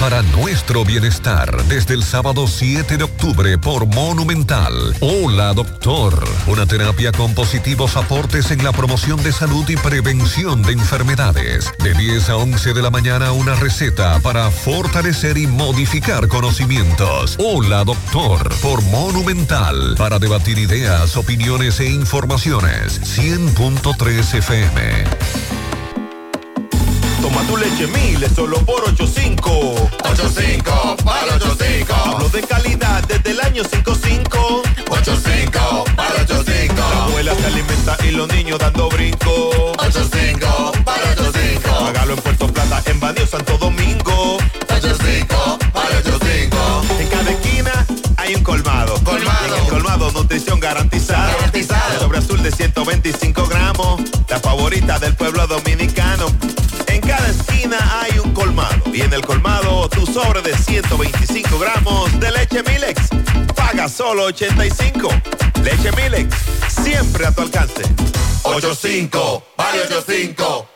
Para 0.00 0.20
nuestro 0.22 0.84
bienestar, 0.84 1.64
desde 1.64 1.94
el 1.94 2.02
sábado 2.02 2.46
7 2.46 2.98
de 2.98 3.04
octubre 3.04 3.56
por 3.56 3.86
Monumental. 3.86 4.94
Hola, 5.00 5.54
doctor. 5.54 6.22
Una 6.46 6.66
terapia 6.66 7.12
con 7.12 7.34
positivos 7.34 7.96
aportes 7.96 8.50
en 8.50 8.62
la 8.62 8.72
promoción 8.72 9.22
de 9.22 9.32
salud 9.32 9.66
y 9.70 9.76
prevención 9.76 10.62
de 10.62 10.72
enfermedades. 10.72 11.72
De 11.82 11.94
10 11.94 12.28
a 12.28 12.36
11 12.36 12.74
de 12.74 12.82
la 12.82 12.90
mañana, 12.90 13.32
una 13.32 13.54
receta 13.54 14.20
para 14.20 14.50
fortalecer 14.50 15.38
y 15.38 15.46
modificar 15.46 16.28
conocimientos. 16.28 17.36
Hola, 17.38 17.82
doctor. 17.84 18.54
Por 18.60 18.82
Monumental. 18.82 19.94
Para 19.96 20.18
debatir 20.18 20.58
ideas, 20.58 21.16
opiniones 21.16 21.80
e 21.80 21.88
informaciones. 21.88 23.00
100.3 23.00 24.34
FM. 24.34 25.65
Toma 27.26 27.42
tu 27.48 27.56
leche 27.56 27.88
Miles 27.88 28.30
solo 28.36 28.56
por 28.60 28.84
85. 28.84 29.90
85 30.04 30.96
para 31.04 31.34
85. 31.34 31.92
Hablo 31.92 32.28
de 32.28 32.40
calidad 32.42 33.02
desde 33.08 33.32
el 33.32 33.40
año 33.40 33.64
55. 33.64 34.62
85 34.88 35.84
para 35.96 36.22
85. 36.22 36.74
La 36.76 37.04
abuela 37.04 37.34
se 37.34 37.46
alimenta 37.46 37.96
y 38.04 38.12
los 38.12 38.28
niños 38.28 38.60
dando 38.60 38.88
brinco. 38.90 39.50
85 39.76 40.72
para 40.84 41.02
85. 41.02 41.68
Págalo 41.68 42.14
en 42.14 42.20
Puerto 42.20 42.46
Plata, 42.46 42.80
en 42.86 43.00
Banío, 43.00 43.26
Santo 43.26 43.58
Domingo. 43.58 44.38
85 44.70 45.58
para 45.72 45.98
85. 45.98 46.56
En 47.00 47.08
cada 47.08 47.30
esquina 47.32 47.86
hay 48.18 48.36
un 48.36 48.44
colmado. 48.44 49.02
Colmado. 49.02 49.56
En 49.56 49.64
el 49.64 49.68
colmado 49.68 50.12
nutrición 50.12 50.60
garantizada. 50.60 51.32
Garantizada. 51.32 51.98
Sobre 51.98 52.18
azul 52.18 52.40
de 52.40 52.52
125 52.52 53.46
gramos. 53.48 54.00
La 54.28 54.38
favorita 54.38 55.00
del 55.00 55.16
pueblo 55.16 55.44
dominicano. 55.48 56.26
En 57.48 57.54
esquina 57.54 58.00
hay 58.00 58.18
un 58.18 58.32
colmado. 58.32 58.82
Y 58.92 59.00
en 59.00 59.12
el 59.12 59.22
colmado, 59.22 59.88
tu 59.88 60.06
sobre 60.06 60.42
de 60.42 60.56
125 60.56 61.58
gramos 61.58 62.20
de 62.20 62.30
leche 62.32 62.62
Milex. 62.62 63.08
Paga 63.54 63.88
solo 63.88 64.24
85. 64.24 65.08
Leche 65.62 65.90
Milex, 65.92 66.34
siempre 66.68 67.26
a 67.26 67.32
tu 67.32 67.42
alcance. 67.42 67.82
85, 68.44 69.44
vale 69.56 69.82
85. 69.82 70.75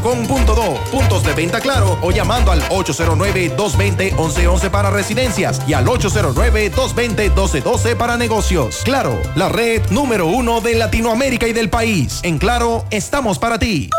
claro.com.do, 0.00 0.74
puntos 0.90 1.22
de 1.22 1.34
venta 1.34 1.60
claro 1.60 1.98
o 2.02 2.10
llamando 2.10 2.50
al 2.52 2.62
809-220-1111 2.68 4.70
para 4.70 4.90
residencias 4.90 5.62
y 5.66 5.72
al 5.74 5.86
809-220-1212 5.86 7.96
para 7.96 8.16
negocios. 8.16 8.80
Claro, 8.84 9.20
la 9.34 9.48
red 9.48 9.82
número 9.90 10.26
uno 10.26 10.60
de 10.60 10.74
Latinoamérica 10.74 11.48
y 11.48 11.52
del 11.52 11.70
país. 11.70 12.20
En 12.22 12.38
Claro, 12.38 12.84
estamos 12.90 13.38
para 13.38 13.58
ti. 13.58 13.90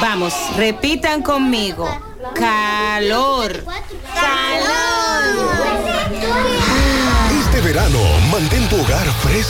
Vamos, 0.00 0.34
repitan 0.56 1.22
conmigo. 1.22 1.86
Calor. 2.34 3.64
Calor. 4.12 4.94
Este 7.54 7.60
verano, 7.60 8.00
mantén 8.32 8.68
tu 8.68 8.80
hogar 8.80 9.06
fresco 9.22 9.44